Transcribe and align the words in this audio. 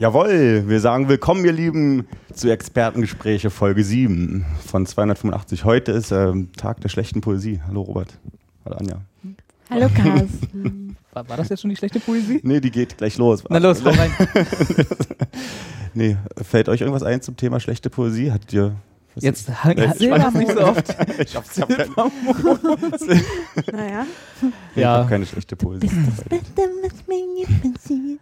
Jawohl, 0.00 0.64
wir 0.66 0.80
sagen 0.80 1.10
willkommen, 1.10 1.44
ihr 1.44 1.52
Lieben, 1.52 2.08
zu 2.32 2.48
Expertengespräche 2.48 3.50
Folge 3.50 3.84
7 3.84 4.46
von 4.66 4.86
285. 4.86 5.66
Heute 5.66 5.92
ist 5.92 6.10
ähm, 6.10 6.48
Tag 6.56 6.80
der 6.80 6.88
schlechten 6.88 7.20
Poesie. 7.20 7.60
Hallo 7.66 7.82
Robert. 7.82 8.18
Hallo 8.64 8.76
Anja. 8.76 9.02
Hallo 9.68 9.90
Carsten. 9.94 10.96
War, 11.12 11.28
war 11.28 11.36
das 11.36 11.50
jetzt 11.50 11.60
schon 11.60 11.68
die 11.68 11.76
schlechte 11.76 12.00
Poesie? 12.00 12.40
Nee, 12.42 12.60
die 12.60 12.70
geht 12.70 12.96
gleich 12.96 13.18
los. 13.18 13.44
Na 13.50 13.58
los, 13.58 13.82
komm 13.84 13.94
rein. 13.94 14.10
nee, 15.92 16.16
fällt 16.40 16.70
euch 16.70 16.80
irgendwas 16.80 17.02
ein 17.02 17.20
zum 17.20 17.36
Thema 17.36 17.60
schlechte 17.60 17.90
Poesie? 17.90 18.32
Hattet 18.32 18.54
ihr. 18.54 18.76
Was- 19.14 19.24
Jetzt 19.24 19.48
Äh, 19.48 19.52
spann 19.52 19.76
das 20.20 20.34
nicht 20.34 20.52
so 20.52 20.60
oft. 20.60 20.96
ich 21.20 21.36
hab's, 21.36 21.56
ich 21.56 21.62
hab 21.62 21.68
kein, 21.68 21.88
naja. 23.72 24.06
ich 24.74 24.80
Ja. 24.82 24.98
hab 24.98 25.08
keine 25.08 25.26
schlechte 25.26 25.56
Poesie. 25.56 25.90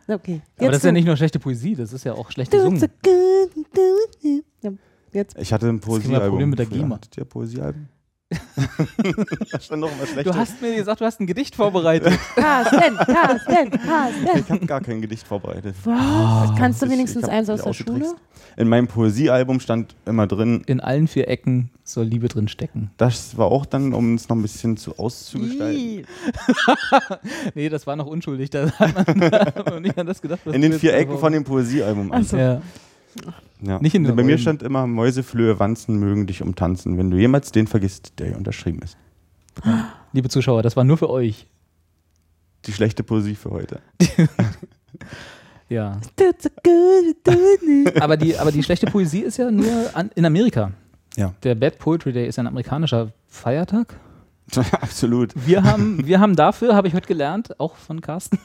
Okay. 0.08 0.40
Aber 0.58 0.68
das 0.68 0.78
ist 0.78 0.84
ja 0.84 0.92
nicht 0.92 1.04
nur 1.06 1.16
schlechte 1.16 1.38
Poesie, 1.38 1.74
das 1.74 1.92
ist 1.92 2.04
ja 2.04 2.14
auch 2.14 2.30
schlecht 2.30 2.50
gesungen. 2.50 2.82
Ja, 4.62 4.70
Jetzt. 5.12 5.36
Ich 5.38 5.52
hatte 5.52 5.68
ein 5.68 5.80
Poesiealbum. 5.80 6.28
Probleme 6.30 6.50
mit 6.50 6.58
der. 6.58 6.66
GEMA. 6.66 6.96
Hattet 6.96 7.16
ihr 7.16 7.24
Poesiealben? 7.24 7.88
da. 8.30 10.22
Du 10.22 10.34
hast 10.34 10.60
mir 10.60 10.76
gesagt, 10.76 11.00
du 11.00 11.04
hast 11.04 11.18
ein 11.20 11.26
Gedicht 11.26 11.54
vorbereitet. 11.54 12.12
Carsten, 12.34 12.96
Carsten, 12.96 13.70
Carsten. 13.70 14.38
ich 14.38 14.50
habe 14.50 14.66
gar 14.66 14.80
kein 14.82 15.00
Gedicht 15.00 15.26
vorbereitet. 15.26 15.74
Was? 15.84 16.54
Kannst 16.58 16.82
du 16.82 16.86
Ich- 16.86 16.92
wenigstens 16.92 17.22
ich 17.22 17.28
hab 17.28 17.34
eins 17.38 17.48
aus 17.50 17.62
der. 17.62 17.72
Schule? 17.72 18.14
In 18.56 18.68
meinem 18.68 18.86
Poesiealbum 18.88 19.60
stand 19.60 19.94
immer 20.04 20.26
drin, 20.26 20.62
In 20.66 20.80
allen 20.80 21.06
vier 21.08 21.28
Ecken 21.28 21.70
soll 21.84 22.04
Liebe 22.04 22.28
drin 22.28 22.48
stecken. 22.48 22.90
das 22.98 23.38
war 23.38 23.46
auch 23.46 23.64
dann, 23.64 23.94
um 23.94 24.14
es 24.14 24.28
noch 24.28 24.36
ein 24.36 24.42
bisschen 24.42 24.76
zu 24.76 24.98
auszugestalten. 24.98 26.06
Nee, 27.54 27.68
das 27.68 27.86
war 27.86 27.96
noch 27.96 28.06
unschuldig. 28.06 28.50
Da 28.50 28.70
hat 28.72 29.16
man 29.16 29.30
hat 29.32 29.70
man 29.70 29.82
nicht 29.82 29.98
an 29.98 30.06
das 30.06 30.20
gedacht. 30.20 30.40
was 30.44 30.54
In 30.54 30.60
den 30.62 30.72
vier 30.74 30.92
da 30.92 30.98
Ecken 30.98 31.18
von 31.18 31.32
dem 31.32 31.44
Poesiealbum. 31.44 32.12
Ach 32.12 32.22
so. 32.22 32.36
Ja. 32.36 32.60
Ja. 33.62 33.78
Nicht 33.80 33.94
in 33.94 34.04
den 34.04 34.14
Bei 34.14 34.22
mir 34.22 34.32
Räumen. 34.32 34.38
stand 34.38 34.62
immer, 34.62 34.86
Mäuseflöhe, 34.86 35.58
Wanzen 35.58 35.98
mögen 35.98 36.26
dich 36.26 36.42
umtanzen, 36.42 36.96
wenn 36.98 37.10
du 37.10 37.16
jemals 37.16 37.52
den 37.52 37.66
vergisst, 37.66 38.18
der 38.18 38.28
hier 38.28 38.36
unterschrieben 38.36 38.80
ist. 38.82 38.96
Liebe 40.12 40.28
Zuschauer, 40.28 40.62
das 40.62 40.76
war 40.76 40.84
nur 40.84 40.96
für 40.96 41.10
euch. 41.10 41.46
Die 42.66 42.72
schlechte 42.72 43.02
Poesie 43.02 43.34
für 43.34 43.50
heute. 43.50 43.80
Ja. 45.68 46.00
Aber 48.00 48.16
die, 48.16 48.36
aber 48.38 48.52
die 48.52 48.62
schlechte 48.62 48.86
Poesie 48.86 49.20
ist 49.20 49.36
ja 49.36 49.50
nur 49.50 49.90
an, 49.92 50.10
in 50.14 50.24
Amerika. 50.24 50.72
Ja. 51.16 51.34
Der 51.42 51.54
Bad 51.54 51.78
Poetry 51.78 52.12
Day 52.12 52.26
ist 52.26 52.38
ein 52.38 52.46
amerikanischer 52.46 53.12
Feiertag. 53.26 53.94
Absolut. 54.80 55.34
Wir 55.46 55.62
haben, 55.62 56.06
wir 56.06 56.20
haben 56.20 56.36
dafür, 56.36 56.74
habe 56.74 56.88
ich 56.88 56.94
heute 56.94 57.06
gelernt, 57.06 57.60
auch 57.60 57.76
von 57.76 58.00
Carsten, 58.00 58.38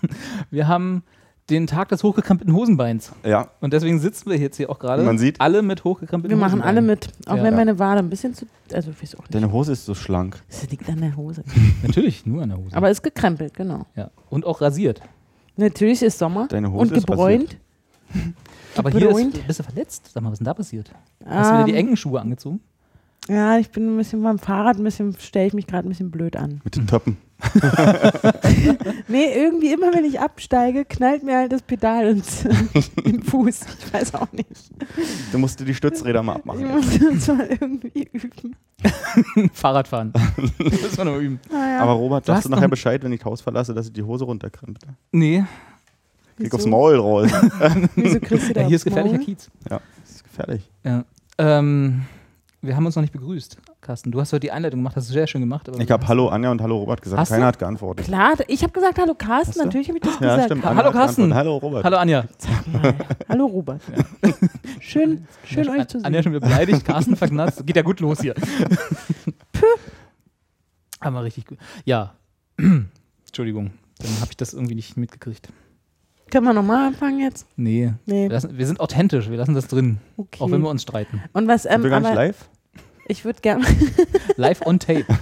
wir 0.51 0.67
haben 0.67 1.03
den 1.49 1.67
Tag 1.67 1.89
des 1.89 2.03
hochgekrempelten 2.03 2.55
Hosenbeins. 2.55 3.11
Ja, 3.25 3.49
Und 3.59 3.73
deswegen 3.73 3.99
sitzen 3.99 4.29
wir 4.29 4.37
jetzt 4.37 4.55
hier 4.57 4.69
auch 4.69 4.79
gerade. 4.79 5.03
Man 5.03 5.17
sieht- 5.17 5.41
Alle 5.41 5.61
mit 5.61 5.83
hochgekrempelten 5.83 6.37
Wir 6.37 6.41
machen 6.41 6.61
alle 6.61 6.77
Hosenbeinen. 6.81 6.85
mit. 6.87 7.27
Auch 7.29 7.35
Ja. 7.37 7.43
wenn 7.43 7.55
meine 7.55 7.77
Wade 7.79 7.99
ein 7.99 8.09
bisschen 8.09 8.33
zu. 8.33 8.45
Also, 8.71 8.91
ich 8.91 9.01
weiß 9.01 9.15
auch 9.15 9.19
nicht. 9.23 9.35
deine 9.35 9.51
Hose 9.51 9.73
ist 9.73 9.85
so 9.85 9.93
schlank. 9.93 10.41
Das 10.49 10.69
liegt 10.69 10.87
an 10.89 11.01
der 11.01 11.15
Hose. 11.17 11.43
Natürlich, 11.83 12.25
nur 12.25 12.43
an 12.43 12.49
der 12.49 12.57
Hose. 12.57 12.75
Aber 12.75 12.89
ist 12.89 13.03
gekrempelt, 13.03 13.53
genau. 13.55 13.85
ja. 13.95 14.09
Und 14.29 14.45
auch 14.45 14.61
rasiert. 14.61 15.01
Natürlich 15.57 16.01
ist 16.01 16.17
Sommer. 16.17 16.47
Deine 16.47 16.71
Hose 16.71 16.81
und 16.91 16.97
ist 16.97 17.05
gebräunt. 17.07 17.57
Aber 18.75 18.89
hier 18.89 19.09
ist, 19.09 19.47
bist 19.47 19.59
du 19.59 19.63
verletzt? 19.63 20.09
Sag 20.13 20.23
mal, 20.23 20.29
was 20.29 20.33
ist 20.35 20.39
denn 20.39 20.45
da 20.45 20.53
passiert? 20.53 20.91
Hast 21.25 21.49
du 21.51 21.55
wieder 21.55 21.65
die 21.65 21.71
Ähm, 21.71 21.77
engen 21.77 21.97
Schuhe 21.97 22.19
angezogen? 22.21 22.59
Ja, 23.29 23.57
ich 23.57 23.69
bin 23.69 23.93
ein 23.93 23.97
bisschen 23.97 24.21
beim 24.23 24.39
Fahrrad, 24.39 24.77
ein 24.77 24.83
bisschen 24.83 25.15
stelle 25.19 25.47
ich 25.47 25.53
mich 25.53 25.67
gerade 25.67 25.87
ein 25.87 25.89
bisschen 25.89 26.09
blöd 26.11 26.35
an. 26.35 26.59
Mit 26.63 26.75
den 26.75 26.87
Töppen. 26.87 27.17
Nee, 29.07 29.33
irgendwie 29.35 29.71
immer 29.73 29.93
wenn 29.93 30.05
ich 30.05 30.19
absteige, 30.19 30.85
knallt 30.85 31.23
mir 31.23 31.37
halt 31.37 31.51
das 31.51 31.61
Pedal 31.61 32.07
ins 32.07 32.45
im 33.03 33.21
Fuß. 33.21 33.61
Ich 33.85 33.93
weiß 33.93 34.15
auch 34.15 34.31
nicht. 34.31 34.47
Du 35.31 35.37
musst 35.37 35.59
dir 35.59 35.65
die 35.65 35.75
Stützräder 35.75 36.23
mal 36.23 36.33
Ich 36.33 36.39
abmachen. 36.39 36.71
muss 36.71 36.99
das 36.99 37.27
mal 37.27 37.47
irgendwie 37.47 38.07
üben. 38.11 38.55
Fahrradfahren. 39.53 40.13
das 40.13 40.81
müssen 40.81 40.97
wir 40.97 41.05
noch 41.05 41.17
üben. 41.17 41.39
Naja, 41.51 41.79
Aber 41.81 41.93
Robert, 41.93 42.27
Du 42.27 42.31
sagst 42.33 42.45
du 42.45 42.49
nachher 42.49 42.67
Bescheid, 42.69 43.03
wenn 43.03 43.11
ich 43.13 43.19
das 43.19 43.25
Haus 43.25 43.41
verlasse, 43.41 43.73
dass 43.73 43.87
ich 43.87 43.93
die 43.93 44.03
Hose 44.03 44.25
runterkrempe? 44.25 44.79
Nee, 45.11 45.43
Krieg 46.37 46.45
wieso? 46.47 46.55
aufs 46.57 46.65
Maul 46.65 46.95
raus. 46.97 47.29
Wieso 47.95 48.19
kriegst 48.19 48.49
du 48.49 48.53
da 48.53 48.61
ja, 48.61 48.67
hier 48.67 48.75
ist 48.77 48.83
gefährlicher 48.85 49.17
Maul? 49.17 49.25
Kiez. 49.25 49.49
ja, 49.69 49.79
das 50.01 50.15
ist 50.15 50.23
gefährlich. 50.23 50.69
Ja. 50.83 51.05
Ähm, 51.37 52.03
wir 52.61 52.75
haben 52.75 52.85
uns 52.85 52.95
noch 52.95 53.01
nicht 53.03 53.13
begrüßt, 53.13 53.57
Carsten. 53.83 54.11
Du 54.11 54.19
hast 54.19 54.33
heute 54.33 54.39
die 54.39 54.51
Einleitung 54.51 54.79
gemacht, 54.79 54.95
hast 54.95 55.09
du 55.09 55.13
sehr 55.13 55.27
schön 55.27 55.41
gemacht. 55.41 55.69
aber 55.69 55.79
Ich 55.79 55.91
habe 55.91 56.07
Hallo 56.07 56.29
Anja 56.29 56.49
und 56.49 56.61
Hallo 56.61 56.77
Robert 56.77 57.01
gesagt. 57.01 57.19
Hast 57.19 57.29
du? 57.29 57.35
Keiner 57.35 57.45
hat 57.47 57.59
geantwortet. 57.59 58.05
Klar, 58.05 58.33
ich 58.47 58.63
habe 58.63 58.73
gesagt, 58.73 58.97
hallo 58.97 59.13
Carsten, 59.13 59.59
natürlich 59.63 59.87
habe 59.89 59.99
ich 59.99 60.03
das 60.03 60.13
Ja, 60.15 60.19
gesagt. 60.35 60.45
stimmt. 60.45 60.65
Ha- 60.65 60.69
Anja 60.71 60.83
Hallo. 60.83 60.91
Carsten. 60.93 61.33
Hallo 61.35 61.57
Robert. 61.57 61.83
Hallo 61.83 61.97
Anja. 61.97 62.25
Hallo 63.29 63.45
Robert. 63.45 63.81
Schön, 64.79 65.27
schön 65.45 65.69
euch 65.69 65.87
zu 65.87 65.97
Anja 65.99 66.17
sehen. 66.19 66.23
schon 66.23 66.31
wieder 66.33 66.45
beleidigt, 66.47 66.83
Carsten 66.85 67.15
verknatzt. 67.15 67.65
Geht 67.65 67.75
ja 67.75 67.81
gut 67.83 67.99
los 67.99 68.21
hier. 68.21 68.33
Aber 70.99 71.23
richtig 71.23 71.45
gut. 71.45 71.57
Ja. 71.85 72.13
Entschuldigung, 73.27 73.71
dann 73.99 74.11
habe 74.21 74.31
ich 74.31 74.37
das 74.37 74.53
irgendwie 74.53 74.75
nicht 74.75 74.97
mitgekriegt. 74.97 75.49
Können 76.31 76.45
wir 76.45 76.53
nochmal 76.53 76.87
anfangen 76.87 77.19
jetzt? 77.19 77.45
Nee. 77.57 77.93
Nee. 78.05 78.23
Wir, 78.23 78.29
lassen, 78.33 78.57
wir 78.57 78.65
sind 78.65 78.79
authentisch, 78.79 79.29
wir 79.29 79.37
lassen 79.37 79.53
das 79.53 79.67
drin. 79.67 79.99
Okay. 80.17 80.41
Auch 80.41 80.49
wenn 80.51 80.61
wir 80.61 80.69
uns 80.69 80.81
streiten. 80.81 81.21
Und 81.33 81.47
was, 81.47 81.63
Sind 81.63 81.73
ähm, 81.73 81.83
wir 81.83 81.89
gar 81.91 81.99
nicht 81.99 82.07
aber 82.09 82.15
live? 82.15 82.49
Ich 83.07 83.25
würde 83.25 83.39
gerne 83.41 83.65
Live 84.37 84.61
on 84.65 84.79
tape. 84.79 85.05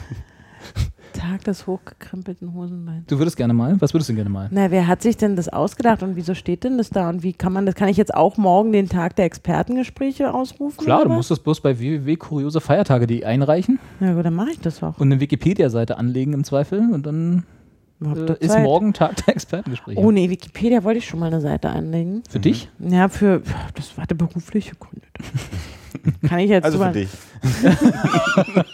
Tag 1.14 1.44
des 1.44 1.68
hochgekrempelten 1.68 2.54
Hosenbeins. 2.54 3.06
Du 3.08 3.20
würdest 3.20 3.38
gerne 3.38 3.54
mal? 3.54 3.80
Was 3.80 3.94
würdest 3.94 4.10
du 4.10 4.14
denn 4.14 4.18
gerne 4.18 4.30
mal? 4.30 4.48
Na, 4.52 4.72
wer 4.72 4.88
hat 4.88 5.04
sich 5.04 5.18
denn 5.18 5.36
das 5.36 5.50
ausgedacht 5.50 6.02
und 6.02 6.16
wieso 6.16 6.34
steht 6.34 6.64
denn 6.64 6.78
das 6.78 6.90
da 6.90 7.10
und 7.10 7.22
wie 7.22 7.34
kann 7.34 7.54
man 7.54 7.66
das? 7.66 7.76
Kann 7.76 7.90
ich 7.90 7.98
jetzt 7.98 8.14
auch 8.14 8.38
morgen 8.38 8.72
den 8.72 8.90
Tag 8.90 9.16
der 9.18 9.26
Expertengespräche 9.26 10.34
ausrufen? 10.34 10.84
Klar, 10.84 11.04
du 11.04 11.10
was? 11.10 11.18
musst 11.18 11.32
das 11.32 11.40
bloß 11.40 11.62
bei 11.62 11.78
www.kuriosefeiertage.de 11.78 13.24
einreichen 13.24 13.80
Ja 14.00 14.14
gut, 14.14 14.26
dann 14.26 14.34
mache 14.34 14.52
ich 14.52 14.60
das 14.62 14.82
auch. 14.82 14.98
und 14.98 15.12
eine 15.12 15.20
Wikipedia-Seite 15.20 15.98
anlegen 15.98 16.34
im 16.34 16.44
Zweifel 16.44 16.90
und 16.92 17.06
dann 17.06 17.44
äh, 18.04 18.34
ist 18.40 18.58
morgen 18.58 18.94
Tag 18.94 19.18
der 19.26 19.36
Expertengespräche. 19.36 20.00
Oh 20.00 20.12
nee, 20.12 20.30
Wikipedia 20.30 20.84
wollte 20.84 21.00
ich 21.00 21.06
schon 21.06 21.20
mal 21.20 21.28
eine 21.28 21.42
Seite 21.42 21.70
anlegen. 21.70 22.24
Für 22.30 22.40
dich? 22.40 22.70
Ja, 22.80 23.10
für 23.10 23.44
das 23.76 23.96
war 23.98 24.08
der 24.08 24.16
berufliche 24.16 24.76
Gründe. 24.76 25.06
Kann 26.28 26.40
ich 26.40 26.50
jetzt 26.50 26.66
Also 26.66 26.80
für 26.80 26.92
dich. 26.92 27.10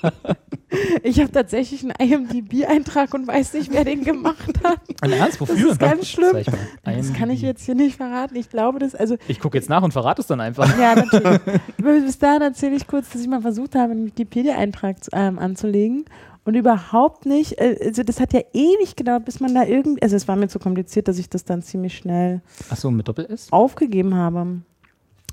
Ich 1.03 1.19
habe 1.19 1.31
tatsächlich 1.31 1.81
einen 1.83 1.94
IMDb-Eintrag 2.28 3.13
und 3.13 3.25
weiß 3.25 3.53
nicht, 3.53 3.72
wer 3.72 3.85
den 3.85 4.03
gemacht 4.03 4.53
hat. 4.63 4.79
Ein 5.01 5.13
Ernst? 5.13 5.39
Wofür? 5.39 5.72
ist 5.72 5.79
ganz 5.79 6.07
schlimm. 6.09 6.35
Das 6.83 7.13
kann 7.13 7.29
ich 7.29 7.41
jetzt 7.41 7.63
hier 7.66 7.73
nicht 7.75 7.95
verraten. 7.97 8.35
Ich 8.35 8.50
glaube, 8.50 8.77
das, 8.79 8.94
also, 8.94 9.16
Ich 9.27 9.39
gucke 9.39 9.57
jetzt 9.57 9.69
nach 9.69 9.81
und 9.81 9.94
verrate 9.94 10.22
es 10.22 10.27
dann 10.27 10.41
einfach. 10.41 10.67
ja, 10.77 10.95
natürlich. 10.95 11.39
Bis 11.77 12.19
dahin 12.19 12.41
erzähle 12.41 12.75
ich 12.75 12.85
kurz, 12.85 13.09
dass 13.09 13.22
ich 13.22 13.27
mal 13.27 13.41
versucht 13.41 13.75
habe, 13.75 13.94
einen 13.94 14.07
Wikipedia-Eintrag 14.07 14.97
ähm, 15.13 15.39
anzulegen 15.39 16.06
und 16.44 16.56
überhaupt 16.56 17.25
nicht, 17.25 17.53
äh, 17.59 17.77
also 17.85 18.03
das 18.03 18.19
hat 18.19 18.33
ja 18.33 18.41
ewig 18.53 18.95
gedauert, 18.95 19.23
bis 19.25 19.39
man 19.39 19.56
da 19.56 19.63
irgendwie, 19.63 20.01
also 20.01 20.16
es 20.17 20.27
war 20.27 20.35
mir 20.35 20.50
zu 20.50 20.59
kompliziert, 20.59 21.07
dass 21.07 21.17
ich 21.17 21.30
das 21.30 21.45
dann 21.45 21.62
ziemlich 21.62 21.97
schnell 21.97 22.41
Achso, 22.69 22.91
mit 22.91 23.07
Doppel-S? 23.07 23.47
aufgegeben 23.51 24.15
habe. 24.15 24.59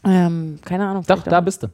Ähm, 0.05 0.59
keine 0.65 0.87
Ahnung. 0.87 1.03
Doch, 1.07 1.23
da 1.25 1.41
auch- 1.41 1.45
bist 1.45 1.65
du. 1.65 1.69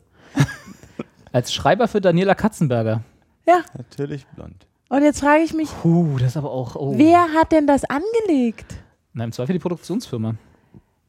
Als 1.32 1.52
Schreiber 1.52 1.86
für 1.88 2.00
Daniela 2.00 2.34
Katzenberger. 2.34 3.02
Ja, 3.46 3.60
Natürlich 3.76 4.26
blond. 4.34 4.66
und 4.88 5.02
jetzt 5.02 5.20
frage 5.20 5.42
ich 5.44 5.54
mich, 5.54 5.68
Puh, 5.82 6.16
das 6.18 6.28
ist 6.32 6.36
aber 6.36 6.50
auch. 6.50 6.76
Oh. 6.76 6.94
wer 6.96 7.28
hat 7.34 7.52
denn 7.52 7.66
das 7.66 7.82
angelegt? 7.84 8.74
Na, 9.12 9.24
im 9.24 9.32
Zweifel 9.32 9.52
die 9.54 9.58
Produktionsfirma. 9.58 10.34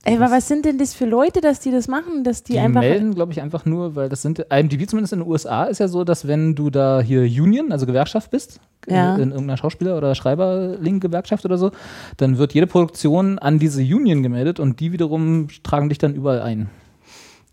Ey, 0.04 0.16
aber 0.16 0.32
was 0.32 0.48
sind 0.48 0.66
denn 0.66 0.80
das 0.80 0.96
für 0.96 1.06
Leute, 1.06 1.42
dass 1.42 1.60
die 1.60 1.70
das 1.70 1.88
machen, 1.88 2.24
dass 2.24 2.42
die, 2.42 2.54
Die, 2.54 2.60
einfach 2.60 2.82
melden, 2.82 3.14
glaube 3.14 3.34
ich, 3.34 3.42
einfach 3.42 3.66
nur, 3.66 3.96
weil 3.96 4.10
das 4.10 4.24
sind, 4.24 4.40
IMDb 4.40 4.90
zumindest 4.90 5.14
in 5.14 5.20
den 5.20 5.28
USA 5.30 5.66
ist 5.66 5.78
ja 5.80 5.88
so, 5.88 6.04
dass 6.04 6.26
wenn 6.28 6.56
du 6.56 6.72
da 6.72 7.02
hier 7.02 7.22
Union, 7.22 7.72
also 7.72 7.86
Gewerkschaft 7.86 8.32
bist, 8.32 8.60
Ja. 8.88 9.14
in 9.14 9.30
irgendeiner 9.30 9.58
Schauspieler- 9.58 9.96
oder 9.98 10.16
Schreiberling-Gewerkschaft 10.16 11.46
oder 11.46 11.60
so, 11.60 11.70
dann 12.18 12.40
wird 12.40 12.56
jede 12.56 12.66
Produktion 12.66 13.38
an 13.38 13.60
diese 13.60 13.82
Union 13.84 14.24
gemeldet 14.24 14.60
und 14.60 14.80
die 14.80 14.92
wiederum 14.92 15.50
tragen 15.62 15.90
dich 15.90 16.00
dann 16.00 16.16
überall 16.16 16.42
ein. 16.42 16.70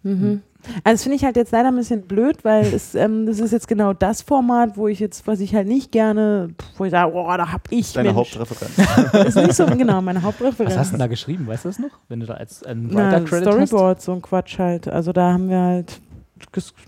Mhm. 0.03 0.41
Also 0.85 0.95
das 0.95 1.03
finde 1.03 1.17
ich 1.17 1.25
halt 1.25 1.37
jetzt 1.37 1.53
leider 1.53 1.69
ein 1.69 1.77
bisschen 1.77 2.03
blöd, 2.03 2.45
weil 2.45 2.67
es, 2.67 2.95
ähm, 2.95 3.27
das 3.27 3.39
ist 3.39 3.53
jetzt 3.53 3.69
genau 3.69 3.93
das 3.93 4.23
Format, 4.23 4.77
wo 4.77 4.89
ich 4.89 4.99
jetzt, 4.99 5.27
was 5.27 5.41
ich 5.41 5.55
halt 5.55 5.69
nicht 5.69 5.93
gerne, 5.93 6.51
wo 6.77 6.85
ich 6.85 6.91
sage, 6.91 7.13
oh, 7.15 7.27
da 7.37 7.53
hab 7.53 7.71
ich 7.71 7.93
Deine 7.93 8.13
Mensch. 8.13 8.37
Hauptreferenz. 8.37 9.29
ist 9.29 9.37
nicht 9.37 9.55
so, 9.55 9.67
genau, 9.67 10.03
meine 10.03 10.23
Hauptreferenz. 10.23 10.73
Was 10.73 10.79
hast 10.79 10.89
du 10.89 10.93
denn 10.93 11.01
da 11.01 11.07
geschrieben? 11.07 11.47
Weißt 11.47 11.65
du 11.65 11.69
das 11.69 11.79
noch? 11.79 11.91
Wenn 12.09 12.21
du 12.21 12.27
da 12.27 12.35
als 12.35 12.63
ein 12.65 12.89
Na, 12.91 13.13
Writer-Credit 13.13 13.47
hast? 13.47 13.69
Storyboard, 13.69 14.03
so 14.03 14.13
ein 14.13 14.23
Quatsch 14.23 14.59
halt. 14.59 14.89
Also 14.89 15.13
da 15.13 15.33
haben 15.33 15.49
wir 15.49 15.61
halt 15.61 16.01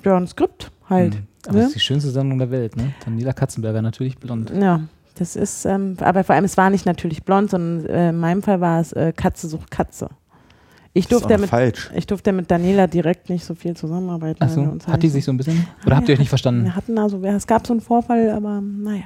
ja, 0.04 0.16
ein 0.16 0.26
Skript 0.26 0.70
halt. 0.88 1.14
Hm. 1.14 1.26
Aber 1.46 1.54
ne? 1.54 1.60
das 1.60 1.68
ist 1.68 1.76
die 1.76 1.80
schönste 1.80 2.10
Sendung 2.10 2.38
der 2.38 2.50
Welt, 2.50 2.76
ne? 2.76 2.92
Daniela 3.04 3.32
Katzenberger, 3.32 3.82
natürlich 3.82 4.18
blond. 4.18 4.52
Ja, 4.58 4.82
das 5.14 5.36
ist, 5.36 5.64
ähm, 5.64 5.96
aber 6.00 6.24
vor 6.24 6.34
allem, 6.34 6.44
es 6.44 6.56
war 6.56 6.70
nicht 6.70 6.86
natürlich 6.86 7.24
blond, 7.24 7.50
sondern 7.50 7.86
äh, 7.86 8.10
in 8.10 8.18
meinem 8.18 8.42
Fall 8.42 8.60
war 8.60 8.80
es 8.80 8.92
äh, 8.92 9.12
Katze 9.16 9.48
sucht 9.48 9.70
Katze. 9.70 10.08
Ich 10.92 11.06
durfte, 11.06 11.38
mit, 11.38 11.48
falsch. 11.48 11.88
ich 11.94 12.06
durfte 12.06 12.32
mit 12.32 12.50
Daniela 12.50 12.86
direkt 12.88 13.30
nicht 13.30 13.44
so 13.44 13.54
viel 13.54 13.76
zusammenarbeiten. 13.76 14.40
wir 14.40 14.46
Achso, 14.46 14.60
uns 14.62 14.84
hat 14.86 14.94
halt 14.94 15.02
die 15.02 15.06
nicht 15.06 15.12
sich 15.14 15.24
so 15.24 15.30
ein 15.32 15.36
bisschen. 15.36 15.66
Oder 15.86 15.96
habt 15.96 16.08
ihr 16.08 16.14
euch 16.14 16.18
nicht 16.18 16.28
verstanden? 16.30 16.64
Wir 16.64 16.74
hatten 16.74 16.98
also, 16.98 17.22
es 17.22 17.46
gab 17.46 17.64
so 17.66 17.72
einen 17.72 17.80
Vorfall, 17.80 18.30
aber 18.30 18.60
naja. 18.60 19.04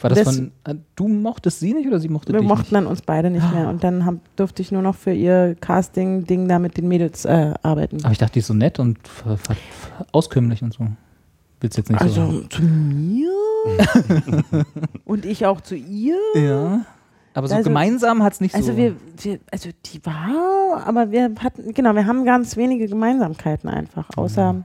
War 0.00 0.10
das 0.10 0.22
das- 0.24 0.36
von. 0.36 0.52
Du 0.96 1.08
mochtest 1.08 1.60
sie 1.60 1.72
nicht 1.74 1.86
oder 1.86 1.98
sie 1.98 2.08
mochte 2.08 2.32
Wir 2.32 2.40
dich 2.40 2.48
mochten 2.48 2.62
nicht? 2.62 2.72
dann 2.72 2.86
uns 2.86 3.00
beide 3.02 3.30
nicht 3.30 3.52
mehr. 3.52 3.68
Und 3.68 3.84
dann 3.84 4.04
hab, 4.06 4.16
durfte 4.36 4.60
ich 4.62 4.70
nur 4.72 4.82
noch 4.82 4.94
für 4.94 5.12
ihr 5.12 5.54
Casting-Ding 5.60 6.48
da 6.48 6.58
mit 6.58 6.76
den 6.76 6.88
Mädels 6.88 7.24
äh, 7.26 7.52
arbeiten. 7.62 7.98
Aber 8.02 8.12
ich 8.12 8.18
dachte, 8.18 8.34
die 8.34 8.38
ist 8.40 8.46
so 8.48 8.54
nett 8.54 8.78
und 8.78 8.98
auskömmlich 10.12 10.62
und 10.62 10.72
so. 10.74 10.86
Willst 11.60 11.76
jetzt 11.78 11.90
nicht 11.90 12.00
so 12.00 12.04
Also 12.06 12.26
sagen. 12.32 12.48
zu 12.50 12.62
mir 12.62 13.30
und 15.04 15.24
ich 15.24 15.46
auch 15.46 15.60
zu 15.60 15.74
ihr. 15.76 16.16
Ja. 16.34 16.80
Aber 17.34 17.48
so 17.48 17.54
Also- 17.56 17.68
gemeinsam 17.68 18.22
hat 18.22 18.34
es 18.34 18.40
nicht 18.40 18.54
Also 18.54 18.72
so. 18.72 18.76
wir, 18.78 18.94
wir, 19.18 19.40
also 19.50 19.68
die 19.86 20.04
war, 20.06 20.86
aber 20.86 21.10
wir 21.10 21.32
hatten, 21.40 21.72
genau, 21.74 21.94
wir 21.94 22.06
haben 22.06 22.24
ganz 22.24 22.56
wenige 22.56 22.86
Gemeinsamkeiten 22.86 23.68
einfach, 23.68 24.08
außer 24.16 24.62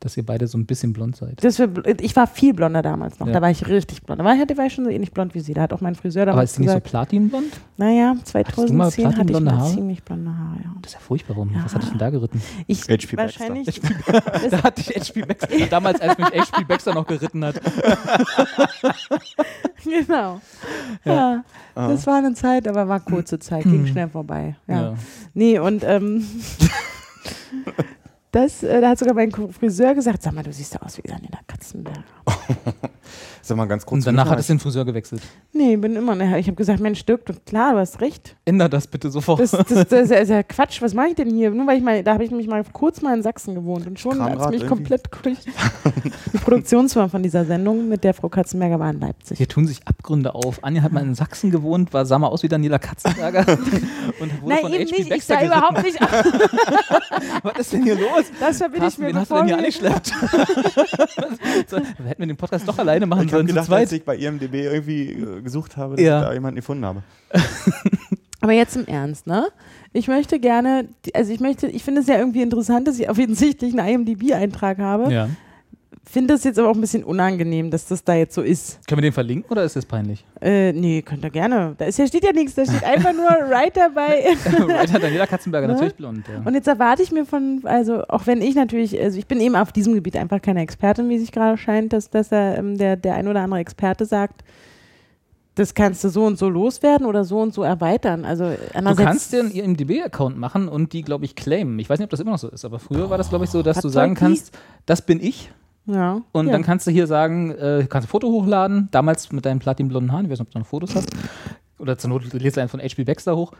dass 0.00 0.16
ihr 0.16 0.24
beide 0.24 0.46
so 0.46 0.56
ein 0.56 0.64
bisschen 0.66 0.92
blond 0.94 1.16
seid. 1.16 1.42
dass 1.44 1.58
wir, 1.58 1.70
ich 2.00 2.16
war 2.16 2.26
viel 2.26 2.54
blonder 2.54 2.80
damals 2.82 3.18
noch, 3.20 3.26
Ja. 3.26 3.34
da 3.34 3.42
war 3.42 3.50
ich 3.50 3.66
richtig 3.68 4.02
blond. 4.02 4.20
Da 4.20 4.24
war 4.24 4.34
ich, 4.34 4.46
da 4.46 4.56
war 4.56 4.64
ich 4.66 4.72
schon 4.72 4.84
so 4.84 4.90
ähnlich 4.90 5.12
blond 5.12 5.34
wie 5.34 5.40
sie, 5.40 5.52
da 5.52 5.60
hat 5.62 5.72
auch 5.74 5.82
mein 5.82 5.94
Friseur 5.94 6.22
Aber 6.22 6.32
damals 6.32 6.52
ist 6.52 6.56
die 6.56 6.62
nicht 6.62 6.72
so 6.72 6.80
platinblond? 6.80 7.52
naja, 7.76 8.12
du 8.12 8.18
mal 8.18 8.24
2010 8.90 9.18
hatte 9.18 9.32
ich 9.32 9.40
mal 9.40 9.56
Haare? 9.58 9.74
ziemlich 9.74 10.02
blonde 10.02 10.30
Haare, 10.30 10.56
ja. 10.64 10.70
Das 10.80 10.92
ist 10.92 10.94
ja 10.94 11.00
furchtbar. 11.00 11.36
Warum? 11.36 11.52
Ja. 11.54 11.64
Was 11.64 11.74
hat 11.74 11.82
dich 11.82 11.90
denn 11.90 11.98
da 11.98 12.10
geritten? 12.10 12.40
Ich, 12.66 12.82
HP 12.88 13.16
wahrscheinlich, 13.16 13.80
Da 14.50 14.62
hatte 14.62 14.80
ich 14.80 14.88
HP 14.88 15.22
Baxter. 15.22 15.48
Damals, 15.70 16.00
als 16.00 16.18
mich 16.18 16.26
HP 16.28 16.64
Baxter 16.64 16.94
noch 16.94 17.06
geritten 17.06 17.44
hat. 17.44 17.60
genau. 19.84 20.40
Ja, 21.04 21.44
das 21.74 22.06
war 22.06 22.18
eine 22.18 22.34
Zeit, 22.34 22.66
aber 22.66 22.88
war 22.88 23.00
kurze 23.00 23.38
Zeit, 23.38 23.64
ging 23.64 23.86
schnell 23.86 24.08
vorbei. 24.08 24.56
Ja. 24.66 24.82
Ja. 24.82 24.94
Nee, 25.34 25.58
und 25.58 25.84
ähm, 25.84 26.24
das, 28.30 28.62
äh, 28.62 28.80
da 28.80 28.90
hat 28.90 28.98
sogar 28.98 29.14
mein 29.14 29.30
Friseur 29.32 29.94
gesagt, 29.94 30.22
sag 30.22 30.32
mal, 30.32 30.42
du 30.42 30.52
siehst 30.52 30.74
ja 30.74 30.82
aus 30.82 30.98
wie 30.98 31.02
Daniela 31.02 31.40
Katzenberger. 31.46 32.04
Sag 33.50 33.56
mal 33.56 33.64
ganz 33.66 33.84
kurz. 33.84 34.06
Und 34.06 34.06
danach 34.16 34.30
hat 34.30 34.38
es 34.38 34.46
den 34.46 34.60
Friseur 34.60 34.84
gewechselt. 34.84 35.22
Nee, 35.52 35.74
bin 35.76 35.96
immer, 35.96 36.14
ne, 36.14 36.38
ich 36.38 36.46
habe 36.46 36.54
gesagt, 36.54 36.78
Mensch, 36.78 37.04
Dirk, 37.04 37.26
du, 37.26 37.32
klar, 37.44 37.72
du 37.72 37.78
hast 37.80 38.00
recht. 38.00 38.36
Änder 38.44 38.68
das 38.68 38.86
bitte 38.86 39.10
sofort. 39.10 39.40
Das, 39.40 39.50
das, 39.50 39.66
das, 39.66 39.92
ist 40.04 40.10
ja- 40.12 40.18
ist 40.18 40.28
ja 40.28 40.42
Quatsch, 40.44 40.80
was 40.80 40.94
mache 40.94 41.08
ich 41.08 41.14
denn 41.16 41.30
hier? 41.30 41.50
Nur 41.50 41.66
weil 41.66 41.78
ich 41.78 41.82
mal, 41.82 42.04
da 42.04 42.12
habe 42.14 42.22
ich 42.22 42.30
nämlich 42.30 42.46
mal 42.46 42.62
kurz 42.72 43.02
mal 43.02 43.12
in 43.16 43.24
Sachsen 43.24 43.56
gewohnt 43.56 43.88
und 43.88 43.98
schon 43.98 44.22
hat 44.22 44.34
es 44.38 44.46
mich 44.46 44.62
irgendwie? 44.62 44.68
komplett 44.68 45.08
durch. 45.24 45.38
Die 46.32 46.38
Produktionsfirma 46.38 47.08
von 47.08 47.24
dieser 47.24 47.44
Sendung 47.44 47.88
mit 47.88 48.04
der 48.04 48.14
Frau 48.14 48.28
Katzenberger 48.28 48.78
war 48.78 48.90
in 48.90 49.00
Leipzig. 49.00 49.38
Hier 49.38 49.48
tun 49.48 49.66
sich 49.66 49.80
Abgründe 49.84 50.32
auf. 50.36 50.62
Anja 50.62 50.82
hat 50.82 50.92
mal 50.92 51.02
in 51.02 51.16
Sachsen 51.16 51.50
gewohnt, 51.50 51.92
war, 51.92 52.06
sah 52.06 52.20
mal 52.20 52.28
aus 52.28 52.44
wie 52.44 52.48
Daniela 52.48 52.78
Katzenberger 52.78 53.44
und 54.20 54.42
wurde 54.42 54.54
Nein, 54.54 54.58
von 54.60 54.72
eben 54.72 54.88
HP 54.88 55.02
nicht, 55.02 55.12
ich 55.16 55.24
sah 55.24 55.42
überhaupt 55.44 55.82
nicht 55.82 56.00
aus. 56.00 56.08
Was 57.42 57.58
ist 57.58 57.72
denn 57.72 57.82
hier 57.82 57.96
los? 57.96 58.26
Das 58.38 58.58
verbinde 58.58 58.86
ich 58.86 58.98
mir 58.98 59.08
wen 59.08 59.16
hast 59.16 59.30
du 59.32 59.34
denn 59.34 59.46
hier 59.46 59.56
wir- 59.56 59.58
angeschleppt? 59.58 60.12
hätten 62.06 62.18
wir 62.18 62.26
den 62.26 62.36
Podcast 62.36 62.68
doch 62.68 62.78
alleine 62.78 63.06
machen 63.06 63.26
Ich 63.26 63.32
habe 63.40 63.48
sollen, 63.48 63.48
zu 63.48 63.54
gedacht, 63.54 63.72
als 63.72 63.88
zweit. 63.90 63.98
ich 64.00 64.04
bei 64.04 64.16
IMDb 64.16 64.54
irgendwie 64.54 65.12
äh, 65.12 65.40
gesucht 65.42 65.76
habe, 65.76 65.96
dass 65.96 66.04
Ja. 66.04 66.20
ich 66.20 66.26
da 66.28 66.32
jemanden 66.32 66.56
gefunden 66.56 66.84
habe. 66.84 67.02
Aber 68.42 68.52
jetzt 68.52 68.74
im 68.76 68.86
Ernst, 68.86 69.26
ne? 69.26 69.48
Ich 69.92 70.08
möchte 70.08 70.38
gerne, 70.40 70.88
also 71.14 71.32
ich 71.32 71.40
möchte, 71.40 71.66
ich 71.66 71.82
finde 71.84 72.00
es 72.00 72.06
ja 72.06 72.16
irgendwie 72.16 72.40
interessant, 72.42 72.88
dass 72.88 72.98
ich 72.98 73.10
offensichtlich 73.10 73.78
einen 73.78 74.06
IMDb-Eintrag 74.06 74.78
habe. 74.78 75.12
Ja. 75.12 75.28
Finde 76.04 76.34
das 76.34 76.42
jetzt 76.44 76.58
aber 76.58 76.68
auch 76.70 76.74
ein 76.74 76.80
bisschen 76.80 77.04
unangenehm, 77.04 77.70
dass 77.70 77.86
das 77.86 78.02
da 78.02 78.14
jetzt 78.14 78.34
so 78.34 78.42
ist. 78.42 78.80
Können 78.88 78.98
wir 78.98 79.08
den 79.08 79.12
verlinken 79.12 79.50
oder 79.52 79.62
ist 79.64 79.76
das 79.76 79.86
peinlich? 79.86 80.24
Äh, 80.40 80.72
nee, 80.72 81.02
könnt 81.02 81.22
ihr 81.22 81.30
gerne. 81.30 81.74
Da 81.78 81.84
ist, 81.84 81.96
hier 81.96 82.06
steht 82.08 82.24
ja 82.24 82.32
nichts, 82.32 82.54
da 82.54 82.64
steht 82.64 82.82
einfach 82.82 83.12
nur 83.12 83.26
Writer 83.26 83.90
bei. 83.94 84.24
Writer 84.66 84.98
Daniela 84.98 85.26
Katzenberger, 85.26 85.68
Ne? 85.68 85.74
natürlich 85.74 85.94
blond. 85.94 86.24
Ja. 86.26 86.42
Und 86.44 86.54
jetzt 86.54 86.66
erwarte 86.66 87.02
ich 87.02 87.12
mir 87.12 87.26
von, 87.26 87.60
also 87.64 88.02
auch 88.08 88.26
wenn 88.26 88.40
ich 88.42 88.54
natürlich, 88.56 88.98
also 89.00 89.18
ich 89.18 89.26
bin 89.26 89.40
eben 89.40 89.54
auf 89.54 89.70
diesem 89.72 89.94
Gebiet 89.94 90.16
einfach 90.16 90.42
keine 90.42 90.62
Expertin, 90.62 91.08
wie 91.10 91.18
sich 91.18 91.30
gerade 91.32 91.56
scheint, 91.58 91.92
dass, 91.92 92.10
dass 92.10 92.32
er, 92.32 92.58
ähm, 92.58 92.76
der, 92.78 92.96
der 92.96 93.14
ein 93.14 93.28
oder 93.28 93.42
andere 93.42 93.60
Experte 93.60 94.04
sagt, 94.06 94.42
das 95.54 95.74
kannst 95.74 96.02
du 96.02 96.08
so 96.08 96.24
und 96.24 96.38
so 96.38 96.48
loswerden 96.48 97.06
oder 97.06 97.24
so 97.24 97.38
und 97.40 97.52
so 97.52 97.62
erweitern. 97.62 98.24
Also 98.24 98.50
Du 98.72 98.94
kannst 98.96 99.32
dir 99.32 99.40
einen 99.40 99.50
IMDb-Account 99.50 100.38
machen 100.38 100.68
und 100.68 100.92
die, 100.92 101.02
glaube 101.02 101.24
ich, 101.26 101.36
claimen. 101.36 101.78
Ich 101.78 101.90
weiß 101.90 101.98
nicht, 101.98 102.04
ob 102.06 102.10
das 102.10 102.20
immer 102.20 102.30
noch 102.32 102.38
so 102.38 102.48
ist, 102.48 102.64
aber 102.64 102.78
früher 102.78 103.10
war 103.10 103.18
das, 103.18 103.28
glaube 103.28 103.44
ich, 103.44 103.50
so, 103.50 103.62
dass 103.62 103.80
du 103.80 103.88
sagen 103.88 104.14
kannst, 104.14 104.56
das 104.86 105.02
bin 105.02 105.20
ich. 105.22 105.52
Ja, 105.86 106.20
Und 106.32 106.46
ja. 106.46 106.52
dann 106.52 106.62
kannst 106.62 106.86
du 106.86 106.90
hier 106.90 107.06
sagen, 107.06 107.50
äh, 107.52 107.86
kannst 107.88 108.06
ein 108.06 108.10
Foto 108.10 108.28
hochladen, 108.28 108.88
damals 108.90 109.32
mit 109.32 109.44
deinen 109.44 109.58
platinblonden 109.58 110.12
Haaren, 110.12 110.26
ich 110.26 110.30
weiß 110.30 110.38
nicht, 110.38 110.48
ob 110.48 110.52
du 110.52 110.58
noch 110.60 110.66
Fotos 110.66 110.94
hast. 110.94 111.08
Oder 111.78 111.96
zur 111.96 112.10
Not 112.10 112.30
lädst 112.34 112.58
du 112.58 112.60
einen 112.60 112.68
von 112.68 112.78
HP 112.80 113.04
Baxter 113.04 113.34
hoch. 113.36 113.52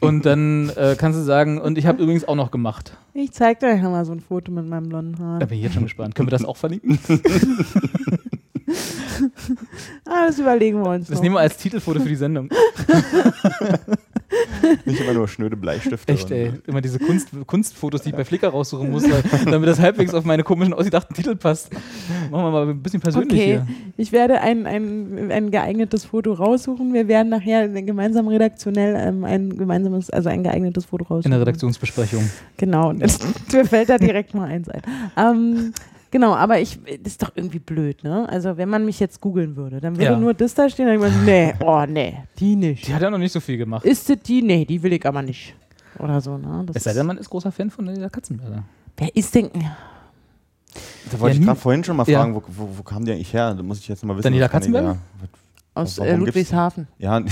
Und 0.00 0.24
dann 0.24 0.70
äh, 0.76 0.96
kannst 0.98 1.18
du 1.18 1.22
sagen, 1.22 1.60
und 1.60 1.76
ich 1.76 1.86
habe 1.86 2.02
übrigens 2.02 2.26
auch 2.26 2.34
noch 2.34 2.50
gemacht. 2.50 2.96
Ich 3.12 3.32
zeig 3.32 3.60
dir 3.60 3.76
mal 3.76 4.04
so 4.06 4.12
ein 4.12 4.20
Foto 4.20 4.50
mit 4.50 4.66
meinem 4.66 4.88
blonden 4.88 5.18
Haar. 5.18 5.38
Da 5.40 5.46
bin 5.46 5.58
ich 5.58 5.64
jetzt 5.64 5.74
schon 5.74 5.82
gespannt. 5.82 6.14
Können 6.14 6.28
wir 6.28 6.30
das 6.30 6.44
auch 6.44 6.56
verlinken? 6.56 6.98
Ah, 10.04 10.26
das 10.26 10.38
überlegen 10.38 10.82
wir 10.82 10.90
uns 10.90 11.06
Das 11.06 11.16
noch. 11.16 11.22
nehmen 11.22 11.36
wir 11.36 11.40
als 11.40 11.56
Titelfoto 11.56 12.00
für 12.00 12.08
die 12.08 12.16
Sendung. 12.16 12.50
Nicht 14.84 15.00
immer 15.00 15.12
nur 15.12 15.28
schnöde 15.28 15.56
Bleistifte. 15.56 16.12
Echt, 16.12 16.30
ey. 16.30 16.52
Immer 16.66 16.80
diese 16.80 16.98
Kunst, 16.98 17.28
Kunstfotos, 17.46 18.02
die 18.02 18.10
ich 18.10 18.14
bei 18.16 18.24
Flickr 18.24 18.48
raussuchen 18.48 18.90
muss, 18.90 19.04
weil, 19.04 19.22
damit 19.44 19.68
das 19.68 19.78
halbwegs 19.78 20.14
auf 20.14 20.24
meine 20.24 20.42
komischen, 20.42 20.74
ausgedachten 20.74 21.14
Titel 21.14 21.36
passt. 21.36 21.72
Machen 22.30 22.44
wir 22.44 22.50
mal 22.50 22.68
ein 22.68 22.82
bisschen 22.82 23.00
persönlich 23.00 23.32
Okay, 23.32 23.46
hier. 23.46 23.66
ich 23.96 24.12
werde 24.12 24.40
ein, 24.40 24.66
ein, 24.66 25.30
ein 25.30 25.50
geeignetes 25.50 26.04
Foto 26.04 26.32
raussuchen. 26.32 26.92
Wir 26.92 27.08
werden 27.08 27.28
nachher 27.28 27.68
gemeinsam 27.68 28.28
redaktionell 28.28 28.96
ähm, 28.96 29.24
ein 29.24 29.56
gemeinsames, 29.56 30.10
also 30.10 30.28
ein 30.28 30.42
geeignetes 30.42 30.86
Foto 30.86 31.04
raussuchen. 31.04 31.26
In 31.26 31.30
der 31.30 31.40
Redaktionsbesprechung. 31.40 32.28
Genau, 32.56 32.90
und 32.90 32.98
mir 33.52 33.64
fällt 33.64 33.88
da 33.88 33.98
direkt 33.98 34.34
mal 34.34 34.48
eins 34.48 34.68
ein. 34.68 34.82
Ähm, 35.16 35.72
genau, 36.16 36.34
aber 36.34 36.58
ich, 36.60 36.78
das 37.02 37.12
ist 37.12 37.22
doch 37.22 37.32
irgendwie 37.34 37.58
blöd, 37.58 38.02
ne? 38.04 38.26
Also 38.28 38.56
wenn 38.56 38.68
man 38.68 38.84
mich 38.84 38.98
jetzt 39.00 39.20
googeln 39.20 39.54
würde, 39.56 39.80
dann 39.80 39.94
würde 39.96 40.04
Ja. 40.12 40.18
nur 40.18 40.32
das 40.34 40.54
da 40.54 40.68
stehen, 40.70 40.86
dann 40.86 40.98
würde 40.98 41.14
ich 41.14 41.22
mir, 41.22 41.24
nee, 41.24 41.54
oh 41.64 41.84
nee, 41.86 42.16
die 42.38 42.56
nicht. 42.56 42.88
Die 42.88 42.94
hat 42.94 43.02
ja 43.02 43.10
noch 43.10 43.18
nicht 43.18 43.32
so 43.32 43.40
viel 43.40 43.58
gemacht. 43.58 43.84
Ist 43.84 44.08
das 44.08 44.16
die? 44.24 44.40
Nee, 44.42 44.64
die 44.64 44.82
will 44.82 44.92
ich 44.94 45.04
aber 45.06 45.20
nicht. 45.22 45.54
Oder 45.98 46.20
so, 46.20 46.36
ne? 46.38 46.62
Das 46.66 46.76
Es 46.76 46.84
sei 46.84 46.92
denn, 46.94 47.06
man 47.06 47.18
ist 47.18 47.28
großer 47.30 47.52
Fan 47.52 47.70
von 47.70 47.86
der 47.86 48.08
Katzenberger. 48.10 48.64
wer 48.96 49.14
ist 49.16 49.34
denn, 49.34 49.50
Da 51.10 51.20
wollte 51.20 51.26
Ja, 51.26 51.28
ich 51.34 51.38
nie- 51.40 51.46
gerade 51.46 51.60
vorhin 51.60 51.84
schon 51.84 51.96
mal 51.96 52.06
Ja. 52.08 52.18
fragen, 52.20 52.34
wo, 52.34 52.42
wo, 52.48 52.68
wo 52.78 52.82
kam 52.82 53.04
die 53.04 53.12
eigentlich 53.12 53.32
her? 53.32 53.54
Da 53.54 53.62
muss 53.62 53.78
ich 53.78 53.88
jetzt 53.88 54.04
mal 54.04 54.14
wissen. 54.16 54.24
Daniela 54.24 54.46
was 54.46 54.52
kann 54.52 54.62
die 54.62 54.72
Katzenberger? 54.72 54.98
da- 55.74 55.80
aus 55.80 55.98
Warum 55.98 56.08
äh, 56.08 56.14
gibt's- 56.16 56.26
Ludwigshafen? 56.26 56.88
Ja, 56.98 57.20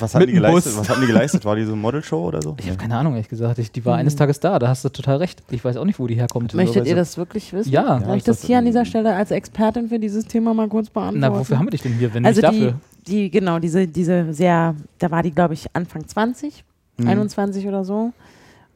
was 0.00 0.14
haben 0.14 0.20
Mit 0.20 0.30
die 0.30 0.34
geleistet? 0.34 0.72
Bus. 0.74 0.80
Was 0.80 0.88
haben 0.88 1.00
die 1.00 1.06
geleistet? 1.06 1.44
War 1.44 1.56
die 1.56 1.64
so 1.64 1.72
eine 1.72 1.80
Modelshow 1.80 2.26
oder 2.26 2.40
so? 2.42 2.56
Ich 2.58 2.66
habe 2.68 2.76
keine 2.78 2.96
Ahnung, 2.96 3.14
ehrlich 3.14 3.28
gesagt. 3.28 3.58
Ich, 3.58 3.70
die 3.72 3.84
war 3.84 3.94
Hm. 3.94 4.00
eines 4.00 4.16
Tages 4.16 4.40
da, 4.40 4.58
da 4.58 4.68
hast 4.68 4.84
du 4.84 4.88
total 4.88 5.16
recht. 5.18 5.42
Ich 5.50 5.64
weiß 5.64 5.76
auch 5.76 5.84
nicht, 5.84 5.98
wo 5.98 6.06
die 6.06 6.14
herkommt. 6.14 6.52
Möchtet 6.54 6.86
ihr 6.86 6.92
so- 6.92 6.96
das 6.96 7.16
wirklich 7.18 7.52
wissen? 7.52 7.70
Ja. 7.70 7.98
Soll 8.00 8.08
Ja, 8.08 8.14
ich 8.16 8.24
das 8.24 8.42
hier 8.44 8.58
an 8.58 8.64
dieser 8.64 8.84
Stelle 8.84 9.14
als 9.14 9.30
Expertin 9.30 9.88
für 9.88 9.98
dieses 9.98 10.24
Thema 10.26 10.54
mal 10.54 10.68
kurz 10.68 10.90
beantworten? 10.90 11.20
Na, 11.20 11.32
wofür 11.36 11.58
haben 11.58 11.66
wir 11.66 11.70
dich 11.72 11.82
denn 11.82 11.94
hier, 11.94 12.12
wenn 12.14 12.24
also 12.26 12.40
nicht 12.40 12.52
die, 12.52 12.60
dafür? 12.64 12.80
die, 13.06 13.30
genau, 13.30 13.58
diese, 13.58 13.86
diese 13.86 14.32
sehr, 14.32 14.74
da 14.98 15.10
war 15.10 15.22
die, 15.22 15.30
glaube 15.32 15.54
ich, 15.54 15.66
Anfang 15.74 16.06
20, 16.06 16.64
Mhm. 16.98 17.08
21 17.08 17.66
oder 17.68 17.84
so. 17.84 18.12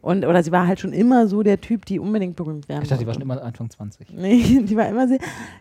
Und, 0.03 0.27
oder 0.27 0.43
sie 0.43 0.51
war 0.51 0.67
halt 0.67 0.81
schon 0.81 0.93
immer 0.93 1.29
so 1.29 1.45
der 1.45 1.61
Typ, 1.61 1.87
die 1.87 2.01
unbedingt 2.01 2.35
berühmt 2.35 2.69
werden 2.69 2.83
Ich 2.83 2.89
dachte, 2.89 3.03
die 3.03 3.07
war 3.07 3.15
schon 3.15 3.23
immer 3.23 3.41
Anfang 3.41 3.71
20. 3.71 4.09
Nee, 4.17 4.61
die 4.65 4.77
war 4.77 4.89
immer 4.89 5.07
sehr, 5.07 5.19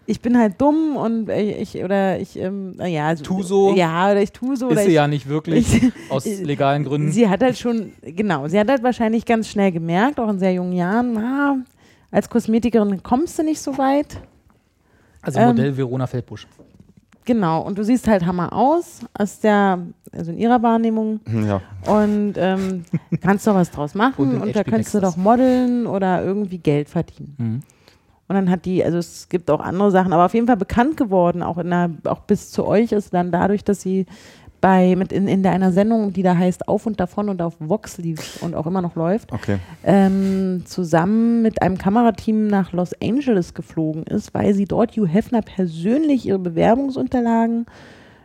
ich 0.07 0.19
bin 0.19 0.35
halt 0.35 0.59
dumm 0.59 0.97
und 0.97 1.29
ich, 1.29 1.81
oder 1.83 2.19
ich, 2.19 2.39
ähm, 2.39 2.71
naja. 2.71 3.05
Also, 3.05 3.23
Tu 3.23 3.43
so. 3.43 3.75
Ja, 3.75 4.09
oder 4.09 4.19
ich 4.19 4.31
tu 4.31 4.55
so. 4.55 4.69
Ist 4.69 4.79
sie 4.79 4.87
ich, 4.87 4.93
ja 4.95 5.07
nicht 5.07 5.29
wirklich, 5.29 5.83
ich, 5.83 5.91
aus 6.09 6.25
legalen 6.25 6.83
Gründen. 6.83 7.11
Sie 7.11 7.29
hat 7.29 7.43
halt 7.43 7.55
schon, 7.59 7.91
genau, 8.01 8.47
sie 8.47 8.59
hat 8.59 8.67
halt 8.67 8.81
wahrscheinlich 8.81 9.25
ganz 9.25 9.47
schnell 9.47 9.71
gemerkt, 9.71 10.19
auch 10.19 10.29
in 10.29 10.39
sehr 10.39 10.53
jungen 10.53 10.73
Jahren, 10.73 11.13
na, 11.13 11.57
als 12.09 12.27
Kosmetikerin 12.27 13.03
kommst 13.03 13.37
du 13.37 13.43
nicht 13.43 13.61
so 13.61 13.77
weit. 13.77 14.17
Also 15.21 15.39
ähm, 15.39 15.49
Modell 15.49 15.77
Verona 15.77 16.07
Feldbusch. 16.07 16.47
Genau, 17.25 17.61
und 17.61 17.77
du 17.77 17.83
siehst 17.83 18.07
halt 18.07 18.25
Hammer 18.25 18.51
aus, 18.53 19.01
aus 19.13 19.39
der, 19.39 19.79
also 20.11 20.31
in 20.31 20.39
ihrer 20.39 20.61
Wahrnehmung. 20.63 21.19
Ja. 21.27 21.61
Und 21.85 22.33
ähm, 22.37 22.83
kannst 23.21 23.45
doch 23.45 23.55
was 23.55 23.69
draus 23.71 23.93
Und 23.93 23.99
machen 23.99 24.31
in 24.31 24.41
und, 24.41 24.55
da 24.55 24.63
kannst 24.63 24.93
du 24.93 24.99
doch 24.99 25.17
modeln 25.17 25.85
oder 25.85 26.23
irgendwie 26.23 26.57
Geld 26.57 26.89
verdienen. 26.89 27.35
Mhm. 27.37 27.59
Und 28.27 28.35
dann 28.35 28.49
hat 28.49 28.63
die, 28.65 28.83
also 28.83 28.97
es 28.97 29.27
gibt 29.27 29.51
auch 29.51 29.59
andere 29.59 29.91
Sachen, 29.91 30.13
aber 30.13 30.25
auf 30.25 30.33
jeden 30.33 30.47
Fall 30.47 30.55
bekannt 30.55 30.95
geworden, 30.95 31.43
auch 31.43 31.57
in 31.57 31.69
der, 31.69 31.91
auch 32.05 32.21
bis 32.21 32.49
zu 32.49 32.65
euch 32.65 32.93
ist 32.93 33.13
dann 33.13 33.29
dadurch, 33.29 33.65
dass 33.65 33.81
sie 33.81 34.05
bei, 34.61 34.95
mit 34.95 35.11
in, 35.11 35.27
in 35.27 35.41
der, 35.43 35.51
einer 35.51 35.71
Sendung, 35.73 36.13
die 36.13 36.23
da 36.23 36.37
heißt 36.37 36.67
Auf 36.67 36.85
und 36.85 36.99
Davon 36.99 37.29
und 37.29 37.41
auf 37.41 37.55
Vox 37.59 37.97
lief 37.97 38.41
und 38.41 38.55
auch 38.55 38.67
immer 38.67 38.81
noch 38.81 38.95
läuft, 38.95 39.31
Okay. 39.33 39.57
ähm, 39.83 40.63
zusammen 40.65 41.41
mit 41.41 41.61
einem 41.61 41.77
Kamerateam 41.77 42.47
nach 42.47 42.71
Los 42.71 42.93
Angeles 43.01 43.53
geflogen 43.55 44.03
ist, 44.03 44.33
weil 44.33 44.53
sie 44.53 44.65
dort 44.65 44.95
Hugh 44.95 45.07
Hefner 45.07 45.41
persönlich 45.41 46.25
ihre 46.27 46.39
Bewerbungsunterlagen 46.39 47.65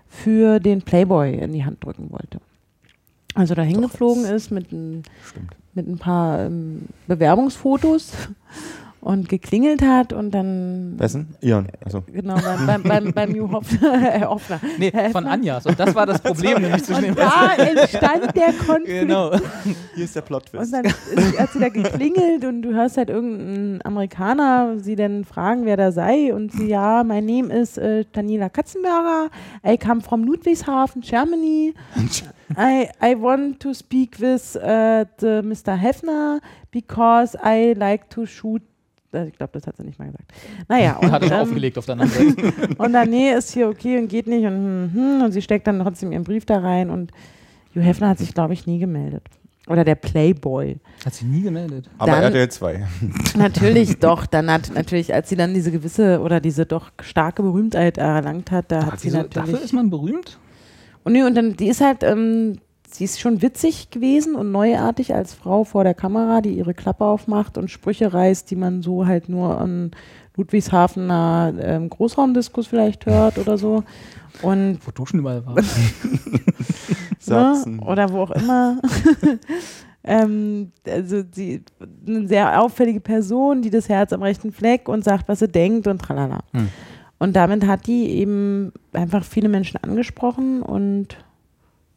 für 0.09 0.61
den 0.61 0.83
Playboy 0.83 1.35
in 1.35 1.53
die 1.53 1.65
Hand 1.65 1.83
drücken 1.85 2.11
wollte. 2.13 2.39
Also 3.35 3.55
da 3.55 3.63
hingeflogen 3.63 4.25
ist 4.25 4.51
mit, 4.51 4.73
ein, 4.73 5.03
mit 5.75 5.87
ein 5.89 5.99
paar 5.99 6.41
ähm, 6.47 6.83
Bewerbungsfotos 7.07 8.13
und 9.07 9.29
geklingelt 9.29 9.83
hat 9.83 10.13
und 10.13 10.33
dann 10.33 10.99
Wessen? 10.99 11.37
Ion. 11.41 11.69
Also. 11.85 12.03
genau 12.13 12.35
beim, 12.35 12.67
beim, 12.67 12.83
beim, 12.83 13.13
beim 13.13 13.31
Hugh 13.35 13.53
Hoffner, 13.53 14.01
Herr 14.01 14.29
Hoffner. 14.29 14.61
Nee, 14.79 14.91
Herr 14.93 15.11
von. 15.11 15.27
Anjas. 15.27 15.65
Und 15.65 15.79
das 15.79 15.95
war 15.95 16.07
das 16.07 16.21
Problem 16.21 16.61
nämlich 16.63 16.83
zwischen 16.83 17.03
den 17.03 17.11
Und 17.11 17.21
da 17.21 17.55
entstand 17.55 18.37
der 18.37 18.53
Konflikt. 18.53 19.01
Genau. 19.01 19.31
Hier 19.95 20.05
ist 20.05 20.17
der 20.17 20.23
Und 20.23 20.27
Plot-Twist. 20.27 20.73
dann 20.73 20.85
ist, 20.85 21.39
hat 21.39 21.53
sie 21.53 21.61
da 21.61 21.69
geklingelt 21.69 22.45
und 22.45 22.63
du 22.63 22.75
hörst 22.75 22.97
halt 22.97 23.09
irgendeinen 23.09 23.81
Amerikaner 23.85 24.81
sie 24.81 24.97
dann 24.97 25.25
fragen, 25.25 25.67
wer 25.67 25.77
da 25.77 25.93
sei. 25.93 26.35
Und 26.35 26.51
sie, 26.51 26.67
ja, 26.67 27.05
mein 27.05 27.27
Name 27.27 27.55
ist 27.55 27.79
äh, 27.79 28.05
Daniela 28.13 28.49
Katzenberger. 28.49 29.31
I 29.65 29.79
come 29.79 30.01
from 30.01 30.25
Ludwigshafen, 30.25 31.01
Germany. 31.03 31.75
I, 32.57 32.89
I 33.01 33.15
want 33.17 33.61
to 33.61 33.73
speak 33.73 34.21
with 34.21 34.57
uh, 34.57 35.05
the 35.21 35.43
Mr. 35.43 35.77
Hefner 35.77 36.41
because 36.73 37.37
I 37.41 37.75
like 37.77 38.09
to 38.11 38.27
shoot. 38.27 38.63
Äh, 39.17 39.29
Ich 39.29 39.37
glaube, 39.37 39.53
das 39.55 39.67
hat 39.67 39.77
sie 39.77 39.83
nicht 39.85 39.99
mal 39.99 40.07
gesagt. 40.07 40.31
Naja, 40.69 40.97
und, 41.01 41.11
Hat 41.11 41.23
er 41.23 41.33
ähm, 41.33 41.41
aufgelegt 41.43 41.79
auf 41.79 41.87
der 41.87 41.95
anderen 41.99 42.11
Seite. 42.35 42.53
und 42.79 42.93
dann, 42.93 43.11
nee, 43.11 43.33
ist 43.33 43.53
hier 43.53 43.69
okay 43.69 43.99
und 43.99 44.09
geht 44.09 44.27
nicht. 44.27 44.45
Und, 44.45 44.53
hm, 44.55 44.91
hm, 44.95 45.23
und 45.25 45.33
sie 45.33 45.43
steckt 45.43 45.67
dann 45.67 45.81
trotzdem 45.81 46.13
ihren 46.13 46.25
Brief 46.25 46.45
da 46.47 46.59
rein. 46.59 46.91
Und 46.91 47.11
Hugh 47.75 47.83
Hefner 47.83 48.09
hat 48.11 48.19
sich, 48.19 48.33
glaube 48.35 48.53
ich, 48.55 48.67
nie 48.67 48.79
gemeldet. 48.79 49.23
Oder 49.69 49.83
der 49.85 49.97
Playboy. 49.97 50.77
Hat 51.05 51.13
sie 51.15 51.25
nie 51.25 51.43
gemeldet. 51.43 51.91
Aber 51.99 52.13
dann- 52.13 52.23
RTL 52.23 52.49
2. 52.49 52.87
Natürlich, 53.37 53.99
doch. 53.99 54.25
Dann 54.27 54.49
hat 54.49 54.71
natürlich, 54.73 55.13
als 55.13 55.29
sie 55.29 55.35
dann 55.35 55.55
diese 55.55 55.73
gewisse 55.73 56.21
oder 56.21 56.39
diese 56.41 56.67
doch 56.67 56.93
starke 57.03 57.43
Berühmtheit 57.43 57.99
erlangt 57.99 58.53
hat, 58.53 58.71
da 58.71 58.85
hat 58.87 58.93
Hat 58.93 59.01
sie 59.01 59.09
sie 59.09 59.17
so, 59.17 59.23
natürlich. 59.23 59.51
dafür 59.51 59.65
ist 59.65 59.73
man 59.73 59.91
berühmt? 59.91 60.39
und, 61.03 61.13
nee, 61.15 61.23
und 61.25 61.35
dann, 61.35 61.57
die 61.57 61.67
ist 61.69 61.81
halt, 61.81 62.05
ähm, 62.05 62.59
sie 62.91 63.05
ist 63.05 63.21
schon 63.21 63.43
witzig 63.43 63.91
gewesen 63.91 64.35
und 64.35 64.53
neuartig 64.53 65.15
als 65.15 65.35
Frau 65.35 65.65
vor 65.65 65.85
der 65.85 65.95
Kamera, 65.95 66.41
die 66.41 66.57
ihre 66.57 66.75
Klappe 66.75 67.05
aufmacht 67.05 67.59
und 67.59 67.71
Sprüche 67.71 68.13
reißt, 68.13 68.51
die 68.51 68.57
man 68.57 68.83
so 68.83 69.07
halt 69.07 69.29
nur 69.29 69.61
an 69.61 69.91
Ludwigshafener 70.37 71.55
ähm, 71.59 71.89
Großraumdiskus 71.89 72.67
vielleicht 72.67 73.07
hört 73.07 73.39
oder 73.39 73.57
so. 73.57 73.85
Und 74.43 74.79
Wo 74.85 74.91
Duschen 74.91 75.21
überall 75.21 75.45
war. 75.47 75.57
Ne? 77.29 77.81
oder 77.85 78.13
wo 78.13 78.21
auch 78.21 78.31
immer. 78.31 78.81
ähm, 80.05 80.71
also 80.87 81.25
sie 81.33 81.65
eine 82.07 82.29
sehr 82.29 82.63
auffällige 82.63 83.01
Person, 83.01 83.63
die 83.63 83.71
das 83.71 83.89
Herz 83.89 84.13
am 84.13 84.23
rechten 84.23 84.53
Fleck 84.53 84.89
und 84.89 85.03
sagt, 85.03 85.27
was 85.29 85.41
sie 85.41 85.49
denkt 85.49 85.89
und 85.89 86.01
tralala. 86.01 86.45
Hm. 86.53 86.69
Und 87.19 87.35
damit 87.35 87.67
hat 87.67 87.89
die 87.89 88.11
eben 88.11 88.73
einfach 88.93 89.25
viele 89.25 89.49
Menschen 89.49 89.83
angesprochen 89.83 90.63
und 90.63 91.17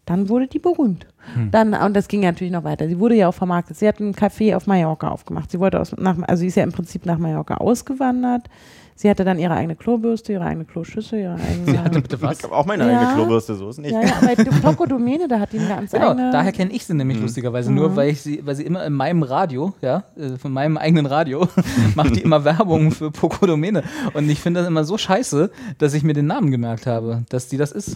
dann 0.09 0.27
wurde 0.27 0.47
die 0.47 0.59
berühmt. 0.59 1.05
Hm. 1.35 1.51
Dann, 1.51 1.73
und 1.75 1.93
das 1.95 2.07
ging 2.07 2.23
ja 2.23 2.31
natürlich 2.31 2.51
noch 2.51 2.63
weiter. 2.63 2.87
Sie 2.87 2.99
wurde 2.99 3.15
ja 3.15 3.27
auch 3.29 3.33
vermarktet. 3.33 3.77
Sie 3.77 3.87
hat 3.87 3.99
ein 3.99 4.13
Café 4.15 4.55
auf 4.55 4.65
Mallorca 4.65 5.09
aufgemacht. 5.09 5.51
Sie 5.51 5.59
wollte 5.59 5.79
aus, 5.79 5.95
nach, 5.97 6.17
also 6.27 6.41
sie 6.41 6.47
ist 6.47 6.55
ja 6.55 6.63
im 6.63 6.71
Prinzip 6.71 7.05
nach 7.05 7.19
Mallorca 7.19 7.55
ausgewandert. 7.57 8.47
Sie 8.95 9.09
hatte 9.09 9.23
dann 9.23 9.39
ihre 9.39 9.53
eigene 9.53 9.75
Klobürste, 9.77 10.33
ihre 10.33 10.43
eigene 10.43 10.65
Kloschüssel, 10.65 11.19
ihre 11.19 11.35
eigene. 11.35 11.65
Sie 11.71 11.79
hatte 11.79 12.01
bitte 12.01 12.15
Ich 12.17 12.21
was? 12.21 12.43
habe 12.43 12.53
auch 12.53 12.65
meine 12.65 12.91
Ja. 12.91 12.99
eigene 12.99 13.13
Klobürste, 13.15 13.55
so 13.55 13.69
ist 13.69 13.77
nicht. 13.79 13.91
ja, 13.93 14.01
ja, 14.01 14.13
aber 14.21 14.35
die 14.35 14.49
Poco 14.61 14.85
Domene, 14.87 15.27
da 15.29 15.39
hat 15.39 15.53
die 15.53 15.59
eine 15.59 15.67
ganz 15.69 15.91
Genau, 15.91 16.09
eigene. 16.09 16.31
daher 16.31 16.51
kenne 16.51 16.71
ich 16.73 16.85
sie 16.85 16.93
nämlich 16.95 17.21
lustigerweise. 17.21 17.69
Mhm. 17.69 17.75
Nur 17.77 17.95
weil 17.95 18.09
ich 18.09 18.21
sie, 18.21 18.41
weil 18.45 18.55
sie 18.55 18.63
immer 18.65 18.83
in 18.85 18.91
meinem 18.93 19.23
Radio, 19.23 19.73
ja, 19.81 20.03
äh, 20.17 20.37
von 20.37 20.51
meinem 20.51 20.77
eigenen 20.77 21.05
Radio, 21.05 21.47
macht 21.95 22.15
die 22.15 22.21
immer 22.21 22.43
Werbung 22.43 22.91
für 22.91 23.09
Pocodomene. 23.11 23.83
Und 24.15 24.27
ich 24.29 24.41
finde 24.41 24.61
das 24.61 24.67
immer 24.67 24.83
so 24.83 24.97
scheiße, 24.97 25.49
dass 25.77 25.93
ich 25.93 26.03
mir 26.03 26.13
den 26.13 26.25
Namen 26.25 26.49
gemerkt 26.51 26.85
habe, 26.87 27.23
dass 27.29 27.47
die 27.47 27.57
das 27.57 27.71
ist. 27.71 27.95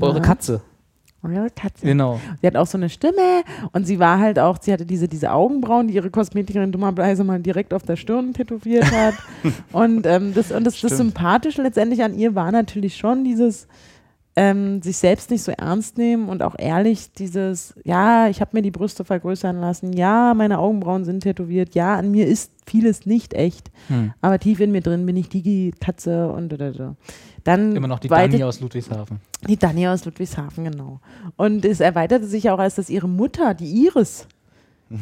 Eure 0.00 0.16
Ja. 0.16 0.22
Katze. 0.22 0.62
Ja, 1.32 1.48
Katze. 1.48 1.86
Genau. 1.86 2.20
Sie 2.40 2.46
hat 2.46 2.56
auch 2.56 2.66
so 2.66 2.78
eine 2.78 2.88
Stimme 2.88 3.42
und 3.72 3.86
sie 3.86 3.98
war 3.98 4.18
halt 4.18 4.38
auch, 4.38 4.58
sie 4.60 4.72
hatte 4.72 4.84
diese, 4.84 5.08
diese 5.08 5.32
Augenbrauen, 5.32 5.88
die 5.88 5.94
ihre 5.94 6.10
Kosmetikerin 6.10 6.72
dummerweise 6.72 7.24
mal 7.24 7.40
direkt 7.40 7.72
auf 7.72 7.82
der 7.82 7.96
Stirn 7.96 8.34
tätowiert 8.34 8.90
hat. 8.90 9.14
und 9.72 10.06
ähm, 10.06 10.34
das, 10.34 10.52
und 10.52 10.64
das, 10.64 10.80
das. 10.80 10.96
Sympathische 10.96 11.62
letztendlich 11.62 12.02
an 12.02 12.14
ihr 12.14 12.34
war 12.34 12.52
natürlich 12.52 12.96
schon 12.96 13.24
dieses 13.24 13.66
ähm, 14.36 14.82
sich 14.82 14.96
selbst 14.96 15.30
nicht 15.30 15.42
so 15.44 15.52
ernst 15.52 15.96
nehmen 15.96 16.28
und 16.28 16.42
auch 16.42 16.56
ehrlich 16.58 17.12
dieses, 17.12 17.74
ja, 17.84 18.28
ich 18.28 18.40
habe 18.40 18.50
mir 18.54 18.62
die 18.62 18.70
Brüste 18.72 19.04
vergrößern 19.04 19.60
lassen, 19.60 19.92
ja, 19.92 20.34
meine 20.34 20.58
Augenbrauen 20.58 21.04
sind 21.04 21.20
tätowiert, 21.22 21.74
ja, 21.74 21.94
an 21.94 22.10
mir 22.10 22.26
ist 22.26 22.50
vieles 22.66 23.06
nicht 23.06 23.34
echt, 23.34 23.70
Hm. 23.88 24.12
aber 24.20 24.38
tief 24.38 24.58
in 24.60 24.72
mir 24.72 24.80
drin 24.80 25.06
bin 25.06 25.16
ich 25.16 25.28
die 25.28 25.72
Katze 25.78 26.28
und 26.32 26.48
da, 26.50 26.56
da, 26.56 26.70
da. 26.72 26.96
Dann 27.44 27.76
Immer 27.76 27.88
noch 27.88 27.98
die 27.98 28.08
Dani 28.08 28.42
aus 28.42 28.60
Ludwigshafen. 28.60 29.20
die 29.46 29.58
Dani 29.58 29.86
aus 29.86 30.04
Ludwigshafen, 30.06 30.64
genau. 30.64 31.00
Und 31.36 31.64
es 31.66 31.80
erweiterte 31.80 32.26
sich 32.26 32.48
auch, 32.50 32.58
als 32.58 32.76
dass 32.76 32.88
ihre 32.88 33.06
Mutter, 33.08 33.52
die 33.52 33.84
Iris, 33.84 34.26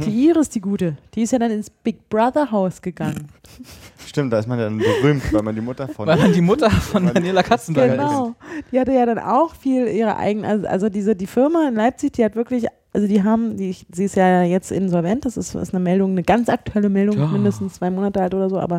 die 0.05 0.27
Iris, 0.29 0.49
die 0.49 0.61
Gute, 0.61 0.97
die 1.15 1.23
ist 1.23 1.33
ja 1.33 1.39
dann 1.39 1.51
ins 1.51 1.71
Big 1.71 2.09
Brother 2.09 2.51
Haus 2.51 2.81
gegangen. 2.83 3.29
Stimmt, 4.07 4.33
da 4.33 4.39
ist 4.39 4.47
man 4.49 4.59
dann 4.59 4.79
berühmt, 4.79 5.33
weil 5.33 5.43
man 5.43 5.55
die 5.55 5.61
Mutter 5.61 5.89
von. 5.89 6.07
Weil 6.07 6.19
man 6.19 6.33
die 6.33 6.41
Mutter 6.41 6.71
von 6.71 7.07
Daniela 7.13 7.43
Katzenberger 7.43 7.95
ist. 7.95 7.99
genau. 8.01 8.35
Die 8.73 8.81
hatte 8.81 8.93
ja 8.93 9.07
dann 9.07 9.19
auch 9.19 9.55
viel 9.55 9.87
ihre 9.89 10.17
eigenen, 10.17 10.45
also, 10.51 10.67
also 10.67 10.89
diese, 10.89 11.15
die 11.17 11.27
Firma 11.27 11.69
in 11.69 11.75
Leipzig, 11.75 12.13
die 12.13 12.25
hat 12.25 12.35
wirklich, 12.37 12.67
also 12.95 13.07
die 13.07 13.23
haben, 13.23 13.57
die, 13.57 13.75
sie 13.93 14.05
ist 14.05 14.17
ja 14.17 14.43
jetzt 14.43 14.71
insolvent, 14.71 15.25
das 15.25 15.37
ist, 15.39 15.55
ist 15.55 15.73
eine 15.75 15.83
Meldung, 15.83 16.11
eine 16.11 16.23
ganz 16.23 16.49
aktuelle 16.51 16.89
Meldung, 16.91 17.17
Ja. 17.19 17.27
mindestens 17.27 17.75
zwei 17.75 17.91
Monate 17.91 18.21
alt 18.21 18.35
oder 18.35 18.51
so, 18.51 18.59
aber 18.61 18.79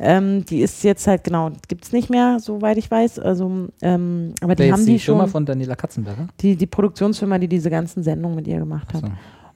ähm, 0.00 0.44
die 0.44 0.60
ist 0.60 0.82
jetzt 0.82 1.06
halt, 1.06 1.22
genau, 1.24 1.50
gibt 1.68 1.84
es 1.84 1.92
nicht 1.92 2.10
mehr, 2.10 2.38
soweit 2.40 2.78
ich 2.78 2.90
weiß. 2.90 3.18
Also, 3.20 3.68
ähm, 3.82 4.34
aber 4.40 4.54
die 4.56 4.72
haben 4.72 4.80
ist 4.80 4.88
die, 4.88 4.92
die 4.94 4.98
Firma 4.98 5.24
schon, 5.24 5.30
von 5.30 5.46
Daniela 5.46 5.76
Katzenberger. 5.76 6.26
die, 6.40 6.56
die 6.56 6.66
Produktionsfirma, 6.66 7.38
die 7.38 7.48
diese 7.48 7.70
ganzen 7.70 8.02
Sendungen 8.02 8.34
mit 8.36 8.48
ihr 8.48 8.58
gemacht 8.58 8.92
hat. 8.94 9.02
So. 9.02 9.08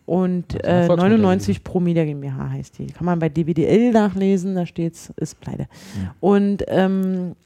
Und 0.05 0.55
äh, 0.65 0.81
Erfolgsmodell 0.83 1.19
99 1.19 1.63
Pro 1.65 1.79
Media 1.81 2.05
GmbH 2.05 2.51
heißt 2.51 2.79
die. 2.79 2.87
Kann 2.89 3.05
man 3.07 3.19
bei 3.19 3.29
DWDL 3.29 3.93
nachlesen, 3.93 4.55
da 4.55 4.67
steht's, 4.67 5.13
ist 5.17 5.41
pleite. 5.41 5.69
Ja. 6.03 6.15
Und 6.21 6.65
ähm, 6.69 7.37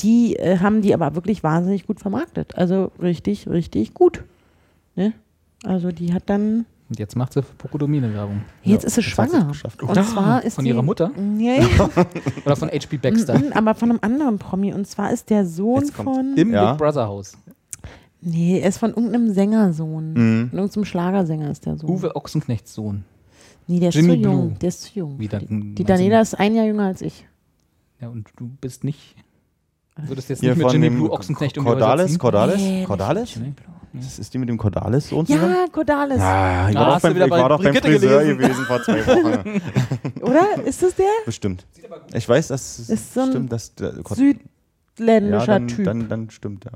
die 0.00 0.36
äh, 0.36 0.58
haben 0.58 0.82
die 0.82 0.92
aber 0.94 1.14
wirklich 1.14 1.42
wahnsinnig 1.42 1.86
gut 1.86 2.00
vermarktet. 2.00 2.56
Also 2.56 2.90
richtig, 3.00 3.48
richtig 3.48 3.94
gut. 3.94 4.24
Ne? 4.96 5.12
Also 5.64 5.92
die 5.92 6.12
hat 6.12 6.24
dann, 6.26 6.64
Und 6.88 6.98
jetzt 6.98 7.16
macht 7.16 7.32
sie 7.34 7.42
für 7.42 7.54
Pocodomine 7.54 8.12
Werbung. 8.12 8.40
jetzt 8.64 8.84
ist 8.84 8.94
sie 8.94 9.02
sie 9.02 9.10
schwanger. 9.10 9.44
geschafft. 9.44 9.82
Und 9.82 9.94
zwar 10.04 10.42
ist 10.44 10.54
Von 10.54 10.64
die, 10.64 10.70
ihrer 10.70 10.82
Mutter? 10.82 11.10
Nee, 11.16 11.60
Oder 12.44 12.56
von 12.56 12.70
HP 12.70 12.96
Baxter? 12.96 13.40
aber 13.54 13.74
von 13.74 13.90
einem 13.90 13.98
anderen 14.02 14.38
Promi. 14.38 14.72
Und 14.72 14.86
zwar 14.86 15.12
ist 15.12 15.30
der 15.30 15.46
Sohn 15.46 15.82
Jetzt 15.82 15.92
von, 15.94 16.34
Im 16.36 16.52
Ja. 16.52 16.70
Big 16.72 16.78
Brother 16.78 17.06
Haus. 17.06 17.36
Nee, 18.20 18.60
er 18.60 18.68
ist 18.68 18.78
von 18.78 18.90
irgendeinem 18.90 19.32
Sängersohn. 19.32 20.12
Mhm. 20.12 20.48
Von 20.50 20.58
irgendeinem 20.58 20.84
Schlagersänger 20.84 21.50
ist 21.50 21.66
der 21.66 21.76
Sohn. 21.76 21.90
Uwe 21.90 22.16
Ochsenknechts 22.16 22.74
Sohn. 22.74 23.04
Nee, 23.66 23.80
der 23.80 23.90
ist 23.90 23.94
Jimmy 23.94 24.14
zu 24.14 24.14
jung. 24.28 24.48
Blue. 24.48 24.58
Der 24.60 24.68
ist 24.68 24.82
zu 24.82 24.98
jung. 24.98 25.18
Wieder, 25.18 25.38
Die, 25.38 25.74
die 25.74 25.84
Daniela 25.84 26.20
ist 26.20 26.34
ein 26.38 26.54
Jahr 26.54 26.66
jünger 26.66 26.84
als 26.86 27.02
ich. 27.02 27.26
Ja, 28.00 28.08
und 28.08 28.28
du 28.36 28.48
bist 28.60 28.82
nicht. 28.84 29.14
Du 29.96 30.08
würdest 30.08 30.28
jetzt 30.30 30.40
Hier 30.40 30.50
nicht 30.50 30.58
mit 30.58 30.66
von 30.66 30.72
Jimmy 30.72 30.86
dem 30.88 30.96
Blue 30.96 31.10
Ochsenknecht 31.12 31.58
um 31.58 31.64
Cordalis, 31.64 32.06
ziehen? 32.12 32.18
Cordalis, 32.18 32.56
Nee, 32.56 32.84
Cordalis? 32.86 33.38
Das 33.92 34.18
ist 34.20 34.32
die 34.32 34.38
mit 34.38 34.48
dem 34.48 34.56
Cordalis 34.56 35.08
Sohn 35.08 35.26
zusammen? 35.26 35.50
Ja, 35.52 35.66
Cordalis. 35.70 36.18
Ja, 36.18 36.70
ich 36.70 36.76
Ah, 36.76 36.80
war, 36.80 36.94
doch 36.94 37.00
beim, 37.02 37.16
ich 37.22 37.30
war 37.30 37.48
doch 37.48 37.62
beim 37.62 37.74
Friseur 37.74 38.20
gelesen? 38.22 38.38
gewesen 38.38 38.64
vor 38.64 38.82
zwei 38.82 39.06
Wochen. 39.06 40.22
Oder? 40.22 40.62
Ist 40.64 40.82
das 40.82 40.94
der? 40.94 41.06
Bestimmt. 41.26 41.66
Ich 42.14 42.28
weiß, 42.28 42.48
dass 42.48 42.78
es 42.78 42.88
Ist 42.88 43.12
so 43.14 43.20
ein 43.22 43.30
stimmt, 43.30 43.52
dass 43.52 43.74
der 43.74 43.94
Südländischer 44.14 45.38
ja, 45.40 45.46
dann, 45.46 45.68
Typ. 45.68 45.84
Dann, 45.84 46.08
dann 46.08 46.30
stimmt 46.30 46.66
er. 46.66 46.72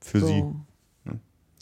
Für 0.00 0.20
so. 0.20 0.26
sie. 0.26 0.44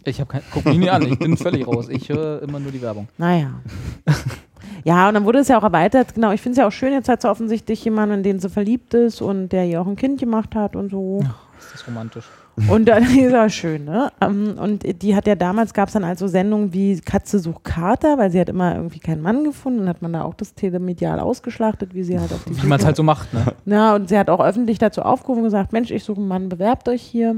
Ich 0.04 0.20
habe 0.20 0.30
kein. 0.30 0.42
Guck 0.52 0.64
mich 0.66 0.78
nie 0.78 0.90
an, 0.90 1.02
ich 1.02 1.18
bin 1.18 1.36
völlig 1.38 1.66
raus. 1.66 1.88
Ich 1.88 2.08
höre 2.08 2.42
immer 2.42 2.60
nur 2.60 2.72
die 2.72 2.82
Werbung. 2.82 3.08
Naja. 3.18 3.60
ja, 4.84 5.08
und 5.08 5.14
dann 5.14 5.24
wurde 5.24 5.38
es 5.40 5.48
ja 5.48 5.58
auch 5.58 5.62
erweitert. 5.64 6.14
Genau, 6.14 6.32
ich 6.32 6.40
finde 6.40 6.52
es 6.52 6.58
ja 6.58 6.66
auch 6.66 6.72
schön, 6.72 6.92
jetzt 6.92 7.08
hat 7.08 7.22
sie 7.22 7.30
offensichtlich 7.30 7.84
jemanden, 7.84 8.16
in 8.16 8.22
den 8.22 8.38
sie 8.40 8.48
verliebt 8.48 8.94
ist 8.94 9.22
und 9.22 9.50
der 9.50 9.66
ihr 9.66 9.80
auch 9.80 9.86
ein 9.86 9.96
Kind 9.96 10.20
gemacht 10.20 10.54
hat 10.54 10.76
und 10.76 10.90
so. 10.90 11.20
Ist 11.58 11.74
das 11.74 11.86
romantisch? 11.86 12.24
Und 12.68 12.86
dann 12.86 13.02
ist 13.18 13.34
auch 13.34 13.48
schön, 13.48 13.84
ne? 13.84 14.12
Ähm, 14.20 14.54
Und 14.58 15.02
die 15.02 15.16
hat 15.16 15.26
ja 15.26 15.34
damals, 15.34 15.74
gab 15.74 15.88
es 15.88 15.94
dann 15.94 16.04
also 16.04 16.28
Sendungen 16.28 16.72
wie 16.72 17.00
Katze 17.00 17.38
sucht 17.40 17.64
Kater, 17.64 18.16
weil 18.18 18.30
sie 18.30 18.40
hat 18.40 18.48
immer 18.48 18.76
irgendwie 18.76 19.00
keinen 19.00 19.22
Mann 19.22 19.44
gefunden. 19.44 19.80
Dann 19.80 19.88
hat 19.88 20.02
man 20.02 20.12
da 20.12 20.22
auch 20.22 20.34
das 20.34 20.54
Telemedial 20.54 21.18
ausgeschlachtet, 21.18 21.94
wie 21.94 22.04
sie 22.04 22.18
halt 22.18 22.32
auf 22.32 22.44
die 22.44 22.62
Wie 22.62 22.66
man 22.66 22.78
es 22.78 22.86
halt 22.86 22.96
so 22.96 23.02
macht, 23.02 23.32
ne? 23.34 23.44
Ja, 23.66 23.94
und 23.94 24.08
sie 24.08 24.18
hat 24.18 24.30
auch 24.30 24.40
öffentlich 24.40 24.78
dazu 24.78 25.02
aufgerufen 25.02 25.40
und 25.40 25.46
gesagt, 25.46 25.72
Mensch, 25.72 25.90
ich 25.90 26.04
suche 26.04 26.20
einen 26.20 26.28
Mann, 26.28 26.48
bewerbt 26.48 26.88
euch 26.88 27.02
hier. 27.02 27.36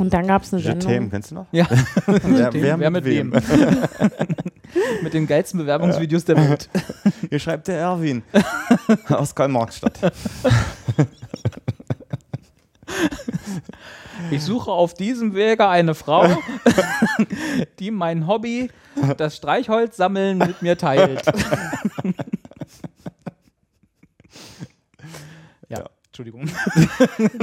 Und 0.00 0.14
dann 0.14 0.26
gab 0.26 0.42
es 0.44 0.54
eine 0.54 0.62
Sendung. 0.62 1.10
kennst 1.10 1.30
du 1.30 1.34
noch? 1.34 1.46
Ja. 1.52 1.66
wer, 2.06 2.50
wer, 2.54 2.80
wer 2.80 2.90
mit, 2.90 3.04
wem? 3.04 3.30
Mit 5.02 5.12
den 5.12 5.26
geilsten 5.26 5.60
Bewerbungsvideos 5.60 6.24
der 6.24 6.36
Welt. 6.36 6.70
Hier 7.28 7.38
schreibt 7.38 7.68
der 7.68 7.80
Erwin 7.80 8.22
aus 9.10 9.34
Karl-Marx-Stadt. 9.34 10.12
Ich 14.30 14.42
suche 14.42 14.70
auf 14.70 14.94
diesem 14.94 15.34
Wege 15.34 15.68
eine 15.68 15.94
Frau, 15.94 16.28
die 17.78 17.90
mein 17.90 18.26
Hobby, 18.26 18.70
das 19.18 19.36
Streichholz-Sammeln, 19.36 20.38
mit 20.38 20.62
mir 20.62 20.78
teilt. 20.78 21.26
ja, 25.68 25.78
Ja. 25.78 25.84
Entschuldigung. 26.06 26.48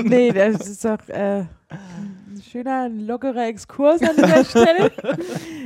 Nee, 0.03 0.31
das 0.31 0.67
ist 0.67 0.85
doch 0.85 1.07
äh, 1.09 1.45
schöner, 2.49 2.89
lockerer 2.89 3.47
Exkurs 3.47 4.01
an 4.01 4.15
dieser 4.15 4.43
Stelle. 4.45 4.91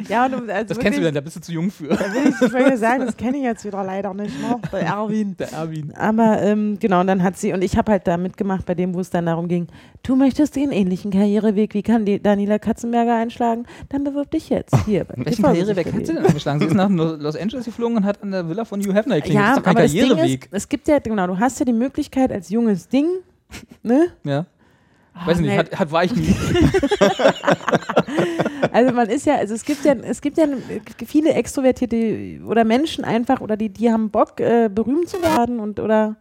ja, 0.09 0.25
und 0.25 0.49
also 0.49 0.67
Das 0.69 0.79
kennst 0.79 0.97
du 0.97 1.01
wieder, 1.01 1.13
wirklich, 1.13 1.13
da 1.13 1.21
bist 1.21 1.35
du 1.37 1.39
zu 1.41 1.51
jung 1.51 1.69
für. 1.71 1.87
da 1.89 1.99
will 1.99 2.29
ich, 2.67 2.73
ich 2.73 2.79
sagen, 2.79 3.05
das 3.05 3.15
kenne 3.15 3.37
ich 3.37 3.43
jetzt 3.43 3.63
wieder 3.65 3.83
leider 3.83 4.13
nicht 4.13 4.33
noch, 4.41 4.59
bei 4.71 4.79
Erwin. 4.81 5.35
Der 5.37 5.51
Erwin. 5.53 5.93
Aber 5.95 6.41
ähm, 6.41 6.77
genau, 6.79 7.01
und 7.01 7.07
dann 7.07 7.23
hat 7.23 7.37
sie, 7.37 7.53
und 7.53 7.63
ich 7.63 7.77
habe 7.77 7.91
halt 7.91 8.07
da 8.07 8.17
mitgemacht 8.17 8.65
bei 8.65 8.75
dem, 8.75 8.93
wo 8.93 8.99
es 8.99 9.09
dann 9.09 9.25
darum 9.25 9.47
ging, 9.47 9.67
du 10.03 10.15
möchtest 10.15 10.55
den 10.55 10.71
ähnlichen 10.71 11.11
Karriereweg 11.11 11.73
wie 11.73 11.83
kann 11.83 12.05
die 12.05 12.21
Daniela 12.21 12.59
Katzenberger 12.59 13.15
einschlagen, 13.15 13.65
dann 13.89 14.03
bewirb 14.03 14.31
dich 14.31 14.49
jetzt 14.49 14.75
hier. 14.85 15.05
bei 15.05 15.13
Welchen 15.25 15.43
Karriereweg 15.43 15.87
hat 15.93 16.05
sie 16.05 16.13
denn 16.13 16.25
eingeschlagen? 16.25 16.59
Sie 16.59 16.65
ist 16.67 16.73
nach 16.73 16.89
Los 16.89 17.35
Angeles 17.35 17.65
geflogen 17.65 17.97
und 17.97 18.05
hat 18.05 18.21
an 18.23 18.31
der 18.31 18.47
Villa 18.49 18.65
von 18.65 18.81
Hugh 18.81 18.93
Hefner 18.93 19.15
geklingelt. 19.17 19.43
Ja, 19.45 19.49
das 19.49 19.57
ist 19.57 19.57
doch 19.59 19.63
kein 19.65 19.75
aber 19.75 19.83
das 19.83 19.91
Ding 19.91 20.07
Karriereweg. 20.09 20.45
ist, 20.45 20.53
es 20.53 20.69
gibt 20.69 20.87
ja, 20.87 20.99
genau, 20.99 21.27
du 21.27 21.39
hast 21.39 21.59
ja 21.59 21.65
die 21.65 21.73
Möglichkeit 21.73 22.31
als 22.31 22.49
junges 22.49 22.87
Ding, 22.87 23.05
ne? 23.83 24.07
ja. 24.23 24.45
Weiß 25.13 25.37
ich 25.37 25.41
nicht, 25.41 25.51
nee. 25.51 25.57
hat, 25.57 25.79
hat 25.79 25.91
war 25.91 26.03
ich 26.03 26.15
nie. 26.15 26.35
Also 28.71 28.93
man 28.93 29.09
ist 29.09 29.25
ja, 29.25 29.35
also 29.35 29.53
es 29.53 29.65
gibt 29.65 29.83
ja, 29.83 29.93
es 29.93 30.21
gibt 30.21 30.37
ja 30.37 30.45
viele 31.05 31.33
Extrovertierte 31.33 32.39
oder 32.45 32.63
Menschen 32.63 33.03
einfach 33.03 33.41
oder 33.41 33.57
die, 33.57 33.69
die 33.69 33.91
haben 33.91 34.09
Bock, 34.09 34.39
äh, 34.39 34.69
berühmt 34.73 35.09
zu 35.09 35.21
werden 35.21 35.59
und 35.59 35.79
oder 35.79 36.15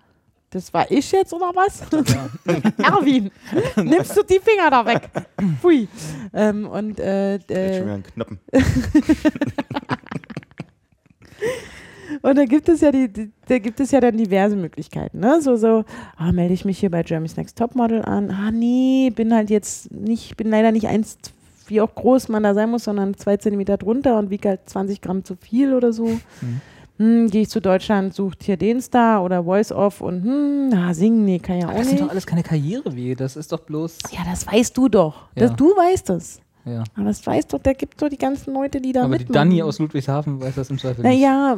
das 0.50 0.75
war 0.75 0.90
ich 0.90 1.12
jetzt 1.12 1.32
oder 1.32 1.52
was? 1.54 1.82
Erwin, 2.78 3.30
nimmst 3.76 4.16
du 4.16 4.23
die 4.25 4.40
Finger 4.40 4.68
da 4.70 4.85
weg? 4.85 5.09
Pfui. 5.61 5.87
Ähm, 6.35 6.66
und 6.66 6.99
äh, 6.99 7.35
Jetzt 7.35 7.47
schon 7.49 7.56
äh, 7.56 7.82
wieder 7.82 7.94
ein 7.94 8.02
Knappen. 8.02 8.40
und 12.23 12.37
da 12.38 12.45
gibt 12.45 12.69
es 12.69 12.81
ja 12.81 12.90
die, 12.93 13.09
die, 13.12 13.31
da 13.47 13.59
gibt 13.59 13.81
es 13.81 13.90
ja 13.90 14.00
dann 14.00 14.17
diverse 14.17 14.57
Möglichkeiten, 14.57 15.21
ne? 15.21 15.40
So 15.40 15.57
so, 15.57 15.85
ah, 16.17 16.33
melde 16.33 16.55
ich 16.55 16.64
mich 16.64 16.79
hier 16.79 16.90
bei 16.90 17.02
Jeremy's 17.07 17.37
Next 17.37 17.57
Topmodel 17.59 18.02
an. 18.02 18.31
Ah 18.31 18.50
nee, 18.50 19.11
bin 19.14 19.35
halt 19.35 19.50
jetzt 19.50 19.90
nicht, 19.93 20.37
bin 20.37 20.49
leider 20.50 20.73
nicht 20.73 20.87
eins, 20.88 21.19
wie 21.69 21.81
auch 21.81 21.95
groß 21.95 22.29
man 22.29 22.43
da 22.43 22.55
sein 22.55 22.71
muss, 22.71 22.85
sondern 22.85 23.14
zwei 23.17 23.37
Zentimeter 23.37 23.76
drunter 23.76 24.19
und 24.19 24.31
wiege 24.31 24.49
halt 24.50 24.61
20 24.69 25.00
Gramm 25.00 25.25
zu 25.25 25.37
viel 25.37 25.73
oder 25.75 25.93
so. 25.93 26.09
Hm, 26.99 27.31
Gehe 27.31 27.43
ich 27.43 27.49
zu 27.49 27.61
Deutschland, 27.61 28.12
sucht 28.12 28.43
hier 28.43 28.57
den 28.59 28.81
Star 28.83 29.25
oder 29.25 29.45
Voice 29.45 29.73
Off 29.73 30.00
und 30.02 30.23
hm, 30.23 30.69
na, 30.69 30.93
singen, 30.93 31.25
nee, 31.25 31.38
kann 31.38 31.59
ja 31.59 31.69
auch 31.69 31.73
Das 31.73 31.83
sind 31.87 31.93
nicht. 31.93 32.02
doch 32.05 32.11
alles 32.11 32.26
keine 32.26 32.43
Karrierewege. 32.43 33.17
Das 33.17 33.37
ist 33.37 33.50
doch 33.52 33.61
bloß. 33.61 33.99
Ja, 34.12 34.21
das 34.29 34.47
weißt 34.47 34.76
du 34.76 34.88
doch. 34.88 35.29
Ja. 35.35 35.47
Das, 35.47 35.57
du 35.57 35.67
weißt 35.67 36.11
es. 36.11 36.40
Ja. 36.64 36.85
Aber 36.95 37.07
das 37.07 37.26
weißt 37.26 37.52
doch, 37.52 37.59
da 37.62 37.73
gibt 37.73 38.00
doch 38.02 38.09
die 38.09 38.19
ganzen 38.19 38.52
Leute, 38.52 38.81
die 38.81 38.93
da 38.93 39.05
Aber 39.05 39.17
die 39.17 39.25
mitmachen. 39.25 39.49
Dani 39.49 39.62
aus 39.62 39.79
Ludwigshafen 39.79 40.40
weiß 40.40 40.55
das 40.57 40.71
im 40.71 40.79
Zweifel 40.79 41.02
nicht. 41.05 41.21
Naja, 41.21 41.57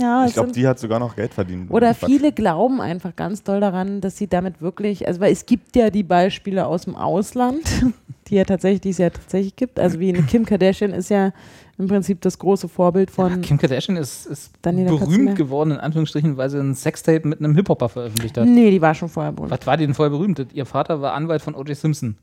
ja, 0.00 0.24
Ich 0.26 0.34
glaube, 0.34 0.52
die 0.52 0.66
hat 0.66 0.78
sogar 0.78 0.98
noch 1.00 1.16
Geld 1.16 1.34
verdient. 1.34 1.70
Oder 1.70 1.94
Quatsch. 1.94 2.08
viele 2.10 2.32
glauben 2.32 2.80
einfach 2.80 3.16
ganz 3.16 3.42
doll 3.42 3.60
daran, 3.60 4.00
dass 4.00 4.16
sie 4.16 4.28
damit 4.28 4.60
wirklich, 4.62 5.06
also 5.08 5.20
weil 5.20 5.32
es 5.32 5.46
gibt 5.46 5.74
ja 5.76 5.90
die 5.90 6.04
Beispiele 6.04 6.66
aus 6.66 6.82
dem 6.84 6.94
Ausland, 6.94 7.60
die 8.28 8.36
ja 8.36 8.44
tatsächlich, 8.44 8.80
die 8.82 8.90
es 8.90 8.98
ja 8.98 9.10
tatsächlich 9.10 9.56
gibt. 9.56 9.78
Also 9.80 9.98
wie 10.00 10.08
eine 10.10 10.22
Kim 10.22 10.44
Kardashian 10.44 10.92
ist 10.92 11.10
ja 11.10 11.32
im 11.78 11.88
Prinzip 11.88 12.20
das 12.22 12.38
große 12.38 12.68
Vorbild 12.68 13.10
Ja, 13.10 13.14
von. 13.14 13.40
Kim 13.42 13.58
Kardashian 13.58 13.96
ist, 13.98 14.26
ist 14.26 14.52
Daniela 14.62 14.90
berühmt 14.96 15.36
geworden, 15.36 15.72
in 15.72 15.76
Anführungsstrichen, 15.78 16.36
weil 16.36 16.48
sie 16.50 16.58
ein 16.58 16.74
Sextape 16.74 17.26
mit 17.28 17.40
einem 17.40 17.54
Hip-Hopper 17.54 17.88
veröffentlicht 17.88 18.38
hat. 18.38 18.46
Nee, 18.46 18.70
die 18.70 18.80
war 18.80 18.94
schon 18.94 19.08
vorher 19.08 19.32
berühmt. 19.32 19.50
Was 19.50 19.66
war 19.66 19.76
die 19.76 19.84
denn 19.86 19.94
vorher 19.94 20.10
berühmt? 20.10 20.46
Ihr 20.54 20.64
Vater 20.66 21.02
war 21.02 21.12
Anwalt 21.12 21.42
von 21.42 21.54
O.J. 21.54 21.76
Simpson. 21.76 22.16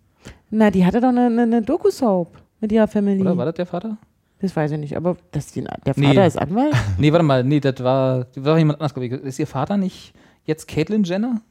Na, 0.49 0.71
die 0.71 0.85
hatte 0.85 1.01
doch 1.01 1.09
eine, 1.09 1.25
eine, 1.27 1.41
eine 1.43 1.61
Doku-Soap 1.61 2.31
mit 2.59 2.71
ihrer 2.71 2.87
Family. 2.87 3.21
Oder 3.21 3.37
war 3.37 3.45
das 3.45 3.55
der 3.55 3.65
Vater? 3.65 3.97
Das 4.39 4.55
weiß 4.55 4.71
ich 4.71 4.77
nicht, 4.79 4.97
aber 4.97 5.15
das, 5.31 5.47
die, 5.53 5.61
der 5.63 5.93
Vater 5.93 5.99
Nee. 6.21 6.27
ist 6.27 6.37
Anwalt? 6.37 6.73
Nee, 6.97 7.11
warte 7.11 7.23
mal, 7.23 7.43
nee, 7.43 7.59
das 7.59 7.81
war, 7.83 8.25
das 8.25 8.43
war 8.43 8.57
jemand 8.57 8.81
anders. 8.81 8.93
ich. 9.01 9.11
Ist 9.11 9.39
ihr 9.39 9.47
Vater 9.47 9.77
nicht 9.77 10.13
jetzt 10.45 10.67
Caitlyn 10.67 11.03
Jenner? 11.03 11.41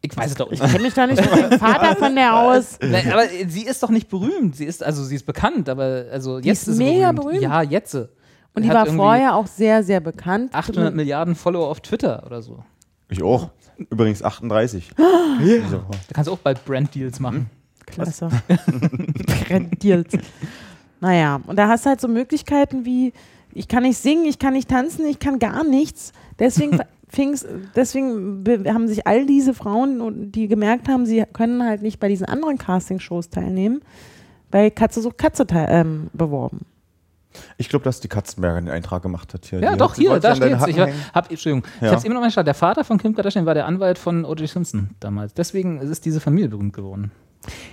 Ich 0.00 0.16
weiß 0.16 0.30
es 0.30 0.36
doch 0.36 0.50
Ich 0.52 0.60
nicht. 0.62 0.70
kenne 0.70 0.84
mich 0.84 0.94
da 0.94 1.06
nicht 1.08 1.20
mit 1.20 1.50
dem 1.52 1.58
Vater 1.58 1.96
von 1.96 2.14
der 2.14 2.36
aus. 2.36 2.78
Nein, 2.80 3.10
aber 3.12 3.24
sie 3.48 3.62
ist 3.62 3.82
doch 3.82 3.90
nicht 3.90 4.08
berühmt. 4.08 4.54
Sie 4.54 4.64
ist, 4.64 4.82
also 4.84 5.02
sie 5.02 5.16
ist 5.16 5.26
bekannt, 5.26 5.68
aber 5.68 6.04
also 6.12 6.38
jetzt 6.38 6.68
ist 6.68 6.78
mega 6.78 7.08
sie 7.10 7.14
berühmt. 7.16 7.42
Ja, 7.42 7.62
jetzt. 7.62 7.94
Und 7.94 8.62
die 8.64 8.68
war 8.68 8.86
vorher 8.86 9.34
auch 9.34 9.48
sehr, 9.48 9.82
sehr 9.82 9.98
bekannt. 10.00 10.54
800 10.54 10.94
Milliarden 10.94 11.34
Follower 11.34 11.68
auf 11.68 11.80
Twitter 11.80 12.22
oder 12.24 12.40
so. 12.42 12.62
Ich 13.08 13.22
auch. 13.22 13.50
Übrigens 13.90 14.22
38. 14.22 14.92
Ah! 14.96 15.02
Diese 15.40 15.72
Woche. 15.72 15.90
Da 16.08 16.14
kannst 16.14 16.28
du 16.28 16.32
auch 16.32 16.38
bald 16.38 16.64
Brand-Deals 16.64 17.18
machen. 17.20 17.50
Klasse. 17.90 18.28
Rendiert. 19.48 20.08
Naja, 21.00 21.40
und 21.46 21.56
da 21.58 21.68
hast 21.68 21.84
du 21.84 21.90
halt 21.90 22.00
so 22.00 22.08
Möglichkeiten 22.08 22.84
wie, 22.84 23.12
ich 23.52 23.68
kann 23.68 23.82
nicht 23.84 23.98
singen, 23.98 24.24
ich 24.26 24.38
kann 24.38 24.52
nicht 24.54 24.68
tanzen, 24.68 25.06
ich 25.06 25.18
kann 25.18 25.38
gar 25.38 25.64
nichts. 25.64 26.12
Deswegen 26.38 26.80
fing's, 27.08 27.46
deswegen 27.76 28.42
be- 28.44 28.64
haben 28.72 28.88
sich 28.88 29.06
all 29.06 29.24
diese 29.26 29.54
Frauen, 29.54 30.32
die 30.32 30.48
gemerkt 30.48 30.88
haben, 30.88 31.06
sie 31.06 31.24
können 31.32 31.62
halt 31.64 31.82
nicht 31.82 32.00
bei 32.00 32.08
diesen 32.08 32.26
anderen 32.26 32.58
Castingshows 32.58 33.30
teilnehmen, 33.30 33.80
bei 34.50 34.70
Katze 34.70 35.00
sucht 35.02 35.18
Katze 35.18 35.46
ähm, 35.52 36.08
beworben. 36.12 36.60
Ich 37.58 37.68
glaube, 37.68 37.84
dass 37.84 38.00
die 38.00 38.08
Katzenberger 38.08 38.60
den 38.62 38.70
Eintrag 38.70 39.02
gemacht 39.02 39.32
hat 39.34 39.44
hier. 39.44 39.60
Ja, 39.60 39.72
Die 39.72 39.78
doch, 39.78 39.94
hier, 39.94 40.18
da 40.18 40.34
steht's. 40.34 40.66
Ich 40.66 40.78
hab, 40.80 41.30
Entschuldigung, 41.30 41.62
ich 41.76 41.82
Ja. 41.82 41.92
hab's 41.92 42.02
eben 42.04 42.14
noch 42.14 42.20
mal 42.22 42.26
geschaut. 42.28 42.46
Der 42.46 42.54
Vater 42.54 42.82
von 42.84 42.98
Kim 42.98 43.14
Kardashian 43.14 43.46
war 43.46 43.54
der 43.54 43.66
Anwalt 43.66 43.98
von 43.98 44.24
O.J. 44.24 44.48
Simpson 44.48 44.90
damals. 44.98 45.34
Deswegen 45.34 45.78
ist 45.78 46.04
diese 46.06 46.20
Familie 46.20 46.48
berühmt 46.48 46.72
geworden. 46.72 47.12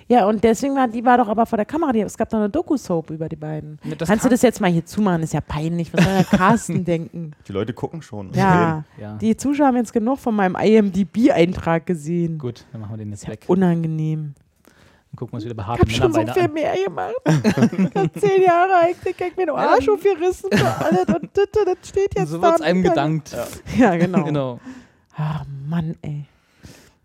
Ja, 0.07 0.27
und 0.27 0.43
deswegen 0.43 0.75
war 0.75 0.87
die 0.87 1.03
war 1.03 1.17
doch 1.17 1.27
aber 1.27 1.45
vor 1.45 1.57
der 1.57 1.65
Kamera, 1.65 1.91
die, 1.91 2.01
es 2.01 2.17
gab 2.17 2.29
doch 2.29 2.37
eine 2.37 2.49
Doku-Soap 2.49 3.09
über 3.09 3.27
die 3.29 3.35
beiden. 3.35 3.79
Ja, 3.83 3.95
das 3.95 4.07
Kannst 4.09 4.23
du 4.25 4.29
kam- 4.29 4.33
das 4.33 4.41
jetzt 4.41 4.61
mal 4.61 4.71
hier 4.71 4.85
zumachen? 4.85 5.23
Ist 5.23 5.33
ja 5.33 5.41
peinlich. 5.41 5.93
Was 5.93 6.03
soll 6.03 6.13
der 6.13 6.23
Carsten 6.37 6.85
denken? 6.85 7.31
Die 7.47 7.51
Leute 7.51 7.73
gucken 7.73 8.01
schon. 8.01 8.27
und 8.27 8.35
Ja, 8.35 8.83
Ja. 8.99 9.15
die 9.17 9.35
Zuschauer 9.37 9.67
haben 9.67 9.77
jetzt 9.77 9.93
genug 9.93 10.19
von 10.19 10.35
meinem 10.35 10.55
IMDb-Eintrag 10.55 11.85
gesehen. 11.85 12.37
Gut, 12.37 12.65
dann 12.71 12.81
machen 12.81 12.93
wir 12.93 12.97
den 12.97 13.11
jetzt 13.11 13.27
weg. 13.27 13.43
Unangenehm. 13.47 14.33
Dann 14.65 15.15
gucken 15.17 15.31
wir 15.33 15.35
uns 15.35 15.45
wieder 15.45 15.53
Ich 15.53 15.57
behaarte 15.57 15.81
hab 15.81 15.91
schon 15.91 16.13
so 16.13 16.19
viel 16.21 16.43
an. 16.43 16.53
mehr 16.53 16.73
gemacht. 16.85 17.13
Ich 17.25 17.95
hab 17.95 18.19
zehn 18.19 18.41
Jahre 18.43 18.73
alt, 18.83 18.95
ich 19.05 19.37
mir 19.37 19.45
den 19.45 19.55
Arsch 19.55 19.87
aufgerissen. 19.87 20.49
Alles, 20.51 21.05
und 21.07 21.29
das, 21.33 21.47
das 21.53 21.89
steht 21.89 22.09
Und 22.15 22.19
jetzt 22.19 22.29
so 22.31 22.37
da. 22.37 22.49
wird's 22.49 22.61
einem 22.61 22.83
gedankt. 22.83 23.35
Ja, 23.77 23.95
genau. 23.95 24.23
Genau. 24.25 24.59
Ah, 25.17 25.43
Mann, 25.69 25.95
ey. 26.01 26.25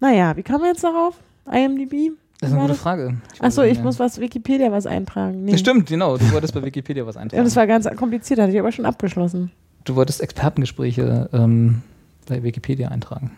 Naja, 0.01 0.37
wie 0.37 0.43
kam 0.43 0.61
man 0.61 0.71
jetzt 0.71 0.83
darauf? 0.83 1.15
IMDb? 1.51 2.13
Das 2.41 2.49
ist 2.49 2.55
eine 2.55 2.63
gute 2.63 2.73
das? 2.73 2.83
Frage. 2.83 3.17
Achso, 3.39 3.63
ich 3.63 3.83
muss 3.83 3.99
was 3.99 4.19
Wikipedia 4.19 4.73
was 4.73 4.87
eintragen. 4.87 5.45
Nee. 5.45 5.59
Stimmt, 5.59 5.89
genau. 5.89 6.17
Du 6.17 6.33
wolltest 6.33 6.55
bei 6.55 6.65
Wikipedia 6.65 7.07
was 7.07 7.17
Ja, 7.17 7.21
eintragen. 7.21 7.45
das 7.45 7.55
war 7.57 7.67
ganz 7.67 7.87
kompliziert, 7.97 8.41
hatte 8.41 8.51
ich 8.53 8.59
aber 8.59 8.73
schon 8.73 8.87
abgeschlossen. 8.87 9.51
du 9.85 9.95
wolltest 9.95 10.23
Expertengespräche 10.23 11.29
ähm, 11.33 11.83
bei 12.27 12.43
Wikipedia 12.43 12.89
eintragen. 12.89 13.33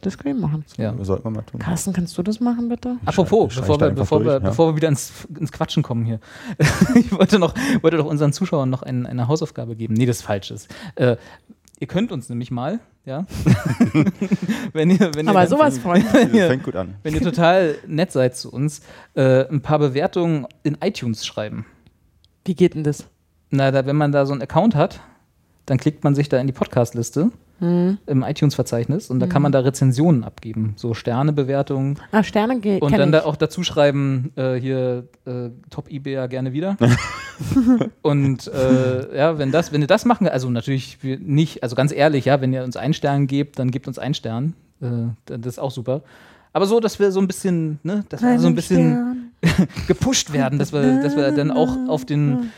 Das 0.00 0.16
können 0.16 0.36
wir 0.36 0.46
machen. 0.46 0.64
Ja. 0.76 0.92
Das 0.92 1.08
sollten 1.08 1.24
wir 1.24 1.30
mal 1.30 1.42
tun. 1.42 1.60
Carsten, 1.60 1.92
kannst 1.92 2.16
du 2.16 2.22
das 2.22 2.38
machen, 2.38 2.68
bitte? 2.68 2.98
Apropos, 3.04 3.56
bevor 3.56 3.80
wir, 3.80 3.90
bevor, 3.90 4.20
wir, 4.20 4.32
durch, 4.32 4.42
ja. 4.44 4.48
bevor 4.50 4.70
wir 4.70 4.76
wieder 4.76 4.88
ins, 4.88 5.12
ins 5.36 5.50
Quatschen 5.50 5.82
kommen 5.82 6.04
hier. 6.04 6.20
ich 6.94 7.10
wollte, 7.10 7.40
noch, 7.40 7.54
wollte 7.82 7.96
doch 7.96 8.06
unseren 8.06 8.32
Zuschauern 8.32 8.70
noch 8.70 8.82
ein, 8.82 9.06
eine 9.06 9.26
Hausaufgabe 9.26 9.74
geben. 9.74 9.94
Nee, 9.94 10.06
das 10.06 10.18
ist 10.18 10.22
falsches. 10.22 10.68
Äh, 10.94 11.16
ihr 11.78 11.86
könnt 11.86 12.12
uns 12.12 12.28
nämlich 12.28 12.50
mal, 12.50 12.80
ja. 13.04 13.26
wenn 14.72 14.90
ihr, 14.90 15.14
wenn 15.14 15.26
ihr 15.26 15.30
Aber 15.30 15.46
sowas 15.46 15.78
von. 15.78 16.00
Fängt 16.02 16.64
gut 16.64 16.76
an. 16.76 16.96
wenn 17.02 17.14
ihr 17.14 17.22
total 17.22 17.76
nett 17.86 18.12
seid 18.12 18.36
zu 18.36 18.52
uns, 18.52 18.80
äh, 19.14 19.46
ein 19.48 19.60
paar 19.60 19.78
Bewertungen 19.78 20.46
in 20.62 20.78
iTunes 20.82 21.24
schreiben. 21.24 21.66
Wie 22.44 22.54
geht 22.54 22.74
denn 22.74 22.84
das? 22.84 23.06
Na, 23.50 23.70
da, 23.70 23.86
wenn 23.86 23.96
man 23.96 24.12
da 24.12 24.26
so 24.26 24.32
einen 24.32 24.42
Account 24.42 24.74
hat, 24.74 25.00
dann 25.66 25.78
klickt 25.78 26.04
man 26.04 26.14
sich 26.14 26.28
da 26.28 26.38
in 26.38 26.46
die 26.46 26.52
Podcast-Liste 26.52 27.30
Hm. 27.60 27.98
im 28.06 28.22
iTunes-Verzeichnis 28.22 29.10
und 29.10 29.18
da 29.18 29.26
kann 29.26 29.42
man 29.42 29.50
da 29.50 29.58
Rezensionen 29.60 30.22
abgeben, 30.22 30.74
so 30.76 30.94
Sternebewertungen 30.94 31.98
Ah, 32.12 32.22
Sterne 32.22 32.60
geht. 32.60 32.82
und 32.82 32.92
dann 32.96 33.08
ich. 33.08 33.12
da 33.18 33.24
auch 33.24 33.34
dazu 33.34 33.64
schreiben, 33.64 34.32
äh, 34.36 34.54
hier 34.54 35.08
äh, 35.26 35.50
Top 35.70 35.90
eBay 35.90 36.28
gerne 36.28 36.52
wieder. 36.52 36.76
und 38.02 38.46
äh, 38.46 39.16
ja, 39.16 39.38
wenn 39.38 39.50
das, 39.50 39.72
wenn 39.72 39.80
ihr 39.80 39.86
das 39.86 40.04
machen, 40.04 40.28
also 40.28 40.48
natürlich 40.50 40.98
nicht, 41.02 41.62
also 41.62 41.74
ganz 41.74 41.92
ehrlich, 41.92 42.26
ja, 42.26 42.40
wenn 42.40 42.52
ihr 42.52 42.62
uns 42.62 42.76
einen 42.76 42.94
Stern 42.94 43.26
gebt, 43.26 43.58
dann 43.58 43.70
gebt 43.70 43.88
uns 43.88 43.98
einen 43.98 44.14
Stern. 44.14 44.54
Äh, 44.80 44.86
das 45.26 45.54
ist 45.54 45.58
auch 45.58 45.70
super. 45.70 46.02
Aber 46.52 46.66
so, 46.66 46.80
dass 46.80 46.98
wir 46.98 47.12
so 47.12 47.20
ein 47.20 47.26
bisschen, 47.26 47.78
ne, 47.82 48.04
dass 48.08 48.22
wir 48.22 48.38
so 48.38 48.46
ein 48.46 48.54
bisschen 48.54 49.32
gepusht 49.86 50.32
werden, 50.32 50.58
dass 50.58 50.72
wir, 50.72 51.02
dass 51.02 51.16
wir 51.16 51.30
dann 51.32 51.50
auch 51.50 51.76
auf 51.88 52.04
den 52.04 52.50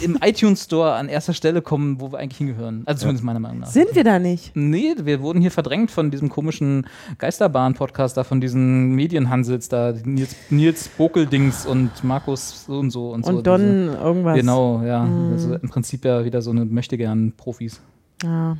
im 0.00 0.18
iTunes 0.22 0.64
Store 0.64 0.94
an 0.94 1.08
erster 1.08 1.32
Stelle 1.32 1.62
kommen, 1.62 2.00
wo 2.00 2.12
wir 2.12 2.18
eigentlich 2.18 2.38
hingehören. 2.38 2.82
Also 2.86 3.00
zumindest 3.00 3.24
meiner 3.24 3.40
Meinung 3.40 3.60
nach. 3.60 3.68
Sind 3.68 3.94
wir 3.94 4.04
da 4.04 4.18
nicht? 4.18 4.52
Nee, 4.54 4.94
wir 5.02 5.20
wurden 5.20 5.40
hier 5.40 5.50
verdrängt 5.50 5.90
von 5.90 6.10
diesem 6.10 6.28
komischen 6.28 6.86
Geisterbahn-Podcast 7.18 8.16
da, 8.16 8.24
von 8.24 8.40
diesen 8.40 8.94
Medienhansels 8.94 9.68
da, 9.68 9.92
Nils, 10.04 10.36
Nils 10.50 10.88
Bokeldings 10.88 11.66
und 11.66 12.04
Markus 12.04 12.66
so 12.66 12.78
und 12.78 12.90
so 12.90 13.12
und 13.12 13.24
so. 13.24 13.32
Und 13.32 13.46
Don 13.46 13.88
irgendwas. 13.88 14.34
Diese, 14.34 14.46
genau, 14.46 14.82
ja. 14.82 15.04
Mhm. 15.04 15.32
Also 15.32 15.54
im 15.54 15.68
Prinzip 15.68 16.04
ja 16.04 16.24
wieder 16.24 16.42
so 16.42 16.50
eine 16.50 16.64
Möchtegern-Profis. 16.64 17.80
Ja. 18.22 18.56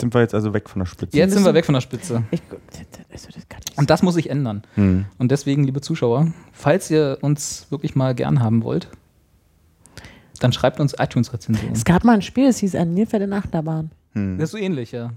Sind 0.00 0.12
wir 0.12 0.20
jetzt 0.20 0.34
also 0.34 0.52
weg 0.52 0.68
von 0.68 0.80
der 0.80 0.86
Spitze? 0.86 1.16
Jetzt 1.16 1.32
sind 1.32 1.44
wir 1.44 1.54
weg 1.54 1.64
von 1.64 1.72
der 1.72 1.80
Spitze. 1.80 2.22
Ich, 2.30 2.42
also 3.10 3.28
das 3.32 3.76
Und 3.76 3.88
das 3.88 4.02
muss 4.02 4.14
sich 4.14 4.28
ändern. 4.28 4.62
Hm. 4.74 5.06
Und 5.18 5.30
deswegen, 5.30 5.64
liebe 5.64 5.80
Zuschauer, 5.80 6.32
falls 6.52 6.90
ihr 6.90 7.18
uns 7.22 7.66
wirklich 7.70 7.96
mal 7.96 8.14
gern 8.14 8.40
haben 8.42 8.62
wollt, 8.62 8.88
dann 10.42 10.52
schreibt 10.52 10.80
uns 10.80 10.94
iTunes-Rezensionen. 10.98 11.72
Es 11.74 11.84
gab 11.84 12.04
mal 12.04 12.14
ein 12.14 12.22
Spiel, 12.22 12.46
das 12.46 12.58
hieß 12.58 12.74
ein 12.76 12.94
Nilpferd 12.94 13.22
in 13.22 13.32
Achterbahn. 13.32 13.90
Hm. 14.12 14.38
Das 14.38 14.44
ist 14.46 14.52
so 14.52 14.58
ähnlich, 14.58 14.92
ja. 14.92 15.10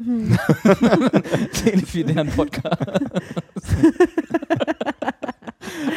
so 1.53 1.69
ähnlich 1.69 1.93
wie 1.93 2.03
deren 2.03 2.27
Podcast. 2.29 2.77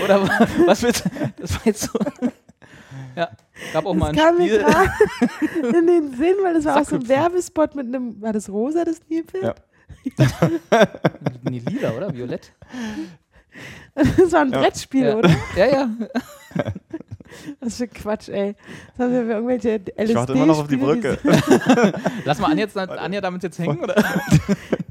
Oder 0.05 0.23
wa- 0.23 0.47
was 0.67 0.83
wird. 0.83 1.03
Das 1.41 1.55
war 1.55 1.61
jetzt 1.65 1.83
so. 1.83 1.99
Ja, 3.17 3.29
gab 3.73 3.85
auch 3.87 3.95
mal 3.95 4.13
Das 4.13 4.23
ein 4.25 4.29
kam 4.29 4.39
mir 4.39 4.47
Spiel. 4.49 4.59
gerade 4.65 4.91
in 5.79 5.87
den 5.87 6.17
Sinn, 6.17 6.35
weil 6.43 6.55
das 6.55 6.65
war 6.65 6.81
auch 6.81 6.85
so 6.89 6.97
ein. 6.97 7.09
Werbespot 7.09 7.75
mit 7.75 7.87
einem, 7.87 8.21
war 8.23 8.33
das 8.33 8.49
rosa, 8.49 8.85
das 8.85 9.01
Nilpferd? 9.09 9.43
Ja. 9.43 9.55
Nee, 11.49 11.63
lila, 11.69 11.91
oder? 11.93 12.13
Violett? 12.15 12.53
Das 13.95 14.33
war 14.33 14.41
ein 14.41 14.51
Ja. 14.53 14.61
Brettspiel, 14.61 15.05
Ja. 15.05 15.17
oder? 15.17 15.31
Ja, 15.57 15.67
ja. 15.67 15.91
Was 17.61 17.77
für 17.77 17.87
Quatsch, 17.89 18.29
ey. 18.29 18.55
Das 18.97 19.05
haben 19.07 19.13
wir 19.13 19.23
für 19.25 19.33
irgendwelche 19.33 19.69
LSD 19.97 20.03
Ich 20.11 20.15
warte 20.15 20.33
immer 20.33 20.47
noch 20.47 20.59
auf 20.61 20.69
die 20.69 20.77
Brücke. 20.77 21.19
Lass 22.25 22.39
mal 22.39 22.51
Anja, 22.51 22.65
jetzt, 22.65 22.77
Anja 22.77 23.21
damit 23.21 23.43
jetzt 23.43 23.59
hängen, 23.59 23.79
oder? 23.81 23.95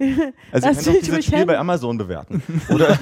Also 0.01 0.08
ihr 0.08 0.34
Lass 0.51 0.62
könnt 0.62 0.88
doch 0.88 0.93
mich 0.93 1.01
dieses 1.04 1.25
Spiel 1.25 1.38
hängen. 1.38 1.47
bei 1.47 1.58
Amazon 1.60 1.95
bewerten. 1.97 2.41
Oder 2.69 2.97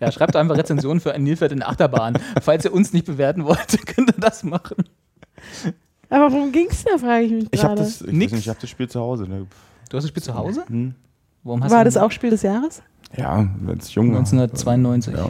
Ja, 0.00 0.10
schreibt 0.10 0.34
einfach 0.36 0.56
Rezensionen 0.56 1.00
für 1.00 1.12
ein 1.14 1.22
Nilpferd 1.22 1.52
in 1.52 1.58
der 1.58 1.68
Achterbahn. 1.68 2.18
Falls 2.42 2.64
ihr 2.64 2.72
uns 2.72 2.92
nicht 2.92 3.06
bewerten 3.06 3.44
wollt, 3.44 3.86
könnt 3.86 4.10
ihr 4.10 4.20
das 4.20 4.42
machen. 4.42 4.76
Aber 6.10 6.32
worum 6.32 6.50
ging's 6.52 6.84
da, 6.84 6.98
frage 6.98 7.24
ich 7.24 7.32
mich 7.32 7.48
ich 7.52 7.62
habe 7.64 7.74
gerade. 7.76 7.88
das, 7.88 8.02
ich 8.02 8.12
Nix. 8.12 8.32
nicht, 8.32 8.42
ich 8.42 8.48
hab 8.48 8.58
das 8.58 8.70
Spiel 8.70 8.88
zu 8.88 9.00
Hause. 9.00 9.24
Ne? 9.28 9.46
Du 9.88 9.96
hast 9.96 10.02
das 10.04 10.08
Spiel 10.10 10.22
zu 10.22 10.34
Hause? 10.34 10.64
Hm. 10.66 10.94
Warum 11.44 11.62
hast 11.62 11.70
War 11.72 11.84
du 11.84 11.84
das 11.84 11.96
auch 11.96 12.10
Spiel 12.10 12.30
des 12.30 12.42
Jahres? 12.42 12.82
Ja, 13.16 13.48
wenn 13.60 13.78
es 13.78 13.94
jung 13.94 14.12
war. 14.12 14.18
1992, 14.18 15.14
Ja. 15.14 15.28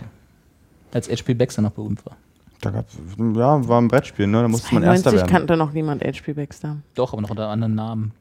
Als 0.95 1.09
HP 1.09 1.35
Baxter 1.35 1.63
noch 1.63 1.73
berühmt 1.73 2.05
war. 2.07 2.17
Da 2.61 2.71
gab's, 2.71 2.97
ja, 3.19 3.69
war 3.69 3.81
ein 3.81 3.89
Brettspiel, 3.89 4.27
ne? 4.27 4.41
Da 4.43 4.49
musste 4.49 4.73
man 4.75 4.85
Erster 4.85 5.11
92 5.11 5.13
werden. 5.21 5.31
kannte 5.31 5.57
noch 5.59 5.73
niemand 5.73 6.03
HP 6.03 6.33
Baxter. 6.33 6.77
Doch, 6.95 7.13
aber 7.13 7.21
noch 7.23 7.31
unter 7.31 7.49
anderen 7.49 7.75
Namen. 7.75 8.13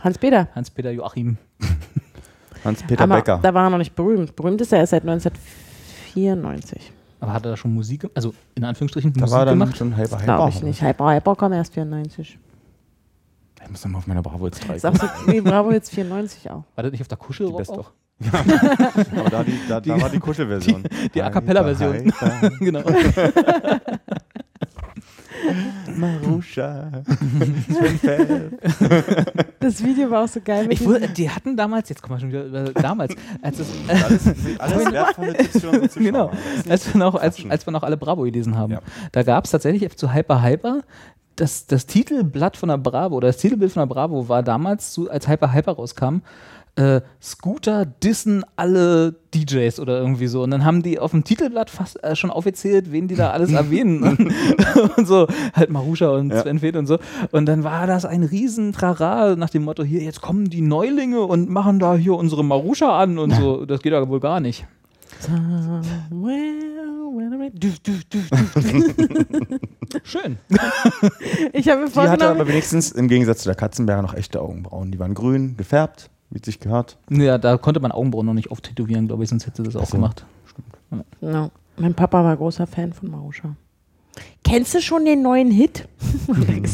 Hans-Peter. 0.00 0.48
Hans-Peter 0.54 0.90
Joachim. 0.90 1.36
Hans-Peter 2.64 3.06
Becker. 3.06 3.38
da 3.42 3.52
war 3.52 3.64
er 3.66 3.70
noch 3.70 3.78
nicht 3.78 3.94
berühmt. 3.94 4.34
Berühmt 4.36 4.60
ist 4.60 4.72
er 4.72 4.78
erst 4.78 4.90
seit 4.92 5.02
1994. 5.02 6.92
Aber 7.20 7.32
hat 7.32 7.44
er 7.46 7.50
da 7.52 7.56
schon 7.56 7.72
Musik, 7.74 8.08
also 8.14 8.34
in 8.54 8.64
Anführungsstrichen 8.64 9.12
Da 9.12 9.20
Musik 9.20 9.36
war 9.36 9.44
dann 9.46 9.58
gemacht? 9.58 9.76
schon 9.76 9.96
halber 9.96 10.16
Glaube 10.18 10.42
halber. 10.44 10.48
ich 10.56 10.62
nicht. 10.62 10.82
Hyper 10.82 11.14
Hyper 11.14 11.36
kam 11.36 11.52
erst 11.52 11.74
94. 11.74 12.38
Ich 13.62 13.70
muss 13.70 13.82
nochmal 13.84 13.98
auf 14.00 14.06
meiner 14.06 14.22
Bravo 14.22 14.44
jetzt 14.46 14.66
3 14.68 14.76
Ist 14.76 14.84
auch 14.86 14.94
so, 14.94 15.06
nee, 15.26 15.40
Bravo 15.40 15.70
jetzt 15.72 15.90
94 15.90 16.50
auch. 16.50 16.64
War 16.74 16.82
das 16.82 16.92
nicht 16.92 17.00
auf 17.00 17.08
der 17.08 17.16
Kuschelrock 17.16 17.68
auch? 17.70 17.92
Aber 18.32 19.30
da, 19.30 19.42
die, 19.44 19.58
da, 19.68 19.80
da 19.80 20.00
war 20.00 20.08
die 20.10 20.18
Kuschelversion. 20.18 20.82
die 21.14 21.22
A 21.22 21.30
Cappella-Version. 21.30 22.12
Genau. 22.60 22.82
Marusha. 25.96 26.90
Das 29.60 29.84
Video 29.84 30.10
war 30.10 30.24
auch 30.24 30.28
so 30.28 30.40
geil. 30.42 30.66
Ich 30.70 30.84
wurde, 30.84 31.08
die 31.08 31.28
hatten 31.30 31.56
damals, 31.56 31.88
jetzt 31.88 32.02
kommen 32.02 32.16
wir 32.16 32.20
schon 32.20 32.28
wieder, 32.30 32.44
über- 32.70 32.72
damals, 32.80 33.14
als 33.42 33.58
es, 33.58 33.68
Alles, 33.88 34.26
alles 34.58 34.92
wertvolle 34.92 35.34
Tipps 35.34 35.60
für 35.60 35.68
unsere 35.68 35.88
Zuschauer. 35.88 36.04
genau, 36.04 36.30
als 36.68 36.92
wir 36.92 36.98
noch, 36.98 37.14
als, 37.16 37.38
als 37.48 37.66
wir 37.66 37.72
noch 37.72 37.82
alle 37.82 37.96
Bravo 37.96 38.22
gelesen 38.22 38.56
haben, 38.56 38.72
Ja. 38.72 38.80
da 39.12 39.22
gab 39.22 39.44
es 39.44 39.50
tatsächlich 39.50 39.94
zu 39.96 40.12
Hyper 40.14 40.42
Hyper, 40.42 40.80
das, 41.36 41.66
das 41.66 41.86
Titelblatt 41.86 42.56
von 42.56 42.68
der 42.68 42.78
Bravo 42.78 43.16
oder 43.16 43.26
das 43.28 43.36
Titelbild 43.38 43.72
von 43.72 43.80
der 43.82 43.92
Bravo 43.94 44.28
war 44.28 44.42
damals, 44.42 44.92
zu, 44.92 45.10
als 45.10 45.28
Hyper 45.28 45.52
Hyper 45.52 45.72
rauskam, 45.72 46.18
äh, 46.76 47.00
Scooter 47.22 47.86
dissen 47.86 48.44
alle 48.56 49.14
DJs 49.34 49.78
oder 49.80 49.98
irgendwie 49.98 50.26
so. 50.26 50.42
Und 50.42 50.50
dann 50.50 50.64
haben 50.64 50.82
die 50.82 50.98
auf 50.98 51.12
dem 51.12 51.22
Titelblatt 51.24 51.70
fast 51.70 52.02
äh, 52.02 52.16
schon 52.16 52.30
aufgezählt, 52.30 52.90
wen 52.90 53.06
die 53.08 53.14
da 53.14 53.30
alles 53.30 53.52
erwähnen. 53.54 54.02
und, 54.02 54.32
und 54.98 55.06
so, 55.06 55.26
halt 55.54 55.70
Marusha 55.70 56.08
und 56.08 56.30
Ja. 56.30 56.42
Sven 56.42 56.58
Feth 56.58 56.76
und 56.76 56.86
so. 56.86 56.98
Und 57.30 57.46
dann 57.46 57.62
war 57.64 57.86
das 57.86 58.04
ein 58.04 58.22
riesen 58.24 58.72
Trara 58.72 59.36
nach 59.36 59.50
dem 59.50 59.64
Motto, 59.64 59.84
hier, 59.84 60.02
jetzt 60.02 60.20
kommen 60.20 60.50
die 60.50 60.62
Neulinge 60.62 61.20
und 61.20 61.48
machen 61.48 61.78
da 61.78 61.94
hier 61.96 62.14
unsere 62.14 62.44
Marusha 62.44 62.98
an 62.98 63.18
und 63.18 63.32
so. 63.34 63.64
Das 63.66 63.80
geht 63.80 63.92
ja 63.92 64.08
wohl 64.08 64.20
gar 64.20 64.40
nicht. 64.40 64.66
Schön. 70.02 70.38
Ich 71.52 71.68
habe 71.68 71.82
mir 71.82 71.88
Die 71.90 71.98
hatte 72.00 72.28
aber 72.28 72.48
wenigstens 72.48 72.90
im 72.92 73.08
Gegensatz 73.08 73.42
zu 73.42 73.48
der 73.48 73.54
Katzenberger 73.54 74.02
noch 74.02 74.14
echte 74.14 74.40
Augenbrauen. 74.40 74.90
Die 74.90 74.98
waren 74.98 75.14
grün, 75.14 75.56
gefärbt, 75.56 76.10
es 76.42 76.46
sich 76.46 76.60
gehört. 76.60 76.98
Ja, 77.10 77.38
da 77.38 77.56
konnte 77.56 77.80
man 77.80 77.92
Augenbrauen 77.92 78.26
noch 78.26 78.34
nicht 78.34 78.50
auftätowieren, 78.50 79.06
glaube 79.06 79.24
ich, 79.24 79.30
sonst 79.30 79.46
hätte 79.46 79.62
das 79.62 79.76
auch 79.76 79.86
so. 79.86 79.96
gemacht. 79.96 80.24
no. 81.20 81.50
mein 81.76 81.94
Papa 81.94 82.24
war 82.24 82.36
großer 82.36 82.66
Fan 82.66 82.92
von 82.92 83.10
Marusha. 83.10 83.56
Kennst 84.44 84.74
du 84.74 84.80
schon 84.80 85.04
den 85.04 85.22
neuen 85.22 85.50
Hit? 85.50 85.88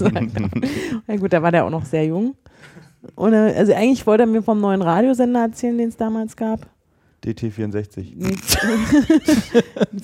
Na 1.07 1.17
gut, 1.17 1.33
da 1.33 1.43
war 1.43 1.53
der 1.53 1.65
auch 1.65 1.71
noch 1.71 1.85
sehr 1.85 2.05
jung. 2.05 2.35
Und, 3.15 3.33
äh, 3.33 3.55
also 3.57 3.73
eigentlich 3.73 4.07
wollte 4.07 4.25
er 4.25 4.27
mir 4.27 4.43
vom 4.43 4.61
neuen 4.61 4.83
Radiosender 4.83 5.41
erzählen, 5.41 5.79
den 5.79 5.89
es 5.89 5.97
damals 5.97 6.37
gab. 6.37 6.67
DT64. 7.25 8.37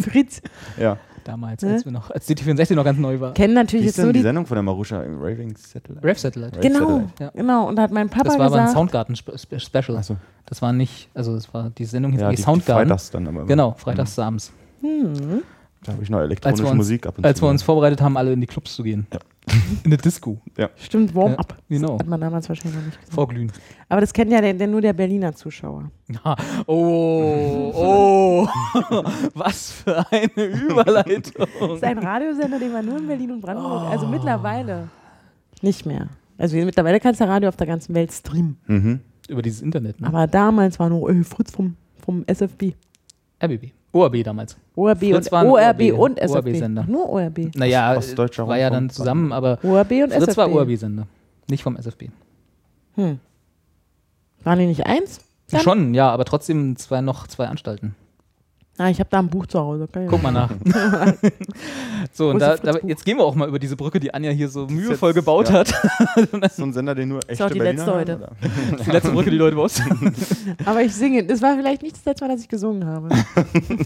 Fritz. 0.01 0.40
Ja. 0.79 0.99
Damals, 1.27 1.62
Hä? 1.62 1.73
als, 1.73 1.85
wir 1.85 1.91
noch, 1.91 2.11
als 2.12 2.27
die 2.27 2.37
T64 2.37 2.75
noch 2.77 2.85
ganz 2.85 2.99
neu 3.01 3.19
war. 3.19 3.35
Kennen 3.35 3.55
natürlich 3.55 3.87
ist 3.87 3.97
jetzt 3.97 4.05
nur 4.05 4.12
die 4.12 4.21
die. 4.21 4.23
Sendung 4.23 4.47
von 4.47 4.55
der 4.55 4.62
Marusha? 4.62 4.99
Raving 5.01 5.57
Satellite? 5.57 6.05
Rev 6.05 6.19
Satellite. 6.21 6.57
Rave 6.57 6.69
Genau, 6.69 6.79
Satellite. 6.79 7.12
Ja. 7.19 7.31
genau. 7.35 7.69
Und 7.69 7.77
da 7.77 7.83
hat 7.83 7.91
mein 7.91 8.09
Papa 8.09 8.25
Das 8.25 8.39
war 8.39 8.47
aber 8.47 8.57
ein 8.57 8.67
gesagt. 8.67 8.77
Soundgarten-Special. 8.77 9.97
Achso. 9.99 10.17
Das 10.47 10.62
war 10.62 10.73
nicht, 10.73 11.09
also 11.15 11.35
das 11.35 11.53
war 11.53 11.71
die 11.71 11.85
Sendung 11.85 12.12
hieß 12.12 12.21
Ja, 12.21 12.31
die, 12.31 12.37
Soundgarten. 12.37 12.87
Freitags 12.89 13.11
dann 13.11 13.27
aber. 13.27 13.39
immer. 13.41 13.47
Genau, 13.47 13.73
freitags 13.77 14.15
samstags. 14.15 14.57
Hm. 14.83 15.43
Da 15.87 15.92
habe 15.92 16.03
ich 16.03 16.11
noch 16.11 16.18
Als 16.18 16.27
elektronische 16.27 16.62
wir 16.64 16.70
uns- 16.70 16.77
Musik 16.77 17.07
ab 17.07 17.18
und 17.18 17.25
Als 17.25 17.38
zu. 17.38 17.44
wir 17.44 17.51
uns 17.51 17.62
vorbereitet 17.62 18.01
haben, 18.01 18.16
alle 18.16 18.33
in 18.33 18.40
die 18.40 18.46
Clubs 18.46 18.75
zu 18.75 18.83
gehen. 18.83 19.07
Ja. 19.12 19.18
In 19.85 19.90
der 19.90 19.99
Disco. 20.01 20.40
Stimmt, 20.77 21.14
Warm-up. 21.14 21.55
Ja, 21.68 21.79
genau. 21.79 21.99
Hat 22.01 22.07
man 22.09 22.20
damals 22.20 22.49
wahrscheinlich 22.49 22.77
noch 22.77 22.85
nicht 22.87 22.99
gesagt. 22.99 23.14
Vorglühen. 23.14 23.53
Aber 23.88 24.01
das 24.01 24.12
kennt 24.12 24.33
ja 24.33 24.40
der, 24.40 24.55
der, 24.55 24.66
nur 24.66 24.81
der 24.81 24.92
Berliner 24.92 25.33
Zuschauer. 25.37 25.88
Ja. 26.09 26.35
Oh, 26.66 27.72
oh. 27.75 28.49
Was 29.35 29.70
für 29.70 30.05
eine 30.11 30.44
Überleitung. 30.46 31.46
Das 31.61 31.72
ist 31.77 31.85
ein 31.85 31.99
Radiosender, 31.99 32.59
den 32.59 32.72
war 32.72 32.83
nur 32.83 32.99
in 32.99 33.07
Berlin 33.07 33.31
und 33.31 33.40
Brandenburg. 33.40 33.85
Also 33.90 34.07
mittlerweile 34.09 34.88
nicht 35.62 35.87
mehr. 35.87 36.09
Also 36.38 36.57
mittlerweile 36.57 36.99
kannst 36.99 37.20
du 37.20 37.25
Radio 37.29 37.49
auf 37.49 37.57
der 37.57 37.66
ganzen 37.68 37.94
Welt 37.94 38.12
streamen. 38.12 38.57
Mhm. 38.66 39.01
Über 39.29 39.42
dieses 39.42 39.62
Internet, 39.62 40.01
ne? 40.01 40.09
Aber 40.09 40.27
damals 40.27 40.79
war 40.81 40.88
nur 40.88 41.09
äh, 41.09 41.22
Fritz 41.22 41.53
vom, 41.53 41.77
vom 42.05 42.25
SFB. 42.27 42.72
RBB. 43.42 43.70
ORB 43.92 44.22
damals. 44.25 44.57
ORB 44.75 44.99
Fritz 44.99 45.29
und 45.29 45.46
ORB, 45.46 45.81
ORB 45.81 45.99
und 45.99 46.18
SFB. 46.18 46.49
ORB-Sender. 46.49 46.85
Nur 46.88 47.09
ORB. 47.09 47.55
Naja, 47.55 47.96
Ostdeutscher 47.96 48.46
war 48.46 48.59
ja 48.59 48.70
dann 48.70 48.90
zusammen, 48.90 49.33
aber 49.33 49.59
ORB 49.62 49.92
und 49.92 50.12
Fritz 50.12 50.29
SFB. 50.29 50.37
war 50.37 50.53
ORB-Sender. 50.53 51.07
Nicht 51.49 51.62
vom 51.62 51.77
SFB. 51.77 52.05
Hm. 52.96 53.18
Waren 54.44 54.59
die 54.59 54.66
nicht 54.66 54.87
eins? 54.87 55.20
Dann? 55.51 55.61
Schon, 55.61 55.94
ja, 55.94 56.11
aber 56.11 56.25
trotzdem 56.25 56.77
zwei, 56.77 57.01
noch 57.01 57.27
zwei 57.27 57.46
Anstalten. 57.46 57.94
Ah, 58.79 58.91
ich 58.91 58.99
habe 59.01 59.09
da 59.11 59.21
ein 59.21 59.29
Buch 59.29 59.47
zu 59.47 59.59
Hause. 59.59 59.89
Ich 59.91 60.07
Guck 60.09 60.23
mal 60.23 60.31
nach. 60.33 60.51
so, 62.12 62.29
und 62.29 62.37
ist 62.37 62.43
da, 62.43 62.57
da, 62.57 62.79
jetzt 62.87 63.07
gehen 63.07 63.17
wir 63.17 63.25
auch 63.25 63.35
mal 63.35 63.49
über 63.49 63.59
diese 63.59 63.75
Brücke, 63.75 63.99
die 63.99 64.12
Anja 64.12 64.31
hier 64.33 64.51
so 64.51 64.67
ist 64.67 64.71
mühevoll 64.71 65.11
jetzt- 65.11 65.15
gebaut 65.17 65.49
ja. 65.49 65.55
hat. 65.61 65.75
So 66.55 66.62
ein 66.65 66.73
Sender, 66.75 66.95
den 66.95 67.09
nur 67.09 67.21
echte 67.27 67.47
auch 67.47 67.51
die 67.51 67.59
Berliner 67.59 67.87
letzte 67.87 68.19
hören, 68.19 68.31
heute. 68.77 68.83
die 68.85 68.91
letzte 68.91 69.11
Brücke, 69.12 69.31
die 69.31 69.39
Leute 69.39 69.57
wussten. 69.57 70.15
Aber 70.67 70.83
ich 70.83 70.95
singe. 70.95 71.25
Das 71.25 71.41
war 71.41 71.57
vielleicht 71.57 71.83
nicht 71.83 71.97
das 71.97 72.05
letzte 72.05 72.27
Mal, 72.27 72.33
dass 72.35 72.43
ich 72.43 72.49
gesungen 72.49 72.85
habe. 72.87 73.09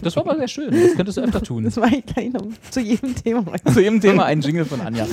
Das 0.03 0.17
war 0.17 0.25
aber 0.27 0.37
sehr 0.37 0.49
schön. 0.49 0.71
Das 0.73 0.95
könntest 0.97 1.19
du 1.19 1.23
öfter 1.23 1.43
tun. 1.43 1.63
Das 1.65 1.77
war 1.77 1.87
ich 1.93 2.05
gleich 2.07 2.33
noch 2.33 2.43
zu 2.71 2.81
jedem 2.81 3.15
Thema. 3.15 3.45
Zu 3.73 3.81
jedem 3.81 4.01
Thema 4.01 4.25
ein 4.25 4.41
Jingle 4.41 4.65
von 4.65 4.81
Anja. 4.81 5.07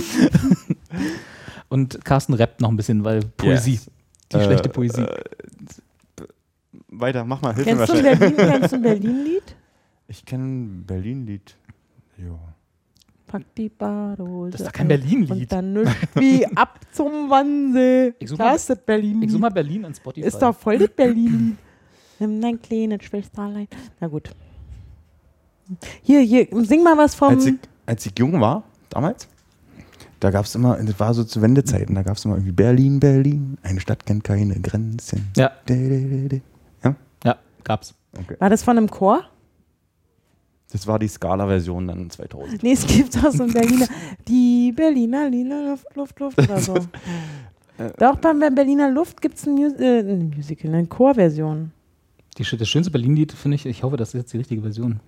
Und 1.70 2.04
Carsten 2.04 2.34
rappt 2.34 2.62
noch 2.62 2.70
ein 2.70 2.78
bisschen, 2.78 3.04
weil 3.04 3.20
Poesie. 3.38 3.74
Yes. 3.74 3.92
Die 4.32 4.38
Äh, 4.38 4.44
schlechte 4.46 4.70
Poesie. 4.70 5.02
äh, 5.02 5.24
weiter, 6.90 7.24
mach 7.26 7.42
mal, 7.42 7.54
hilf 7.54 7.68
Kennst 7.68 7.90
du 7.90 7.94
mir 7.94 8.00
schnell. 8.00 8.16
Berlin, 8.16 8.38
kennst 8.38 8.72
du 8.72 8.76
ein 8.78 8.82
Berlin-Lied? 8.82 9.56
Ich 10.08 10.24
kenne 10.26 10.44
ein 10.46 10.84
Berlin-Lied. 10.86 11.56
Ja. 12.18 12.40
Pack 13.28 13.44
die 13.56 13.68
Badehose. 13.70 14.52
Das 14.52 14.62
ist 14.62 14.68
doch 14.68 14.72
kein 14.74 14.86
Und 14.86 14.90
Berlin-Lied. 14.90 15.52
dann 15.52 15.74
nüscht 15.74 16.08
wie 16.16 16.46
ab 16.56 16.80
zum 16.94 17.30
Wannsee. 17.30 18.14
Ich 18.20 18.30
such 18.30 18.38
Da 18.38 18.46
mal- 18.46 18.56
ist 18.56 18.70
das 18.70 18.80
Berlin. 18.80 19.22
Ich 19.22 19.32
suche 19.32 19.42
mal 19.42 19.50
Berlin 19.52 19.84
an 19.86 19.94
Spotify. 19.94 20.26
Ist 20.26 20.40
doch 20.42 20.56
voll 20.56 20.78
das 20.78 20.90
Berlin. 20.90 21.58
Nimm 22.20 22.42
dein 22.42 22.62
kleines 22.62 23.04
Schwesterlein. 23.04 23.68
Na 24.00 24.08
gut. 24.08 24.32
Hier, 26.02 26.22
hier, 26.22 26.48
sing 26.66 26.82
mal 26.84 26.98
was 26.98 27.14
vom. 27.14 27.30
Als 27.30 27.46
ich, 27.46 27.56
als 27.86 28.06
ich 28.06 28.14
jung 28.18 28.40
war, 28.40 28.64
damals, 28.90 29.28
da 30.22 30.32
gab 30.32 30.46
es 30.46 30.56
immer, 30.56 30.78
das 30.82 30.98
war 31.00 31.14
so 31.14 31.26
zu 31.26 31.42
Wendezeiten, 31.42 31.94
da 31.94 32.04
gab 32.04 32.16
es 32.16 32.24
immer 32.24 32.36
irgendwie 32.36 32.54
Berlin, 32.54 33.00
Berlin, 33.02 33.58
eine 33.62 33.80
Stadt 33.82 34.06
kennt 34.06 34.24
keine 34.24 34.58
Grenzen. 34.62 35.28
Ja. 35.36 35.52
Ja? 35.70 36.96
Ja, 37.26 37.36
gab's. 37.66 37.94
Okay. 38.18 38.38
war 38.40 38.50
das 38.50 38.64
von 38.64 38.78
einem 38.78 38.90
Chor? 38.90 39.26
Das 40.72 40.86
war 40.86 41.00
die 41.00 41.08
Scala-Version 41.08 41.88
dann 41.88 42.10
2000. 42.10 42.62
Nee, 42.62 42.74
es 42.74 42.86
gibt 42.86 43.18
auch 43.24 43.32
so 43.32 43.44
ein 43.44 43.54
Berliner. 43.54 43.88
Die 44.28 44.74
Berliner 44.74 45.30
Lina 45.30 45.62
Luft, 45.70 45.96
Luft, 45.96 46.20
Luft 46.20 46.40
oder 46.40 46.60
so. 46.60 46.76
Doch, 48.00 48.18
beim 48.18 48.40
Berliner 48.40 48.90
Luft 48.90 49.22
gibt 49.22 49.38
es 49.38 49.46
ein, 49.46 49.54
Mus 49.54 49.74
äh, 49.74 50.00
ein 50.00 50.34
Musical, 50.36 50.74
eine 50.74 50.88
Chorversion. 50.88 51.72
Die, 52.38 52.44
das 52.44 52.68
schönste 52.68 52.92
Berlin-Lied, 52.92 53.32
finde 53.32 53.56
ich, 53.56 53.66
ich 53.66 53.84
hoffe, 53.84 53.98
das 53.98 54.10
ist 54.10 54.14
jetzt 54.16 54.34
die 54.34 54.38
richtige 54.38 54.62
Version. 54.62 55.00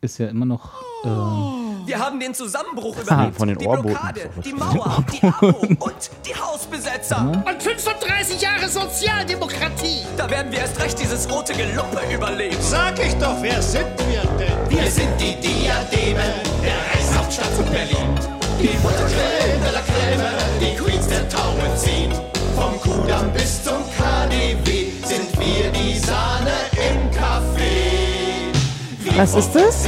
Ist 0.00 0.18
ja 0.18 0.28
immer 0.28 0.46
noch. 0.46 0.82
Äh, 1.04 1.63
Wir 1.86 1.98
haben 1.98 2.18
den 2.18 2.32
Zusammenbruch 2.34 2.96
Ah, 2.96 3.02
überlebt. 3.02 3.36
von 3.36 3.48
den 3.48 3.58
die 3.58 3.66
Ohrboten 3.66 3.88
Blockade, 3.92 4.30
die 4.44 4.52
Mauer, 4.52 5.04
die 5.12 5.22
APO 5.26 5.46
und 5.84 6.10
die 6.26 6.34
Hausbesetzer. 6.34 7.20
Und 7.46 7.62
35 7.62 8.40
Jahre 8.40 8.68
Sozialdemokratie. 8.68 10.00
Da 10.16 10.28
werden 10.30 10.50
wir 10.50 10.60
erst 10.60 10.80
recht 10.80 10.98
dieses 10.98 11.30
rote 11.30 11.52
Gelumpe 11.52 12.00
überleben. 12.12 12.56
Sag 12.60 12.98
ich 13.04 13.14
doch, 13.16 13.36
wer 13.42 13.60
sind 13.60 13.86
wir 14.08 14.22
denn? 14.38 14.70
Wir 14.70 14.90
sind 14.90 15.10
die 15.20 15.34
Diademe 15.40 16.22
der 16.62 16.74
Reichshauptstadt 16.94 17.48
von 17.54 17.66
Berlin. 17.66 18.08
Die 18.60 18.68
Buttercreme 18.82 19.62
de 19.62 19.72
la 19.72 19.80
Creme, 19.80 20.30
die 20.60 20.76
Queens 20.76 21.06
der 21.08 21.28
Tauenzin. 21.28 22.10
Vom 22.56 22.80
Kudamm 22.80 23.30
bis 23.32 23.62
zum 23.62 23.82
KDW 23.98 24.86
sind 25.04 25.38
wir 25.38 25.70
die 25.72 25.98
Sahne 25.98 26.52
im 26.76 27.10
Café. 27.10 28.54
Wie 29.00 29.18
Was 29.18 29.34
ist 29.34 29.50
das? 29.54 29.84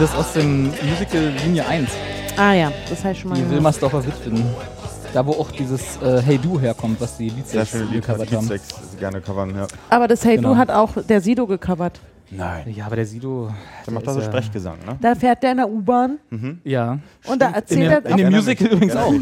Das 0.00 0.10
ist 0.10 0.16
aus 0.16 0.32
dem 0.34 0.66
Musical 0.88 1.32
Linie 1.44 1.66
1, 1.66 1.90
Ah 2.36 2.54
ja, 2.54 2.72
das 2.88 3.04
heißt 3.04 3.20
schon 3.20 3.30
mal. 3.30 3.34
die 3.36 3.42
gehört. 3.42 3.56
Wilmersdorfer 3.56 4.04
Witwen. 4.06 4.42
Da, 5.12 5.26
wo 5.26 5.32
auch 5.32 5.50
dieses 5.50 6.00
äh, 6.00 6.22
Hey 6.22 6.38
Du 6.38 6.58
herkommt, 6.58 6.98
was 6.98 7.18
die 7.18 7.28
Lied, 7.28 7.44
gecovert 7.52 8.32
haben. 8.32 8.48
Liedsex, 8.48 8.68
gerne 8.98 9.20
covern, 9.20 9.54
ja. 9.54 9.66
Aber 9.90 10.08
das 10.08 10.24
Hey 10.24 10.36
Genau. 10.36 10.50
Du 10.54 10.56
hat 10.56 10.70
auch 10.70 10.90
der 11.06 11.20
Sido 11.20 11.46
gecovert. 11.46 12.00
Nein. 12.30 12.72
Ja, 12.74 12.86
aber 12.86 12.96
der 12.96 13.04
Sido. 13.04 13.50
Der 13.86 13.92
macht 13.92 14.06
da 14.06 14.14
so 14.14 14.20
ja- 14.20 14.24
Sprechgesang, 14.26 14.78
ne? 14.86 14.96
Da 15.02 15.14
fährt 15.14 15.42
der 15.42 15.50
in 15.50 15.56
der 15.58 15.68
U-Bahn 15.68 16.18
Ja. 16.64 16.98
und 17.26 17.42
da 17.42 17.48
In 17.48 17.54
erzählt 17.54 17.80
dem, 17.90 18.04
er 18.04 18.10
in 18.10 18.16
dem 18.16 18.32
Musical 18.32 18.68
übrigens 18.68 18.96
auch. 18.96 19.12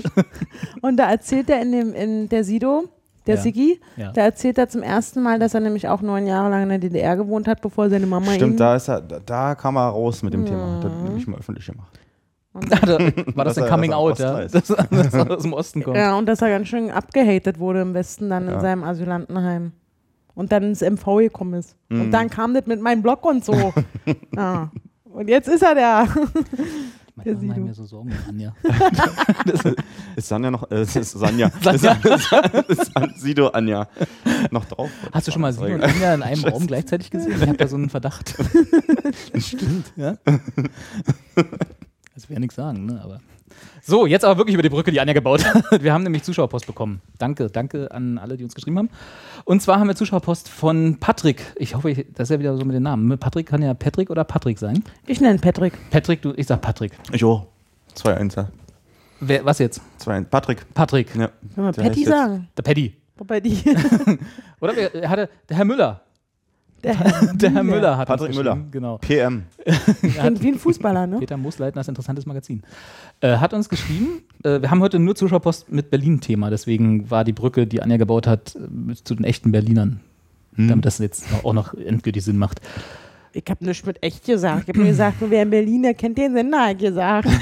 und 0.83 0.97
da 0.97 1.11
erzählt 1.11 1.51
er 1.51 1.61
in 1.63 1.73
dem 1.73 1.93
in 1.95 2.29
der 2.29 2.45
Sido, 2.45 2.85
der 3.31 3.37
Ja. 3.37 3.43
Sigi, 3.43 3.81
Ja. 3.97 4.13
da 4.13 4.21
erzählt 4.23 4.59
er 4.59 4.69
zum 4.69 4.83
ersten 4.83 5.23
Mal, 5.23 5.39
dass 5.39 5.55
er 5.55 5.61
nämlich 5.61 5.89
auch 5.89 6.03
neun 6.03 6.27
Jahre 6.27 6.51
lang 6.51 6.65
in 6.65 6.69
der 6.69 6.79
DDR 6.79 7.17
gewohnt 7.17 7.49
hat, 7.49 7.61
bevor 7.63 7.89
seine 7.89 8.07
Mama 8.07 8.33
ihn 8.33 8.37
Stimmt, 8.37 8.61
da, 8.61 8.77
ist 8.77 8.89
er, 8.89 9.01
da, 9.01 9.55
kam 9.55 9.77
er 9.77 9.89
raus 9.89 10.23
mit 10.23 10.35
dem 10.35 10.45
Thema. 10.45 10.81
Das 10.83 10.93
hat 10.93 11.03
nämlich 11.03 11.27
mal 11.27 11.39
öffentlich 11.39 11.67
gemacht. 11.67 11.99
War 13.37 13.45
das 13.45 13.59
ein 13.59 13.69
Coming 13.69 13.93
Out, 13.93 14.19
ja? 14.19 14.41
Dass 14.47 14.53
dass 14.91 15.15
er 15.15 15.31
aus 15.31 15.43
dem 15.43 15.53
Osten 15.53 15.83
kommt. 15.85 15.97
Ja, 15.97 16.17
und 16.19 16.27
dass 16.27 16.43
er 16.43 16.49
ganz 16.51 16.67
schön 16.69 16.91
abgehatet 16.91 17.59
wurde 17.61 17.81
im 17.83 17.95
Westen 17.95 18.29
dann 18.29 18.47
in 18.49 18.55
Ja. 18.55 18.61
seinem 18.61 18.83
Asylantenheim. 18.85 19.73
Und 20.35 20.53
dann 20.53 20.63
ins 20.63 20.81
MV 20.81 21.05
gekommen 21.19 21.55
ist. 21.55 21.77
Mhm. 21.89 22.01
Und 22.03 22.11
dann 22.13 22.31
kam 22.31 22.55
das 22.55 22.67
mit 22.67 22.81
meinem 22.81 23.03
Blog 23.03 23.25
und 23.25 23.45
so. 23.45 23.73
ja. 24.37 24.71
Und 25.05 25.29
jetzt 25.29 25.49
ist 25.49 25.63
er 25.63 25.75
der. 25.75 26.09
Manchmal 27.25 27.35
mache 27.35 27.45
ich 27.45 27.55
Sido. 27.55 27.67
mir 27.67 27.75
so 27.75 27.85
Sorgen 27.87 28.11
um 28.11 28.17
Anja. 28.29 28.55
Ist 30.17 30.29
Sanja 30.29 30.51
noch, 30.51 30.71
äh, 30.71 30.83
ist 30.83 30.93
Sanja. 31.13 31.51
Sanja. 31.63 31.93
ist 32.69 32.97
An- 32.97 33.15
Sido 33.17 33.49
Anja 33.49 33.89
noch 34.51 34.65
drauf? 34.65 34.91
Hast 35.13 35.29
du 35.29 35.33
schon 35.33 35.43
mal 35.43 35.53
Sido 35.53 35.75
und 35.75 35.83
Anja 35.83 36.15
in 36.15 36.23
einem 36.23 36.45
Raum 36.45 36.67
gleichzeitig 36.67 37.11
gesehen? 37.11 37.33
Ich 37.37 37.41
habe 37.47 37.57
da 37.57 37.67
so 37.69 37.77
einen 37.77 37.91
Verdacht. 37.91 38.35
Stimmt. 39.37 39.93
Ja? 39.97 40.17
Das 42.15 42.29
will 42.29 42.35
ja 42.35 42.41
nichts 42.41 42.57
sagen, 42.57 42.87
ne? 42.87 43.01
Aber. 43.03 43.21
So, 43.83 44.07
jetzt 44.07 44.25
aber 44.25 44.39
wirklich 44.39 44.55
über 44.55 44.63
die 44.63 44.69
Brücke, 44.69 44.91
die 44.91 45.01
Anja 45.01 45.15
gebaut 45.15 45.45
hat. 45.45 45.65
Wir 45.83 45.93
haben 45.93 46.03
nämlich 46.03 46.23
Zuschauerpost 46.23 46.67
bekommen. 46.67 47.01
Danke, 47.19 47.49
danke 47.51 47.91
an 47.91 48.19
alle, 48.19 48.37
die 48.37 48.45
uns 48.45 48.55
geschrieben 48.55 48.79
haben. 48.79 48.91
Und 49.45 49.63
zwar 49.63 49.81
haben 49.81 49.89
wir 49.89 49.97
Zuschauerpost 49.97 50.49
von 50.49 50.99
Patrick. 51.01 51.43
Ich 51.57 51.75
hoffe, 51.75 51.91
ich, 51.91 52.07
das 52.15 52.29
ist 52.29 52.35
ja 52.35 52.39
wieder 52.39 52.57
so 52.57 52.65
mit 52.65 52.75
den 52.75 52.83
Namen. 52.83 53.19
Patrick 53.19 53.47
kann 53.47 53.63
ja 53.63 53.75
Patrick 53.75 54.11
oder 54.11 54.25
Patrick 54.25 54.59
sein. 54.59 54.85
Ich 55.07 55.21
nenne 55.21 55.39
Patrick. 55.39 55.73
Patrick, 55.91 56.23
du, 56.23 56.33
ich 56.37 56.47
sag 56.47 56.61
Patrick. 56.61 56.93
Ich 57.13 57.25
auch. 57.25 57.47
2-1. 57.97 58.47
Wer, 59.21 59.45
was 59.45 59.59
jetzt? 59.59 59.81
2-1. 60.01 60.25
Patrick. 60.25 60.75
Patrick. 60.75 61.15
Ja. 61.15 61.31
Können 61.55 61.67
wir 61.67 61.73
Patty 61.73 62.05
sagen? 62.05 62.49
Der 62.57 62.63
Paddy. 62.63 62.95
Wobei 63.17 63.41
die. 63.41 63.59
Oder 64.61 64.77
wer, 64.77 64.95
er 64.95 65.11
hatte, 65.11 65.29
der 65.49 65.57
Herr 65.59 65.65
Müller. 65.67 66.01
Der 66.83 66.95
Der 67.35 67.51
Herr 67.53 67.63
Müller 67.63 67.97
hat 67.99 68.09
Patrick 68.09 68.29
uns 68.29 68.37
Müller. 68.37 68.59
Genau. 68.71 68.99
PM. 68.99 69.45
klingt 70.01 70.43
wie 70.43 70.49
ein 70.49 70.59
Fußballer, 70.59 71.07
ne? 71.07 71.19
Peter 71.19 71.37
Moosleitner, 71.37 71.81
das 71.81 71.89
interessantes 71.89 72.27
Magazin. 72.27 72.63
Äh, 73.21 73.37
hat 73.37 73.53
uns 73.53 73.69
geschrieben, 73.69 74.23
äh, 74.43 74.63
wir 74.63 74.71
haben 74.71 74.81
heute 74.81 74.99
nur 74.99 75.15
Zuschauerpost 75.15 75.71
mit 75.71 75.91
Berlin-Thema, 75.91 76.51
deswegen 76.51 77.11
war 77.11 77.25
die 77.25 77.33
Brücke, 77.33 77.67
die 77.67 77.83
Anja 77.83 77.97
gebaut 77.97 78.27
hat, 78.27 78.57
äh, 78.57 78.95
zu 79.05 79.15
den 79.15 79.25
echten 79.25 79.53
Berlinern. 79.53 80.01
Damit 80.57 80.85
das 80.85 80.99
jetzt 80.99 81.27
auch 81.45 81.53
noch 81.53 81.75
endgültig 81.75 82.25
Sinn 82.25 82.37
macht. 82.37 82.61
Ich 83.33 83.45
habe 83.49 83.65
nichts 83.65 83.87
mit 83.87 84.03
echt 84.03 84.27
gesagt. 84.27 84.65
Ich 84.65 84.69
habe 84.69 84.81
mir 84.81 84.89
gesagt, 84.91 85.21
nur 85.21 85.31
wer 85.31 85.45
in 85.45 85.51
Berlin, 85.51 85.85
der 85.85 85.95
kennt 85.95 86.19
den 86.19 86.35
Sender, 86.35 86.67
hat 86.67 86.79
gesagt. 86.79 87.29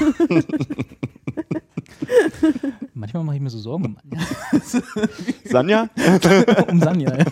Manchmal 2.95 3.25
mache 3.25 3.37
ich 3.37 3.43
mir 3.43 3.51
so 3.51 3.59
Sorgen 3.59 3.87
um 3.87 3.97
Anja. 4.05 4.25
Sanja? 5.45 5.89
um 6.71 6.81
Sanja. 6.81 7.17
Ja. 7.19 7.25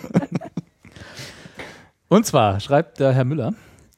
Und 2.09 2.25
zwar 2.25 2.59
schreibt 2.59 2.99
der 2.99 3.11
Herr 3.11 3.25
Müller, 3.25 3.53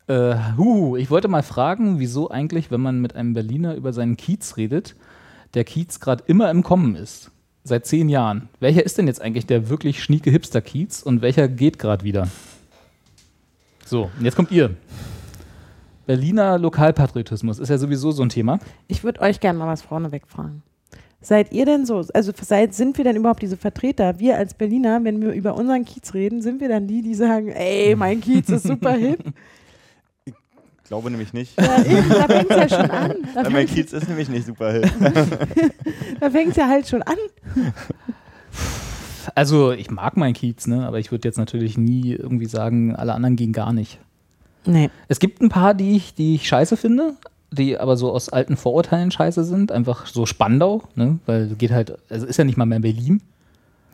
äh, 0.07 0.35
huhu, 0.57 0.95
ich 0.97 1.11
wollte 1.11 1.27
mal 1.27 1.43
fragen, 1.43 1.99
wieso 1.99 2.31
eigentlich, 2.31 2.71
wenn 2.71 2.81
man 2.81 2.99
mit 2.99 3.15
einem 3.15 3.33
Berliner 3.33 3.75
über 3.75 3.93
seinen 3.93 4.17
Kiez 4.17 4.57
redet, 4.57 4.95
der 5.53 5.63
Kiez 5.63 5.99
gerade 5.99 6.23
immer 6.25 6.49
im 6.49 6.63
Kommen 6.63 6.95
ist. 6.95 7.31
Seit 7.63 7.85
zehn 7.85 8.09
Jahren. 8.09 8.49
Welcher 8.59 8.83
ist 8.83 8.97
denn 8.97 9.05
jetzt 9.05 9.21
eigentlich 9.21 9.45
der 9.45 9.69
wirklich 9.69 10.03
schnieke 10.03 10.31
Hipster-Kiez 10.31 11.03
und 11.03 11.21
welcher 11.21 11.47
geht 11.47 11.77
gerade 11.77 12.03
wieder? 12.03 12.27
So, 13.85 14.09
und 14.17 14.25
jetzt 14.25 14.35
kommt 14.35 14.51
ihr. 14.51 14.75
Berliner 16.07 16.57
Lokalpatriotismus 16.57 17.59
ist 17.59 17.69
ja 17.69 17.77
sowieso 17.77 18.09
so 18.09 18.23
ein 18.23 18.29
Thema. 18.29 18.59
Ich 18.87 19.03
würde 19.03 19.21
euch 19.21 19.39
gerne 19.39 19.59
mal 19.59 19.67
was 19.67 19.83
vorneweg 19.83 20.23
fragen. 20.27 20.63
Seid 21.21 21.51
ihr 21.51 21.65
denn 21.65 21.85
so, 21.85 22.05
also 22.13 22.31
seid, 22.41 22.73
sind 22.73 22.97
wir 22.97 23.03
denn 23.03 23.17
überhaupt 23.17 23.41
diese 23.41 23.57
Vertreter? 23.57 24.19
Wir 24.19 24.37
als 24.37 24.53
Berliner, 24.53 25.03
wenn 25.03 25.21
wir 25.21 25.33
über 25.33 25.55
unseren 25.55 25.83
Kiez 25.83 26.13
reden, 26.13 26.41
sind 26.41 26.61
wir 26.61 26.69
dann 26.69 26.87
die, 26.87 27.01
die 27.01 27.13
sagen, 27.13 27.49
ey, 27.49 27.95
mein 27.95 28.21
Kiez 28.21 28.47
ist 28.49 28.63
super 28.63 28.93
hip? 28.95 29.19
Ich 30.25 30.33
glaube 30.85 31.11
nämlich 31.11 31.33
nicht. 31.33 31.59
Ja, 31.59 31.83
eben, 31.83 32.09
da 32.09 32.27
fängt 32.27 32.49
es 32.49 32.57
ja 32.57 32.69
schon 32.69 32.89
an. 32.89 33.15
Da 33.35 33.43
mein 33.43 33.51
fängt 33.51 33.69
Kiez 33.71 33.93
ist 33.93 34.07
nämlich 34.07 34.29
nicht 34.29 34.47
super 34.47 34.71
hip. 34.71 34.89
es 36.49 36.55
ja 36.55 36.67
halt 36.67 36.87
schon 36.87 37.01
an. 37.03 37.17
Also, 39.35 39.71
ich 39.71 39.91
mag 39.91 40.15
meinen 40.15 40.33
Kiez, 40.33 40.67
ne? 40.67 40.87
aber 40.87 40.99
ich 40.99 41.11
würde 41.11 41.27
jetzt 41.27 41.37
natürlich 41.37 41.77
nie 41.77 42.13
irgendwie 42.13 42.47
sagen, 42.47 42.95
alle 42.95 43.13
anderen 43.13 43.35
gehen 43.35 43.51
gar 43.51 43.73
nicht. 43.73 43.99
Nee. 44.65 44.89
Es 45.09 45.19
gibt 45.19 45.41
ein 45.41 45.49
paar, 45.49 45.73
die 45.73 45.95
ich, 45.95 46.13
die 46.13 46.35
ich 46.35 46.47
scheiße 46.47 46.77
finde, 46.77 47.15
die 47.51 47.77
aber 47.77 47.97
so 47.97 48.11
aus 48.11 48.29
alten 48.29 48.57
Vorurteilen 48.57 49.11
scheiße 49.11 49.43
sind. 49.43 49.71
Einfach 49.71 50.05
so 50.05 50.25
Spandau, 50.25 50.83
ne? 50.95 51.19
weil 51.25 51.47
geht 51.57 51.71
halt, 51.71 51.97
also 52.09 52.25
ist 52.25 52.37
ja 52.37 52.43
nicht 52.43 52.57
mal 52.57 52.65
mehr 52.65 52.79
Berlin. 52.79 53.21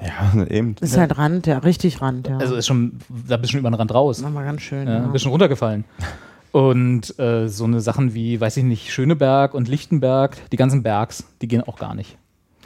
Ja, 0.02 0.44
eben. 0.50 0.76
Ist 0.82 0.98
halt 0.98 1.18
Rand, 1.18 1.48
ja, 1.48 1.60
richtig 1.60 2.02
Rand, 2.02 2.28
ja. 2.28 2.38
Also 2.38 2.56
ist 2.56 2.68
schon, 2.68 3.00
da 3.28 3.38
bist 3.38 3.50
du 3.50 3.52
schon 3.54 3.60
über 3.60 3.70
den 3.70 3.76
Rand 3.76 3.94
raus. 3.94 4.22
Nochmal 4.22 4.46
ganz 4.46 4.62
schön. 4.62 4.88
Ja, 4.88 4.96
Ja, 4.96 5.08
bist 5.08 5.24
schon 5.24 5.32
runtergefallen. 5.32 5.86
Und 6.52 7.18
äh, 7.20 7.48
so 7.50 7.66
eine 7.66 7.82
Sachen 7.82 8.14
wie, 8.14 8.40
weiß 8.40 8.58
ich 8.58 8.64
nicht, 8.64 8.92
Schöneberg 8.94 9.54
und 9.54 9.68
Lichtenberg, 9.68 10.38
die 10.52 10.58
ganzen 10.58 10.84
Bergs, 10.84 11.26
die 11.42 11.48
gehen 11.48 11.62
auch 11.62 11.78
gar 11.78 11.96
nicht. 11.96 12.18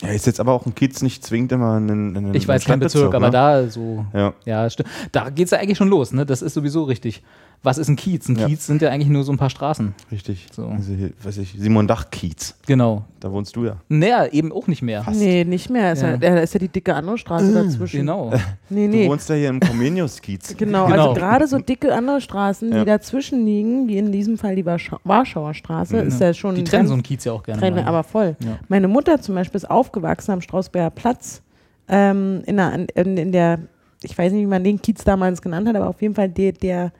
Ja, 0.01 0.09
ist 0.09 0.27
jetzt 0.27 0.39
aber 0.39 0.53
auch 0.53 0.65
ein 0.65 0.75
Kiez 0.75 1.01
nicht 1.01 1.25
zwingend 1.25 1.51
immer 1.51 1.79
ein, 1.79 2.15
ein 2.15 2.33
Ich 2.33 2.47
weiß 2.47 2.65
keinen 2.65 2.79
Bezirk, 2.79 3.13
aber 3.13 3.27
ne? 3.27 3.31
da 3.31 3.67
so, 3.67 4.05
Ja. 4.13 4.33
ja, 4.45 4.69
stimmt. 4.69 4.89
Da 5.11 5.29
geht 5.29 5.45
es 5.45 5.51
ja 5.51 5.57
eigentlich 5.59 5.77
schon 5.77 5.89
los, 5.89 6.13
ne? 6.13 6.25
Das 6.25 6.41
ist 6.41 6.53
sowieso 6.53 6.83
richtig. 6.83 7.23
Was 7.61 7.77
ist 7.77 7.89
ein 7.89 7.97
Kiez? 7.97 8.29
Ein 8.29 8.37
Ja. 8.37 8.47
Kiez 8.47 8.65
sind 8.67 8.81
ja 8.81 8.89
eigentlich 8.89 9.09
nur 9.09 9.23
so 9.25 9.33
ein 9.33 9.37
paar 9.37 9.49
Straßen. 9.49 9.93
Richtig. 10.13 10.47
So. 10.51 10.65
Also 10.67 10.93
hier, 10.93 11.11
weiß 11.21 11.39
ich, 11.39 11.55
Simon 11.59 11.87
Dach-Kiez. 11.87 12.55
Genau. 12.65 13.03
Da 13.19 13.29
wohnst 13.33 13.53
du 13.57 13.65
ja. 13.65 13.75
Naja, 13.89 14.27
eben 14.27 14.53
auch 14.53 14.67
nicht 14.67 14.81
mehr. 14.81 15.05
Nee, 15.11 15.43
nicht 15.43 15.69
mehr. 15.69 15.91
Ist 15.91 16.01
ja. 16.01 16.11
Ja. 16.11 16.17
da 16.17 16.37
ist 16.39 16.53
ja 16.53 16.59
die 16.61 16.69
dicke 16.69 16.95
andere 16.95 17.17
Straße 17.17 17.53
dazwischen. 17.53 17.97
Genau. 17.99 18.31
Nee, 18.69 18.87
Du 18.87 18.95
nee. 18.95 19.09
wohnst 19.09 19.27
ja 19.27 19.35
hier 19.35 19.49
im 19.49 19.59
Comenius-Kiez. 19.59 20.55
Genau, 20.55 20.85
Genau. 20.87 21.09
also 21.09 21.13
gerade 21.19 21.47
so 21.47 21.57
dicke 21.59 21.93
andere 21.93 22.21
Straßen, 22.21 22.71
Ja. 22.71 22.79
die 22.79 22.85
dazwischen 22.85 23.45
liegen, 23.45 23.89
wie 23.89 23.97
in 23.97 24.13
diesem 24.13 24.37
Fall 24.37 24.55
die 24.55 24.65
Warschau 24.65 24.97
Warschauer 25.03 25.53
Straße, 25.53 25.97
ist 25.97 26.21
ja 26.21 26.33
schon 26.33 26.55
Die 26.55 26.61
ein 26.61 26.65
trennen 26.65 26.87
so 26.87 26.93
einen 26.93 27.03
Kiez 27.03 27.25
ja 27.25 27.33
auch 27.33 27.43
gerne. 27.43 27.59
Trennen, 27.59 27.85
aber 27.85 28.03
voll. 28.03 28.37
Ja. 28.41 28.57
Meine 28.69 28.87
Mutter 28.87 29.19
zum 29.19 29.35
Beispiel 29.35 29.57
ist 29.57 29.69
aufgewachsen 29.69 30.31
am 30.31 30.39
Strausberger 30.39 30.91
Platz, 30.91 31.41
ähm, 31.89 32.41
in, 32.45 32.55
der, 32.55 32.87
in, 32.95 33.17
in 33.17 33.31
der, 33.33 33.59
ich 34.03 34.17
weiß 34.17 34.31
nicht, 34.31 34.43
wie 34.43 34.47
man 34.47 34.63
den 34.63 34.81
Kiez 34.81 35.03
damals 35.03 35.41
genannt 35.41 35.67
hat, 35.67 35.75
aber 35.75 35.89
auf 35.89 36.01
jeden 36.01 36.15
Fall 36.15 36.29
der, 36.29 36.53
der 36.53 36.93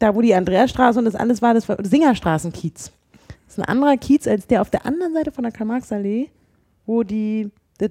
da 0.00 0.14
wo 0.14 0.20
die 0.20 0.34
Andreasstraße 0.34 0.98
und 0.98 1.04
das 1.04 1.14
alles 1.14 1.40
war, 1.40 1.54
das 1.54 1.68
war 1.68 1.76
Singerstraßenkiez. 1.80 2.90
Das 3.46 3.58
ist 3.58 3.58
ein 3.58 3.68
anderer 3.68 3.96
Kiez 3.96 4.26
als 4.26 4.46
der 4.46 4.62
auf 4.62 4.70
der 4.70 4.86
anderen 4.86 5.12
Seite 5.12 5.30
von 5.30 5.44
der 5.44 5.52
Karl-Marx-Allee, 5.52 6.28
wo 6.86 7.02
die, 7.02 7.50
das, 7.78 7.90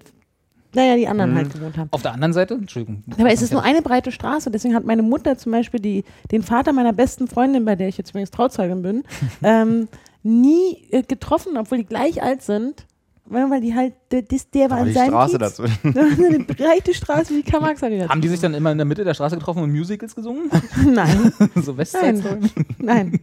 naja, 0.73 0.95
die 0.95 1.07
anderen 1.07 1.35
halt 1.35 1.53
gewohnt 1.53 1.77
haben. 1.77 1.89
Auf 1.91 2.01
der 2.01 2.13
anderen 2.13 2.33
Seite, 2.33 2.55
Entschuldigung. 2.55 3.03
Aber 3.17 3.31
es 3.31 3.41
ist 3.41 3.53
nur 3.53 3.63
eine 3.63 3.81
breite 3.81 4.11
Straße, 4.11 4.49
deswegen 4.51 4.73
hat 4.75 4.85
meine 4.85 5.03
Mutter 5.03 5.37
zum 5.37 5.51
Beispiel 5.51 5.79
die, 5.79 6.03
den 6.31 6.41
Vater 6.41 6.73
meiner 6.73 6.93
besten 6.93 7.27
Freundin, 7.27 7.63
bei 7.65 7.75
der 7.75 7.87
ich 7.87 7.97
jetzt 7.97 8.09
übrigens 8.09 8.31
Trauzeugin 8.31 8.81
bin, 8.81 9.03
ähm, 9.43 9.87
nie 10.23 10.77
äh, 10.89 11.03
getroffen, 11.03 11.57
obwohl 11.57 11.79
die 11.79 11.85
gleich 11.85 12.23
alt 12.23 12.41
sind. 12.41 12.85
Weil 13.31 13.49
weil 13.49 13.61
die 13.61 13.73
halt, 13.75 13.93
der, 14.11 14.23
das- 14.23 14.49
der 14.49 14.69
war 14.69 14.83
die 14.83 14.91
seinem 14.91 15.09
Straße 15.09 15.37
Kiez. 15.37 15.39
dazwischen. 15.39 15.79
eine 15.97 16.39
breite 16.39 16.93
Straße 16.93 17.33
wie 17.35 17.43
karl 17.43 17.61
marx 17.61 17.83
allee 17.83 18.07
Haben 18.07 18.21
die 18.21 18.27
sich 18.27 18.39
dann 18.39 18.53
immer 18.53 18.71
in 18.71 18.77
der 18.79 18.85
Mitte 18.85 19.03
der 19.03 19.13
Straße 19.13 19.35
getroffen 19.37 19.61
und 19.63 19.71
Musicals 19.71 20.15
gesungen? 20.15 20.49
Nein, 20.93 21.31
so 21.55 21.77
Westside 21.77 22.13
nein, 22.23 22.49
nein. 22.79 23.19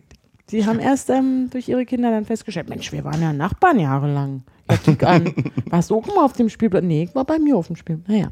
Sie 0.49 0.65
haben 0.65 0.79
erst 0.79 1.11
ähm, 1.11 1.49
durch 1.51 1.69
ihre 1.69 1.85
Kinder 1.85 2.11
dann 2.13 2.25
festgestellt, 2.25 2.69
Mensch, 2.69 2.93
wir 2.93 3.03
waren 3.03 3.21
ja 3.21 3.33
Nachbarn 3.33 3.81
jahrelang. 3.81 4.45
Ja, 4.71 4.77
kick 4.77 5.03
an. 5.03 5.35
Warst 5.71 5.91
du 5.91 5.97
auch 5.97 6.07
mal 6.07 6.25
auf 6.25 6.35
dem 6.35 6.49
Spielplatz? 6.49 6.85
Nee, 6.85 7.03
ich 7.05 7.15
war 7.17 7.25
bei 7.25 7.41
mir 7.41 7.57
auf 7.57 7.67
dem 7.67 7.75
Spielplatz. 7.75 8.09
Naja. 8.09 8.29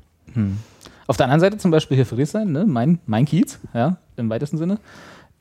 Auf 1.08 1.16
der 1.16 1.24
anderen 1.26 1.40
Seite 1.40 1.58
zum 1.58 1.72
Beispiel 1.72 1.96
hier 1.96 2.06
Friedrichshain, 2.06 2.52
ne, 2.52 2.64
mein, 2.66 3.00
mein 3.06 3.24
Kiez, 3.24 3.58
ja, 3.72 3.96
im 4.16 4.30
weitesten 4.30 4.58
Sinne, 4.58 4.78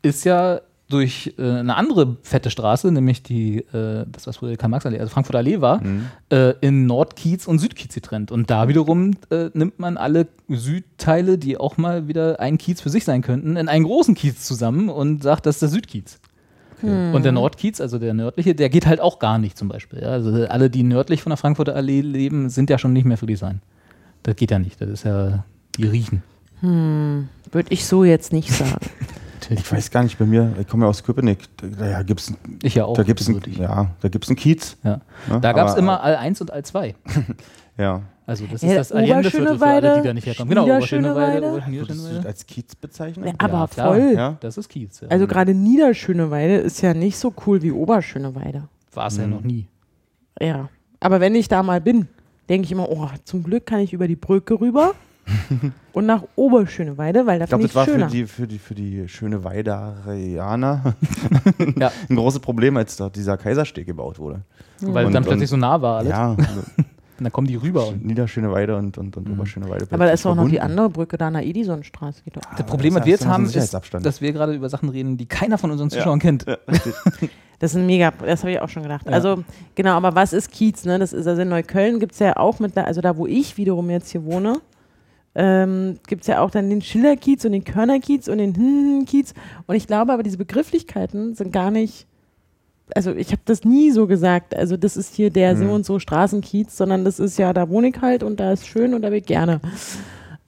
ist 0.02 0.24
ja 0.26 0.62
durch 0.94 1.34
äh, 1.38 1.42
eine 1.42 1.76
andere 1.76 2.18
fette 2.22 2.50
Straße, 2.50 2.92
nämlich 2.92 3.24
die, 3.24 3.58
äh, 3.58 4.06
das 4.12 4.28
was 4.28 4.38
früher 4.38 4.56
Karl-Marx-Allee, 4.56 5.00
also 5.00 5.12
Frankfurter 5.12 5.40
Allee 5.40 5.62
war, 5.62 5.82
äh, 6.30 6.54
in 6.62 6.86
Nordkiez 6.86 7.48
und 7.48 7.60
Südkiez 7.60 7.94
getrennt. 7.94 8.32
Und 8.32 8.50
da 8.50 8.68
wiederum 8.68 9.12
äh, 9.30 9.50
nimmt 9.54 9.80
man 9.80 9.98
alle 9.98 10.28
Südteile, 10.48 11.38
die 11.38 11.58
auch 11.58 11.78
mal 11.78 12.08
wieder 12.08 12.40
ein 12.40 12.58
Kiez 12.58 12.82
für 12.82 12.90
sich 12.90 13.04
sein 13.06 13.22
könnten, 13.22 13.58
in 13.58 13.68
einen 13.68 13.86
großen 13.86 14.16
Kiez 14.16 14.44
zusammen 14.44 14.90
und 14.90 15.24
sagt, 15.24 15.46
das 15.46 15.56
ist 15.56 15.62
der 15.62 15.70
Südkiez. 15.70 16.20
Und 16.84 17.24
der 17.24 17.32
Nordkiez, 17.32 17.80
also 17.80 17.98
der 17.98 18.14
nördliche, 18.14 18.56
der 18.56 18.68
geht 18.70 18.86
halt 18.86 19.00
auch 19.00 19.20
gar 19.20 19.38
nicht 19.38 19.58
zum 19.58 19.70
Beispiel. 19.70 20.02
Ja? 20.02 20.10
Also 20.10 20.46
alle, 20.48 20.70
die 20.70 20.84
nördlich 20.84 21.22
von 21.22 21.30
der 21.30 21.38
Frankfurter 21.38 21.78
Allee 21.78 22.02
leben, 22.02 22.50
sind 22.50 22.70
ja 22.70 22.78
schon 22.78 22.92
nicht 22.92 23.06
mehr 23.06 23.18
Friedrichshain. 23.18 23.62
Das 24.24 24.36
geht 24.36 24.52
ja 24.52 24.60
nicht. 24.60 24.82
Das 24.82 24.90
ist 24.90 25.06
ja, 25.06 25.46
die 25.78 25.86
riechen. 25.86 26.24
Würde 26.62 27.72
ich 27.72 27.86
so 27.86 28.04
jetzt 28.04 28.34
nicht 28.34 28.52
sagen. 28.52 28.86
Ich 29.50 29.72
weiß 29.72 29.92
gar 29.92 30.04
nicht, 30.04 30.18
bei 30.18 30.26
mir, 30.26 30.54
ich 30.60 30.68
komme 30.68 30.86
ja 30.86 30.90
aus 30.90 31.04
Köpenick, 31.04 31.40
da, 31.58 31.68
da 31.68 32.04
gibt's 32.04 32.30
ein, 32.30 32.38
Ich 32.64 32.76
ja 32.76 32.86
auch. 32.86 32.96
da 32.96 33.04
gibt's 33.04 33.28
ein, 33.28 33.36
würdig. 33.36 33.58
ja, 33.58 33.88
da 34.02 34.08
gibt's 34.10 34.30
ein 34.30 34.36
Kiez. 34.36 34.78
Ja. 34.84 35.02
Ne? 35.30 35.40
Da 35.42 35.52
gab 35.54 35.68
es 35.70 35.76
immer 35.76 36.02
All 36.02 36.16
1 36.16 36.42
und 36.42 36.52
All 36.52 36.64
2. 36.66 36.96
Ja. 37.78 38.02
Also 38.26 38.46
das 38.50 38.62
Ja, 38.62 38.70
ist 38.70 38.78
das 38.78 38.92
Allende-Viertel 38.94 39.58
für 39.58 39.66
alle, 39.66 39.82
die 39.82 39.88
Oberschöneweide, 39.88 40.02
da 40.08 40.14
nicht 40.14 40.26
herkommen. 40.28 40.50
Genau. 40.50 40.64
Oberschöneweide, 40.64 41.64
Niederschöneweide. 41.70 42.28
als 42.28 42.46
Kiez 42.46 42.76
bezeichnen? 42.76 43.26
Ja, 43.28 43.34
aber 43.38 43.68
klar. 43.68 43.88
voll. 43.94 44.14
Ja. 44.16 44.38
Das 44.40 44.58
ist 44.58 44.70
Kiez. 44.70 45.02
Ja. 45.02 45.08
Also 45.10 45.28
gerade 45.28 45.54
Niederschöneweide 45.54 46.56
ist 46.56 46.82
ja 46.82 46.94
nicht 46.94 47.18
so 47.18 47.34
cool 47.46 47.62
wie 47.62 47.72
Oberschöneweide. 47.72 48.70
War 48.94 49.08
es 49.08 49.18
ja 49.18 49.28
noch 49.28 49.42
nie. 49.42 49.68
Ja. 50.40 50.70
Aber 51.02 51.20
wenn 51.20 51.36
ich 51.36 51.50
da 51.50 51.64
mal 51.64 51.82
bin, 51.82 52.08
denke 52.48 52.66
ich 52.66 52.72
immer, 52.72 52.90
oh, 52.90 53.10
zum 53.26 53.44
Glück 53.44 53.66
kann 53.66 53.80
ich 53.80 53.92
über 53.92 54.08
die 54.08 54.16
Brücke 54.16 54.60
rüber 54.60 54.94
und 55.94 56.06
nach 56.06 56.24
Oberschöneweide, 56.36 57.26
weil 57.26 57.40
da 57.40 57.46
Ich 57.46 57.50
glaube, 57.50 57.64
das 57.64 57.76
war 57.76 57.86
für 57.86 58.06
die, 58.08 58.26
für, 58.26 58.48
die, 58.48 58.60
für 58.60 58.76
die 58.76 59.08
schöne 59.08 59.44
Weidarianer 59.44 60.96
Ja. 61.78 61.92
ein 62.10 62.16
großes 62.16 62.40
Problem, 62.40 62.78
als 62.78 62.98
dort 62.98 63.16
dieser 63.16 63.38
Kaisersteg 63.38 63.86
gebaut 63.86 64.20
wurde. 64.20 64.42
Weil 64.82 65.06
Und- 65.06 65.14
dann 65.14 65.24
plötzlich 65.24 65.50
so 65.50 65.58
nah 65.58 65.82
war 65.82 66.00
alles. 66.00 66.12
Ja, 66.12 66.32
Und 66.32 67.26
dann 67.26 67.32
kommen 67.32 67.48
die 67.48 67.56
rüber. 67.56 67.88
Und 67.88 68.06
Niederschöne 68.06 68.52
Weide 68.52 68.76
und, 68.76 68.98
und, 68.98 69.16
und 69.16 69.30
Oberschöne 69.32 69.70
Weide. 69.70 69.88
Aber 69.92 70.06
da 70.06 70.12
ist 70.12 70.26
auch 70.26 70.36
noch 70.36 70.46
die 70.46 70.56
verbunden. 70.56 70.72
andere 70.72 70.90
Brücke 70.90 71.18
da 71.18 71.28
an 71.28 71.34
der 71.34 71.46
Edisonstraße. 71.46 72.24
Geht 72.24 72.38
doch. 72.38 72.42
das 72.58 72.66
Problem, 72.66 72.96
was 72.96 73.06
wir 73.06 73.12
jetzt 73.12 73.26
da 73.26 73.30
haben, 73.30 73.46
ist 73.46 73.74
dass 74.02 74.20
wir 74.20 74.34
gerade 74.34 74.54
über 74.54 74.68
Sachen 74.68 74.90
reden, 74.90 75.16
die 75.18 75.26
keiner 75.28 75.58
von 75.58 75.72
unseren 75.72 75.90
Zuschauern 75.90 76.20
kennt. 76.20 76.46
Das 77.60 77.72
ist 77.72 77.78
ein 77.78 77.86
mega, 77.86 78.12
das 78.12 78.42
habe 78.42 78.52
ich 78.52 78.60
auch 78.60 78.68
schon 78.68 78.84
gedacht. 78.84 79.08
Also, 79.08 79.44
genau, 79.76 79.92
aber 79.92 80.16
was 80.16 80.34
ist 80.34 80.52
Kiez? 80.52 80.84
Ne? 80.84 81.00
Das 81.00 81.14
ist, 81.14 81.26
also 81.28 81.44
in 81.44 81.48
Neukölln 81.50 82.00
gibt 82.00 82.12
es 82.12 82.20
ja 82.20 82.36
auch 82.36 82.60
mit, 82.60 82.78
also 82.78 83.00
da, 83.00 83.16
wo 83.16 83.26
ich 83.26 83.56
wiederum 83.58 83.90
jetzt 83.90 84.10
hier 84.10 84.26
wohne, 84.26 84.58
ähm, 85.36 86.00
gibt 86.08 86.22
es 86.22 86.28
ja 86.28 86.42
auch 86.42 86.52
dann 86.52 86.70
den 86.70 86.82
Schillerkiez 86.82 87.46
und 87.46 87.54
den 87.54 87.64
Körnerkiez 87.64 88.28
und 88.28 88.38
den 88.38 88.56
Hm-Kiez. 88.56 89.34
Und 89.66 89.76
ich 89.76 89.88
glaube 89.88 90.14
aber, 90.14 90.24
diese 90.24 90.38
Begrifflichkeiten 90.38 91.34
sind 91.36 91.52
gar 91.52 91.72
nicht, 91.72 92.08
also 92.96 93.14
ich 93.14 93.32
habe 93.32 93.42
das 93.46 93.64
nie 93.64 93.92
so 93.92 94.08
gesagt, 94.08 94.56
also 94.56 94.78
das 94.78 94.98
ist 94.98 95.16
hier 95.16 95.30
der 95.30 95.58
so 95.58 95.66
und 95.66 95.86
so 95.86 96.00
Straßenkiez, 96.00 96.78
sondern 96.78 97.06
das 97.06 97.20
ist 97.20 97.38
ja, 97.38 97.54
da 97.54 97.70
wohne 97.70 97.90
ich 97.90 98.02
halt 98.02 98.24
und 98.24 98.40
da 98.40 98.54
ist 98.54 98.68
schön 98.68 98.94
und 98.94 99.02
da 99.02 99.12
will 99.12 99.20
ich 99.20 99.26
gerne. 99.26 99.60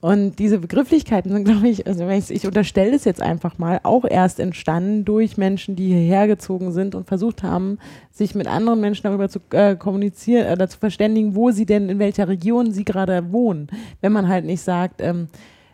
Und 0.06 0.38
diese 0.38 0.60
Begrifflichkeiten 0.60 1.32
sind, 1.32 1.42
glaube 1.46 1.66
ich, 1.66 1.84
also 1.84 2.08
ich, 2.08 2.30
ich 2.30 2.46
unterstelle 2.46 2.92
das 2.92 3.04
jetzt 3.04 3.20
einfach 3.20 3.58
mal, 3.58 3.80
auch 3.82 4.04
erst 4.08 4.38
entstanden 4.38 5.04
durch 5.04 5.36
Menschen, 5.36 5.74
die 5.74 5.88
hierher 5.88 6.28
gezogen 6.28 6.70
sind 6.70 6.94
und 6.94 7.08
versucht 7.08 7.42
haben, 7.42 7.78
sich 8.12 8.36
mit 8.36 8.46
anderen 8.46 8.80
Menschen 8.80 9.02
darüber 9.02 9.28
zu 9.28 9.40
äh, 9.50 9.74
kommunizieren 9.74 10.52
oder 10.52 10.68
zu 10.68 10.78
verständigen, 10.78 11.34
wo 11.34 11.50
sie 11.50 11.66
denn, 11.66 11.88
in 11.88 11.98
welcher 11.98 12.28
Region 12.28 12.70
sie 12.70 12.84
gerade 12.84 13.32
wohnen. 13.32 13.66
Wenn 14.00 14.12
man 14.12 14.28
halt 14.28 14.44
nicht 14.44 14.60
sagt, 14.60 15.02
ähm, 15.02 15.26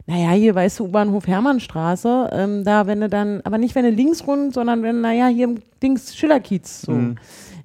naja, 0.06 0.30
hier 0.30 0.54
weißt 0.54 0.78
du, 0.80 0.84
U-Bahnhof 0.84 1.26
Hermannstraße, 1.26 2.30
ähm, 2.32 2.64
da, 2.64 2.86
wenn 2.86 3.02
du 3.02 3.10
dann, 3.10 3.42
aber 3.44 3.58
nicht 3.58 3.74
wenn 3.74 3.84
du 3.84 3.90
links 3.90 4.26
rund, 4.26 4.54
sondern 4.54 4.82
wenn, 4.82 5.02
naja, 5.02 5.26
hier 5.26 5.44
im 5.44 5.58
Dings 5.82 6.16
Schillerkiez 6.16 6.80
so. 6.80 6.94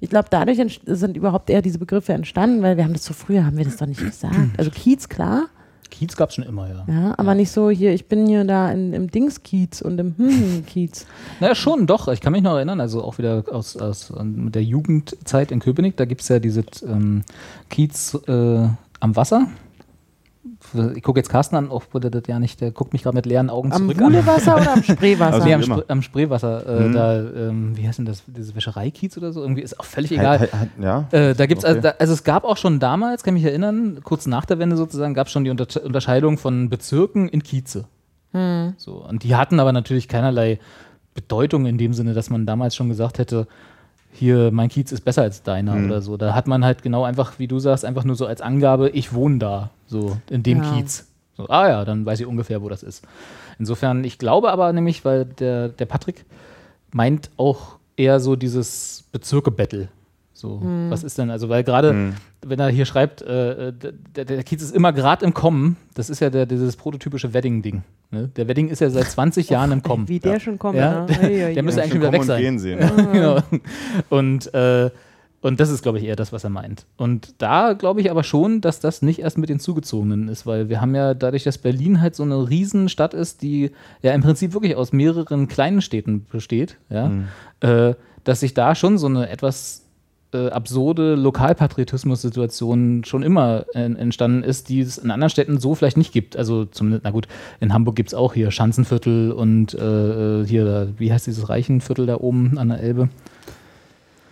Ich 0.01 0.09
glaube, 0.09 0.27
dadurch 0.29 0.59
sind 0.85 1.15
überhaupt 1.15 1.49
eher 1.49 1.61
diese 1.61 1.79
Begriffe 1.79 2.11
entstanden, 2.11 2.61
weil 2.61 2.75
wir 2.75 2.83
haben 2.83 2.93
das 2.93 3.05
so 3.05 3.13
früher, 3.13 3.45
haben 3.45 3.55
wir 3.55 3.63
das 3.63 3.77
doch 3.77 3.87
nicht 3.87 4.03
gesagt. 4.03 4.35
Also 4.57 4.69
Kiez, 4.69 5.07
klar, 5.07 5.45
Kiez 5.89 6.15
gab 6.15 6.29
es 6.29 6.35
schon 6.35 6.43
immer, 6.43 6.67
ja. 6.67 6.85
ja, 6.87 7.15
aber 7.17 7.35
nicht 7.35 7.51
so 7.51 7.69
hier, 7.69 7.93
ich 7.93 8.07
bin 8.07 8.27
hier 8.27 8.43
da 8.43 8.71
in, 8.71 8.93
im 8.93 9.09
Dingskiez 9.09 9.81
und 9.81 9.99
im 9.99 10.15
Hm-Kiez. 10.17 11.05
Naja, 11.39 11.55
schon, 11.55 11.87
doch. 11.87 12.07
Ich 12.07 12.21
kann 12.21 12.33
mich 12.33 12.41
noch 12.41 12.55
erinnern, 12.55 12.81
also 12.81 13.03
auch 13.03 13.17
wieder 13.17 13.43
aus, 13.51 13.77
aus 13.77 14.13
der 14.17 14.63
Jugendzeit 14.63 15.51
in 15.51 15.59
Köpenick, 15.59 15.97
da 15.97 16.05
gibt 16.05 16.21
es 16.21 16.27
ja 16.29 16.39
diese 16.39 16.63
ähm, 16.83 17.23
Kiez 17.69 18.17
äh, 18.27 18.67
am 18.99 19.15
Wasser. 19.15 19.47
Ich 20.95 21.03
gucke 21.03 21.19
jetzt 21.19 21.29
Carsten 21.29 21.55
an, 21.55 21.69
auch 21.69 21.83
wurde 21.91 22.11
das 22.11 22.23
ja 22.27 22.39
nicht, 22.39 22.61
der 22.61 22.71
guckt 22.71 22.93
mich 22.93 23.03
gerade 23.03 23.15
mit 23.15 23.25
leeren 23.25 23.49
Augen 23.49 23.71
Am 23.71 23.83
zurück 23.83 23.97
an. 23.99 24.05
Wuhlewasser 24.05 24.55
oder 24.55 24.73
am 24.73 24.83
Spreewasser? 24.83 25.33
Also 25.33 25.45
Nee, 25.47 25.53
am, 25.53 25.61
Immer. 25.61 25.77
Spr 25.77 25.85
am 25.91 26.01
Spreewasser, 26.01 26.87
äh, 26.87 26.91
da, 26.91 27.19
ähm, 27.19 27.77
wie 27.77 27.87
heißt 27.87 27.99
denn 27.99 28.05
das, 28.05 28.23
diese 28.27 28.55
Wäschereikiez 28.55 29.17
oder 29.17 29.31
so? 29.31 29.41
Irgendwie 29.41 29.61
ist 29.61 29.79
auch 29.79 29.85
völlig 29.85 30.11
egal. 30.11 30.39
Halt, 30.39 30.53
halt, 30.53 30.69
ja. 30.81 31.05
Äh, 31.11 31.35
da 31.35 31.45
gibt's 31.45 31.63
also, 31.65 31.79
Okay. 31.79 31.89
da, 31.89 31.95
also 31.99 32.13
es 32.13 32.23
gab 32.23 32.43
auch 32.43 32.57
schon 32.57 32.79
damals, 32.79 33.23
kann 33.23 33.35
ich 33.35 33.43
mich 33.43 33.49
erinnern, 33.51 33.99
kurz 34.03 34.25
nach 34.25 34.45
der 34.45 34.59
Wende 34.59 34.77
sozusagen, 34.77 35.13
gab 35.13 35.27
es 35.27 35.33
schon 35.33 35.43
die 35.43 35.49
Unter 35.49 35.83
Unterscheidung 35.83 36.37
von 36.37 36.69
Bezirken 36.69 37.29
in 37.29 37.43
Kieze. 37.43 37.85
So, 38.77 39.05
und 39.07 39.23
die 39.23 39.35
hatten 39.35 39.59
aber 39.59 39.71
natürlich 39.71 40.07
keinerlei 40.07 40.59
Bedeutung 41.15 41.65
in 41.65 41.77
dem 41.79 41.93
Sinne, 41.93 42.13
dass 42.13 42.29
man 42.29 42.45
damals 42.45 42.75
schon 42.75 42.89
gesagt 42.89 43.17
hätte, 43.17 43.47
hier, 44.11 44.51
mein 44.51 44.69
Kiez 44.69 44.91
ist 44.91 45.01
besser 45.01 45.23
als 45.23 45.41
deiner 45.43 45.75
oder 45.85 46.01
so. 46.01 46.17
Da 46.17 46.35
hat 46.35 46.47
man 46.47 46.63
halt 46.63 46.83
genau 46.83 47.03
einfach, 47.03 47.39
wie 47.39 47.47
du 47.47 47.57
sagst, 47.59 47.85
einfach 47.85 48.03
nur 48.03 48.15
so 48.15 48.25
als 48.27 48.41
Angabe, 48.41 48.89
ich 48.89 49.13
wohne 49.13 49.37
da, 49.39 49.69
so 49.87 50.17
in 50.29 50.43
dem 50.43 50.61
Ja. 50.61 50.73
Kiez. 50.73 51.07
So, 51.35 51.47
ah 51.49 51.67
ja, 51.67 51.85
dann 51.85 52.05
weiß 52.05 52.19
ich 52.19 52.25
ungefähr, 52.25 52.61
wo 52.61 52.69
das 52.69 52.83
ist. 52.83 53.05
Insofern, 53.59 54.03
ich 54.03 54.17
glaube 54.17 54.51
aber 54.51 54.73
nämlich, 54.73 55.05
weil 55.05 55.25
der, 55.25 55.69
der 55.69 55.85
Patrick 55.85 56.25
meint 56.91 57.29
auch 57.37 57.77
eher 57.95 58.19
so 58.19 58.35
dieses 58.35 59.03
Bezirke-Battle. 59.11 59.89
So, 60.33 60.61
was 60.89 61.03
ist 61.03 61.17
denn, 61.17 61.31
also, 61.31 61.49
weil 61.49 61.63
gerade, 61.63 62.13
wenn 62.45 62.59
er 62.59 62.69
hier 62.69 62.85
schreibt, 62.85 63.23
äh, 63.23 63.73
der, 63.73 64.25
der 64.25 64.43
Kiez 64.43 64.61
ist 64.61 64.75
immer 64.75 64.93
gerade 64.93 65.25
im 65.25 65.33
Kommen, 65.33 65.77
das 65.95 66.11
ist 66.11 66.19
ja 66.19 66.29
der, 66.29 66.45
dieses 66.45 66.75
prototypische 66.75 67.33
Wedding-Ding. 67.33 67.81
Ne? 68.11 68.27
Der 68.35 68.47
Wedding 68.47 68.67
ist 68.67 68.79
ja 68.79 68.91
seit 68.91 69.05
20 69.05 69.49
Jahren 69.49 69.71
im 69.71 69.81
Kommen. 69.81 70.07
Wie 70.07 70.19
der 70.19 70.39
schon 70.39 70.59
kommt. 70.59 70.77
Ja, 70.77 71.05
ne? 71.05 71.19
Ei, 71.21 71.45
ei, 71.47 71.53
der 71.55 71.63
müsste 71.63 71.81
ei. 71.81 71.85
eigentlich 71.85 71.93
schon 71.93 72.01
wieder 72.01 72.11
weg 72.11 72.21
und 72.21 72.27
sein. 72.27 72.41
Gehen 72.41 72.59
sehen. 72.59 72.79
genau. 73.11 73.39
Und, 74.09 74.53
äh, 74.53 74.91
und 75.41 75.59
das 75.59 75.69
ist, 75.69 75.83
glaube 75.83 75.99
ich, 75.99 76.05
eher 76.05 76.15
das, 76.15 76.33
was 76.33 76.43
er 76.43 76.49
meint. 76.49 76.85
Und 76.97 77.35
da 77.37 77.73
glaube 77.73 78.01
ich 78.01 78.09
aber 78.09 78.23
schon, 78.23 78.59
dass 78.59 78.79
das 78.79 79.01
nicht 79.01 79.19
erst 79.19 79.37
mit 79.37 79.49
den 79.49 79.59
Zugezogenen 79.59 80.29
ist, 80.29 80.45
weil 80.45 80.69
wir 80.69 80.81
haben 80.81 80.95
ja 80.95 81.13
dadurch, 81.13 81.43
dass 81.43 81.59
Berlin 81.59 82.01
halt 82.01 82.15
so 82.15 82.23
eine 82.23 82.49
Riesenstadt 82.49 83.13
ist, 83.13 83.41
die 83.43 83.71
ja 84.01 84.13
im 84.13 84.21
Prinzip 84.21 84.53
wirklich 84.53 84.75
aus 84.75 84.93
mehreren 84.93 85.47
kleinen 85.47 85.81
Städten 85.81 86.25
besteht, 86.31 86.77
ja, 86.89 87.11
äh, 87.59 87.93
dass 88.23 88.39
sich 88.39 88.53
da 88.53 88.75
schon 88.75 88.97
so 88.97 89.07
eine 89.07 89.29
etwas 89.29 89.87
äh, 90.33 90.49
absurde 90.49 91.15
Lokalpatriotismus-Situation 91.15 93.03
schon 93.05 93.23
immer 93.23 93.65
äh, 93.73 93.83
entstanden 93.83 94.43
ist, 94.43 94.69
die 94.69 94.81
es 94.81 94.97
in 94.97 95.11
anderen 95.11 95.29
Städten 95.29 95.59
so 95.59 95.75
vielleicht 95.75 95.97
nicht 95.97 96.11
gibt. 96.11 96.35
Also 96.35 96.65
zumindest, 96.65 97.03
na 97.05 97.11
gut, 97.11 97.27
in 97.59 97.73
Hamburg 97.73 97.95
gibt 97.95 98.09
es 98.09 98.13
auch 98.13 98.33
hier 98.33 98.51
Schanzenviertel 98.51 99.31
und 99.31 99.73
äh, 99.73 100.45
hier, 100.45 100.93
wie 100.97 101.13
heißt 101.13 101.27
dieses 101.27 101.47
Reichenviertel 101.47 102.05
da 102.07 102.17
oben 102.17 102.57
an 102.57 102.69
der 102.69 102.79
Elbe? 102.81 103.09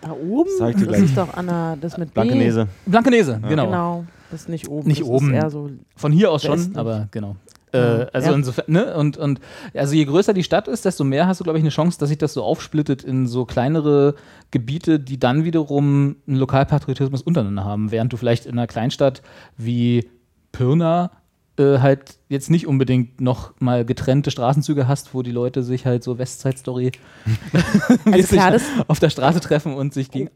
Da 0.06 0.12
oben? 0.12 0.50
Sag 0.58 0.70
ich 0.70 0.76
dir 0.76 0.86
das 0.86 0.96
gleich. 0.96 1.04
ist 1.04 1.16
doch 1.16 1.34
Anna, 1.34 1.76
das 1.80 1.98
mit 1.98 2.08
B. 2.08 2.14
Blankenese. 2.14 2.68
Blankenese, 2.86 3.40
genau. 3.48 3.66
Genau. 3.66 4.04
Das 4.30 4.42
ist 4.42 4.48
nicht 4.48 4.68
oben. 4.68 4.88
Nicht 4.88 5.02
das 5.02 5.08
oben. 5.08 5.28
Ist 5.34 5.42
eher 5.42 5.50
so 5.50 5.70
Von 5.96 6.12
hier 6.12 6.30
aus 6.30 6.42
schon, 6.42 6.58
Westlich. 6.58 6.76
aber 6.78 7.08
genau. 7.10 7.36
Ja. 7.74 8.02
Äh, 8.02 8.06
also 8.12 8.30
Ja. 8.30 8.36
insofern, 8.36 8.64
ne? 8.68 8.96
Und, 8.96 9.16
und 9.16 9.40
also 9.74 9.94
je 9.94 10.04
größer 10.04 10.32
die 10.32 10.42
Stadt 10.44 10.66
ist, 10.68 10.84
desto 10.84 11.04
mehr 11.04 11.26
hast 11.26 11.40
du, 11.40 11.44
glaube 11.44 11.58
ich, 11.58 11.62
eine 11.64 11.70
Chance, 11.70 11.98
dass 11.98 12.08
sich 12.08 12.18
das 12.18 12.32
so 12.32 12.42
aufsplittet 12.42 13.02
in 13.04 13.26
so 13.26 13.44
kleinere 13.44 14.14
Gebiete, 14.50 14.98
die 15.00 15.18
dann 15.18 15.44
wiederum 15.44 16.16
einen 16.26 16.36
Lokalpatriotismus 16.36 17.22
untereinander 17.22 17.64
haben. 17.64 17.90
Während 17.90 18.12
du 18.12 18.16
vielleicht 18.16 18.46
in 18.46 18.52
einer 18.52 18.66
Kleinstadt 18.66 19.22
wie 19.56 20.08
Pirna 20.52 21.10
äh, 21.58 21.78
halt 21.78 22.18
jetzt 22.28 22.50
nicht 22.50 22.66
unbedingt 22.66 23.20
noch 23.20 23.52
mal 23.60 23.84
getrennte 23.84 24.30
Straßenzüge 24.30 24.86
hast, 24.88 25.14
wo 25.14 25.22
die 25.22 25.30
Leute 25.30 25.62
sich 25.62 25.86
halt 25.86 26.02
so 26.04 26.18
Westside-Story 26.18 26.92
mäßig 28.04 28.30
klar, 28.38 28.50
das- 28.50 28.64
auf 28.88 28.98
der 29.00 29.10
Straße 29.10 29.40
treffen 29.40 29.74
und 29.74 29.94
sich 29.94 30.10
gegen. 30.10 30.30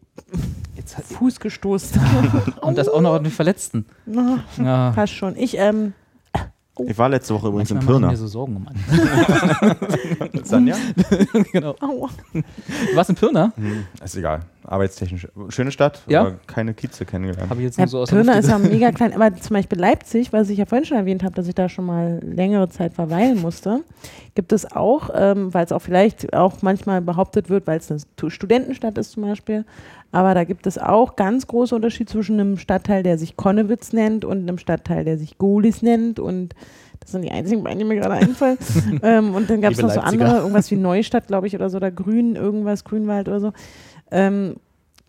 Jetzt 0.77 0.97
hat, 0.97 1.05
Fuß 1.05 1.41
gestoßen. 1.41 2.01
und 2.63 2.79
das 2.79 2.89
auch 2.89 3.01
noch 3.01 3.21
mit 3.21 3.33
Verletzten. 3.33 3.85
Na, 4.07 4.43
Ja. 4.57 4.93
Passt 4.93 5.13
schon. 5.15 5.37
Ich, 5.37 5.57
ähm, 5.59 5.93
Ich 6.87 6.97
war 6.99 7.09
letzte 7.09 7.35
Woche 7.35 7.49
übrigens 7.49 7.71
in 7.71 7.77
Manchmal 7.79 8.01
machen 8.01 8.03
Pirna. 8.03 8.11
mir 8.13 8.17
so 8.17 8.27
Sorgen 8.27 8.57
um 8.57 8.67
einen. 8.69 10.45
Sanja? 10.45 10.77
genau. 11.53 11.75
aua. 11.81 12.09
Du 12.33 12.43
warst 12.97 13.11
in 13.11 13.17
Pirna? 13.17 13.53
Hm, 13.57 13.85
ist 14.03 14.17
egal. 14.17 14.41
arbeitstechnisch. 14.65 15.29
Schöne 15.49 15.71
Stadt, 15.73 16.03
Ja. 16.09 16.21
aber 16.23 16.35
keine 16.47 16.75
Kieze 16.75 17.05
kennengelernt. 17.05 17.51
Ich 17.55 17.59
jetzt 17.61 17.79
Ja, 17.79 17.85
nur 17.85 17.89
so 17.89 17.99
aus 18.01 18.11
Pirna 18.11 18.35
ist 18.35 18.49
ja 18.49 18.59
mega 18.59 18.93
klein, 18.93 19.13
aber 19.15 19.35
zum 19.41 19.55
Beispiel 19.55 19.79
Leipzig, 19.79 20.33
was 20.33 20.49
ich 20.51 20.59
ja 20.59 20.67
vorhin 20.67 20.85
schon 20.87 20.97
erwähnt 20.97 21.23
habe, 21.23 21.35
dass 21.35 21.47
ich 21.49 21.55
da 21.55 21.69
schon 21.69 21.87
mal 21.87 22.21
längere 22.25 22.69
Zeit 22.69 22.95
verweilen 22.95 23.41
musste, 23.41 23.81
gibt 24.35 24.53
es 24.53 24.71
auch, 24.71 25.11
ähm, 25.15 25.53
weil 25.53 25.65
es 25.65 25.73
auch 25.73 25.83
vielleicht 25.83 26.33
auch 26.35 26.63
manchmal 26.63 27.01
behauptet 27.03 27.49
wird, 27.51 27.67
weil 27.67 27.79
es 27.79 27.91
eine 27.91 28.01
Tu- 28.17 28.31
Studentenstadt 28.31 28.97
ist 28.99 29.13
zum 29.13 29.23
Beispiel, 29.25 29.65
aber 30.13 30.35
da 30.35 30.45
gibt 30.45 30.67
es 30.67 30.79
auch 30.79 31.17
ganz 31.17 31.47
große 31.47 31.75
Unterschiede 31.75 32.11
zwischen 32.11 32.41
einem 32.41 32.57
Stadtteil, 32.57 33.03
der 33.03 33.19
sich 33.19 33.37
Konnewitz 33.37 33.93
nennt 33.93 34.25
und 34.25 34.39
einem 34.39 34.59
Stadtteil, 34.59 35.05
der 35.05 35.19
sich 35.19 35.39
Golis 35.39 35.83
nennt 35.83 36.19
und 36.19 36.55
das 37.01 37.13
sind 37.13 37.23
die 37.23 37.31
einzigen 37.31 37.63
beiden, 37.63 37.79
die 37.79 37.85
mir 37.85 37.97
gerade 37.97 38.15
einfallen. 38.15 38.59
ähm, 39.03 39.35
und 39.35 39.49
dann 39.49 39.61
gab 39.61 39.73
es 39.73 39.81
noch 39.81 39.91
so 39.91 40.01
Leipziger. 40.01 40.25
andere, 40.25 40.41
irgendwas 40.41 40.71
wie 40.71 40.77
Neustadt, 40.77 41.29
glaube 41.29 41.47
ich, 41.47 41.55
oder 41.55 41.71
so, 41.71 41.79
oder 41.79 41.91
Grün, 41.91 42.37
irgendwas, 42.37 42.85
Grünwald 42.85 43.29
oder 43.29 43.41
so. 43.41 43.53
Ähm, 44.11 44.57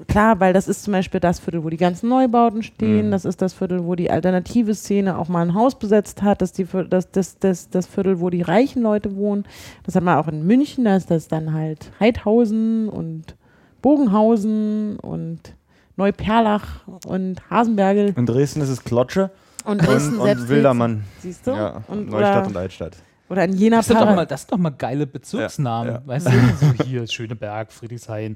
Klar, 0.08 0.40
weil 0.40 0.54
das 0.54 0.68
ist 0.68 0.84
zum 0.84 0.94
Beispiel 0.94 1.20
das 1.20 1.40
Viertel, 1.40 1.64
wo 1.64 1.70
die 1.70 1.78
ganzen 1.78 2.10
Neubauten 2.10 2.64
stehen. 2.64 3.08
Mhm. 3.08 3.12
Das 3.12 3.26
ist 3.26 3.42
das 3.42 3.54
Viertel, 3.54 3.86
wo 3.86 3.96
die 3.96 4.10
alternative 4.10 4.74
Szene 4.74 5.18
auch 5.18 5.28
mal 5.28 5.42
ein 5.42 5.54
Haus 5.54 5.76
besetzt 5.76 6.22
hat. 6.22 6.42
Das, 6.42 6.52
ist 6.52 6.58
die, 6.58 6.68
das, 6.90 7.12
das, 7.12 7.40
das, 7.40 7.70
das 7.70 7.88
Viertel, 7.88 8.20
wo 8.20 8.30
die 8.30 8.42
reichen 8.42 8.82
Leute 8.82 9.16
wohnen. 9.16 9.46
Das 9.84 9.96
hat 9.96 10.04
man 10.04 10.18
auch 10.18 10.28
in 10.28 10.46
München. 10.46 10.86
Da 10.86 10.96
ist 10.96 11.12
das 11.12 11.28
dann 11.28 11.54
halt 11.54 11.92
Heidhausen 12.00 12.90
und 12.90 13.36
Bogenhausen 13.82 14.98
und 15.00 15.56
Neuperlach 15.98 16.88
und 17.06 17.50
Hasenbergel. 17.50 18.14
In 18.16 18.26
Dresden 18.26 18.62
ist 18.62 18.70
es 18.70 18.84
Klotsche 18.84 19.30
Und 19.66 19.86
Dresden 19.86 20.20
und, 20.20 20.30
und 20.30 20.50
Wildermann. 20.50 21.04
Siehst 21.20 21.46
du? 21.46 21.52
Ja, 21.52 21.84
und, 21.88 22.10
Neustadt 22.10 22.38
oder, 22.38 22.48
und 22.48 22.58
Altstadt. 22.58 22.98
oder 23.30 23.44
in 23.44 23.54
Jena 23.54 23.78
Das 23.78 23.88
sind, 23.88 24.00
mal, 24.00 24.26
das 24.26 24.42
sind 24.42 24.52
doch 24.52 24.58
mal 24.58 24.70
geile 24.72 25.06
Bezirksnamen. 25.08 25.94
Ja, 25.94 26.00
ja. 26.00 26.08
Weißt 26.08 26.28
du, 26.28 26.32
so 26.32 26.84
hier 26.84 27.08
Schöneberg, 27.08 27.72
Friedrichshain. 27.72 28.36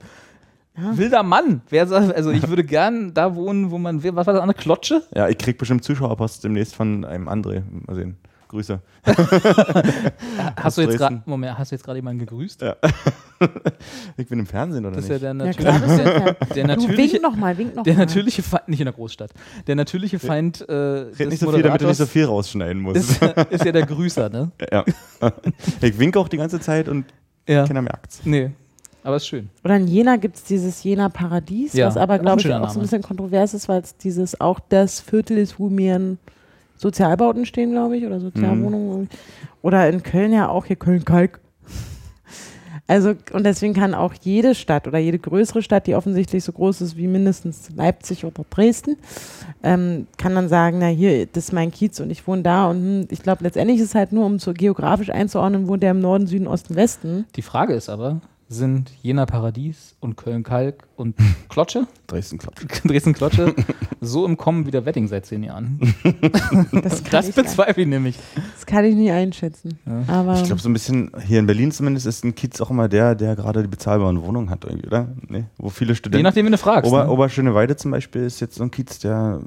Wilder 0.77 1.23
Mann. 1.23 1.61
Wer 1.69 1.87
sagt, 1.87 2.13
also 2.13 2.31
ich 2.31 2.47
würde 2.49 2.63
gern 2.63 3.13
da 3.13 3.33
wohnen, 3.35 3.71
wo 3.71 3.77
man, 3.77 4.03
was 4.03 4.27
war 4.27 4.33
das 4.33 4.41
andere? 4.41 4.57
Klotsche? 4.59 5.03
Ja, 5.13 5.29
ich 5.29 5.37
krieg 5.37 5.57
bestimmt 5.57 5.83
Zuschauerpost 5.85 6.43
demnächst 6.43 6.75
von 6.75 7.05
einem 7.05 7.29
André. 7.29 7.63
Mal 7.87 7.95
sehen. 7.95 8.17
Grüße. 8.55 8.79
Hast 10.55 10.77
du 10.77 10.81
jetzt. 10.83 11.03
Moment, 11.25 11.57
hast 11.57 11.71
du 11.71 11.75
jetzt 11.75 11.83
gerade 11.83 11.97
jemanden 11.97 12.19
gegrüßt? 12.19 12.61
Ja. 12.61 12.75
Ich 14.17 14.27
bin 14.29 14.39
im 14.39 14.45
Fernsehen, 14.45 14.85
oder 14.85 14.95
Das 14.95 15.09
ist 15.09 15.21
ja 15.21 15.33
nicht? 15.33 15.59
der 15.59 15.73
Ja, 15.73 15.79
klar, 15.81 16.35
der 16.55 16.63
Du 16.63 16.67
natürliche, 16.69 17.13
wink 17.15 17.21
noch 17.21 17.35
mal, 17.35 17.57
wink 17.57 17.75
noch 17.75 17.83
der 17.83 17.93
mal. 17.95 17.99
natürliche 18.05 18.41
Feind, 18.41 18.69
nicht 18.69 18.79
in 18.79 18.85
der 18.85 18.93
Großstadt, 18.93 19.31
der 19.67 19.75
natürliche 19.75 20.19
Feind 20.19 20.61
äh, 20.69 20.73
Red 20.73 21.19
des 21.19 21.29
nicht 21.31 21.39
so 21.41 21.51
viel, 21.51 21.61
damit 21.61 21.81
du 21.81 21.85
nicht 21.87 21.97
so 21.97 22.05
viel 22.05 22.23
rausschneiden 22.23 22.81
musst. 22.81 22.97
ist, 23.21 23.21
ist 23.49 23.65
ja 23.65 23.73
der 23.73 23.85
Grüßer, 23.85 24.29
ne? 24.29 24.51
ja. 24.71 24.85
Ich 25.81 25.99
winke 25.99 26.17
auch 26.17 26.29
die 26.29 26.37
ganze 26.37 26.61
Zeit 26.61 26.87
und 26.87 27.05
Ja. 27.47 27.67
keiner 27.67 27.81
merkt's. 27.81 28.21
Nee, 28.23 28.51
aber 29.03 29.17
ist 29.17 29.27
schön. 29.27 29.49
Oder 29.65 29.75
in 29.75 29.87
Jena 29.87 30.15
gibt 30.15 30.37
es 30.37 30.43
dieses 30.45 30.81
Jena 30.81 31.09
Paradies, 31.09 31.73
Ja, 31.73 31.87
was 31.87 31.97
aber, 31.97 32.19
glaube 32.19 32.39
ich, 32.39 32.47
auch 32.47 32.51
so 32.51 32.55
ein 32.55 32.61
Name. 32.69 32.79
bisschen 32.83 33.01
kontrovers 33.01 33.53
ist, 33.53 33.67
weil 33.67 33.81
es 33.81 33.97
dieses 33.97 34.39
auch 34.39 34.61
das 34.69 35.01
Viertel 35.01 35.37
ist, 35.39 35.59
wo 35.59 35.69
mehr 35.69 35.99
ein 35.99 36.19
Sozialbauten 36.77 37.45
stehen, 37.45 37.71
glaube 37.71 37.97
ich, 37.97 38.05
oder 38.05 38.19
Sozialwohnungen. 38.19 39.09
Oder 39.61 39.89
in 39.89 40.03
Köln 40.03 40.33
ja 40.33 40.49
auch, 40.49 40.65
hier 40.65 40.75
Köln-Kalk. 40.75 41.39
Also, 42.87 43.15
und 43.33 43.43
deswegen 43.43 43.73
kann 43.73 43.95
auch 43.95 44.13
jede 44.21 44.53
Stadt 44.53 44.87
oder 44.87 44.99
jede 44.99 45.17
größere 45.17 45.63
Stadt, 45.63 45.87
die 45.87 45.95
offensichtlich 45.95 46.43
so 46.43 46.51
groß 46.51 46.81
ist 46.81 46.95
wie 46.95 47.07
mindestens 47.07 47.71
Leipzig 47.75 48.25
oder 48.25 48.45
Dresden, 48.47 48.97
ähm, 49.63 50.05
kann 50.17 50.35
dann 50.35 50.49
sagen, 50.49 50.77
na 50.77 50.85
hier, 50.85 51.25
das 51.25 51.45
ist 51.45 51.51
mein 51.51 51.71
Kiez 51.71 51.99
und 51.99 52.11
ich 52.11 52.27
wohne 52.27 52.43
da. 52.43 52.69
Und 52.69 52.77
hm, 52.77 53.07
ich 53.09 53.23
glaube, 53.23 53.43
letztendlich 53.43 53.79
ist 53.79 53.87
es 53.87 53.95
halt 53.95 54.11
nur, 54.11 54.23
um 54.23 54.37
so 54.37 54.53
geografisch 54.53 55.09
einzuordnen, 55.09 55.67
wohnt 55.67 55.81
der 55.81 55.91
im 55.91 55.99
Norden, 55.99 56.27
Süden, 56.27 56.45
Osten, 56.45 56.75
Westen. 56.75 57.25
Die 57.35 57.41
Frage 57.41 57.73
ist 57.73 57.89
aber, 57.89 58.21
sind 58.55 58.91
Jena 59.03 59.25
Paradies 59.25 59.95
und 59.99 60.15
Köln-Kalk 60.17 60.87
und 60.95 61.15
Klotsche, 61.49 61.87
Dresden 62.07 62.37
Klotsche. 62.39 62.65
Dresden-Klotsche, 62.87 63.53
so 64.01 64.25
im 64.25 64.37
Kommen 64.37 64.65
wie 64.65 64.71
der 64.71 64.85
Wedding 64.85 65.07
seit 65.07 65.25
zehn 65.25 65.43
Jahren? 65.43 65.79
Das 66.71 67.03
kann, 67.03 67.11
Das 67.11 67.31
bezweifle 67.31 67.83
ich 67.83 67.89
nämlich. 67.89 68.17
das 68.55 68.65
kann 68.65 68.85
ich 68.85 68.95
nie 68.95 69.11
einschätzen. 69.11 69.77
Ja. 69.85 70.03
Aber 70.07 70.35
Ich 70.35 70.43
glaube, 70.45 70.61
so 70.61 70.69
ein 70.69 70.73
bisschen, 70.73 71.11
hier 71.25 71.39
in 71.39 71.45
Berlin 71.45 71.71
zumindest, 71.71 72.05
ist 72.07 72.23
ein 72.23 72.33
Kiez 72.35 72.59
auch 72.61 72.69
immer 72.71 72.87
der, 72.87 73.15
der 73.15 73.35
gerade 73.35 73.61
die 73.61 73.67
bezahlbaren 73.67 74.21
Wohnungen 74.23 74.49
hat, 74.49 74.65
irgendwie, 74.65 74.87
oder? 74.87 75.07
Nee, 75.27 75.45
wo 75.57 75.69
viele 75.69 75.91
Je 75.91 75.95
Studenten. 75.95 76.23
nachdem, 76.23 76.45
wen 76.45 76.51
du 76.53 76.57
fragst. 76.57 76.89
Ober, 76.91 77.05
ne? 77.05 77.09
Oberschöneweide 77.11 77.75
zum 77.75 77.91
Beispiel 77.91 78.23
ist 78.23 78.39
jetzt 78.39 78.55
so 78.55 78.63
ein 78.63 78.71
Kiez, 78.71 78.99
der 78.99 79.41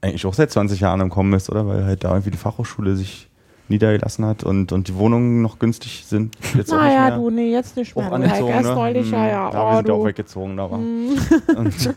eigentlich 0.00 0.26
auch 0.26 0.34
seit 0.34 0.50
20 0.50 0.80
Jahren 0.80 1.00
im 1.00 1.10
Kommen 1.10 1.32
ist, 1.34 1.48
oder? 1.50 1.66
Weil 1.66 1.84
halt 1.84 2.02
da 2.04 2.10
irgendwie 2.10 2.32
die 2.32 2.36
Fachhochschule 2.38 2.96
sich 2.96 3.28
niedergelassen 3.68 4.24
hat 4.26 4.44
und, 4.44 4.72
und 4.72 4.88
die 4.88 4.96
Wohnungen 4.96 5.40
noch 5.42 5.58
günstig 5.58 6.04
sind. 6.06 6.36
Jetzt 6.54 6.72
auch 6.72 6.76
naja, 6.76 7.04
nicht 7.06 7.10
mehr. 7.10 7.18
du, 7.18 7.30
nee, 7.30 7.52
jetzt 7.52 7.76
nicht 7.76 7.96
mehr. 7.96 8.04
auch 8.06 8.10
Du, 8.10 8.14
angezogen, 8.16 8.52
ne? 8.62 8.74
neulich, 8.74 9.10
ja, 9.10 9.18
Hm, 9.18 9.28
ja. 9.28 9.52
wir 9.52 9.60
Oh, 9.64 9.76
sind 9.76 9.88
ja 9.88 9.94
auch 9.94 9.98
du. 10.00 10.04
weggezogen, 10.06 10.56
da 10.56 10.70
war. 10.70 10.78
Hm. 10.78 11.08
Und, 11.56 11.94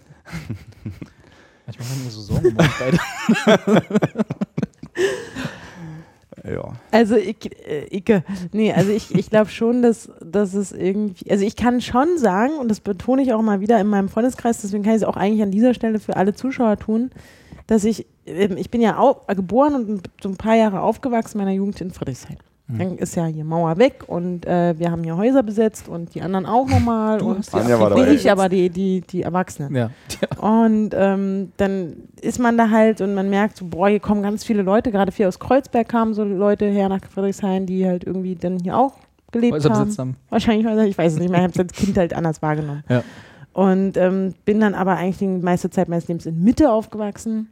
Manchmal 1.68 1.88
haben 1.88 2.03
wir 2.03 2.11
so 2.11 2.22
Sorgen 2.22 2.55
beide. 2.55 2.97
ja. 6.53 6.74
Also 6.91 7.16
ich, 7.16 7.38
äh, 7.68 7.86
ich, 7.89 8.03
nee, 8.51 8.72
also 8.72 8.91
ich, 8.91 9.13
ich 9.16 9.30
glaube 9.30 9.49
schon, 9.49 9.82
dass, 9.82 10.11
dass 10.24 10.53
es 10.53 10.72
irgendwie, 10.72 11.30
also 11.32 11.43
ich 11.43 11.55
kann 11.55 11.82
schon 11.82 12.18
sagen, 12.18 12.53
und 12.59 12.70
das 12.70 12.82
betone 12.82 13.22
ich 13.24 13.34
auch 13.34 13.41
mal 13.41 13.61
wieder 13.61 13.80
in 13.80 13.88
meinem 13.88 14.09
Freundeskreis, 14.09 14.61
deswegen 14.61 14.84
kann 14.84 14.93
ich 14.93 15.01
es 15.01 15.07
auch 15.07 15.18
eigentlich 15.18 15.41
an 15.41 15.51
dieser 15.51 15.74
Stelle 15.74 15.99
für 15.99 16.16
alle 16.18 16.34
Zuschauer 16.36 16.78
tun, 16.78 17.09
dass 17.68 17.84
ich, 17.84 18.05
ich 18.26 18.70
bin 18.72 18.82
ja 18.82 18.98
au- 19.00 19.22
geboren 19.28 19.76
und 19.76 20.10
so 20.22 20.30
ein 20.30 20.38
paar 20.38 20.56
Jahre 20.56 20.82
aufgewachsen 20.82 21.40
in 21.40 21.46
meiner 21.46 21.56
Jugend 21.56 21.80
in 21.82 21.92
Friedrichshain. 21.92 22.38
Hm. 22.68 22.78
Dann 22.80 22.98
ist 22.98 23.16
ja 23.16 23.26
hier 23.28 23.44
Mauer 23.46 23.78
weg 23.78 24.06
und 24.08 24.44
äh, 24.48 24.74
wir 24.80 24.90
haben 24.90 25.04
hier 25.04 25.16
Häuser 25.18 25.44
besetzt 25.44 25.88
und 25.88 26.16
die 26.16 26.24
anderen 26.24 26.48
auch 26.48 26.68
nochmal. 26.68 27.22
Und 27.22 27.54
Anja 27.54 27.80
war 27.80 27.92
dabei. 27.92 28.12
ich, 28.12 28.32
aber 28.32 28.50
die, 28.50 28.72
die, 28.72 29.02
die 29.02 29.22
Erwachsenen. 29.22 29.76
Ja. 29.76 29.92
Und 30.42 30.90
ähm, 30.96 31.52
dann 31.58 31.94
ist 32.22 32.40
man 32.40 32.58
da 32.58 32.70
halt 32.72 33.02
und 33.02 33.14
man 33.14 33.30
merkt 33.30 33.58
so, 33.58 33.66
boah, 33.66 33.88
hier 33.90 34.00
kommen 34.00 34.22
ganz 34.24 34.44
viele 34.44 34.62
Leute, 34.64 34.92
gerade 34.92 35.12
viel 35.12 35.28
aus 35.28 35.40
Kreuzberg 35.40 35.88
kamen 35.88 36.14
so 36.16 36.24
Leute 36.24 36.66
her 36.66 36.90
nach 36.90 37.00
Friedrichshain, 37.10 37.66
die 37.68 37.86
halt 37.86 38.04
irgendwie 38.04 38.36
dann 38.36 38.60
hier 38.60 38.78
auch 38.78 38.94
gelebt 39.32 39.54
Häuser 39.54 39.70
haben. 39.72 39.96
haben. 39.98 40.16
Wahrscheinlich, 40.30 40.66
Häuser, 40.66 40.86
ich 40.86 40.98
weiß 40.98 41.14
es 41.14 41.20
nicht 41.20 41.30
mehr, 41.30 41.40
ich 41.40 41.44
habe 41.46 41.54
es 41.54 41.60
als 41.60 41.74
Kind 41.74 41.98
halt 41.98 42.14
anders 42.16 42.42
wahrgenommen. 42.42 42.84
Ja. 42.90 43.04
Und 43.54 43.96
ähm, 43.98 44.34
bin 44.44 44.60
dann 44.60 44.74
aber 44.76 44.98
eigentlich 44.98 45.18
die 45.20 45.28
meiste 45.28 45.70
Zeit 45.70 45.88
meines 45.88 46.08
Lebens 46.08 46.26
in 46.26 46.44
Mitte 46.44 46.72
aufgewachsen. 46.72 47.50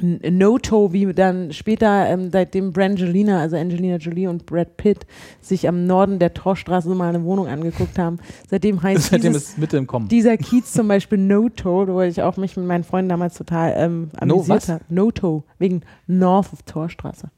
No-To, 0.00 0.92
wie 0.92 1.12
dann 1.14 1.52
später, 1.52 2.08
ähm, 2.08 2.30
seitdem 2.32 2.72
Brangelina, 2.72 3.40
also 3.40 3.56
Angelina 3.56 3.96
Jolie 3.96 4.26
und 4.26 4.44
Brad 4.46 4.76
Pitt, 4.76 5.06
sich 5.40 5.68
am 5.68 5.86
Norden 5.86 6.18
der 6.18 6.34
Torstraße 6.34 6.88
mal 6.94 7.08
eine 7.14 7.22
Wohnung 7.24 7.46
angeguckt 7.46 7.98
haben. 7.98 8.18
Seitdem 8.50 8.82
heißt 8.82 9.04
Seitdem 9.10 9.32
dieses, 9.34 9.50
ist 9.50 9.58
Mitte 9.58 9.76
im 9.76 9.86
Kommen. 9.86 10.08
dieser 10.08 10.36
Kiez 10.36 10.72
zum 10.72 10.88
Beispiel 10.88 11.18
No-To, 11.18 11.86
wo 11.88 12.00
ich 12.00 12.22
auch 12.22 12.36
mich 12.36 12.56
mit 12.56 12.66
meinen 12.66 12.82
Freunden 12.84 13.08
damals 13.08 13.34
total 13.34 13.74
ähm, 13.76 14.10
No 14.20 14.34
amüsiert 14.34 14.48
was? 14.62 14.68
habe. 14.68 14.84
No-To, 14.88 15.44
wegen 15.58 15.82
North 16.08 16.52
of 16.52 16.62
Torstraße. 16.62 17.28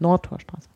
Nordtorstraße. 0.00 0.68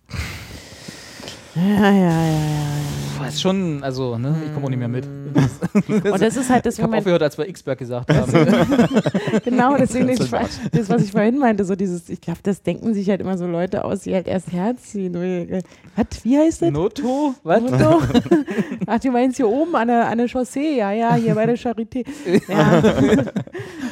Ja, 1.56 1.62
ja, 1.62 1.90
ja, 1.90 2.26
ja. 2.28 2.76
Boah, 3.18 3.28
ist 3.28 3.40
schon, 3.40 3.82
also, 3.82 4.18
ne, 4.18 4.36
ich 4.44 4.52
komme 4.52 4.66
auch 4.66 4.70
nicht 4.70 4.78
mehr 4.78 4.88
mit. 4.88 5.06
ja. 5.06 6.12
Und 6.12 6.20
das 6.20 6.36
ist 6.36 6.50
halt 6.50 6.58
Ich 6.58 6.74
deswegen 6.74 6.88
habe 6.88 6.98
aufgehört, 6.98 7.22
als 7.22 7.38
wir 7.38 7.48
X-Berg 7.48 7.78
gesagt 7.78 8.12
haben. 8.12 8.30
genau, 9.44 9.76
deswegen 9.78 10.06
Das 10.08 10.20
ich, 10.20 10.30
das, 10.70 10.90
was 10.90 11.02
ich 11.02 11.12
vorhin 11.12 11.38
meinte, 11.38 11.64
so 11.64 11.74
dieses, 11.76 12.10
ich 12.10 12.20
glaube, 12.20 12.40
das 12.42 12.62
denken 12.62 12.92
sich 12.92 13.08
halt 13.08 13.22
immer 13.22 13.38
so 13.38 13.46
Leute 13.46 13.84
aus, 13.84 14.00
die 14.00 14.12
halt 14.14 14.26
erst 14.28 14.52
Herz 14.52 14.82
ziehen. 14.82 15.14
Was, 15.96 16.24
wie 16.24 16.36
heißt 16.36 16.60
das? 16.62 16.70
Noto? 16.70 17.34
Was? 17.42 17.62
Auto? 17.62 18.02
Ach, 18.86 18.98
du 19.00 19.10
meinst 19.10 19.38
hier 19.38 19.48
oben 19.48 19.74
an 19.76 19.88
der, 19.88 20.08
an 20.08 20.18
der 20.18 20.28
Chaussee, 20.28 20.76
ja, 20.76 20.92
ja, 20.92 21.14
hier 21.14 21.34
bei 21.36 21.46
der 21.46 21.56
Charité. 21.56 22.04
Ja. 22.48 22.82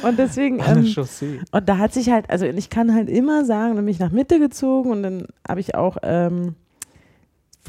Und 0.07 0.19
deswegen, 0.19 0.61
Eine 0.61 0.81
ähm, 0.81 0.85
Chaussee. 0.85 1.39
und 1.51 1.67
da 1.67 1.79
hat 1.79 1.93
sich 1.93 2.11
halt, 2.11 2.29
also 2.29 2.45
ich 2.45 2.69
kann 2.69 2.93
halt 2.93 3.09
immer 3.09 3.43
sagen, 3.43 3.75
dann 3.75 3.85
bin 3.85 3.91
ich 3.91 3.99
nach 3.99 4.11
Mitte 4.11 4.39
gezogen 4.39 4.91
und 4.91 5.01
dann 5.01 5.25
habe 5.47 5.59
ich 5.59 5.73
auch 5.73 5.97
ähm, 6.03 6.53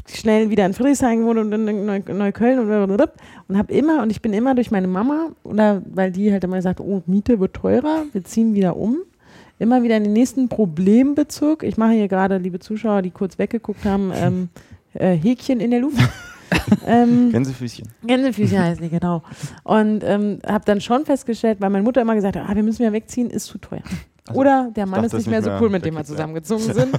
schnell 0.07 0.49
wieder 0.49 0.65
in 0.65 0.73
Friedrichshain 0.73 1.19
gewohnt 1.19 1.39
und 1.39 1.53
in 1.53 1.85
Neu 1.85 2.01
Neukölln 2.07 2.59
und 2.59 3.01
und 3.47 3.57
habe 3.57 3.73
immer, 3.73 4.01
und 4.01 4.09
ich 4.09 4.21
bin 4.21 4.33
immer 4.33 4.55
durch 4.55 4.71
meine 4.71 4.87
Mama, 4.87 5.29
oder 5.43 5.81
weil 5.85 6.11
die 6.11 6.31
halt 6.31 6.43
immer 6.43 6.57
gesagt, 6.57 6.79
oh, 6.79 7.03
Miete 7.05 7.39
wird 7.39 7.53
teurer, 7.53 8.03
wir 8.11 8.23
ziehen 8.23 8.53
wieder 8.53 8.77
um, 8.77 8.97
immer 9.59 9.83
wieder 9.83 9.97
in 9.97 10.03
den 10.03 10.13
nächsten 10.13 10.49
Problembezug. 10.49 11.63
Ich 11.63 11.77
mache 11.77 11.91
hier 11.91 12.07
gerade, 12.07 12.37
liebe 12.37 12.59
Zuschauer, 12.59 13.01
die 13.01 13.11
kurz 13.11 13.37
weggeguckt 13.37 13.85
haben, 13.85 14.11
ähm, 14.15 14.49
äh, 14.93 15.15
Häkchen 15.15 15.59
in 15.59 15.71
der 15.71 15.81
Luft. 15.81 15.97
ähm, 16.87 17.31
Gänsefüßchen. 17.31 17.87
Gänsefüßchen 18.05 18.59
heißt 18.59 18.81
die, 18.81 18.89
genau. 18.89 19.23
Und 19.63 20.03
ähm, 20.03 20.39
habe 20.45 20.63
dann 20.65 20.81
schon 20.81 21.05
festgestellt, 21.05 21.59
weil 21.59 21.69
meine 21.69 21.83
Mutter 21.83 22.01
immer 22.01 22.15
gesagt 22.15 22.37
hat, 22.37 22.49
ah, 22.49 22.55
wir 22.55 22.63
müssen 22.63 22.83
ja 22.83 22.93
wegziehen, 22.93 23.29
ist 23.29 23.45
zu 23.45 23.57
teuer. 23.57 23.83
Oder 24.33 24.69
der 24.75 24.85
Mann 24.85 25.03
ist 25.03 25.13
nicht 25.13 25.27
mehr 25.27 25.41
so 25.41 25.49
cool, 25.61 25.69
mit 25.69 25.85
dem 25.85 25.95
wir 25.95 26.03
zusammengezogen 26.03 26.63
sind. 26.73 26.97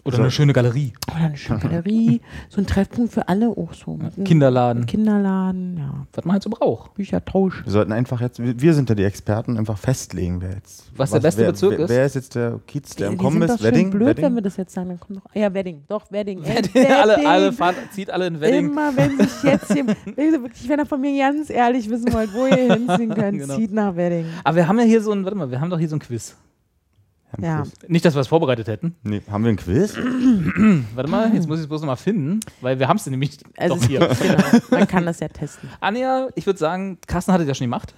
Oder 0.04 0.20
eine 0.20 0.32
schöne 0.32 0.52
Galerie. 0.54 0.94
Oder 1.14 1.26
eine 1.26 1.38
schöne 1.38 1.60
Galerie, 1.60 2.22
so 2.50 2.60
ein 2.60 2.66
Treffpunkt 2.68 3.14
für 3.14 3.28
alle 3.28 3.50
auch 3.50 3.74
so. 3.74 4.00
Kinderladen. 4.26 4.86
Kinderladen, 4.88 5.78
ja, 5.78 6.08
Was 6.14 6.26
man 6.26 6.34
halt 6.34 6.44
so 6.44 6.50
braucht. 6.50 6.96
Büchertausch. 6.96 7.64
Wir 7.64 7.72
sollten 7.72 7.92
einfach 7.92 8.20
jetzt, 8.22 8.40
wir 8.42 8.74
sind 8.74 8.90
ja 8.90 8.96
die 8.96 9.04
Experten, 9.04 9.58
einfach 9.58 9.78
festlegen, 9.78 10.42
wer 10.42 10.54
jetzt. 10.56 10.92
Was 10.96 11.12
der 11.12 11.20
beste 11.20 11.42
wer, 11.44 11.52
Bezirk 11.52 11.72
wer, 11.78 11.80
ist? 11.86 11.90
Wer 11.90 12.06
ist 12.06 12.16
jetzt 12.16 12.36
der 12.36 12.60
Kiez, 12.66 12.96
der 12.96 13.08
Die 13.10 13.14
im 13.14 13.20
Kommen 13.20 13.40
sind 13.42 13.50
doch 13.50 13.56
ist? 13.56 13.62
schön 13.62 13.72
Wedding? 13.74 13.90
blöd, 13.92 14.08
wenn 14.08 14.18
Wedding? 14.18 14.36
wir 14.36 14.42
das 14.42 14.58
jetzt 14.58 14.74
sagen. 14.74 14.90
Dann 14.90 15.00
kommt 15.00 15.20
doch, 15.20 15.36
ja, 15.36 15.54
Wedding, 15.54 15.84
doch, 15.88 16.12
Wedding. 16.12 16.42
Äh, 16.74 16.86
alle, 16.94 17.18
alle 17.28 17.44
Wedding. 17.46 17.58
fahren, 17.58 17.76
zieht 17.92 18.10
alle 18.10 18.28
in 18.28 18.40
Wedding. 18.42 18.66
Immer 18.72 18.96
wenn 18.98 19.18
sich 19.18 19.44
jetzt 19.44 19.72
hier, 19.74 19.86
wirklich, 19.88 20.68
wenn 20.68 20.80
ihr 20.80 20.86
von 20.86 21.00
mir 21.00 21.18
ganz 21.32 21.50
ehrlich 21.50 21.90
wissen 21.90 22.12
wollt, 22.14 22.34
wo 22.34 22.48
ihr 22.48 22.74
hinziehen 22.74 23.14
könnt, 23.14 23.38
Genau. 23.42 23.56
zieht 23.56 23.72
nach 23.72 23.96
Wedding. 23.96 24.26
Aber 24.44 24.56
wir 24.56 24.68
haben 24.68 24.80
ja 24.80 24.86
hier 24.86 25.02
so 25.02 25.12
ein, 25.12 25.24
warte 25.24 25.38
mal, 25.38 25.52
wir 25.52 25.62
haben 25.62 25.70
doch 25.70 25.80
hier 25.80 25.90
so 25.90 25.96
ein 25.96 26.00
Quiz. 26.00 26.36
Ja. 27.40 27.62
Quiz. 27.62 27.74
Nicht, 27.88 28.06
dass 28.06 28.14
wir 28.16 28.22
es 28.22 28.28
vorbereitet 28.28 28.68
hätten. 28.68 28.96
Nee, 29.04 29.22
haben 29.30 29.44
wir 29.44 29.50
einen 29.50 29.58
Quiz? 29.58 29.96
Warte 30.96 31.10
mal, 31.10 31.34
jetzt 31.34 31.48
muss 31.48 31.58
ich 31.60 31.64
es 31.64 31.68
bloß 31.70 31.82
nochmal 31.82 31.98
finden, 31.98 32.40
weil 32.62 32.80
wir 32.80 32.88
haben 32.88 32.98
es 32.98 33.06
nämlich 33.06 33.38
Also 33.58 33.76
doch 33.76 33.84
hier. 33.86 34.00
genau, 34.22 34.44
man 34.72 34.88
kann 34.88 35.06
das 35.06 35.20
ja 35.20 35.28
testen. 35.28 35.70
Anja, 35.80 36.28
ich 36.36 36.46
würde 36.46 36.60
sagen, 36.60 36.98
Carsten 37.08 37.32
hatte 37.34 37.44
das 37.44 37.50
ja 37.50 37.56
schon 37.56 37.66
gemacht. 37.66 37.94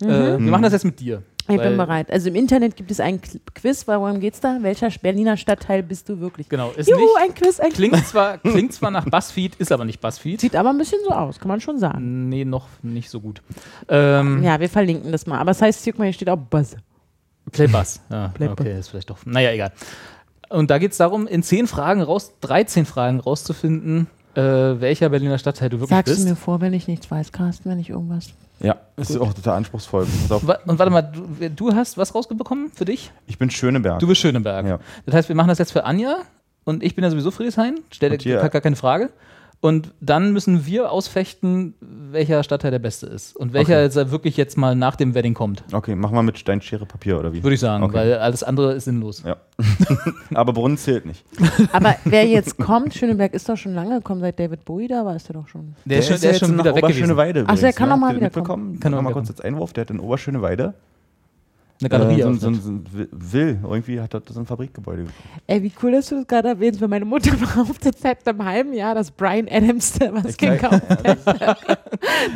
Äh, 0.00 0.06
wir 0.06 0.38
machen 0.38 0.62
das 0.62 0.72
jetzt 0.72 0.84
mit 0.84 0.98
dir. 1.00 1.22
Ich 1.48 1.58
bin 1.58 1.76
bereit. 1.76 2.10
Also 2.10 2.28
im 2.28 2.36
Internet 2.36 2.76
gibt 2.76 2.90
es 2.92 3.00
ein 3.00 3.20
Qu- 3.20 3.40
Quiz. 3.54 3.86
Worum 3.88 4.20
geht's 4.20 4.38
da? 4.40 4.58
Welcher 4.60 4.88
Berliner 5.02 5.36
Stadtteil 5.36 5.82
bist 5.82 6.08
du 6.08 6.20
wirklich? 6.20 6.48
Genau, 6.48 6.70
ist 6.76 6.88
Juhu, 6.88 7.00
nicht. 7.00 7.10
ein 7.20 7.34
Quiz, 7.34 7.58
ein 7.58 7.68
Quiz. 7.70 7.76
Klingt 7.76 8.06
zwar, 8.06 8.38
klingt 8.38 8.72
zwar 8.72 8.92
nach 8.92 9.04
Buzzfeed, 9.06 9.56
ist 9.56 9.72
aber 9.72 9.84
nicht 9.84 10.00
Buzzfeed. 10.00 10.40
Sieht 10.40 10.54
aber 10.54 10.70
ein 10.70 10.78
bisschen 10.78 11.00
so 11.04 11.10
aus, 11.10 11.40
kann 11.40 11.48
man 11.48 11.60
schon 11.60 11.78
sagen. 11.80 12.28
Nee, 12.28 12.44
noch 12.44 12.68
nicht 12.82 13.10
so 13.10 13.20
gut. 13.20 13.42
Ähm, 13.88 14.42
Ja, 14.44 14.60
wir 14.60 14.68
verlinken 14.68 15.10
das 15.10 15.26
mal. 15.26 15.38
Aber 15.40 15.50
es 15.50 15.60
heißt, 15.60 15.84
guck 15.84 15.98
mal, 15.98 16.04
hier 16.04 16.12
steht 16.12 16.30
auch 16.30 16.36
Buzz. 16.38 16.76
Playbus. 17.50 18.00
Ja, 18.10 18.28
Playbus. 18.28 18.60
okay, 18.60 18.78
ist 18.78 18.88
vielleicht 18.88 19.10
doch. 19.10 19.18
Naja, 19.24 19.50
egal. 19.52 19.72
Und 20.48 20.70
da 20.70 20.78
geht 20.78 20.92
es 20.92 20.98
darum, 20.98 21.26
in 21.26 21.42
10 21.42 21.66
Fragen 21.66 22.02
raus, 22.02 22.34
13 22.42 22.84
Fragen 22.84 23.20
rauszufinden, 23.20 24.06
äh, 24.34 24.40
welcher 24.42 25.08
Berliner 25.08 25.38
Stadtteil 25.38 25.70
du 25.70 25.78
wirklich 25.78 25.90
Sagst 25.96 26.14
bist. 26.14 26.24
du 26.24 26.30
mir 26.30 26.36
vor, 26.36 26.60
wenn 26.60 26.72
ich 26.72 26.88
nichts 26.88 27.10
weiß, 27.10 27.32
Carsten, 27.32 27.70
wenn 27.70 27.78
ich 27.78 27.90
irgendwas. 27.90 28.32
Ja, 28.60 28.76
ist 28.96 29.18
auch 29.18 29.34
total 29.34 29.56
anspruchsvoll. 29.56 30.06
Und 30.66 30.78
warte 30.78 30.90
mal, 30.90 31.02
du, 31.02 31.50
du 31.50 31.74
hast 31.74 31.98
was 31.98 32.14
rausbekommen 32.14 32.70
für 32.72 32.84
dich? 32.84 33.10
Ich 33.26 33.38
bin 33.38 33.50
Schöneberg. 33.50 33.98
Du 33.98 34.06
bist 34.06 34.20
Schöneberg. 34.20 34.66
Ja. 34.66 34.78
Das 35.04 35.14
heißt, 35.16 35.28
wir 35.28 35.36
machen 35.36 35.48
das 35.48 35.58
jetzt 35.58 35.72
für 35.72 35.84
Anja 35.84 36.18
und 36.64 36.82
ich 36.84 36.94
bin 36.94 37.02
ja 37.02 37.10
sowieso 37.10 37.32
Friedrichshain, 37.32 37.80
stell 37.90 38.16
dir 38.16 38.48
gar 38.48 38.60
keine 38.60 38.76
Frage. 38.76 39.10
Und 39.62 39.92
dann 40.00 40.32
müssen 40.32 40.66
wir 40.66 40.90
ausfechten, 40.90 41.74
welcher 41.80 42.42
Stadtteil 42.42 42.72
der 42.72 42.80
beste 42.80 43.06
ist. 43.06 43.36
Und 43.36 43.52
welcher 43.52 43.74
Okay. 43.74 43.82
jetzt 43.84 44.10
wirklich 44.10 44.36
jetzt 44.36 44.58
mal 44.58 44.74
nach 44.74 44.96
dem 44.96 45.14
Wedding 45.14 45.34
kommt, 45.34 45.62
Okay, 45.72 45.94
machen 45.94 46.16
wir 46.16 46.24
mit 46.24 46.36
Stein, 46.36 46.60
Schere, 46.60 46.84
Papier 46.84 47.16
oder 47.16 47.32
wie? 47.32 47.44
würde 47.44 47.54
ich 47.54 47.60
sagen, 47.60 47.84
Okay. 47.84 47.94
weil 47.94 48.14
alles 48.18 48.42
andere 48.42 48.72
ist 48.72 48.86
sinnlos. 48.86 49.22
Ja. 49.24 49.36
Aber 50.34 50.52
Brunnen 50.52 50.76
zählt 50.78 51.06
nicht. 51.06 51.24
Aber 51.72 51.94
wer 52.04 52.26
jetzt 52.26 52.58
kommt, 52.58 52.92
Schöneberg 52.92 53.34
ist 53.34 53.48
doch 53.48 53.56
schon 53.56 53.72
lange 53.72 53.98
gekommen, 53.98 54.20
seit 54.20 54.40
David 54.40 54.64
Bowie 54.64 54.88
da 54.88 55.04
war, 55.04 55.14
ist 55.14 55.30
er 55.30 55.34
doch 55.34 55.46
schon. 55.46 55.76
Der, 55.84 56.00
ist 56.00 56.08
schon, 56.08 56.20
der 56.20 56.32
ist 56.32 56.40
schon 56.40 56.54
wieder 56.58 56.74
weg 56.74 56.82
gewesen. 56.82 56.96
Oberschöneweide. 57.04 57.44
Ach 57.46 57.54
so, 57.54 57.62
der 57.62 57.72
kann 57.72 57.88
ne? 57.88 57.94
noch 57.94 58.00
mal 58.00 58.16
wieder 58.16 58.24
mitbekommen? 58.26 58.72
Kann 58.72 58.80
Kann 58.80 58.92
noch 58.92 59.02
mal 59.02 59.12
kurz 59.12 59.30
als 59.30 59.40
Einwurf, 59.40 59.72
der 59.72 59.82
hat 59.82 59.90
in 59.90 60.00
Oberschöneweide 60.00 60.74
Eine 61.82 61.88
Galerie 61.88 62.20
äh, 62.20 62.22
so, 62.22 62.28
ein- 62.28 62.38
so, 62.38 62.52
so 62.54 62.70
ein 62.70 62.84
Will, 63.10 63.58
irgendwie 63.62 64.00
hat 64.00 64.14
er 64.14 64.22
so 64.28 64.38
ein 64.40 64.46
Fabrikgebäude 64.46 65.02
gekauft. 65.02 65.18
Ey, 65.46 65.62
wie 65.62 65.72
cool, 65.82 65.92
dass 65.92 66.08
du 66.08 66.16
das 66.16 66.26
gerade 66.26 66.48
erwähnst, 66.48 66.80
weil 66.80 66.88
meine 66.88 67.04
Mutter 67.04 67.36
behauptet 67.36 67.98
seit 67.98 68.26
einem 68.26 68.44
halben 68.44 68.72
Jahr, 68.72 68.94
dass 68.94 69.10
Brian 69.10 69.48
Adams 69.50 69.92
da 69.98 70.12
was 70.14 70.36
Geil. 70.36 70.58
gekauft 70.58 70.82
hat. 70.88 71.58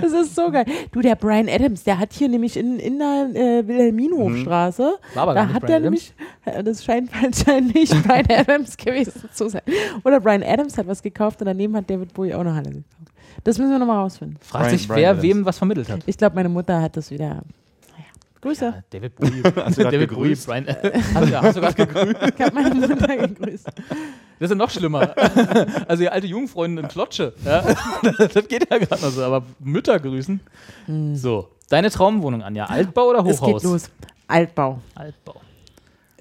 das 0.03 0.13
ist 0.13 0.35
so 0.35 0.51
geil. 0.51 0.65
Du, 0.93 1.01
der 1.01 1.15
Brian 1.17 1.49
Adams, 1.49 1.85
der 1.85 1.99
hat 1.99 2.13
hier 2.13 2.29
nämlich 2.29 2.57
in, 2.57 2.79
in 2.79 2.99
der 2.99 3.29
äh, 3.35 3.67
Wilhelminhofstraße, 3.67 4.95
War 5.15 5.27
gar 5.27 5.35
da 5.35 5.49
hat 5.53 5.63
der 5.69 5.77
Adams. 5.77 5.83
nämlich, 5.85 6.15
äh, 6.45 6.63
das 6.65 6.85
scheint 6.85 7.11
anscheinend 7.23 7.75
nicht 7.75 7.93
Brian 8.07 8.27
Adams 8.31 8.77
gewesen 8.77 9.23
zu 9.33 9.49
sein. 9.49 9.63
Oder 10.05 10.21
Brian 10.21 10.43
Adams 10.43 10.77
hat 10.79 10.87
was 10.87 11.03
gekauft 11.03 11.41
und 11.41 11.47
daneben 11.47 11.77
hat 11.77 11.89
David 11.89 12.13
Bowie 12.15 12.35
auch 12.35 12.45
noch 12.45 12.55
alle 12.55 12.71
gekauft. 12.71 12.85
Das 13.45 13.59
müssen 13.59 13.71
wir 13.71 13.79
nochmal 13.79 13.99
rausfinden. 13.99 14.39
Fragt 14.41 14.65
Brian- 14.67 14.79
sich, 14.79 14.89
Brian 14.89 15.01
wer 15.01 15.11
Adams. 15.11 15.23
wem 15.23 15.45
was 15.45 15.59
vermittelt 15.59 15.89
hat. 15.91 16.01
Ich 16.07 16.17
glaube, 16.17 16.35
meine 16.37 16.49
Mutter 16.49 16.81
hat 16.81 16.97
das 16.97 17.11
wieder. 17.11 17.43
Grüße. 18.41 18.85
David 18.91 19.17
Bowie. 19.17 19.43
Hast 19.57 19.79
du 19.79 19.85
Bowie, 19.85 19.99
gegrüßt? 19.99 20.47
Brian. 20.47 20.67
Hast, 21.15 21.29
ja, 21.31 21.43
hast 21.43 21.57
du 21.57 21.61
gerade 21.61 21.75
gegrüßt? 21.87 22.35
Ich 22.39 22.45
habe 22.45 22.55
meine 22.55 22.75
Mutter 22.75 23.17
gegrüßt. 23.17 23.67
Das 23.67 23.75
ist 24.41 24.51
ja 24.51 24.55
noch 24.55 24.71
schlimmer. 24.71 25.15
Also 25.89 26.03
ihr 26.03 26.13
alte 26.13 26.27
Jungfreundin 26.27 26.85
in 26.85 26.91
Klotsche. 26.91 27.33
Ja? 27.45 27.63
Das 28.03 28.49
geht 28.49 28.71
ja 28.71 28.79
gerade 28.79 29.03
noch 29.03 29.11
so, 29.11 29.23
aber 29.25 29.43
Mütter 29.61 29.99
grüßen. 29.99 30.41
So, 31.15 31.49
deine 31.71 31.91
Traumwohnung, 31.91 32.43
Anja. 32.43 32.67
Altbau 32.67 33.09
oder 33.09 33.21
Hm. 33.21 33.29
Es 33.29 33.41
Hochhaus? 33.41 33.63
geht 33.63 33.71
los. 33.71 33.91
Altbau. 34.29 34.81
Altbau. 34.95 35.41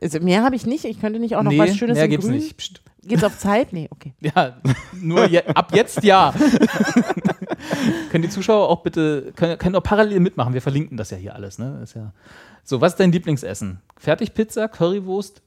Also 0.02 0.20
mehr 0.20 0.44
habe 0.44 0.56
ich 0.56 0.66
nicht. 0.66 0.86
Ich 0.86 1.02
könnte 1.02 1.20
nicht 1.20 1.36
auch 1.36 1.44
noch 1.44 1.52
nee, 1.52 1.60
was 1.60 1.76
Schönes 1.76 1.96
mehr 1.96 2.06
in 2.06 2.12
gibt's 2.12 2.26
Grün. 2.28 2.36
nicht. 2.38 2.56
Psst. 2.58 2.82
Geht's 3.08 3.24
auf 3.24 3.38
Zeit? 3.38 3.74
Nee, 3.74 3.88
okay. 3.92 4.14
Ja, 4.22 4.58
nur 4.94 5.28
je, 5.28 5.44
ab 5.44 5.72
jetzt 5.76 6.04
ja. 6.04 6.34
können 8.10 8.24
die 8.24 8.30
Zuschauer 8.30 8.70
auch 8.70 8.82
bitte, 8.82 9.32
können, 9.36 9.58
können 9.58 9.76
auch 9.76 9.84
parallel 9.84 10.20
mitmachen. 10.20 10.54
Wir 10.54 10.62
verlinken 10.62 10.98
das 10.98 11.12
ja 11.12 11.18
hier 11.18 11.36
alles. 11.36 11.60
Ne? 11.60 11.80
Ist 11.84 11.96
ja 11.96 12.12
so, 12.64 12.82
was 12.82 12.94
ist 12.94 13.00
dein 13.00 13.12
Lieblingsessen? 13.12 13.82
Fertigpizza, 13.98 14.68
Currywurst, 14.68 15.42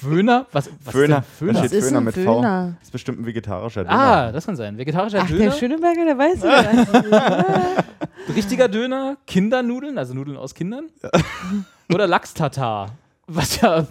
Föhner? 0.00 0.46
Was, 0.52 0.70
was 0.84 0.92
Föhner. 0.92 1.24
Ist 1.24 1.40
denn 1.40 1.54
Da 1.54 1.62
Föhner? 1.62 1.68
steht 1.68 1.84
Föhner 1.84 1.98
ein 1.98 2.04
mit 2.04 2.14
V. 2.14 2.20
Föhner? 2.20 2.74
Das 2.78 2.88
ist 2.88 2.92
bestimmt 2.92 3.20
ein 3.20 3.26
vegetarischer 3.26 3.84
Döner. 3.84 3.98
Ah, 3.98 4.32
das 4.32 4.46
kann 4.46 4.56
sein. 4.56 4.76
Vegetarischer 4.78 5.20
Ach, 5.22 5.28
der 5.28 5.38
Döner, 5.38 5.52
Schöneberger, 5.52 6.04
der 6.04 6.18
weiß 6.18 6.42
ja. 6.42 7.84
richtiger 8.34 8.68
Döner, 8.68 9.16
Kindernudeln, 9.26 9.96
also 9.98 10.14
Nudeln 10.14 10.36
aus 10.36 10.54
Kindern. 10.54 10.86
Oder 11.92 12.06
Lachs-Tatar. 12.06 12.90
Was 13.28 13.60
ja, 13.60 13.86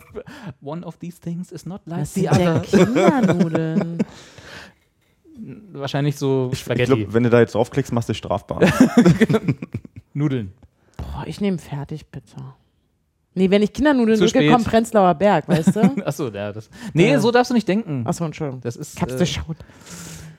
one 0.61 0.85
of 0.85 0.97
these 0.99 1.19
things 1.19 1.51
is 1.51 1.65
not 1.65 1.81
like 1.85 2.01
Was 2.01 2.13
the 2.13 2.21
sind 2.21 2.37
denn 2.37 2.47
other. 2.47 2.59
Kindernudeln? 2.61 3.97
Wahrscheinlich 5.73 6.15
so 6.17 6.49
Ich 6.53 6.59
Spaghetti. 6.59 6.95
glaube, 6.95 7.13
wenn 7.13 7.23
du 7.23 7.29
da 7.29 7.41
jetzt 7.41 7.55
draufklickst, 7.55 7.91
machst 7.91 8.07
du 8.07 8.13
dich 8.13 8.19
strafbar. 8.19 8.61
Nudeln. 10.13 10.53
Boah, 10.97 11.23
ich 11.27 11.41
nehme 11.41 11.57
Fertigpizza. 11.57 12.55
Nee, 13.33 13.49
wenn 13.49 13.61
ich 13.61 13.73
Kindernudeln 13.73 14.17
Zu 14.17 14.27
drücke, 14.27 14.49
kommt 14.49 14.63
Prenzlauer 14.65 15.13
Berg, 15.15 15.49
weißt 15.49 15.75
du? 15.75 15.81
Achso, 16.05 16.29
ja, 16.29 16.53
das. 16.53 16.69
Nee, 16.93 17.11
Ja. 17.11 17.19
so 17.19 17.31
darfst 17.31 17.49
du 17.49 17.53
nicht 17.53 17.67
denken. 17.67 18.07
Achso, 18.07 18.23
Entschuldigung. 18.23 18.61
Das 18.61 18.77
ist. 18.77 18.95
Ich 18.95 19.01
hab's 19.01 19.13
Äh, 19.19 19.25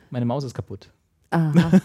meine 0.09 0.25
Maus 0.25 0.45
ist 0.45 0.55
kaputt. 0.55 0.91
Aha. 1.29 1.81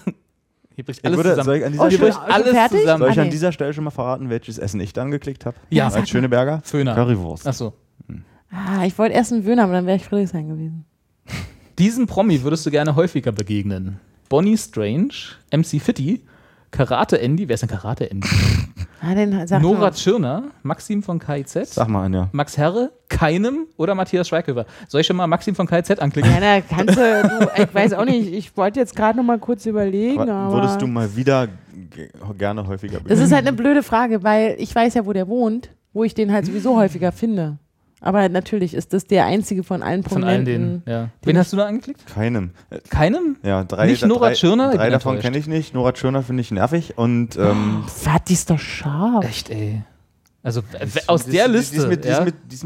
Hier 0.82 0.86
bricht 0.86 1.00
Ich 1.00 1.06
alles 1.06 1.18
würde, 1.18 1.36
soll 1.36 1.38
zusammen. 1.44 1.58
ich 1.60 1.66
an 1.66 1.72
dieser, 1.74 1.84
Oh, 1.84 1.90
Hier 1.90 2.00
bricht 2.00 2.14
schon 2.18 2.24
alles 2.32 2.50
fertig? 2.50 2.80
zusammen. 2.80 3.00
soll 3.02 3.10
ich 3.12 3.18
Ah, 3.18 3.22
an 3.22 3.28
nee. 3.28 3.32
dieser 3.32 3.52
Stelle 3.52 3.74
schon 3.74 3.84
mal 3.84 3.90
verraten, 3.92 4.30
welches 4.32 4.58
Essen 4.58 4.80
ich 4.80 4.94
da 4.94 5.04
angeklickt 5.04 5.46
habe? 5.46 5.58
Ja, 5.70 5.88
Als 5.90 6.10
Schöneberger? 6.10 6.62
Föhner. 6.64 6.96
Currywurst. 6.96 7.48
Achso. 7.48 7.74
Ah, 8.52 8.84
ich 8.86 8.98
wollte 8.98 9.14
erst 9.16 9.32
einen 9.32 9.46
Wöhner, 9.46 9.64
aber 9.66 9.74
dann 9.74 9.86
wäre 9.86 9.98
ich 9.98 10.04
Friedrichshain 10.06 10.50
gewesen. 10.50 10.86
Diesen 11.78 12.08
Promi 12.08 12.42
würdest 12.44 12.66
du 12.66 12.72
gerne 12.72 12.96
häufiger 12.96 13.32
begegnen. 13.32 14.00
Bonnie 14.28 14.58
Strange, 14.58 15.14
MC 15.52 15.80
Fitty, 15.80 16.22
Karate 16.72 17.20
Andy, 17.22 17.48
wer 17.48 17.54
ist 17.56 17.62
denn 17.62 17.70
Karate 17.70 18.10
Andy? 18.10 18.28
Ah, 19.04 19.16
den 19.16 19.48
sag 19.48 19.64
Nora 19.64 19.80
mal. 19.80 19.92
Tschirner, 19.94 20.44
Maxim 20.62 21.02
von 21.02 21.18
KIZ, 21.18 21.74
Sag 21.74 21.88
mal, 21.88 22.06
Anja. 22.06 22.30
Max 22.34 22.56
Herre, 22.56 22.92
Keinem 23.10 23.66
oder 23.76 23.96
Matthias 23.96 24.28
Schweighöfer. 24.28 24.68
Soll 24.88 25.02
ich 25.02 25.08
schon 25.08 25.16
mal 25.16 25.26
Maxim 25.26 25.56
von 25.56 25.66
KIZ 25.66 25.98
anklicken? 25.98 26.30
Ja, 26.32 26.38
na, 26.40 26.62
kannst 26.62 26.98
du, 26.98 27.02
du, 27.02 27.64
ich 27.64 27.74
weiß 27.74 27.94
auch 27.94 28.06
nicht, 28.06 28.32
ich 28.32 28.56
wollte 28.56 28.80
jetzt 28.80 28.96
gerade 28.96 29.18
noch 29.18 29.24
mal 29.24 29.40
kurz 29.40 29.66
überlegen, 29.66 30.20
aber 30.30 30.54
Würdest 30.54 30.80
du 30.84 30.86
mal 30.86 31.16
wieder 31.16 31.48
ge- 31.90 32.12
gerne 32.38 32.68
häufiger 32.68 33.00
das 33.04 33.18
ist 33.20 33.32
halt 33.34 33.48
eine 33.48 33.58
blöde 33.58 33.82
Frage, 33.82 34.22
weil 34.22 34.56
ich 34.60 34.76
weiß 34.76 34.94
ja, 34.94 35.04
wo 35.04 35.14
der 35.14 35.28
wohnt, 35.28 35.72
wo 35.94 36.04
ich 36.04 36.14
den 36.14 36.32
halt 36.32 36.46
sowieso 36.46 36.78
häufiger 36.78 37.12
finde. 37.12 37.58
Aber 38.04 38.28
natürlich 38.30 38.74
ist 38.74 38.94
das 38.94 39.06
der 39.06 39.26
einzige 39.26 39.64
von 39.64 39.84
allen 39.84 40.04
Von 40.04 40.24
allen 40.24 40.44
Prominenten. 40.44 40.84
denen. 40.86 40.98
Ja. 41.04 41.10
Wen 41.22 41.38
hast 41.38 41.54
du 41.54 41.58
da 41.58 41.68
angeklickt? 41.68 42.06
Keinem. 42.08 42.50
Keinem? 42.90 43.38
Ja, 43.44 43.64
drei, 43.64 43.86
Nicht 43.86 44.04
Nora 44.06 44.28
drei, 44.30 44.34
Tschirner? 44.34 44.72
Ich 44.72 44.78
Drei 44.78 44.90
davon 44.90 45.20
kenne 45.20 45.38
ich 45.38 45.46
nicht. 45.48 45.74
Nora 45.76 45.92
Tschirner 45.92 46.24
finde 46.24 46.42
ich 46.42 46.50
nervig 46.52 46.98
und 46.98 47.38
ähm, 47.38 47.84
Was, 48.04 48.24
die 48.28 48.34
ist 48.34 48.50
doch 48.50 48.60
scharf. 48.60 49.24
Echt, 49.24 49.50
ey. 49.52 49.84
Also 50.42 50.62
äh, 50.80 50.88
aus 51.08 51.26
die 51.26 51.32
der 51.34 51.48
Die 51.48 51.56
ist 51.58 51.74
Liste. 51.76 51.98
die 51.98 52.08
ja? 52.08 52.18
ist 52.18 52.26
mir, 52.26 52.32
die 52.50 52.56
ist 52.56 52.64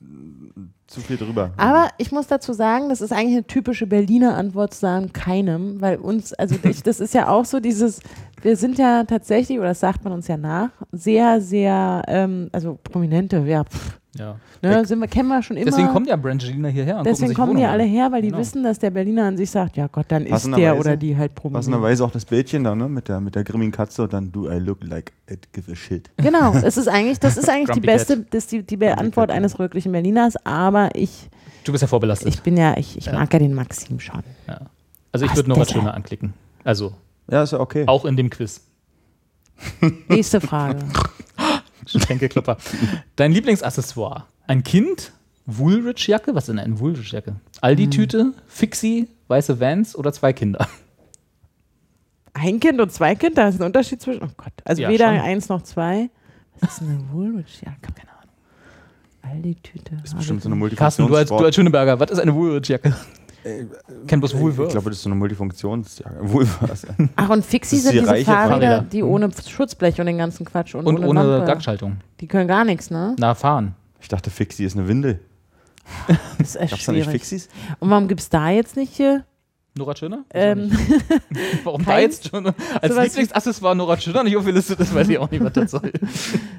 mm, 0.00 0.70
zu 0.88 1.00
viel 1.00 1.16
drüber. 1.16 1.50
Aber 1.56 1.88
ich 1.98 2.10
muss 2.10 2.26
dazu 2.26 2.52
sagen, 2.52 2.88
das 2.88 3.00
ist 3.00 3.12
eigentlich 3.12 3.34
eine 3.34 3.46
typische 3.46 3.86
Berliner 3.86 4.36
Antwort 4.36 4.74
zu 4.74 4.80
sagen, 4.80 5.12
keinem, 5.12 5.80
weil 5.80 5.96
uns, 5.98 6.32
also 6.32 6.56
ich, 6.64 6.82
das 6.82 6.98
ist 7.00 7.14
ja 7.14 7.28
auch 7.28 7.44
so 7.44 7.60
dieses, 7.60 8.00
wir 8.42 8.56
sind 8.56 8.78
ja 8.78 9.04
tatsächlich, 9.04 9.58
oder 9.58 9.68
das 9.68 9.80
sagt 9.80 10.04
man 10.04 10.12
uns 10.12 10.26
ja 10.28 10.36
nach, 10.36 10.70
sehr, 10.92 11.40
sehr, 11.40 12.02
ähm, 12.08 12.48
also 12.52 12.78
Prominente, 12.82 13.38
ja, 13.46 13.64
pff, 13.64 13.98
ja. 14.18 14.36
ne, 14.62 14.84
sind 14.84 14.98
wir, 15.00 15.08
kennen 15.08 15.28
wir 15.28 15.42
schon 15.42 15.56
immer. 15.56 15.66
Deswegen 15.66 15.88
kommt 15.88 16.08
ja 16.08 16.16
Brangelina 16.16 16.68
hierher 16.68 16.98
und 16.98 17.04
Deswegen 17.06 17.34
kommen 17.34 17.56
die 17.56 17.64
alle 17.64 17.84
her, 17.84 18.10
weil 18.12 18.22
die 18.22 18.28
Genau. 18.28 18.38
wissen, 18.40 18.62
dass 18.64 18.78
der 18.78 18.90
Berliner 18.90 19.24
an 19.24 19.36
sich 19.36 19.50
sagt, 19.50 19.76
ja 19.76 19.86
Gott, 19.86 20.06
dann 20.08 20.26
ist 20.26 20.46
der 20.56 20.78
oder 20.78 20.96
die 20.96 21.16
halt 21.16 21.34
prominent. 21.34 21.64
Passenderweise 21.66 22.04
auch 22.04 22.10
das 22.10 22.24
Bildchen 22.24 22.64
da, 22.64 22.74
ne? 22.74 22.88
Mit 22.88 23.08
der, 23.08 23.20
mit 23.20 23.34
der 23.34 23.44
grimmigen 23.44 23.72
Katze 23.72 24.02
und 24.04 24.12
dann 24.12 24.32
do 24.32 24.50
I 24.50 24.58
look 24.58 24.78
like 24.82 25.12
it 25.28 25.52
give 25.52 25.70
a 25.70 25.74
shit. 25.74 26.10
Genau, 26.16 26.52
es 26.54 26.76
ist 26.76 26.88
eigentlich, 26.88 27.18
das 27.20 27.36
ist 27.36 27.48
eigentlich 27.48 27.70
die 27.74 27.80
beste, 27.80 28.18
das 28.30 28.44
ist 28.44 28.52
die, 28.52 28.62
die 28.62 28.76
Be- 28.76 28.86
Grumpy 28.86 29.00
Antwort 29.04 29.28
Cat, 29.28 29.36
eines 29.36 29.58
wirklichen 29.58 29.92
Berliners, 29.92 30.34
aber 30.44 30.90
ich. 30.94 31.28
Du 31.64 31.72
bist 31.72 31.82
ja 31.82 31.88
vorbelastet. 31.88 32.28
ich 32.28 32.42
bin 32.42 32.56
ja, 32.56 32.76
ich, 32.76 32.96
ich 32.96 33.06
Ja. 33.06 33.12
mag 33.14 33.32
ja 33.32 33.38
den 33.38 33.54
Maxim 33.54 33.98
schon. 34.00 34.22
ja. 34.46 34.60
Also 35.12 35.24
ich 35.24 35.30
Was 35.32 35.38
würde 35.38 35.48
Nora 35.48 35.60
das, 35.60 35.68
Tschirner 35.68 35.90
ey? 35.90 35.96
anklicken. 35.96 36.34
Also 36.62 36.92
Ja, 37.30 37.42
ist 37.42 37.52
ja 37.52 37.60
okay. 37.60 37.84
auch 37.86 38.04
in 38.04 38.16
dem 38.16 38.28
Quiz. 38.30 38.60
Nächste 40.08 40.40
Frage. 40.40 40.78
Schenkelklopper. 41.86 42.56
Dein 43.16 43.32
Lieblingsaccessoire? 43.32 44.24
Ein 44.46 44.62
Kind? 44.62 45.12
Woolrich-Jacke? 45.46 46.34
Was 46.34 46.44
ist 46.44 46.48
denn 46.48 46.58
eine 46.58 46.78
Woolrich-Jacke? 46.80 47.36
Aldi-Tüte? 47.60 48.32
Fixie? 48.48 49.08
Weiße 49.28 49.60
Vans 49.60 49.96
oder 49.96 50.12
zwei 50.12 50.32
Kinder? 50.32 50.68
Ein 52.34 52.60
Kind 52.60 52.80
und 52.80 52.92
zwei 52.92 53.14
Kinder, 53.14 53.42
da 53.42 53.48
ist 53.48 53.60
ein 53.60 53.64
Unterschied 53.64 54.00
zwischen. 54.02 54.22
Oh 54.22 54.28
Gott. 54.36 54.52
Also 54.64 54.82
Ja, 54.82 54.88
weder 54.90 55.06
schon. 55.08 55.20
eins 55.20 55.48
noch 55.48 55.62
zwei. 55.62 56.10
Was 56.60 56.74
ist 56.74 56.82
eine 56.82 57.00
Woolrich? 57.12 57.62
Ja, 57.64 57.72
keine 57.80 58.10
Ahnung. 58.10 58.32
Aldi-Tüte. 59.22 59.96
ist 60.04 60.16
bestimmt 60.16 60.42
so 60.42 60.50
eine 60.50 60.70
Carsten, 60.70 61.06
du 61.06 61.14
als, 61.14 61.28
du 61.28 61.36
als 61.36 61.54
Schöneberger, 61.54 61.98
was 61.98 62.10
ist 62.10 62.18
eine 62.18 62.34
Woolrich-Jacke? 62.34 62.94
Kennt 64.06 64.20
bloß 64.20 64.34
Ich 64.34 64.40
Woolworth. 64.40 64.70
glaube, 64.70 64.90
das 64.90 64.98
ist 64.98 65.02
so 65.04 65.08
eine 65.08 65.16
Multifunktionsjacke. 65.16 66.16
Woolworth. 66.20 66.86
Ach, 67.16 67.28
und 67.30 67.44
Fixie 67.44 67.76
Das 67.76 67.84
sind 67.84 67.92
die 67.94 67.98
diese 68.00 68.24
Fahrräder, 68.24 68.48
Fahrräder. 68.48 68.80
die 68.82 69.02
ohne 69.02 69.30
Schutzblech 69.46 70.00
und 70.00 70.06
den 70.06 70.18
ganzen 70.18 70.44
Quatsch 70.46 70.74
und, 70.74 70.86
Und 70.86 71.04
ohne, 71.04 71.20
ohne. 71.38 71.44
Gangschaltung. 71.46 71.98
Die 72.20 72.26
können 72.26 72.48
gar 72.48 72.64
nichts, 72.64 72.90
ne? 72.90 73.14
Na, 73.18 73.34
fahren. 73.34 73.74
Ich 74.00 74.08
dachte, 74.08 74.30
Fixie 74.30 74.64
ist 74.64 74.76
eine 74.76 74.88
Windel. 74.88 75.20
Das 76.38 76.48
ist 76.48 76.56
echt 76.56 76.70
Gab's 76.72 76.84
da 76.86 76.92
nicht 76.92 77.04
schwierig. 77.04 77.20
Fixies? 77.22 77.48
Und 77.78 77.90
warum 77.90 78.08
gibt 78.08 78.20
es 78.20 78.28
da 78.28 78.50
jetzt 78.50 78.76
nicht 78.76 78.94
hier? 78.96 79.24
Nora 79.78 79.92
Tschirner? 79.94 80.24
Ähm, 80.32 80.72
Warum 81.64 81.84
da 81.84 81.92
kein- 81.92 82.02
jetzt 82.04 82.28
schon? 82.30 82.46
Als 82.46 82.96
wie- 82.96 83.00
Lieblingsaccessoire 83.02 83.76
Nora 83.76 83.96
Tschirner 83.98 84.24
nicht 84.24 84.36
aufgelistet 84.36 84.80
ist, 84.80 84.94
weiß 84.94 85.08
ich 85.10 85.18
auch 85.18 85.30
nicht, 85.30 85.44
was 85.44 85.52
das 85.52 85.70
soll. 85.72 85.92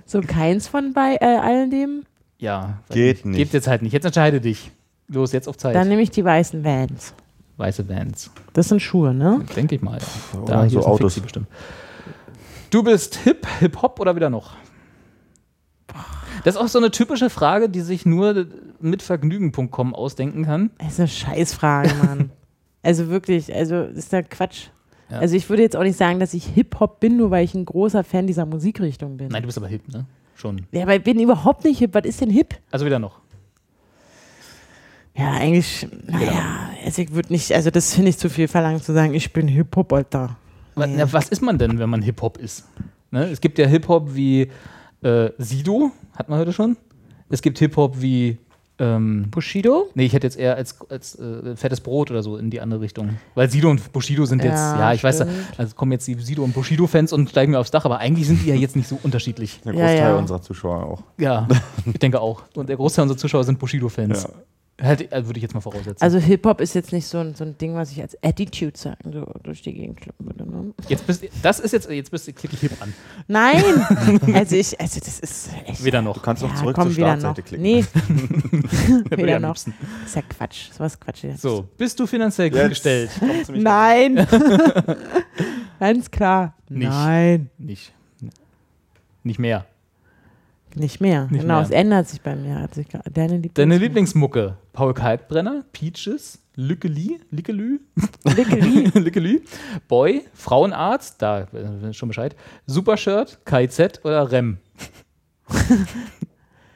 so 0.05 0.21
keins 0.21 0.67
von 0.67 0.93
bei 0.93 1.17
äh, 1.19 1.25
allen 1.37 1.71
dem? 1.71 2.03
Ja. 2.37 2.77
Geht 2.91 3.25
nicht. 3.25 3.37
Gibt 3.37 3.53
jetzt 3.53 3.67
halt 3.67 3.81
nicht. 3.81 3.91
Jetzt 3.93 4.05
entscheide 4.05 4.39
dich. 4.39 4.71
Los, 5.09 5.31
jetzt 5.31 5.47
auf 5.47 5.57
Zeit. 5.57 5.75
Dann 5.75 5.87
nehme 5.87 6.01
ich 6.01 6.11
die 6.11 6.23
weißen 6.23 6.63
Vans. 6.63 7.13
Weiße 7.57 7.87
Vans. 7.87 8.31
Das 8.53 8.69
sind 8.69 8.81
Schuhe, 8.81 9.13
ne? 9.13 9.43
Denke 9.55 9.75
ich 9.75 9.81
mal. 9.81 9.97
Ja. 10.33 10.39
Oder 10.39 10.63
hier 10.63 10.81
so 10.81 10.85
Autos. 10.85 11.19
Bestimmt. 11.19 11.47
Du 12.69 12.83
bist 12.83 13.15
hip, 13.15 13.47
Hip-Hop 13.59 13.99
oder 13.99 14.15
wieder 14.15 14.29
noch? 14.29 14.55
Das 16.43 16.55
ist 16.55 16.61
auch 16.61 16.67
so 16.67 16.79
eine 16.79 16.91
typische 16.91 17.29
Frage, 17.29 17.69
die 17.69 17.81
sich 17.81 18.05
nur 18.05 18.45
mit 18.79 19.01
Vergnügen.com 19.01 19.95
ausdenken 19.95 20.43
kann. 20.43 20.71
Das 20.77 20.93
ist 20.93 20.99
eine 20.99 21.07
Scheißfrage, 21.07 21.93
Mann. 21.95 22.31
also 22.83 23.07
wirklich, 23.07 23.53
also 23.53 23.87
das 23.87 23.97
ist 23.97 24.11
ja 24.11 24.21
Quatsch. 24.21 24.67
Ja. 25.09 25.19
Also 25.19 25.35
ich 25.35 25.49
würde 25.49 25.63
jetzt 25.63 25.75
auch 25.77 25.83
nicht 25.83 25.97
sagen, 25.97 26.19
dass 26.19 26.33
ich 26.33 26.45
Hip-Hop 26.45 26.99
bin, 26.99 27.17
nur 27.17 27.31
weil 27.31 27.45
ich 27.45 27.55
ein 27.55 27.65
großer 27.65 28.03
Fan 28.03 28.27
dieser 28.27 28.45
Musikrichtung 28.45 29.17
bin. 29.17 29.29
Nein, 29.29 29.41
du 29.41 29.47
bist 29.47 29.57
aber 29.57 29.67
hip, 29.67 29.87
ne? 29.87 30.05
Schon. 30.35 30.67
Ja, 30.71 30.83
aber 30.83 30.95
ich 30.95 31.03
bin 31.03 31.19
überhaupt 31.19 31.63
nicht 31.63 31.79
hip. 31.79 31.93
Was 31.93 32.05
ist 32.05 32.21
denn 32.21 32.29
hip? 32.29 32.55
Also 32.69 32.85
wieder 32.85 32.99
noch. 32.99 33.21
Ja, 35.17 35.31
eigentlich, 35.31 35.87
naja, 36.05 36.69
also 36.85 37.01
ich 37.01 37.11
würde 37.11 37.33
nicht, 37.33 37.51
also 37.53 37.71
das 37.71 37.93
finde 37.95 38.09
ich 38.09 38.17
zu 38.17 38.29
viel 38.29 38.47
verlangt 38.47 38.83
zu 38.83 38.93
sagen, 38.93 39.13
ich 39.13 39.33
bin 39.33 39.47
Hip-Hop, 39.47 39.91
Alter. 39.93 40.37
Wa- 40.75 40.85
Nee. 40.85 40.93
Na, 40.97 41.11
was 41.11 41.29
ist 41.29 41.41
man 41.41 41.57
denn, 41.57 41.79
wenn 41.79 41.89
man 41.89 42.01
Hip-Hop 42.03 42.37
ist? 42.37 42.65
Ne? 43.09 43.25
Es 43.25 43.41
gibt 43.41 43.57
ja 43.57 43.65
Hip-Hop 43.67 44.13
wie 44.13 44.49
äh, 45.01 45.29
Sido, 45.39 45.91
hat 46.15 46.29
man 46.29 46.37
heute 46.39 46.53
schon. 46.53 46.77
Es 47.29 47.41
gibt 47.41 47.57
Hip-Hop 47.59 47.99
wie. 48.01 48.37
Ähm, 48.79 49.25
Bushido? 49.31 49.89
nee, 49.95 50.05
ich 50.05 50.13
hätte 50.13 50.27
jetzt 50.27 50.37
eher 50.37 50.55
als, 50.55 50.75
als 50.91 51.15
äh, 51.17 51.55
fettes 51.55 51.81
Brot 51.81 52.11
oder 52.11 52.21
so 52.21 52.37
in 52.37 52.51
die 52.51 52.61
andere 52.61 52.79
Richtung. 52.79 53.17
Weil 53.33 53.49
Sido 53.49 53.71
und 53.71 53.91
Bushido 53.91 54.25
sind 54.25 54.43
jetzt, 54.43 54.53
Ja, 54.53 54.79
ja, 54.79 54.93
ich 54.93 55.03
weiß, 55.03 55.15
stimmt. 55.15 55.31
also 55.57 55.73
kommen 55.73 55.93
jetzt 55.93 56.07
die 56.07 56.13
Sido 56.13 56.43
und 56.43 56.53
Bushido-Fans 56.53 57.11
und 57.11 57.27
steigen 57.31 57.53
mir 57.53 57.59
aufs 57.59 57.71
Dach, 57.71 57.85
aber 57.85 57.97
eigentlich 57.97 58.27
sind 58.27 58.43
die 58.43 58.49
ja 58.49 58.53
jetzt 58.55 58.75
nicht 58.75 58.87
so 58.87 58.99
unterschiedlich. 59.01 59.61
Der 59.65 59.73
Ja, 59.73 59.79
Großteil 59.79 59.97
ja. 60.11 60.15
unserer 60.15 60.41
Zuschauer 60.43 60.83
auch. 60.85 61.01
Ja, 61.17 61.47
ich 61.91 61.97
denke 61.97 62.21
auch. 62.21 62.43
Und 62.53 62.69
der 62.69 62.75
Großteil 62.75 63.01
unserer 63.01 63.17
Zuschauer 63.17 63.43
sind 63.45 63.57
Bushido-Fans. 63.57 64.27
Hätte- 64.79 65.11
also 65.11 65.27
würde 65.27 65.39
ich 65.39 65.41
jetzt 65.41 65.55
mal 65.55 65.61
voraussetzen. 65.61 66.03
Also 66.03 66.19
Hip-Hop 66.19 66.61
ist 66.61 66.75
jetzt 66.75 66.91
nicht 66.91 67.07
so 67.07 67.17
ein, 67.17 67.33
so 67.33 67.43
ein 67.43 67.57
Ding, 67.57 67.73
was 67.73 67.91
ich 67.91 67.99
als 68.01 68.15
Attitude 68.23 68.77
sagen, 68.77 69.11
so 69.11 69.25
durch 69.41 69.63
die 69.63 69.73
Gegend 69.73 69.99
schleppen 70.03 70.25
würde. 70.27 70.47
Ne? 70.49 70.73
jetzt 70.87 71.07
bist, 71.07 71.27
das 71.41 71.59
ist 71.59 71.71
jetzt, 71.71 71.89
jetzt 71.89 72.11
bist 72.11 72.27
du, 72.27 72.33
klicke 72.33 72.53
ich 72.55 72.61
hip 72.61 72.79
an. 72.79 72.93
Nein! 73.27 73.63
also 74.35 74.55
ich, 74.55 74.79
also 74.79 74.99
das 74.99 75.19
ist 75.19 75.49
echt. 75.65 75.83
Weder 75.83 76.03
noch. 76.03 76.13
Du 76.15 76.21
kannst 76.21 76.43
ja, 76.43 76.53
zurück 76.53 76.75
komm, 76.75 76.85
zur 76.89 76.93
Startseite 76.93 77.41
noch. 77.41 77.47
klicken. 77.47 77.63
Nee, 77.63 77.85
am 79.33 79.41
noch. 79.41 79.49
liebsten. 79.49 79.73
ist 80.05 80.15
ja 80.15 80.21
Quatsch. 80.21 80.71
Sowas 80.71 80.99
Quatsch 80.99 81.23
jetzt. 81.23 81.41
So, 81.41 81.67
bist 81.75 81.99
du 81.99 82.05
finanziell 82.05 82.51
gut 82.51 82.59
Jetzt 82.59 82.69
gestellt? 82.69 83.09
Nein! 83.53 84.27
Ganz 85.79 86.11
klar. 86.11 86.53
Nicht. 86.69 86.87
Nein. 86.89 87.49
Nicht. 87.57 87.93
Nicht 89.23 89.39
mehr. 89.39 89.65
Nicht 90.79 91.01
mehr. 91.01 91.27
Nicht 91.29 91.41
genau, 91.41 91.55
mehr. 91.55 91.63
es 91.63 91.71
ändert 91.71 92.07
sich 92.07 92.21
bei 92.21 92.35
mir. 92.35 92.59
Hat 92.61 92.73
sich 92.75 92.87
gra- 92.87 93.01
Deine 93.11 93.33
Lieblings 93.35 93.53
Deine 93.55 93.77
Lieblingsmucke? 93.77 94.57
Paul 94.73 94.93
Kalkbrenner, 94.93 95.63
Peaches, 95.71 96.39
Lückeli, 96.55 97.19
Lickelü, 97.31 97.79
Lickeli. 98.23 98.89
Lickelü, 98.93 99.41
Boy, 99.87 100.23
Frauenarzt, 100.33 101.21
da 101.21 101.41
äh, 101.41 101.93
schon 101.93 102.09
Bescheid, 102.09 102.35
Supershirt, 102.65 103.39
KZ 103.45 104.01
oder 104.03 104.31
Rem? 104.31 104.57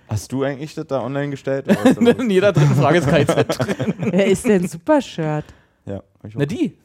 Hast 0.08 0.32
du 0.32 0.44
eigentlich 0.44 0.76
das 0.76 0.88
da 0.88 1.02
online 1.02 1.30
gestellt? 1.30 1.66
In 1.98 2.30
jeder 2.30 2.52
dritten 2.52 2.76
Frage 2.76 2.98
ist 3.00 3.08
KZ. 3.08 3.58
Wer 3.98 4.26
ist 4.28 4.46
denn 4.46 4.68
Supershirt? 4.68 5.46
ja, 5.86 6.02
ich 6.28 6.36
Na 6.36 6.46
die. 6.46 6.78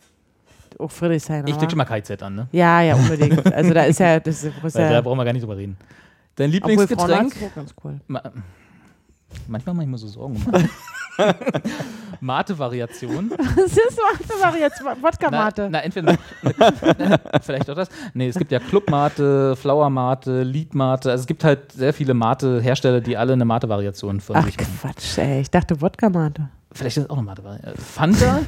Oh, 0.79 0.89
Friedrichshain. 0.89 1.47
Ich 1.47 1.57
klicke 1.57 1.71
schon 1.71 1.79
mal 1.79 1.85
KZ 1.87 2.23
an, 2.23 2.35
ne? 2.35 2.49
Ja, 2.53 2.83
ja, 2.83 2.95
unbedingt. 2.95 3.47
Also 3.53 3.73
da 3.73 3.85
ist 3.85 3.99
ja, 3.99 4.21
das 4.21 4.45
ist, 4.45 4.53
Weil 4.63 4.71
da 4.71 4.93
ja 4.93 5.01
brauchen 5.01 5.19
wir 5.19 5.25
gar 5.25 5.33
nicht 5.33 5.43
drüber 5.43 5.57
reden. 5.57 5.77
Dein 6.37 6.51
Lieblingsgetränk? 6.51 7.01
Frauenarzt 7.11 7.37
ist 7.37 7.51
auch 7.51 7.55
ganz 7.55 7.75
cool. 7.85 8.01
Ma 8.07 8.23
Manchmal 9.49 9.75
mache 9.75 9.85
ich 9.85 9.91
mir 9.91 9.99
so 9.99 10.07
Sorgen. 10.07 10.43
Mate-Variation. 12.21 13.31
Das 13.57 13.73
ist 13.73 13.99
Mate, 14.41 14.59
jetzt 14.59 14.83
Wodka-Mate. 14.85 15.63
Na, 15.63 15.69
na, 15.71 15.81
entweder 15.81 16.17
na, 16.43 17.41
vielleicht 17.41 17.69
auch 17.71 17.75
das. 17.75 17.89
Nee, 18.15 18.29
es 18.29 18.37
gibt 18.37 18.53
ja 18.53 18.59
Club-Mate, 18.59 19.57
Flower-Mate, 19.57 20.43
Lied-Mate. 20.43 21.11
Also 21.11 21.23
es 21.23 21.27
gibt 21.27 21.43
halt 21.45 21.73
sehr 21.73 21.93
viele 21.93 22.15
Mate-Hersteller, 22.15 23.01
die 23.01 23.17
alle 23.17 23.33
eine 23.33 23.45
Mate-Variation 23.45 24.21
von 24.21 24.37
Ach 24.37 24.45
sich. 24.45 24.57
Quatsch, 24.57 25.19
ey. 25.19 25.41
Ich 25.41 25.51
dachte 25.51 25.81
Wodka-Mate. 25.81 26.49
Vielleicht 26.73 26.99
ist 26.99 27.05
es 27.05 27.11
auch 27.11 27.17
eine 27.17 27.27
Mate-Variation. 27.27 27.77
Fanta, 27.77 28.41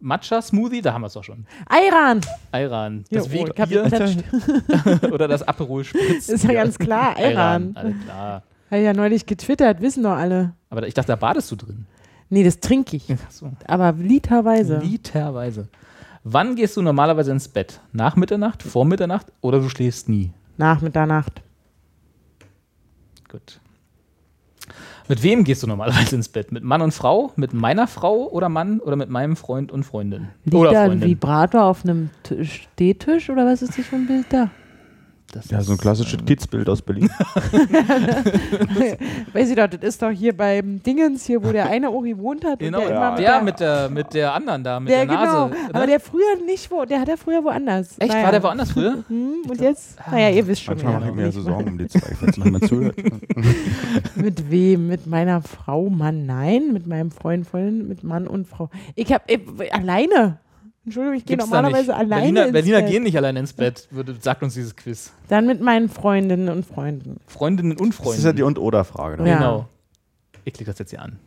Matcha-Smoothie, 0.00 0.82
da 0.82 0.92
haben 0.92 1.02
wir 1.02 1.08
es 1.08 1.12
doch 1.12 1.24
schon. 1.24 1.46
Ayran. 1.66 2.20
Ayran, 2.52 3.04
Ja, 3.10 3.18
das 3.18 3.28
oh, 3.28 3.46
hab 3.46 3.70
Wegbier 3.70 3.82
geklatscht. 3.84 5.04
oder 5.12 5.28
das 5.28 5.42
Aperol 5.42 5.84
Spritz. 5.84 6.28
Ist 6.28 6.44
ja 6.44 6.52
ganz 6.52 6.78
klar, 6.78 7.16
Ayran. 7.18 7.72
Alles 7.74 7.94
klar. 8.04 8.42
Habe 8.70 8.80
ich 8.80 8.84
ja 8.84 8.92
neulich 8.92 9.26
getwittert, 9.26 9.80
wissen 9.80 10.02
doch 10.02 10.12
alle. 10.12 10.54
Aber 10.70 10.86
ich 10.86 10.94
dachte, 10.94 11.08
da 11.08 11.16
badest 11.16 11.50
du 11.50 11.56
drin. 11.56 11.86
Nee, 12.28 12.44
das 12.44 12.60
trinke 12.60 12.96
ich. 12.96 13.04
Ach 13.12 13.30
so. 13.30 13.50
Aber 13.66 13.92
literweise. 13.92 14.78
Literweise. 14.78 15.68
Wann 16.22 16.54
gehst 16.54 16.76
du 16.76 16.82
normalerweise 16.82 17.32
ins 17.32 17.48
Bett? 17.48 17.80
Nach 17.92 18.14
Mitternacht, 18.14 18.62
vor 18.62 18.84
Mitternacht 18.84 19.26
oder 19.40 19.58
du 19.58 19.68
schläfst 19.68 20.08
nie? 20.08 20.32
Nach 20.56 20.80
Mitternacht. 20.80 21.42
Gut. 23.28 23.60
Mit 25.10 25.24
wem 25.24 25.42
gehst 25.42 25.64
du 25.64 25.66
normalerweise 25.66 26.14
ins 26.14 26.28
Bett? 26.28 26.52
Mit 26.52 26.62
Mann 26.62 26.82
und 26.82 26.94
Frau? 26.94 27.32
Mit 27.34 27.52
meiner 27.52 27.88
Frau 27.88 28.28
oder 28.28 28.48
Mann 28.48 28.78
oder 28.78 28.94
mit 28.94 29.10
meinem 29.10 29.34
Freund 29.34 29.72
und 29.72 29.82
Freundin? 29.82 30.28
Liegt 30.44 30.54
oder 30.54 30.70
da 30.70 30.82
ein 30.82 30.90
Freundin. 30.90 31.08
Vibrator 31.08 31.64
auf 31.64 31.82
einem 31.84 32.10
T- 32.22 32.44
Stehtisch 32.44 33.28
oder 33.28 33.44
was 33.44 33.60
ist 33.60 33.76
das 33.76 33.86
für 33.86 33.96
ein 33.96 34.06
Bild 34.06 34.26
da? 34.30 34.50
Das 35.32 35.48
Ja, 35.50 35.60
so 35.60 35.72
ein 35.72 35.78
klassisches 35.78 36.24
Kidsbild 36.24 36.68
aus 36.68 36.82
Berlin. 36.82 37.08
Weiß 39.32 39.48
ich 39.48 39.56
doch, 39.56 39.68
das 39.68 39.80
ist 39.80 40.02
doch 40.02 40.10
hier 40.10 40.36
beim 40.36 40.82
Dingens 40.82 41.24
hier, 41.24 41.44
wo 41.44 41.52
der 41.52 41.66
eine 41.66 41.90
Ori 41.90 42.18
wohnt 42.18 42.44
hat. 42.44 42.58
Genau, 42.58 42.80
und 42.80 42.88
der, 42.88 42.94
ja. 42.94 43.08
immer 43.08 43.16
der 43.16 43.42
mit 43.42 43.60
der, 43.60 43.88
mit 43.90 44.12
der 44.12 44.34
anderen 44.34 44.64
da, 44.64 44.80
mit 44.80 44.90
der, 44.90 45.06
der 45.06 45.14
Nase. 45.14 45.26
genau. 45.26 45.48
ne? 45.48 45.74
Aber 45.74 45.86
der 45.86 46.00
früher 46.00 46.36
nicht 46.46 46.68
wo, 46.70 46.84
der 46.84 47.00
hat 47.00 47.08
er 47.08 47.16
früher 47.16 47.44
woanders. 47.44 47.96
Echt? 47.98 48.12
Naja. 48.12 48.24
War 48.24 48.32
der 48.32 48.42
woanders 48.42 48.72
früher? 48.72 49.04
Hm, 49.10 49.42
und 49.48 49.60
jetzt? 49.60 49.98
Naja, 50.10 50.30
ihr 50.30 50.46
wisst 50.46 50.62
schon. 50.62 50.74
Manchmal 50.74 51.00
mache 51.00 51.08
ich 51.08 51.14
mir 51.14 51.22
ja 51.22 51.32
so 51.32 51.42
Sorgen 51.42 51.68
um 51.68 51.78
die 51.78 51.88
zwei, 51.88 52.14
falls 52.14 52.36
noch 52.36 52.44
jemand 52.44 52.68
zuhört. 52.68 52.96
Mit 54.14 54.50
wem? 54.50 54.88
Mit 54.88 55.06
meiner 55.06 55.42
Frau, 55.42 55.88
Mann, 55.90 56.26
nein. 56.26 56.72
Mit 56.72 56.86
meinem 56.86 57.10
Freund, 57.10 57.46
Freundin, 57.46 57.88
mit 57.88 58.04
Mann 58.04 58.26
und 58.26 58.46
Frau. 58.46 58.70
Ich 58.94 59.12
hab 59.12 59.28
äh, 59.30 59.40
alleine. 59.70 60.38
Entschuldigung, 60.84 61.18
ich 61.18 61.24
gehe 61.26 61.36
normalerweise 61.36 61.94
alleine. 61.94 62.20
Berliner, 62.22 62.42
ins 62.44 62.52
Berliner 62.52 62.80
Bett. 62.80 62.90
gehen 62.90 63.02
nicht 63.02 63.16
alleine 63.16 63.40
ins 63.40 63.52
Bett, 63.52 63.86
würde, 63.90 64.16
sagt 64.20 64.42
uns 64.42 64.54
dieses 64.54 64.74
Quiz. 64.74 65.12
Dann 65.28 65.46
mit 65.46 65.60
meinen 65.60 65.88
Freundinnen 65.90 66.48
und 66.48 66.64
Freunden. 66.64 67.20
Freundinnen 67.26 67.76
und 67.76 67.90
Das 67.90 67.96
Freunde. 67.96 68.18
ist 68.18 68.24
ja 68.24 68.32
die 68.32 68.42
Und-Oder-Frage. 68.42 69.22
ne? 69.22 69.28
Ja. 69.28 69.36
Genau. 69.38 69.68
Ich 70.44 70.54
klicke 70.54 70.70
das 70.70 70.78
jetzt 70.78 70.90
hier 70.90 71.02
an. 71.02 71.18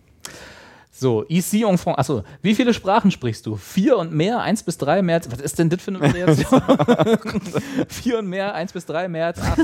So, 0.96 1.26
ici 1.28 1.64
en 1.64 1.78
France. 1.80 1.98
Achso, 2.00 2.24
wie 2.44 2.54
viele 2.56 2.72
Sprachen 2.74 3.10
sprichst 3.12 3.46
du? 3.48 3.56
Vier 3.56 3.98
und 3.98 4.14
mehr, 4.14 4.42
eins 4.42 4.62
bis 4.64 4.78
drei 4.78 5.02
mehr. 5.02 5.16
als- 5.16 5.32
Was 5.32 5.40
ist 5.40 5.58
denn 5.60 5.70
das 5.70 5.82
für 5.82 5.90
eine 5.92 6.02
Variation? 6.02 6.62
Vier 7.90 8.20
und 8.20 8.28
mehr, 8.28 8.54
eins 8.54 8.74
bis 8.74 8.86
drei 8.86 9.08
mehr 9.08 9.26
als 9.28 9.42
acht. 9.42 9.60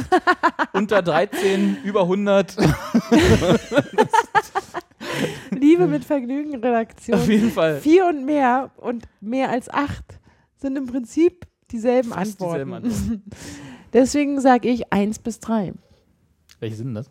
Unter 0.73 1.01
13, 1.03 1.77
über 1.83 2.01
100. 2.01 2.55
Liebe 5.51 5.87
mit 5.87 6.03
Vergnügen, 6.05 6.55
Redaktion. 6.55 7.19
Auf 7.19 7.29
jeden 7.29 7.51
Fall. 7.51 7.79
Vier 7.79 8.05
und 8.07 8.25
mehr 8.25 8.71
und 8.77 9.05
mehr 9.21 9.49
als 9.49 9.69
acht 9.69 10.19
sind 10.57 10.77
im 10.77 10.85
Prinzip 10.87 11.45
dieselben 11.71 12.09
Fast 12.09 12.39
dieselben 12.41 12.73
Antworten. 12.73 13.23
Deswegen 13.93 14.39
sage 14.41 14.69
ich 14.69 14.91
eins 14.93 15.19
bis 15.19 15.39
drei. 15.39 15.73
Welche 16.59 16.75
sind 16.75 16.87
denn 16.87 16.95
das? 16.95 17.09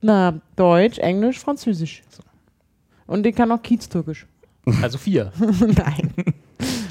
Na, 0.00 0.40
Deutsch, 0.56 0.98
Englisch, 0.98 1.38
Französisch. 1.38 2.02
Und 3.06 3.26
ich 3.26 3.34
kann 3.34 3.50
auch 3.52 3.62
Kieztürkisch. 3.62 4.26
Also 4.82 4.98
vier. 4.98 5.32
Nein. 5.38 6.12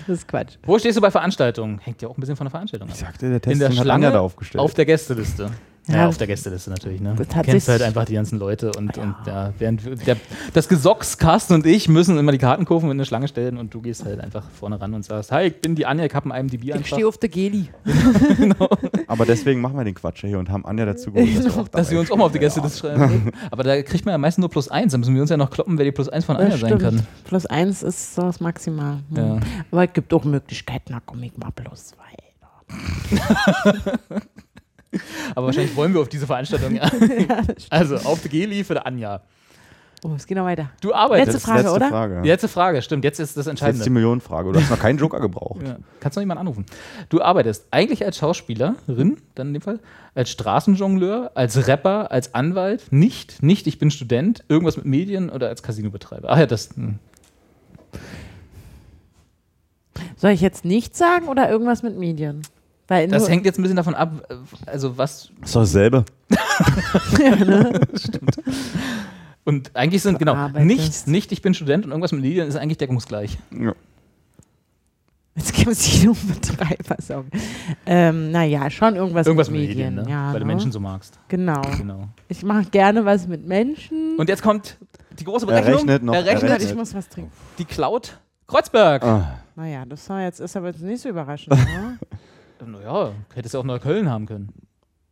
Das 0.08 0.20
ist 0.20 0.28
Quatsch. 0.28 0.58
Wo 0.64 0.80
stehst 0.80 0.98
du 0.98 1.02
bei 1.02 1.12
Veranstaltungen? 1.12 1.78
Hängt 1.80 2.02
ja 2.02 2.08
auch 2.08 2.18
ein 2.18 2.22
bisschen 2.22 2.36
von 2.36 2.46
der 2.46 2.52
Veranstaltung 2.52 2.88
ab. 2.90 2.96
Ich 2.96 3.02
sagte, 3.02 3.30
der 3.30 3.40
Test 3.40 3.54
In 3.54 3.60
der 3.60 3.70
den 3.70 3.78
hat 3.78 3.84
Schlange 3.84 4.12
da 4.12 4.20
aufgestellt. 4.22 4.64
auf 4.64 4.74
der 4.74 4.86
Gästeliste. 4.88 5.52
Ja, 5.88 5.96
Ja, 5.96 6.08
auf 6.08 6.18
der 6.18 6.28
Gästeliste 6.28 6.70
natürlich. 6.70 7.02
Ne? 7.02 7.16
das 7.18 7.28
Du 7.28 7.42
kennst 7.42 7.68
halt 7.70 7.82
einfach 7.82 8.06
die 8.06 8.14
ganzen 8.14 8.40
Leute 8.40 8.72
und, 8.78 8.98
und 8.98 9.16
ja, 9.26 9.54
während 9.58 10.06
der, 10.06 10.18
das 10.54 10.68
Gesocks, 10.68 11.18
Carsten 11.18 11.54
und 11.54 11.66
ich 11.66 11.88
müssen 11.88 12.18
immer 12.18 12.32
die 12.32 12.38
Karten 12.38 12.66
kaufen 12.66 12.86
und 12.86 12.92
in 12.92 12.98
eine 12.98 13.06
Schlange 13.06 13.28
stellen 13.28 13.58
und 13.58 13.74
du 13.74 13.82
gehst 13.82 14.06
halt 14.06 14.20
einfach 14.20 14.44
vorne 14.50 14.80
ran 14.80 14.94
und 14.94 15.04
sagst, 15.04 15.32
hi, 15.32 15.44
ich 15.48 15.62
bin 15.62 15.76
die 15.76 15.86
Anja, 15.86 16.06
ich 16.06 16.14
habe 16.14 16.32
einen 16.32 16.50
IMDb 16.50 16.66
Ich 16.66 16.74
einfach. 16.74 16.88
stehe 16.88 17.08
auf 17.08 17.18
der 17.18 17.30
Geli. 17.30 17.70
Aber 19.08 19.26
deswegen 19.26 19.62
machen 19.62 19.78
wir 19.78 19.84
den 19.84 19.96
Quatsch 19.96 20.22
hier 20.22 20.40
und 20.40 20.50
haben 20.50 20.66
Anja 20.66 20.86
dazu 20.86 21.12
geholt, 21.12 21.38
dass 21.38 21.46
wir 21.56 21.62
auch 21.62 21.68
Dass 21.72 21.92
wir 21.92 22.00
uns 22.00 22.12
auch 22.12 22.18
mal 22.18 22.26
auf 22.26 22.32
die 22.32 22.40
Gästeliste 22.40 22.80
schreiben. 22.80 23.32
Aber 23.52 23.64
da 23.64 23.82
kriegt 23.82 24.06
man 24.06 24.12
ja 24.14 24.18
meistens 24.18 24.42
nur 24.42 24.50
plus 24.50 24.70
eins. 24.70 24.92
Da 24.92 24.98
müssen 24.98 25.14
wir 25.16 25.22
uns 25.22 25.30
ja 25.30 25.38
noch 25.38 25.50
kloppen, 25.50 25.78
wer 25.78 25.86
die 25.86 25.92
plus 25.92 26.10
eins 26.10 26.26
von 26.26 26.36
Anja 26.38 26.58
sein 26.58 26.78
kann. 26.78 27.06
Plus 27.24 27.46
eins 27.46 27.84
ist 27.84 28.16
so 28.16 28.24
das 28.24 28.40
Maximal. 28.40 28.98
Hm. 29.10 29.18
Ja. 29.18 29.40
Aber 29.72 29.86
es 29.86 29.94
gibt 29.94 30.14
auch 30.14 30.24
Möglichkeiten, 30.24 30.94
da 30.94 31.00
komme 31.00 31.26
ich 31.28 31.38
mal 31.38 31.52
plus 31.52 31.88
zwei. 31.88 31.98
Aber 35.36 35.48
wahrscheinlich 35.48 35.76
wollen 35.76 35.94
wir 35.94 36.02
auf 36.02 36.10
diese 36.10 36.28
Veranstaltung 36.28 36.76
ja. 36.76 36.90
Also 37.70 37.96
auf 37.98 38.22
die 38.22 38.30
Geli 38.30 38.64
für 38.64 38.76
die 38.76 38.82
Anja. 38.82 39.22
Oh, 40.04 40.12
es 40.16 40.28
geht 40.28 40.38
noch 40.38 40.46
weiter. 40.46 40.70
Du 40.80 40.94
arbeitest. 40.94 41.34
Letzte 41.34 41.48
Frage, 41.48 41.62
letzte 41.64 41.76
oder? 41.76 41.90
Frage. 41.90 42.22
Die 42.22 42.30
letzte 42.30 42.48
Frage, 42.48 42.82
stimmt. 42.84 43.04
Jetzt 43.04 43.20
ist 43.20 43.30
das 43.30 43.34
Das 43.34 43.42
ist 43.42 43.46
jetzt 43.46 43.52
Entscheidende. 43.52 43.84
die 43.84 43.90
Millionenfrage. 43.90 44.52
Du 44.52 44.60
hast 44.60 44.70
noch 44.70 44.80
keinen 44.80 45.00
Joker 45.00 45.20
gebraucht. 45.20 45.66
Ja. 45.66 45.78
Kannst 46.00 46.16
noch 46.18 46.22
jemanden 46.22 46.42
anrufen. 46.42 46.66
Du 47.10 47.22
arbeitest 47.22 47.66
eigentlich 47.72 48.06
als 48.06 48.18
Schauspielerin, 48.18 49.18
dann 49.34 49.48
in 49.48 49.54
dem 49.54 49.62
Fall, 49.62 49.80
als 50.14 50.30
Straßenjongleur, 50.30 51.32
als 51.34 51.68
Rapper, 51.68 52.12
als 52.12 52.36
Anwalt, 52.36 52.86
nicht, 52.92 53.42
nicht, 53.42 53.66
ich 53.66 53.80
bin 53.80 53.90
Student, 53.90 54.44
irgendwas 54.50 54.78
mit 54.78 54.86
Medien 54.86 55.32
oder 55.32 55.48
als 55.50 55.64
Casinobetreiber. 55.64 56.30
Ach 56.30 56.38
ja, 56.38 56.46
das. 56.46 56.70
Hm. 56.76 57.00
Soll 60.16 60.32
ich 60.32 60.42
jetzt 60.42 60.64
nichts 60.64 61.00
sagen 61.00 61.28
oder 61.28 61.50
irgendwas 61.50 61.82
mit 61.82 61.98
Medien? 61.98 62.44
Weil 62.88 63.08
Das 63.10 63.28
hängt 63.30 63.46
jetzt 63.46 63.60
ein 63.60 63.64
bisschen 63.64 63.76
davon 63.78 63.96
ab, 63.96 64.12
äh, 64.30 64.36
also 64.70 64.98
was. 64.98 65.30
Das 65.42 65.50
ist 65.50 65.56
doch 65.56 65.62
dasselbe. 65.62 66.06
Und 69.44 69.74
eigentlich 69.76 70.02
sind, 70.02 70.20
genau, 70.20 70.36
Arbeitest. 70.36 70.66
nicht, 70.66 71.08
nicht, 71.08 71.32
ich 71.32 71.42
bin 71.42 71.54
Student 71.54 71.86
und 71.86 71.92
irgendwas 71.92 72.12
mit 72.12 72.22
Medien 72.22 72.48
ist 72.50 72.58
eigentlich 72.58 72.78
deckungsgleich. 72.80 73.38
Ja. 73.58 73.74
Jetzt 75.36 75.54
gibt 75.54 75.68
es 75.70 75.84
hier 75.86 76.08
nur 76.08 76.16
Betreiber. 76.16 76.96
sorry. 77.00 77.28
Ähm, 77.86 78.32
naja, 78.32 78.70
schon 78.70 78.98
irgendwas, 78.98 79.26
Irgendwas 79.26 79.50
mit 79.50 79.62
Medien. 79.62 79.96
ne? 79.96 80.06
ja, 80.10 80.34
Weil 80.34 80.42
du 80.42 80.46
ne? 80.46 80.54
Menschen 80.54 80.72
so 80.74 80.82
magst. 80.82 81.18
Genau. 81.30 81.62
Genau. 81.78 82.10
Ich 82.28 82.44
mache 82.44 82.66
gerne 82.66 83.06
was 83.06 83.26
mit 83.28 83.48
Menschen. 83.48 84.18
Und 84.18 84.28
jetzt 84.28 84.42
kommt 84.44 84.78
die 85.18 85.24
große 85.24 85.46
Er 85.46 85.62
Berechnung. 85.62 85.76
rechnet 85.76 86.04
noch, 86.04 86.14
er 86.14 86.20
Errechnet 86.26 86.52
rechnet. 86.52 86.70
ich 86.72 86.76
muss 86.76 86.94
was 86.94 87.08
trinken. 87.08 87.32
die 87.58 87.66
Cloud 87.66 88.20
Kreuzberg. 88.48 89.02
Ah, 89.04 89.36
Naja, 89.56 89.86
das 89.86 90.10
war 90.10 90.22
jetzt, 90.24 90.42
ist 90.42 90.58
aber 90.58 90.68
jetzt 90.68 90.82
nicht 90.82 91.02
so 91.02 91.08
überraschend. 91.10 91.56
ne? 91.58 91.98
Naja, 92.66 93.12
hättest 93.36 93.54
du 93.56 93.60
auch 93.60 93.64
Neukölln 93.64 94.10
haben 94.10 94.26
können. 94.26 94.50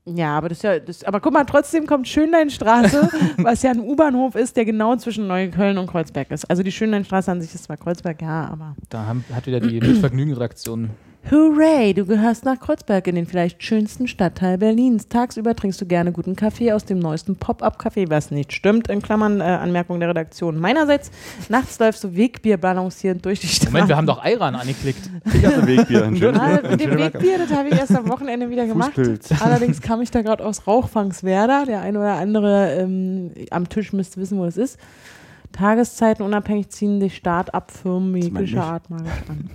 ja, 0.06 0.38
aber 0.38 0.50
das 0.50 0.60
ist 0.60 0.64
ja, 0.64 0.80
das, 0.80 1.04
aber 1.04 1.20
guck 1.20 1.34
mal, 1.34 1.46
trotzdem 1.46 1.88
kommt 1.88 2.08
Schönleinstraße, 2.08 3.10
was 3.38 3.64
ja 3.64 3.72
ein 3.72 3.80
U-Bahnhof 3.80 4.36
ist, 4.36 4.56
der 4.58 4.66
genau 4.66 4.96
zwischen 4.98 5.28
Neukölln 5.28 5.78
und 5.78 5.88
Kreuzberg 5.88 6.32
ist. 6.32 6.46
Also 6.50 6.64
die 6.64 6.72
Schönleinstraße 6.72 7.32
an 7.32 7.42
sich 7.42 7.54
ist 7.56 7.64
zwar 7.66 7.78
Kreuzberg, 7.78 8.22
ja, 8.22 8.50
aber 8.52 8.76
Da 8.90 9.06
haben, 9.06 9.24
hat 9.34 9.48
wieder 9.48 9.60
die 9.60 9.80
Mitvergnügen-Redaktion 9.82 10.92
Hooray, 11.32 11.96
du 11.96 12.06
gehörst 12.06 12.46
nach 12.46 12.60
Kreuzberg 12.60 13.08
in 13.08 13.16
den 13.16 13.26
vielleicht 13.26 13.64
schönsten 13.64 14.08
Stadtteil 14.08 14.60
Berlins. 14.60 15.08
Tagsüber 15.08 15.56
trinkst 15.56 15.82
du 15.82 15.88
gerne 15.88 16.12
guten 16.12 16.36
Kaffee 16.36 16.72
aus 16.72 16.86
dem 16.86 17.00
neuesten 17.00 17.36
Pop-Up-Café, 17.36 18.12
was 18.12 18.30
nicht 18.30 18.54
stimmt, 18.54 18.90
in 18.90 19.02
Klammern 19.02 19.42
äh, 19.42 19.44
Anmerkung 19.46 20.00
der 20.00 20.10
Redaktion 20.10 20.60
meinerseits. 20.60 21.10
Nachts 21.50 21.80
läufst 21.80 22.04
du 22.04 22.16
Wegbier 22.16 22.58
balancierend 22.58 23.26
durch 23.26 23.40
die 23.40 23.48
Straße. 23.48 23.72
Moment, 23.72 23.90
wir 23.90 23.98
haben 23.98 24.06
doch 24.06 24.24
Ayran 24.24 24.54
angeklickt. 24.54 25.10
ich 25.34 25.44
hatte 25.44 25.66
Wegbier. 25.66 26.04
Ein 26.06 26.14
Ah, 26.16 26.58
schönes- 26.58 26.70
mit 26.70 26.82
dem 26.82 26.98
Wegbier, 27.00 27.38
das 27.40 27.52
habe 27.58 27.70
ich 27.70 27.76
erst 27.76 27.96
am 27.96 28.08
Wochenende 28.08 28.52
wieder 28.52 28.68
gemacht. 28.68 28.94
Fußpilz. 28.94 29.42
Allerdings 29.42 29.82
kam 29.82 30.02
ich 30.02 30.12
da 30.12 30.22
gerade 30.22 30.46
aus 30.46 30.68
Rauchfangswerder. 30.68 31.66
Der 31.66 31.82
eine 31.82 31.98
oder 31.98 32.14
andere 32.18 32.76
ähm, 32.82 33.32
am 33.50 33.68
Tisch 33.68 33.94
müsste 33.94 34.22
wissen, 34.22 34.38
wo 34.38 34.46
es 34.46 34.58
ist. 34.58 34.78
Tageszeiten 35.56 36.26
unabhängig 36.26 36.70
ziehen 36.70 37.00
die 37.00 37.10
Start-up-Firmen 37.10 38.22
jeglicher. 38.22 38.64
Art 38.64 38.90
mal 38.90 39.02
an. 39.30 39.50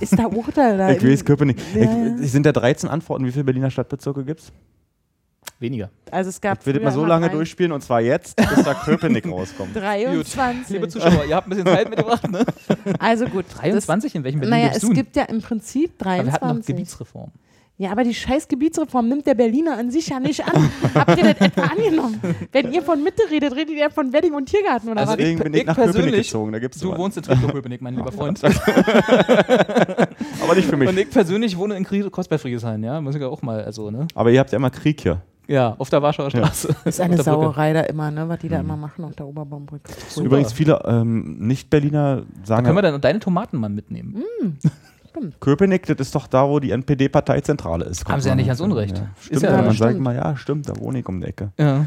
Ist 0.00 0.16
da 0.16 0.26
Urteil 0.26 0.78
da. 0.78 0.90
Ich 1.00 1.04
weiß 1.04 1.24
Köpenick. 1.24 1.58
Ja. 1.74 2.16
Ich, 2.20 2.30
sind 2.30 2.46
da 2.46 2.52
13 2.52 2.88
Antworten. 2.88 3.24
Wie 3.24 3.32
viele 3.32 3.44
Berliner 3.44 3.70
Stadtbezirke 3.70 4.24
gibt 4.24 4.40
es? 4.40 4.52
Weniger. 5.58 5.90
Also 6.10 6.30
es 6.30 6.40
gab 6.40 6.60
Ich 6.60 6.66
will 6.66 6.74
das 6.74 6.82
mal 6.82 6.92
so 6.92 7.04
lange 7.04 7.28
durchspielen 7.30 7.72
und 7.72 7.82
zwar 7.82 8.00
jetzt, 8.00 8.36
bis 8.36 8.62
da 8.62 8.74
Köpenick 8.74 9.26
rauskommt. 9.26 9.74
23. 9.74 10.68
Liebe 10.70 10.88
Zuschauer, 10.88 11.24
ihr 11.24 11.34
habt 11.34 11.48
ein 11.48 11.50
bisschen 11.50 11.66
Zeit 11.66 11.90
mitgebracht, 11.90 12.30
ne? 12.30 12.46
also 12.98 13.26
gut. 13.26 13.46
23? 13.52 14.14
In 14.14 14.24
welchem 14.24 14.40
Berlin 14.40 14.58
naja, 14.58 14.72
es 14.74 14.82
du? 14.82 14.90
gibt 14.90 15.16
ja 15.16 15.24
im 15.24 15.42
Prinzip 15.42 15.94
Aber 15.98 16.24
wir 16.24 16.32
hatten 16.32 16.46
noch 16.46 16.54
23. 16.54 16.66
Gebietsreform. 16.76 17.32
Ja, 17.80 17.92
aber 17.92 18.04
die 18.04 18.12
scheiß 18.12 18.46
Gebietsreform 18.46 19.08
nimmt 19.08 19.26
der 19.26 19.34
Berliner 19.34 19.78
an 19.78 19.90
sich 19.90 20.08
ja 20.08 20.20
nicht 20.20 20.46
an. 20.46 20.68
Habt 20.94 21.16
ihr 21.16 21.24
das 21.32 21.40
etwa 21.40 21.62
angenommen? 21.62 22.20
Wenn 22.52 22.74
ihr 22.74 22.82
von 22.82 23.02
Mitte 23.02 23.22
redet, 23.30 23.56
redet 23.56 23.74
ihr 23.74 23.88
von 23.88 24.12
Wedding 24.12 24.34
und 24.34 24.50
Tiergarten 24.50 24.90
oder 24.90 25.00
Also 25.00 25.12
was? 25.12 25.16
Deswegen 25.16 25.38
bin 25.38 25.54
ich 25.54 25.60
ich 25.62 25.66
nach 25.66 25.76
Köpenick 25.76 25.94
persönlich- 25.94 26.26
gezogen. 26.26 26.52
Da 26.52 26.58
gibt's 26.58 26.78
Du 26.78 26.94
wohnst 26.94 27.16
in 27.16 27.22
Treptow-Köpenick, 27.22 27.80
mein 27.80 27.96
lieber 27.96 28.12
Freund. 28.12 28.38
Aber 30.42 30.54
nicht 30.54 30.68
für 30.68 30.76
mich. 30.76 30.90
Und 30.90 30.98
ich 30.98 31.08
persönlich 31.08 31.56
wohne 31.56 31.74
in 31.78 31.84
Kreuzberg-Friedrichshain, 31.84 32.82
ja? 32.84 33.00
Muss 33.00 33.14
ich 33.14 33.22
ja 33.22 33.28
auch 33.28 33.40
mal, 33.40 33.64
also, 33.64 33.90
ne? 33.90 34.06
Aber 34.14 34.30
ihr 34.30 34.40
habt 34.40 34.52
ja 34.52 34.56
immer 34.56 34.68
Krieg 34.68 35.00
hier. 35.00 35.22
Ja, 35.48 35.74
auf 35.78 35.88
der 35.88 36.02
Warschauer 36.02 36.30
Straße. 36.30 36.68
Das 36.84 36.94
ist 36.96 37.00
eine. 37.00 37.22
Sauerei 37.22 37.72
da 37.72 37.80
immer, 37.80 38.10
ne, 38.10 38.28
was 38.28 38.40
die 38.40 38.50
da 38.50 38.60
immer 38.60 38.76
machen 38.76 39.04
auf 39.06 39.16
der 39.16 39.26
Oberbaumbrücke. 39.26 39.90
Übrigens, 40.22 40.52
viele 40.52 40.82
ähm, 40.84 41.38
Nicht-Berliner 41.38 42.24
sagen, 42.44 42.66
Können 42.66 42.76
wir 42.76 42.84
ja, 42.84 42.90
dann 42.92 43.00
deine 43.00 43.20
Tomaten 43.20 43.56
mal 43.56 43.70
mitnehmen? 43.70 44.22
Köpenick, 45.40 45.86
das 45.86 45.98
ist 45.98 46.14
doch 46.14 46.26
da, 46.26 46.48
wo 46.48 46.60
die 46.60 46.70
NPD-Parteizentrale 46.70 47.84
ist. 47.86 48.06
Haben 48.06 48.20
sie 48.20 48.28
ja 48.28 48.34
nicht 48.34 48.46
ganz 48.48 48.60
unrecht. 48.60 48.96
Ja. 48.98 49.04
Ist 49.18 49.24
Stimmt, 49.26 49.42
ja- 49.42 49.50
ja, 49.50 49.56
man 49.56 49.64
stimmt. 49.74 49.78
sagt 49.78 49.96
immer, 49.96 50.14
ja, 50.14 50.36
stimmt, 50.36 50.68
da 50.68 50.76
wohne 50.76 50.98
ich 51.00 51.06
um 51.08 51.20
die 51.20 51.26
Ecke. 51.28 51.52
Ja. 51.58 51.86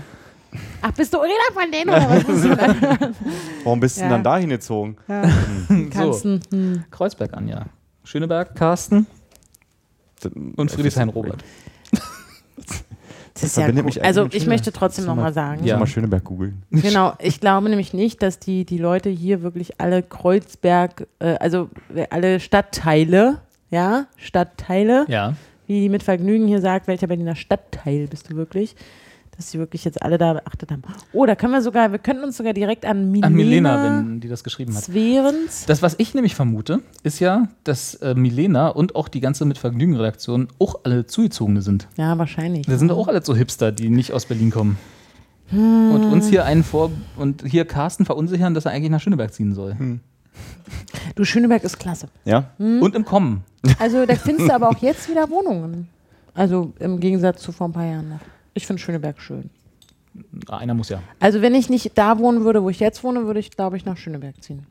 Ach, 0.81 0.91
bist 0.91 1.11
du 1.13 1.19
einer 1.19 1.33
von 1.51 1.71
denen 1.71 1.89
oder 1.89 2.09
was? 2.09 3.09
Warum 3.63 3.79
bist 3.79 3.97
du 3.97 4.01
Ja. 4.01 4.07
denn 4.07 4.11
dann 4.17 4.23
dahin 4.23 4.49
gezogen? 4.49 4.97
Ja. 5.07 5.23
So, 5.67 5.85
Kannst 5.91 6.25
du, 6.25 6.39
hm. 6.51 6.83
Kreuzberg 6.91 7.33
an, 7.33 7.47
ja. 7.47 7.65
Schöneberg, 8.03 8.53
Carsten 8.55 9.07
und 10.55 10.69
Friedrichshain 10.71 11.09
Robert. 11.09 11.43
Das 13.33 13.43
ist 13.43 13.57
ja 13.57 13.65
eigentlich 13.65 14.03
Also 14.03 14.27
ich 14.31 14.45
möchte 14.45 14.71
trotzdem 14.71 15.05
nochmal 15.05 15.33
sagen. 15.33 15.63
Ja. 15.65 15.77
Mal 15.77 15.87
Schöneberg 15.87 16.23
googeln. 16.23 16.61
Genau, 16.71 17.13
ich 17.19 17.39
glaube 17.39 17.67
nämlich 17.69 17.93
nicht, 17.93 18.21
dass 18.21 18.39
die, 18.39 18.63
die 18.65 18.77
Leute 18.77 19.09
hier 19.09 19.41
wirklich 19.41 19.79
alle 19.81 20.03
Kreuzberg, 20.03 21.07
äh, 21.19 21.35
also 21.39 21.69
alle 22.09 22.39
Stadtteile, 22.39 23.39
ja, 23.71 24.05
Stadtteile, 24.17 25.05
Ja. 25.07 25.33
wie 25.67 25.81
die 25.81 25.89
mit 25.89 26.03
Vergnügen 26.03 26.47
hier 26.47 26.61
sagt, 26.61 26.87
welcher 26.87 27.07
Berliner 27.07 27.35
Stadtteil 27.35 28.07
bist 28.07 28.29
du 28.29 28.35
wirklich, 28.35 28.75
dass 29.35 29.51
sie 29.51 29.59
wirklich 29.59 29.83
jetzt 29.83 30.01
alle 30.01 30.17
da 30.17 30.33
beachtet 30.33 30.71
haben. 30.71 30.83
Oh, 31.11 31.25
da 31.25 31.35
können 31.35 31.53
wir 31.53 31.61
sogar, 31.61 31.91
wir 31.91 31.99
könnten 31.99 32.23
uns 32.23 32.37
sogar 32.37 32.53
direkt 32.53 32.85
an 32.85 33.11
Milena, 33.11 33.27
An 33.27 33.33
Milena, 33.33 33.83
wenn 33.83 34.19
die 34.19 34.27
das 34.27 34.43
geschrieben 34.43 34.75
hat. 34.75 34.83
Zwerens. 34.83 35.65
Das, 35.65 35.81
was 35.81 35.95
ich 35.97 36.13
nämlich 36.13 36.35
vermute, 36.35 36.81
ist 37.03 37.19
ja, 37.19 37.47
dass 37.63 37.95
äh, 37.95 38.13
Milena 38.13 38.69
und 38.69 38.95
auch 38.95 39.07
die 39.07 39.19
ganze 39.19 39.45
Mit 39.45 39.57
Vergnügen-Redaktion 39.57 40.49
auch 40.59 40.81
alle 40.83 41.05
Zugezogene 41.05 41.61
sind. 41.61 41.87
Ja, 41.97 42.17
wahrscheinlich. 42.17 42.65
Da 42.67 42.77
sind 42.77 42.91
auch 42.91 43.07
alle 43.07 43.23
so 43.23 43.35
Hipster, 43.35 43.71
die 43.71 43.89
nicht 43.89 44.13
aus 44.13 44.25
Berlin 44.25 44.51
kommen. 44.51 44.77
Hm. 45.47 45.91
Und 45.91 46.03
uns 46.11 46.29
hier 46.29 46.45
einen 46.45 46.63
vor 46.63 46.91
und 47.17 47.43
hier 47.45 47.65
Carsten 47.65 48.05
verunsichern, 48.05 48.53
dass 48.53 48.65
er 48.65 48.71
eigentlich 48.71 48.91
nach 48.91 49.01
Schöneberg 49.01 49.33
ziehen 49.33 49.53
soll. 49.53 49.77
Hm. 49.77 49.99
Du, 51.15 51.25
Schöneberg 51.25 51.63
ist 51.63 51.79
klasse. 51.79 52.07
Ja? 52.25 52.51
Und 52.57 52.95
im 52.95 53.05
Kommen. 53.05 53.43
Also 53.79 54.05
da 54.05 54.15
findest 54.15 54.49
du 54.49 54.53
aber 54.53 54.69
auch 54.69 54.77
jetzt 54.77 55.09
wieder 55.09 55.29
Wohnungen. 55.29 55.87
Also 56.33 56.73
im 56.79 56.99
Gegensatz 56.99 57.41
zu 57.41 57.51
vor 57.51 57.67
ein 57.67 57.73
paar 57.73 57.85
Jahren 57.85 58.09
noch. 58.09 58.19
Ich 58.53 58.67
finde 58.67 58.81
Schöneberg 58.81 59.19
schön. 59.21 59.49
Einer 60.47 60.73
muss 60.75 60.89
ja. 60.89 61.01
Also 61.19 61.41
wenn 61.41 61.55
ich 61.55 61.69
nicht 61.69 61.91
da 61.97 62.19
wohnen 62.19 62.43
würde, 62.45 62.61
wo 62.63 62.69
ich 62.69 62.79
jetzt 62.79 63.03
wohne, 63.03 63.25
würde 63.25 63.39
ich, 63.39 63.51
glaube 63.51 63.77
ich, 63.77 63.85
nach 63.85 63.97
Schöneberg 63.97 64.41
ziehen. 64.43 64.65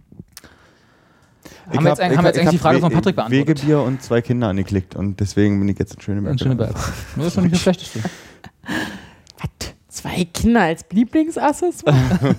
Haben 1.74 1.84
wir 1.84 1.90
jetzt, 1.90 2.00
eigentlich- 2.00 2.16
haben 2.18 2.24
wir 2.24 2.28
jetzt 2.30 2.38
eigentlich 2.38 2.50
die 2.52 2.58
Frage 2.58 2.78
von 2.80 2.90
We- 2.90 2.94
Patrick 2.94 3.16
beantwortet? 3.16 3.48
Wegebier 3.48 3.80
und 3.82 4.02
zwei 4.02 4.20
Kinder 4.22 4.48
angeklickt 4.48 4.94
und 4.94 5.18
deswegen 5.20 5.58
bin 5.58 5.68
ich 5.68 5.78
jetzt 5.78 5.94
in 5.94 6.00
Schöneberg. 6.00 6.32
In 6.34 6.38
Schöneberg. 6.38 6.74
Das 7.16 7.26
ist 7.26 7.36
doch 7.36 7.42
nicht 7.42 7.54
das 7.54 7.60
Schlechteste. 7.62 8.00
Was? 9.38 9.48
Zwei 9.88 10.24
Kinder 10.32 10.60
als 10.62 10.84
Lieblingsaccessoire? 10.90 11.96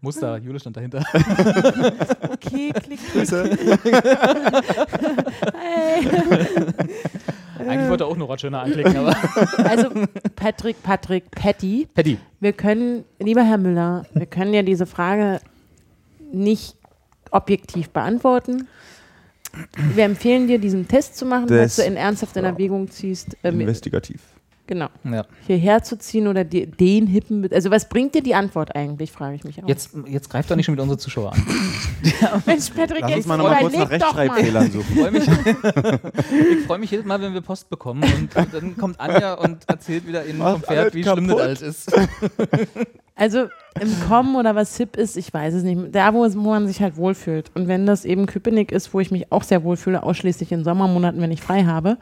Muster, 0.00 0.36
Jule 0.38 0.60
stand 0.60 0.76
dahinter. 0.76 1.02
Okay, 2.30 2.72
klick, 2.82 3.00
klick. 3.12 3.30
Hey. 5.54 6.08
Eigentlich 7.58 7.88
wollte 7.88 8.04
er 8.04 8.08
auch 8.08 8.16
Nora 8.16 8.36
Schöner 8.38 8.62
anklicken, 8.62 8.96
aber. 8.96 9.16
Also 9.58 9.88
Patrick, 10.36 10.82
Patrick, 10.82 11.30
Patty, 11.30 11.88
Paddy. 11.94 12.18
wir 12.40 12.52
können, 12.52 13.04
lieber 13.18 13.42
Herr 13.44 13.58
Müller, 13.58 14.06
wir 14.12 14.26
können 14.26 14.52
ja 14.54 14.62
diese 14.62 14.86
Frage 14.86 15.40
nicht 16.32 16.76
objektiv 17.30 17.90
beantworten. 17.90 18.68
Wir 19.94 20.04
empfehlen 20.04 20.48
dir, 20.48 20.58
diesen 20.58 20.88
Test 20.88 21.16
zu 21.16 21.26
machen, 21.26 21.48
falls 21.48 21.76
Das- 21.76 21.84
du 21.84 21.90
in 21.90 21.96
ernsthaft 21.96 22.36
in 22.36 22.44
Erwägung 22.44 22.90
ziehst, 22.90 23.36
ähm, 23.44 23.60
Investigativ. 23.60 24.20
Genau, 24.66 24.88
Ja. 25.04 25.24
hierher 25.46 25.82
zu 25.82 25.98
ziehen 25.98 26.26
oder 26.28 26.44
die, 26.44 26.66
den 26.66 27.06
hippen. 27.06 27.48
Also 27.52 27.70
was 27.70 27.88
bringt 27.88 28.14
dir 28.14 28.22
die 28.22 28.34
Antwort 28.34 28.74
eigentlich, 28.74 29.12
frage 29.12 29.36
ich 29.36 29.44
mich 29.44 29.62
auch. 29.62 29.68
Jetzt, 29.68 29.90
jetzt 30.06 30.30
greift 30.30 30.50
doch 30.50 30.56
nicht 30.56 30.66
schon 30.66 30.74
mit 30.74 30.80
unsere 30.82 30.98
Zuschauer 30.98 31.32
an. 31.32 31.42
Mensch, 32.46 32.70
Patrick, 32.70 33.00
Lass 33.00 33.10
jetzt 33.10 33.16
uns 33.18 33.26
mal 33.26 33.36
nochmal 33.38 33.60
kurz 33.60 33.76
nach. 33.76 33.90
Rechtschreibfehlern 33.90 34.70
suchen. 34.70 34.86
Ich 34.94 35.00
freue 35.00 35.10
mich, 35.10 35.28
ich 36.58 36.66
freu 36.66 36.78
mich 36.78 36.90
jedes 36.90 37.06
Mal, 37.06 37.20
wenn 37.20 37.34
wir 37.34 37.40
Post 37.40 37.68
bekommen 37.70 38.02
und, 38.02 38.36
und 38.36 38.54
dann 38.54 38.76
kommt 38.76 39.00
Anja 39.00 39.34
und 39.34 39.68
erzählt 39.68 40.06
wieder 40.06 40.24
in 40.24 40.38
vom 40.38 40.62
Pferd, 40.62 40.94
wie 40.94 41.02
schlimm 41.02 41.26
das 41.28 41.36
kaputt. 41.36 41.42
alles 41.42 41.62
ist. 41.62 41.92
Also 43.16 43.46
im 43.80 44.00
Kommen 44.08 44.34
oder 44.34 44.56
was 44.56 44.76
hip 44.76 44.96
ist, 44.96 45.16
ich 45.16 45.32
weiß 45.32 45.54
es 45.54 45.62
nicht. 45.62 45.94
Da, 45.94 46.12
wo, 46.14 46.24
es, 46.24 46.36
wo 46.36 46.50
man 46.50 46.66
sich 46.66 46.82
halt 46.82 46.96
wohlfühlt. 46.96 47.48
Und 47.54 47.68
wenn 47.68 47.86
das 47.86 48.04
eben 48.04 48.26
Köpenick 48.26 48.72
ist, 48.72 48.92
wo 48.92 48.98
ich 48.98 49.12
mich 49.12 49.30
auch 49.30 49.44
sehr 49.44 49.62
wohlfühle, 49.62 50.02
ausschließlich 50.02 50.50
in 50.50 50.64
Sommermonaten, 50.64 51.20
wenn 51.20 51.30
ich 51.30 51.40
frei 51.40 51.62
habe, 51.64 51.96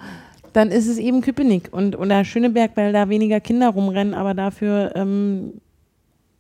dann 0.53 0.71
ist 0.71 0.87
es 0.87 0.99
eben 0.99 1.21
Köpenick. 1.21 1.69
Und, 1.73 1.97
oder 1.99 2.25
Schöneberg, 2.25 2.73
weil 2.75 2.93
da 2.93 3.09
weniger 3.09 3.41
Kinder 3.41 3.71
rumrennen, 3.71 4.15
aber 4.15 4.35
dafür 4.35 4.93
ähm, 4.95 5.61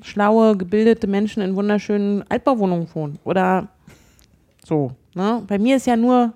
schlaue, 0.02 0.56
gebildete 0.56 1.06
Menschen 1.06 1.42
in 1.42 1.56
wunderschönen 1.56 2.24
Altbauwohnungen 2.28 2.88
wohnen. 2.94 3.18
Oder 3.24 3.68
so. 4.64 4.92
Ne? 5.14 5.42
Bei 5.46 5.58
mir 5.58 5.76
ist 5.76 5.86
ja 5.86 5.96
nur, 5.96 6.32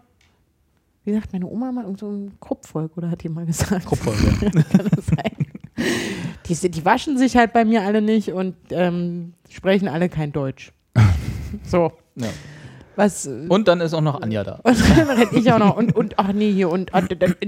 wie 1.05 1.13
sagt 1.13 1.33
meine 1.33 1.47
Oma 1.47 1.73
mal, 1.73 1.87
so 1.99 2.11
ein 2.11 2.33
Kruppvolk, 2.41 2.97
oder 2.97 3.11
hat 3.11 3.23
die 3.23 3.29
mal 3.29 3.47
gesagt? 3.47 3.87
Kruppfolge. 3.87 4.51
kann 4.71 4.91
das 4.95 5.07
sein. 5.07 5.47
Die, 6.47 6.71
die 6.71 6.85
waschen 6.85 7.19
sich 7.19 7.37
halt 7.37 7.53
bei 7.53 7.65
mir 7.65 7.83
alle 7.83 8.01
nicht 8.01 8.33
und 8.33 8.55
ähm, 8.71 9.35
sprechen 9.49 9.89
alle 9.89 10.09
kein 10.09 10.33
Deutsch. 10.33 10.73
So. 11.63 11.93
Ja. 12.17 12.29
Was. 12.97 13.27
äh, 13.27 13.47
Und 13.49 13.69
dann 13.69 13.81
ist 13.81 13.95
auch 13.95 14.01
noch 14.01 14.21
Anja 14.23 14.43
da. 14.45 14.61
Und 14.63 14.79
dann 14.97 15.11
renn 15.11 15.29
ich 15.33 15.53
auch 15.53 15.59
noch. 15.59 15.77
Und, 15.77 15.95
und 15.95 16.19
ach 16.19 16.33
nee, 16.33 16.53
hier 16.53 16.69
und. 16.71 16.93
und, 16.93 17.13
und 17.13 17.43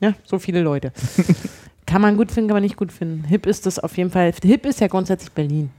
ja, 0.00 0.12
so 0.24 0.38
viele 0.38 0.62
Leute. 0.62 0.92
Kann 1.86 2.02
man 2.02 2.16
gut 2.16 2.32
finden, 2.32 2.48
kann 2.48 2.56
man 2.56 2.62
nicht 2.64 2.76
gut 2.76 2.90
finden. 2.90 3.22
Hip 3.28 3.46
ist 3.46 3.64
das 3.64 3.78
auf 3.78 3.96
jeden 3.96 4.10
Fall. 4.10 4.32
Hip 4.42 4.66
ist 4.66 4.80
ja 4.80 4.88
grundsätzlich 4.88 5.30
Berlin. 5.32 5.70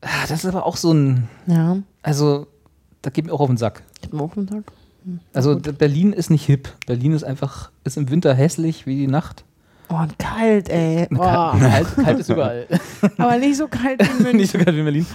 Ah, 0.00 0.08
Das 0.28 0.42
ist 0.44 0.46
aber 0.46 0.64
auch 0.64 0.76
so 0.78 0.92
ein. 0.92 1.28
Ja. 1.46 1.76
Also, 2.02 2.46
da 3.02 3.10
geht 3.10 3.26
mir 3.26 3.32
auch 3.34 3.40
auf 3.40 3.48
den 3.48 3.58
Sack. 3.58 3.82
Ich 4.00 4.06
hab 4.06 4.12
einen 4.14 4.20
Wochentag. 4.20 4.64
Also, 5.34 5.54
d- 5.54 5.72
Berlin 5.72 6.12
ist 6.14 6.30
nicht 6.30 6.46
hip. 6.46 6.68
Berlin 6.86 7.12
ist 7.12 7.22
einfach, 7.22 7.70
ist 7.84 7.98
im 7.98 8.08
Winter 8.10 8.32
hässlich 8.34 8.86
wie 8.86 8.96
die 8.96 9.06
Nacht. 9.08 9.44
Oh, 9.88 9.94
und 9.94 10.18
kalt, 10.18 10.68
ey. 10.68 11.06
Oh, 11.14 11.18
Kalt, 11.18 11.86
kalt 11.96 12.18
ist 12.18 12.28
überall. 12.28 12.66
aber 13.18 13.38
nicht 13.38 13.56
so 13.56 13.68
kalt 13.68 14.00
wie 14.00 14.10
in 14.10 14.16
München. 14.22 14.36
nicht 14.36 14.52
so 14.52 14.58
kalt 14.58 14.74
wie 14.74 14.80
in 14.80 14.84
Berlin. 14.84 15.06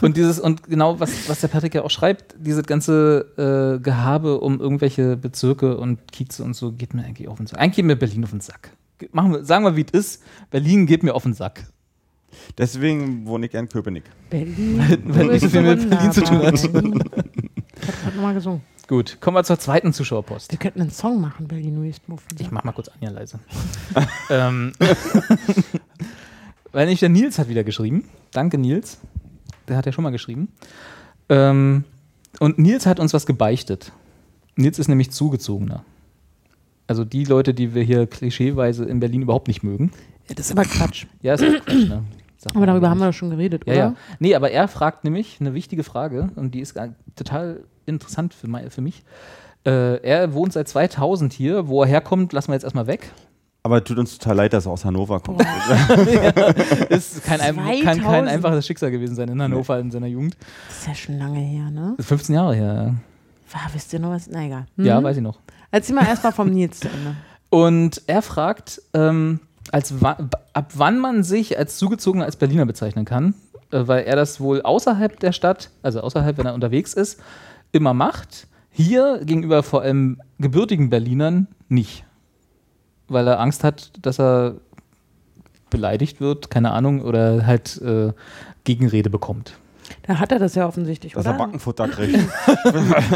Und 0.00 0.16
dieses, 0.16 0.40
und 0.40 0.64
genau, 0.64 0.98
was, 0.98 1.28
was 1.28 1.40
der 1.40 1.48
Patrick 1.48 1.74
ja 1.74 1.82
auch 1.82 1.90
schreibt, 1.90 2.34
dieses 2.38 2.64
ganze 2.64 3.76
äh, 3.78 3.82
Gehabe 3.82 4.40
um 4.40 4.60
irgendwelche 4.60 5.16
Bezirke 5.16 5.76
und 5.76 6.10
Kieze 6.10 6.42
und 6.42 6.54
so 6.54 6.72
geht 6.72 6.92
mir 6.94 7.04
eigentlich 7.04 7.28
auf 7.28 7.36
den 7.36 7.46
Sack. 7.46 7.60
Eigentlich 7.60 7.76
geht 7.76 7.84
mir 7.84 7.96
Berlin 7.96 8.24
auf 8.24 8.30
den 8.30 8.40
Sack. 8.40 8.70
Machen 9.12 9.32
wir, 9.32 9.44
sagen 9.44 9.64
wir, 9.64 9.76
wie 9.76 9.84
es 9.84 9.92
ist. 9.92 10.22
Berlin 10.50 10.86
geht 10.86 11.02
mir 11.04 11.14
auf 11.14 11.22
den 11.22 11.34
Sack. 11.34 11.64
Deswegen 12.58 13.26
wohne 13.26 13.46
ich 13.46 13.54
in 13.54 13.68
Köpenick. 13.68 14.04
Berlin. 14.28 14.78
weil 15.04 15.26
du 15.26 15.32
nicht 15.32 15.42
so 15.42 15.48
viel 15.48 15.62
mit 15.62 15.88
Berlin 15.88 16.12
zu 16.12 16.22
tun 16.22 16.38
hat. 16.42 16.54
Ich 16.54 16.64
hab 16.64 18.02
grad 18.02 18.14
nochmal 18.14 18.34
gesungen. 18.34 18.62
Gut, 18.88 19.20
kommen 19.20 19.36
wir 19.36 19.42
zur 19.42 19.58
zweiten 19.58 19.92
Zuschauerpost. 19.92 20.52
Wir 20.52 20.58
könnten 20.58 20.80
einen 20.80 20.90
Song 20.90 21.20
machen, 21.20 21.48
Berlin, 21.48 21.82
bist 21.82 22.08
Muffen. 22.08 22.28
Ich 22.38 22.52
mach 22.52 22.62
mal 22.62 22.70
kurz 22.70 22.88
Anja 22.88 23.10
leise. 23.10 23.40
ähm, 24.30 24.72
weil 26.72 26.86
nicht 26.86 27.02
der 27.02 27.08
Nils 27.08 27.38
hat 27.38 27.48
wieder 27.48 27.64
geschrieben. 27.64 28.08
Danke, 28.30 28.58
Nils. 28.58 28.98
Der 29.66 29.76
hat 29.76 29.86
ja 29.86 29.92
schon 29.92 30.04
mal 30.04 30.10
geschrieben. 30.10 30.52
Ähm, 31.28 31.82
und 32.38 32.60
Nils 32.60 32.86
hat 32.86 33.00
uns 33.00 33.12
was 33.12 33.26
gebeichtet. 33.26 33.90
Nils 34.54 34.78
ist 34.78 34.86
nämlich 34.86 35.10
Zugezogener. 35.10 35.84
Also 36.86 37.04
die 37.04 37.24
Leute, 37.24 37.54
die 37.54 37.74
wir 37.74 37.82
hier 37.82 38.06
klischeeweise 38.06 38.84
in 38.84 39.00
Berlin 39.00 39.22
überhaupt 39.22 39.48
nicht 39.48 39.64
mögen. 39.64 39.90
Ja, 40.28 40.36
das 40.36 40.46
ist 40.46 40.52
aber 40.52 40.64
Quatsch. 40.64 41.06
Ja, 41.22 41.34
ist 41.34 41.42
auch 41.42 41.64
Quatsch, 41.64 41.88
ne? 41.88 42.04
Aber 42.54 42.66
darüber 42.66 42.88
haben 42.90 42.98
wir 42.98 43.06
doch 43.06 43.12
schon 43.12 43.30
geredet, 43.30 43.64
Ja, 43.66 43.72
oder? 43.72 43.80
ja. 43.80 43.94
Nee, 44.20 44.36
aber 44.36 44.52
er 44.52 44.68
fragt 44.68 45.02
nämlich 45.02 45.38
eine 45.40 45.52
wichtige 45.52 45.82
Frage 45.82 46.30
und 46.36 46.54
die 46.54 46.60
ist 46.60 46.78
total 47.16 47.64
interessant 47.86 48.34
für, 48.34 48.48
mei- 48.48 48.70
für 48.70 48.80
mich. 48.80 49.02
Äh, 49.64 50.00
er 50.02 50.32
wohnt 50.34 50.52
seit 50.52 50.68
2000 50.68 51.32
hier. 51.32 51.68
Wo 51.68 51.82
er 51.82 51.88
herkommt, 51.88 52.32
lassen 52.32 52.48
wir 52.48 52.54
jetzt 52.54 52.64
erstmal 52.64 52.86
weg. 52.86 53.10
Aber 53.62 53.82
tut 53.82 53.98
uns 53.98 54.16
total 54.18 54.36
leid, 54.36 54.52
dass 54.52 54.66
er 54.66 54.72
aus 54.72 54.84
Hannover 54.84 55.18
kommt. 55.18 55.40
Ist 56.88 57.24
kein, 57.24 57.40
ein, 57.40 57.56
kann 57.56 57.64
kein 57.84 58.00
2000. 58.00 58.28
einfaches 58.28 58.66
Schicksal 58.66 58.90
gewesen 58.92 59.16
sein 59.16 59.28
in 59.28 59.42
Hannover 59.42 59.78
in 59.80 59.90
seiner 59.90 60.06
Jugend. 60.06 60.36
Das 60.68 60.78
ist 60.78 60.86
ja 60.86 60.94
schon 60.94 61.18
lange 61.18 61.40
her, 61.40 61.70
ne? 61.70 61.94
Das 61.96 62.04
ist 62.04 62.08
15 62.08 62.34
Jahre 62.36 62.54
her. 62.54 62.94
War, 63.52 63.60
wisst 63.72 63.92
ihr 63.92 63.98
noch 63.98 64.10
was? 64.10 64.28
Na 64.30 64.44
egal. 64.44 64.66
Ja, 64.76 64.84
ja 64.84 65.02
weiß 65.02 65.16
ich 65.16 65.22
noch. 65.22 65.40
Erzähl 65.72 65.96
mal 65.96 66.06
erstmal 66.06 66.32
vom 66.32 66.48
Nils 66.50 66.78
zu 66.80 66.88
Ende. 66.88 67.16
Und 67.50 68.02
er 68.06 68.22
fragt, 68.22 68.80
ähm, 68.94 69.40
als 69.72 70.00
wa 70.00 70.16
ab 70.52 70.72
wann 70.74 70.98
man 70.98 71.22
sich 71.24 71.58
als 71.58 71.76
Zugezogener 71.76 72.24
als 72.24 72.36
Berliner 72.36 72.66
bezeichnen 72.66 73.04
kann, 73.04 73.34
äh, 73.72 73.82
weil 73.86 74.04
er 74.04 74.16
das 74.16 74.40
wohl 74.40 74.62
außerhalb 74.62 75.18
der 75.20 75.32
Stadt, 75.32 75.70
also 75.82 76.00
außerhalb, 76.00 76.38
wenn 76.38 76.46
er 76.46 76.54
unterwegs 76.54 76.94
ist, 76.94 77.20
immer 77.72 77.94
macht. 77.94 78.46
Hier 78.70 79.20
gegenüber 79.24 79.62
vor 79.62 79.82
allem 79.82 80.20
gebürtigen 80.38 80.90
Berlinern 80.90 81.48
nicht. 81.68 82.04
Weil 83.08 83.26
er 83.28 83.40
Angst 83.40 83.64
hat, 83.64 83.92
dass 84.02 84.18
er 84.18 84.56
beleidigt 85.70 86.20
wird, 86.20 86.50
keine 86.50 86.72
Ahnung, 86.72 87.02
oder 87.02 87.46
halt 87.46 87.80
äh, 87.82 88.12
Gegenrede 88.64 89.10
bekommt. 89.10 89.56
Da 90.02 90.18
hat 90.18 90.32
er 90.32 90.38
das 90.38 90.54
ja 90.54 90.66
offensichtlich, 90.66 91.12
Dass 91.12 91.24
er 91.26 91.34
oder? 91.34 91.38
Backenfutter 91.38 91.88
kriegt. 91.88 92.18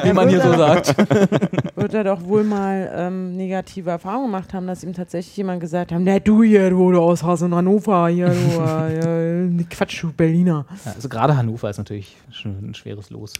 Wie 0.04 0.12
man 0.12 0.28
hier 0.28 0.40
so 0.40 0.52
sagt. 0.56 0.96
Wird 1.76 1.94
er 1.94 2.04
doch 2.04 2.22
wohl 2.24 2.44
mal 2.44 2.90
ähm, 2.94 3.36
negative 3.36 3.90
Erfahrungen 3.90 4.26
gemacht 4.26 4.52
haben, 4.54 4.66
dass 4.66 4.84
ihm 4.84 4.92
tatsächlich 4.92 5.36
jemand 5.36 5.60
gesagt 5.60 5.92
hat, 5.92 6.00
na 6.00 6.18
du 6.18 6.42
hier, 6.42 6.70
du, 6.70 6.92
du 6.92 7.00
aus 7.00 7.22
Haus 7.22 7.42
in 7.42 7.54
Hannover, 7.54 8.08
hier, 8.08 8.28
du, 8.28 8.60
äh, 8.60 9.44
ja, 9.46 9.64
Quatsch, 9.70 10.02
du 10.02 10.12
Berliner. 10.12 10.66
Ja, 10.84 10.92
also 10.92 11.08
gerade 11.08 11.36
Hannover 11.36 11.70
ist 11.70 11.78
natürlich 11.78 12.16
schon 12.30 12.70
ein 12.70 12.74
schweres 12.74 13.10
Los. 13.10 13.34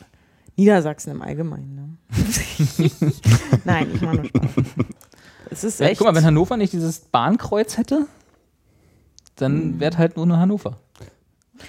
Niedersachsen 0.61 1.11
im 1.13 1.23
Allgemeinen, 1.23 1.75
ne? 1.75 1.89
Nein, 3.65 3.89
ich 3.95 4.01
mache 4.03 4.17
nur 4.17 4.25
Spaß. 4.27 4.43
Es 5.51 5.65
ist 5.65 5.81
echt... 5.81 5.99
guck 5.99 6.07
mal, 6.07 6.15
wenn 6.15 6.25
Hannover 6.25 6.57
nicht 6.59 6.73
dieses 6.75 6.99
Bahnkreuz 7.01 7.79
hätte, 7.79 8.07
dann 9.37 9.73
Mhm. 9.77 9.81
wäre 9.81 9.97
halt 9.97 10.17
nur 10.17 10.27
noch 10.27 10.37
Hannover. 10.37 10.77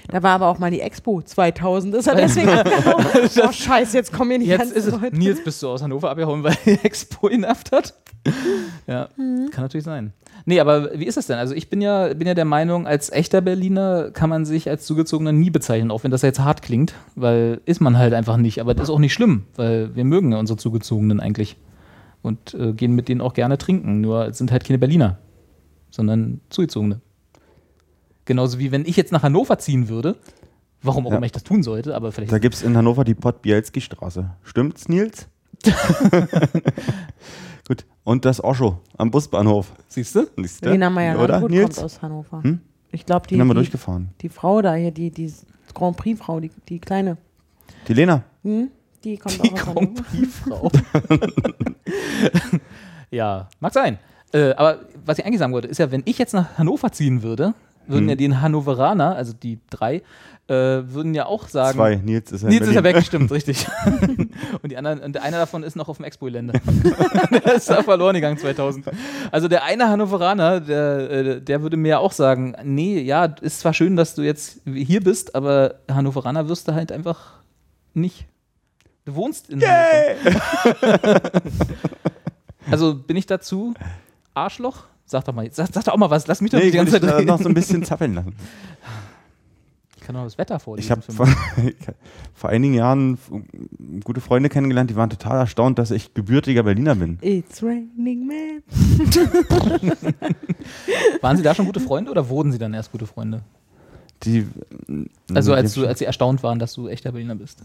Da 0.10 0.22
war 0.24 0.32
aber 0.36 0.48
auch 0.48 0.60
mal 0.60 0.72
die 0.72 0.82
Expo 0.82 1.22
2000, 1.22 1.96
ist 1.96 2.08
er 2.08 2.16
deswegen 2.18 2.50
abgehauen. 2.50 3.06
Oh 3.48 3.52
scheiße, 3.52 3.96
jetzt 3.98 4.12
kommen 4.14 4.32
hier 4.32 4.40
die 4.40 4.46
Jetzt 4.48 4.60
ganzen 4.60 4.76
ist 4.78 4.86
es, 4.88 4.92
Leute. 4.94 5.16
Nils, 5.16 5.42
bist 5.44 5.64
du 5.64 5.70
aus 5.70 5.82
Hannover 5.82 6.10
abgehauen, 6.12 6.44
weil 6.44 6.58
die 6.66 6.72
Expo 6.84 7.28
genervt 7.30 7.72
hat? 7.72 7.94
Ja, 8.88 9.10
Mhm. 9.16 9.50
kann 9.52 9.64
natürlich 9.64 9.84
sein. 9.86 10.12
Nee, 10.46 10.60
aber 10.60 10.98
wie 11.00 11.06
ist 11.06 11.18
das 11.18 11.28
denn? 11.28 11.38
Also 11.38 11.54
ich 11.54 11.70
bin 11.70 11.82
ja, 11.82 12.14
bin 12.14 12.28
ja 12.28 12.34
der 12.34 12.46
Meinung, 12.46 12.88
als 12.88 13.12
echter 13.12 13.42
Berliner 13.42 14.10
kann 14.12 14.30
man 14.30 14.44
sich 14.46 14.70
als 14.70 14.86
Zugezogener 14.86 15.32
nie 15.32 15.50
bezeichnen, 15.52 15.92
auch 15.92 16.04
wenn 16.04 16.12
das 16.12 16.24
jetzt 16.24 16.40
hart 16.40 16.62
klingt, 16.62 16.94
weil 17.16 17.62
ist 17.66 17.80
man 17.80 17.98
halt 17.98 18.14
einfach 18.14 18.38
nicht. 18.38 18.60
Aber 18.60 18.74
das 18.74 18.86
ist 18.86 18.90
auch 18.90 19.00
nicht 19.00 19.14
schlimm, 19.14 19.44
weil 19.56 19.96
wir 19.96 20.04
mögen 20.04 20.32
ja 20.32 20.40
unsere 20.40 20.58
Zugezogenen 20.58 21.20
eigentlich 21.20 21.58
und 22.24 22.54
äh, 22.56 22.74
gehen 22.74 22.94
mit 22.94 23.08
denen 23.08 23.22
auch 23.22 23.34
gerne 23.34 23.58
trinken, 23.58 24.02
nur 24.02 24.34
sind 24.34 24.52
halt 24.52 24.64
keine 24.66 24.80
Berliner. 24.80 25.18
sondern 25.92 26.42
Zugezogene. 26.50 27.02
Genauso 28.26 28.60
wie 28.60 28.72
wenn 28.72 28.86
ich 28.86 28.96
jetzt 28.98 29.12
nach 29.12 29.24
Hannover 29.24 29.58
ziehen 29.60 29.90
würde, 29.90 30.16
warum 30.82 31.06
auch 31.06 31.12
Ja. 31.12 31.18
immer 31.18 31.26
ich 31.26 31.32
das 31.34 31.44
tun 31.44 31.64
sollte, 31.64 31.96
aber 31.96 32.12
vielleicht 32.12 32.32
Da 32.32 32.40
gibt 32.40 32.56
es 32.56 32.64
in 32.64 32.76
Hannover 32.78 33.04
die 33.04 33.14
Podbielski-Straße. 33.16 34.30
Stimmt's, 34.44 34.88
Nils? 34.90 35.28
Und 38.04 38.26
das 38.26 38.44
Oscho 38.44 38.80
am 38.98 39.12
Busbahnhof. 39.12 39.72
siehst 39.88 40.16
du? 40.16 40.28
Siehst 40.38 40.66
du? 40.66 40.70
Lena 40.72 40.90
Meyer 40.90 41.20
Oder, 41.22 41.40
Nils? 41.48 41.76
kommt 41.76 41.86
aus 41.86 42.02
Hannover. 42.02 42.42
Hm? 42.44 42.60
Ich 42.92 43.06
glaube, 43.06 43.28
die, 43.28 43.36
Den 43.36 43.42
haben 43.42 43.48
wir 43.50 43.54
die, 43.54 43.60
durchgefahren. 43.60 44.10
die 44.22 44.30
Frau 44.30 44.62
da 44.62 44.74
hier, 44.74 44.92
die, 44.92 45.12
die 45.12 45.32
Grand 45.74 45.98
Prix-Frau, 45.98 46.40
die, 46.40 46.52
die 46.68 46.80
kleine, 46.80 47.18
Die 47.88 47.94
Lena. 47.94 48.24
hm? 48.44 48.70
die 49.04 49.18
kommt 49.18 49.44
Die 49.44 49.52
auch 49.52 49.68
aus 49.68 49.74
Grand. 49.76 49.96
Prix-Frau. 50.12 50.72
ja, 53.12 53.48
mag 53.60 53.74
sein. 53.74 53.98
Äh, 54.34 54.52
aber 54.54 54.80
was 55.06 55.20
ich 55.20 55.26
eigentlich 55.26 55.40
sagen 55.40 55.54
wollte, 55.54 55.68
ist 55.68 55.78
ja, 55.78 55.92
wenn 55.92 56.04
ich 56.06 56.18
jetzt 56.18 56.34
nach 56.34 56.58
Hannover 56.58 56.92
ziehen 56.92 57.22
würde, 57.24 57.54
würden 57.88 58.04
Hm. 58.04 58.10
ja 58.10 58.16
die 58.16 58.36
Hannoveraner, 58.36 59.16
also 59.16 59.34
die 59.34 59.60
drei, 59.70 60.02
äh, 60.48 60.54
würden 60.94 61.14
ja 61.14 61.26
auch 61.28 61.48
sagen. 61.48 61.78
Zwei. 61.78 61.96
Nils 61.96 62.32
ist 62.32 62.44
ja 62.44 62.50
Nils 62.50 62.68
ist 62.68 62.74
ja 62.74 62.84
weg, 62.84 63.02
stimmt, 63.04 63.32
richtig. 63.32 63.68
und, 64.62 64.72
die 64.72 64.78
anderen, 64.78 65.00
und 65.00 65.18
einer 65.18 65.38
davon 65.38 65.64
ist 65.64 65.76
noch 65.76 65.88
auf 65.88 65.98
dem 65.98 66.06
Expo-Gelände. 66.06 66.54
der 67.32 67.56
ist 67.56 67.70
da 67.70 67.84
verloren 67.84 68.16
gegangen 68.16 68.38
2000. 68.38 68.88
Also 69.32 69.48
der 69.48 69.64
eine 69.64 69.88
Hannoveraner, 69.88 70.60
der, 70.60 71.12
äh, 71.12 71.42
der 71.42 71.62
würde 71.62 71.78
mir 71.78 71.90
ja 71.90 71.98
auch 72.00 72.12
sagen, 72.12 72.56
nee, 72.64 73.00
ja, 73.00 73.26
ist 73.26 73.62
zwar 73.62 73.74
schön, 73.74 73.96
dass 73.96 74.16
du 74.16 74.24
jetzt 74.24 74.62
hier 74.66 75.02
bist, 75.02 75.36
aber 75.36 75.76
Hannoveraner 75.90 76.50
wirst 76.50 76.68
du 76.68 76.74
halt 76.74 76.92
einfach 76.92 77.40
nicht. 77.94 78.26
Du 79.06 79.16
wohnst 79.16 79.50
in 79.50 79.62
Hannover. 79.62 81.32
also 82.70 82.96
bin 82.96 83.18
ich 83.18 83.26
dazu 83.26 83.74
Arschloch? 84.34 84.91
Sag 85.12 85.26
doch 85.26 85.34
mal, 85.34 85.46
sag, 85.52 85.68
sag 85.74 85.84
doch 85.84 85.92
auch 85.92 85.98
mal 85.98 86.10
was, 86.10 86.26
lass 86.28 86.40
mich 86.40 86.52
doch 86.52 86.58
Nee, 86.60 86.68
ich 86.68 86.72
die 86.72 86.78
ganze 86.78 86.94
wollte 86.94 87.08
Zeit 87.08 87.16
reden. 87.18 87.28
noch 87.28 87.42
so 87.42 87.50
ein 87.50 87.54
bisschen 87.54 87.84
zappeln 87.84 88.14
lassen. 88.14 88.34
Ich 89.98 90.02
kann 90.08 90.16
doch 90.16 90.24
das 90.24 90.38
Wetter 90.38 90.58
vorlesen. 90.58 90.86
Ich 90.88 90.90
habe 90.90 91.02
vor, 91.02 91.28
vor 92.34 92.50
einigen 92.50 92.74
Jahren 92.76 93.18
gute 94.06 94.22
Freunde 94.22 94.48
kennengelernt, 94.48 94.90
die 94.90 94.96
waren 94.96 95.10
total 95.10 95.38
erstaunt, 95.40 95.80
dass 95.80 95.92
ich 95.92 96.14
gebürtiger 96.14 96.64
Berliner 96.64 96.96
bin. 96.96 97.20
It's 97.22 97.62
raining 97.62 98.26
man. 98.26 98.64
Waren 101.22 101.36
Sie 101.36 101.44
da 101.44 101.54
schon 101.56 101.66
gute 101.66 101.82
Freunde 101.82 102.10
oder 102.10 102.30
wurden 102.30 102.54
Sie 102.54 102.58
dann 102.58 102.74
erst 102.74 102.94
gute 102.94 103.06
Freunde? 103.06 103.42
Die, 104.24 104.48
Also 105.34 105.54
als, 105.54 105.74
du, 105.74 105.86
als 105.86 106.00
sie 106.00 106.06
erstaunt 106.06 106.42
waren, 106.42 106.58
dass 106.58 106.74
du 106.74 106.88
echter 106.88 107.12
Berliner 107.12 107.36
bist. 107.36 107.60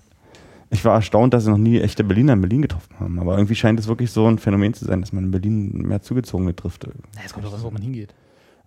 Ich 0.71 0.85
war 0.85 0.95
erstaunt, 0.95 1.33
dass 1.35 1.45
sie 1.45 1.51
noch 1.51 1.59
nie 1.59 1.79
echte 1.81 2.03
Berliner 2.05 2.33
in 2.33 2.41
Berlin 2.41 2.62
getroffen 2.62 2.95
haben. 2.99 3.19
Aber 3.19 3.37
irgendwie 3.37 3.55
scheint 3.55 3.79
es 3.79 3.87
wirklich 3.87 4.11
so 4.11 4.27
ein 4.27 4.39
Phänomen 4.39 4.75
zu 4.75 4.85
sein, 4.85 5.01
dass 5.01 5.12
man 5.12 5.25
in 5.25 5.31
Berlin 5.31 5.71
mehr 5.73 6.03
Zugezogene 6.03 6.55
trifft. 6.57 6.85
äh, 6.85 6.89
Na, 7.14 7.23
Jetzt 7.23 7.35
kommt 7.35 7.47
doch 7.47 7.53
was, 7.53 7.62
wo 7.62 7.71
man 7.71 7.83
hingeht. 7.83 8.14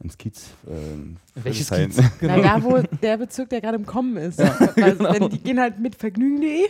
Ins 0.02 0.18
Kiez. 0.18 0.52
Ähm, 0.66 1.18
Welches 1.36 1.68
Friedrichshain. 1.68 2.06
Kiez? 2.20 2.30
Na, 2.30 2.38
da, 2.39 2.64
wo 2.64 2.80
der 3.02 3.18
Bezirk, 3.18 3.50
der 3.50 3.60
gerade 3.60 3.78
im 3.78 3.86
Kommen 3.86 4.16
ist. 4.16 4.39
Weil, 4.39 4.97
wenn, 5.00 5.30
die 5.30 5.39
gehen 5.39 5.60
halt 5.60 5.80
mit 5.80 5.95
vergnügen.de. 5.95 6.68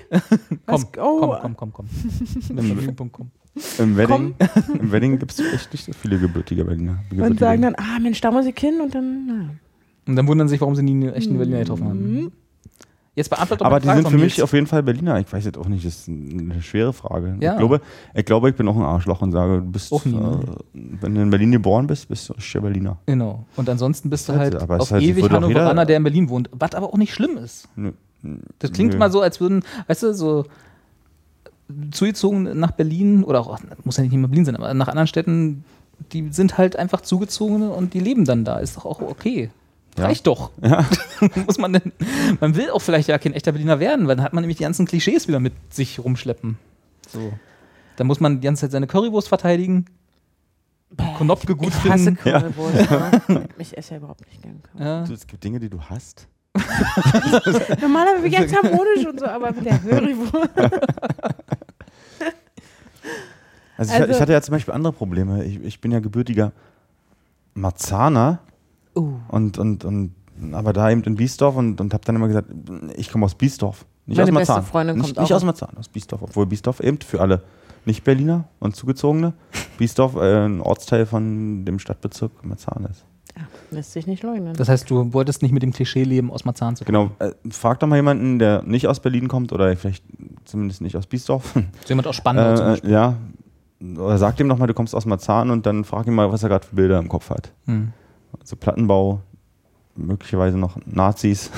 Komm, 0.66 0.86
oh, 0.98 1.36
komm, 1.40 1.56
komm, 1.56 1.74
komm, 1.74 1.74
komm. 1.74 3.12
Komm. 3.12 3.32
Im 3.78 3.98
Wedding, 3.98 4.36
im 4.80 4.92
Wedding 4.92 5.20
gibt 5.20 5.32
es 5.32 5.40
echt 5.54 5.72
nicht 5.74 5.86
so 5.86 5.92
viele 5.94 6.18
gebürtige 6.18 6.66
Berliner. 6.66 7.00
Und 7.04 7.10
gebürtige 7.10 7.40
sagen 7.40 7.62
dann, 7.62 7.76
ah 7.76 8.00
Mensch, 8.02 8.20
da 8.22 8.32
muss 8.32 8.46
ich 8.46 8.58
hin 8.58 8.80
und 8.82 8.96
dann, 8.96 9.26
na. 9.28 9.50
Und 10.08 10.16
dann 10.16 10.28
wundern 10.28 10.48
sie 10.48 10.54
sich, 10.54 10.62
warum 10.62 10.76
sie 10.76 10.82
nie 10.82 10.92
einen 10.92 11.14
echten 11.14 11.38
Berliner 11.38 11.60
getroffen 11.60 11.86
haben. 11.86 12.32
Jetzt 13.20 13.28
beantwortet 13.28 13.66
Aber 13.66 13.82
die 13.82 13.86
Frage 13.86 14.04
sind 14.04 14.12
für 14.12 14.18
mich 14.18 14.42
auf 14.42 14.54
jeden 14.54 14.66
Fall 14.66 14.82
Berliner. 14.82 15.20
Ich 15.20 15.34
weiß 15.34 15.44
jetzt 15.44 15.58
auch 15.58 15.68
nicht, 15.68 15.86
das 15.86 16.08
ist 16.08 16.08
eine 16.08 16.62
schwere 16.62 16.94
Frage. 16.94 17.36
Ja. 17.42 17.52
Ich, 17.52 17.58
glaube, 17.58 17.82
ich 18.14 18.24
glaube, 18.24 18.50
ich 18.50 18.56
bin 18.56 18.66
auch 18.70 18.78
ein 18.78 18.82
Arschloch 18.82 19.22
und 19.22 19.34
sage, 19.34 19.58
du 19.58 19.64
bist, 19.64 19.92
äh, 19.92 20.08
ne? 20.08 20.40
wenn 20.72 21.16
du 21.16 21.22
in 21.24 21.30
Berlin 21.30 21.52
geboren 21.52 21.86
bist, 21.86 22.08
bist 22.08 22.30
du 22.30 22.34
richtiger 22.34 22.62
Berliner. 22.62 22.98
Genau. 23.08 23.44
Und 23.58 23.68
ansonsten 23.68 24.10
bist 24.10 24.30
du 24.30 24.38
Halt, 24.38 24.56
aber 24.56 24.80
auf 24.80 24.92
halt- 24.92 25.04
ewig 25.04 25.30
Hannoveraner, 25.30 25.86
der 25.86 25.98
in 25.98 26.04
Berlin 26.04 26.30
wohnt. 26.30 26.50
Was 26.54 26.74
aber 26.76 26.88
auch 26.88 26.98
nicht 26.98 27.14
schlimm 27.14 27.36
ist. 27.36 27.68
Nö. 27.76 27.92
Das 28.60 28.72
klingt 28.72 28.94
Nö. 28.94 29.00
mal 29.00 29.12
so, 29.12 29.20
als 29.20 29.42
würden, 29.42 29.66
weißt 29.88 30.04
du, 30.04 30.14
so 30.14 30.46
zugezogen 31.92 32.58
nach 32.58 32.72
Berlin 32.72 33.26
oder 33.26 33.42
auch, 33.42 33.60
muss 33.84 33.98
ja 33.98 34.04
nicht 34.04 34.14
immer 34.14 34.30
Berlin 34.30 34.46
sein, 34.46 34.56
aber 34.56 34.74
nach 34.74 34.88
anderen 34.88 35.08
Städten, 35.08 35.66
die 36.14 36.30
sind 36.32 36.58
halt 36.58 36.78
einfach 36.78 37.02
zugezogene 37.02 37.70
und 37.70 37.94
die 37.94 38.00
leben 38.00 38.24
dann 38.24 38.46
da. 38.46 38.60
Ist 38.60 38.78
doch 38.78 38.86
auch 38.86 39.02
okay. 39.02 39.50
Ja. 40.00 40.06
Reicht 40.06 40.28
doch. 40.28 40.52
muss 41.46 41.58
man 41.58 41.74
denn, 41.74 41.92
man 42.40 42.56
will 42.56 42.70
auch 42.72 42.80
vielleicht 42.80 43.08
ja 43.10 43.18
kein 43.18 43.34
echter 43.34 43.52
Berliner 43.52 43.80
werden, 43.80 44.08
weil 44.08 44.16
dann 44.16 44.24
hat 44.26 44.34
man 44.34 44.42
nämlich 44.44 44.58
die 44.58 44.64
ganzen 44.64 44.86
Klischees 44.86 45.28
wieder 45.28 45.40
mit 45.40 45.54
sich 45.74 46.00
rumschleppen. 46.00 46.58
So. 47.10 47.34
Dann 47.98 48.08
muss 48.08 48.20
man 48.20 48.40
die 48.42 48.46
ganze 48.46 48.62
Zeit 48.62 48.72
seine 48.72 48.88
Currywurst 48.88 49.28
verteidigen, 49.28 49.86
Konopke 51.18 51.56
gut 51.56 51.70
ich 51.70 51.90
hasse 51.90 52.04
finden. 52.06 52.18
Currywurst. 52.18 53.30
ne? 53.30 53.48
Ich 53.58 53.78
esse 53.78 53.92
ja 53.92 53.98
überhaupt 53.98 54.22
nicht 54.28 54.42
gern 54.42 54.62
Currywurst. 54.64 55.10
Ja. 55.10 55.14
Es 55.16 55.28
gibt 55.28 55.44
Dinge, 55.44 55.60
die 55.60 55.70
du 55.70 55.82
hast. 55.82 56.28
Normalerweise 57.82 58.22
bin 58.24 58.32
ich 58.34 58.38
ganz 58.40 58.54
harmonisch 58.56 59.06
und 59.06 59.20
so, 59.20 59.26
aber 59.28 59.52
mit 59.52 59.66
der 59.66 59.78
Currywurst. 59.80 60.50
Also, 63.78 63.94
ich, 63.94 64.00
Also- 64.02 64.14
ich 64.14 64.22
hatte 64.22 64.34
ja 64.34 64.42
zum 64.42 64.54
Beispiel 64.54 64.74
andere 64.74 64.94
Probleme. 64.94 65.44
Ich, 65.46 65.62
ich 65.64 65.82
bin 65.82 65.92
ja 65.92 66.00
gebürtiger 66.00 66.52
Marzahner 67.54 68.40
Uh. 69.00 69.20
und, 69.30 69.58
und, 69.58 69.86
und 69.86 70.14
aber 70.54 70.74
da 70.74 70.90
eben 70.90 71.04
in 71.04 71.16
Biesdorf 71.16 71.56
und, 71.56 71.82
und 71.82 71.94
habe 71.94 72.04
dann 72.06 72.16
immer 72.16 72.28
gesagt, 72.28 72.50
ich 72.96 73.12
komme 73.12 73.26
aus 73.26 73.36
Biesdorf. 73.36 73.86
Nicht 74.06 74.18
Meine 74.18 74.32
aus 74.32 74.38
beste 74.38 74.54
Marzahn. 74.54 74.66
Freundin 74.66 74.96
nicht, 74.98 75.06
kommt 75.06 75.18
nicht 75.18 75.32
auch 75.32 75.36
aus 75.36 75.44
Marzahn, 75.44 75.78
aus 75.78 75.88
Biesdorf. 75.90 76.22
Obwohl 76.24 76.46
Biesdorf 76.46 76.80
eben 76.80 77.00
für 77.02 77.22
alle 77.22 77.44
Nicht-Berliner 77.86 78.46
und 78.60 78.76
Zugezogene 78.76 79.34
Biesdorf 79.78 80.16
äh, 80.16 80.46
ein 80.46 80.62
Ortsteil 80.62 81.06
von 81.06 81.66
dem 81.66 81.80
Stadtbezirk 81.80 82.32
Marzahn 82.44 82.86
ist. 82.90 83.06
Ja, 83.38 83.44
lässt 83.72 83.94
sich 83.94 84.08
nicht 84.08 84.24
leugnen. 84.24 84.54
Das 84.56 84.70
heißt, 84.70 84.90
du 84.90 85.14
wolltest 85.14 85.42
nicht 85.42 85.52
mit 85.52 85.62
dem 85.62 85.72
Klischee 85.72 86.04
leben, 86.04 86.32
aus 86.32 86.46
Marzahn 86.46 86.76
zu 86.76 86.86
kommen. 86.86 87.12
Genau, 87.20 87.30
äh, 87.30 87.34
frag 87.52 87.80
doch 87.80 87.88
mal 87.88 87.98
jemanden, 87.98 88.40
der 88.40 88.64
nicht 88.64 88.88
aus 88.88 89.00
Berlin 89.00 89.28
kommt 89.28 89.54
oder 89.54 89.76
vielleicht 89.78 90.04
zumindest 90.46 90.82
nicht 90.82 90.96
aus 90.96 91.06
Biesdorf. 91.06 91.54
So 91.56 91.90
jemand 91.90 92.08
aus 92.08 92.16
Spandau 92.16 92.56
zum 92.56 92.66
äh, 92.66 92.70
Beispiel. 92.70 92.92
ja, 92.92 93.18
oder 93.82 94.18
sag 94.18 94.38
dem 94.38 94.50
doch 94.50 94.58
mal, 94.58 94.68
du 94.68 94.74
kommst 94.74 94.96
aus 94.96 95.06
Marzahn 95.06 95.52
und 95.52 95.66
dann 95.66 95.84
frag 95.84 96.08
ihn 96.08 96.14
mal, 96.14 96.32
was 96.32 96.44
er 96.44 96.50
gerade 96.50 96.66
für 96.66 96.76
Bilder 96.76 97.00
im 97.00 97.08
Kopf 97.08 97.30
hat. 97.30 97.52
Hm. 97.66 97.94
Also 98.40 98.56
Plattenbau, 98.56 99.22
möglicherweise 100.00 100.58
noch 100.58 100.78
Nazis. 100.86 101.52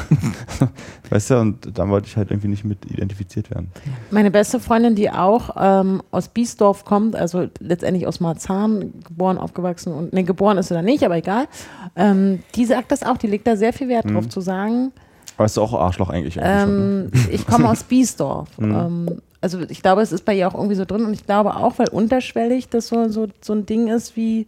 weißt 1.09 1.29
du, 1.31 1.39
und 1.39 1.77
da 1.77 1.87
wollte 1.87 2.07
ich 2.07 2.17
halt 2.17 2.31
irgendwie 2.31 2.47
nicht 2.47 2.63
mit 2.63 2.85
identifiziert 2.89 3.51
werden. 3.51 3.71
Meine 4.09 4.31
beste 4.31 4.59
Freundin, 4.59 4.95
die 4.95 5.09
auch 5.09 5.55
ähm, 5.57 6.01
aus 6.11 6.27
Biesdorf 6.27 6.85
kommt, 6.85 7.15
also 7.15 7.47
letztendlich 7.59 8.07
aus 8.07 8.19
Marzahn, 8.19 8.93
geboren, 9.07 9.37
aufgewachsen 9.37 9.93
und, 9.93 10.13
ne, 10.13 10.23
geboren 10.23 10.57
ist 10.57 10.69
sie 10.69 10.73
da 10.73 10.81
nicht, 10.81 11.03
aber 11.03 11.17
egal, 11.17 11.47
ähm, 11.95 12.39
die 12.55 12.65
sagt 12.65 12.91
das 12.91 13.03
auch, 13.03 13.17
die 13.17 13.27
legt 13.27 13.47
da 13.47 13.55
sehr 13.55 13.73
viel 13.73 13.87
Wert 13.87 14.09
drauf 14.09 14.27
zu 14.27 14.41
sagen, 14.41 14.91
Aber 15.37 15.45
ist 15.45 15.57
auch 15.57 15.73
Arschloch 15.73 16.09
eigentlich. 16.09 16.41
eigentlich 16.41 16.61
schon, 16.61 16.77
ne? 16.77 17.09
ähm, 17.13 17.29
ich 17.31 17.45
komme 17.47 17.69
aus 17.69 17.83
Biesdorf. 17.83 18.49
Mhm. 18.57 18.75
ähm, 18.75 19.21
also 19.43 19.59
ich 19.59 19.81
glaube, 19.81 20.03
es 20.03 20.11
ist 20.11 20.23
bei 20.23 20.35
ihr 20.35 20.47
auch 20.47 20.53
irgendwie 20.53 20.75
so 20.75 20.85
drin 20.85 21.03
und 21.03 21.13
ich 21.13 21.25
glaube 21.25 21.55
auch, 21.55 21.79
weil 21.79 21.89
unterschwellig 21.89 22.69
das 22.69 22.87
so, 22.87 23.09
so, 23.09 23.27
so 23.41 23.53
ein 23.53 23.65
Ding 23.65 23.87
ist 23.87 24.15
wie, 24.15 24.45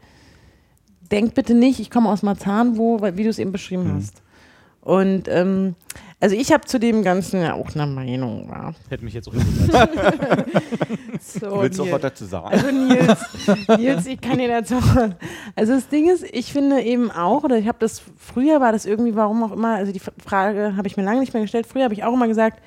denk 1.14 1.34
bitte 1.36 1.53
nicht, 1.53 1.80
ich 1.80 1.89
komme 1.89 2.09
aus 2.09 2.24
Marzahn, 2.24 2.78
wo, 2.78 2.99
wie 3.01 3.24
du 3.24 3.30
es 3.30 3.39
eben 3.39 3.51
beschrieben 3.53 3.84
Mhm. 3.93 3.95
hast. 3.97 4.22
Und 4.82 5.30
ähm, 5.30 5.76
also 6.20 6.36
ich 6.36 6.51
habe 6.51 6.66
zu 6.66 6.78
dem 6.78 7.03
Ganzen 7.03 7.41
ja 7.41 7.53
auch 7.53 7.74
eine 7.74 7.88
Meinung. 7.88 8.49
Ja. 8.49 8.74
Hätte 8.89 9.05
mich 9.05 9.14
jetzt 9.14 9.30
auch. 9.30 9.34
So, 11.22 11.61
Willst 11.61 11.80
du 11.80 11.84
auch 11.84 11.86
Nils. 11.86 11.93
was 11.93 12.01
dazu 12.01 12.26
sagen? 12.26 12.47
Also 12.51 12.72
Nils, 12.72 13.20
Nils, 13.78 14.05
ich 14.07 14.20
kann 14.20 14.38
dir 14.39 14.47
dazu. 14.49 14.76
Also 15.55 15.74
das 15.74 15.88
Ding 15.88 16.09
ist, 16.09 16.24
ich 16.32 16.51
finde 16.51 16.82
eben 16.82 17.11
auch, 17.11 17.43
oder 17.43 17.57
ich 17.57 17.68
habe 17.68 17.78
das 17.80 18.01
früher 18.18 18.59
war 18.59 18.72
das 18.74 18.86
irgendwie, 18.86 19.16
warum 19.16 19.41
auch 19.43 19.51
immer, 19.53 19.76
also 19.76 19.91
die 19.93 20.01
Frage 20.24 20.76
habe 20.76 20.88
ich 20.88 20.97
mir 20.97 21.03
lange 21.03 21.20
nicht 21.22 21.34
mehr 21.34 21.41
gestellt. 21.43 21.66
Früher 21.68 21.84
habe 21.86 21.93
ich 21.93 22.03
auch 22.03 22.14
immer 22.14 22.28
gesagt, 22.28 22.61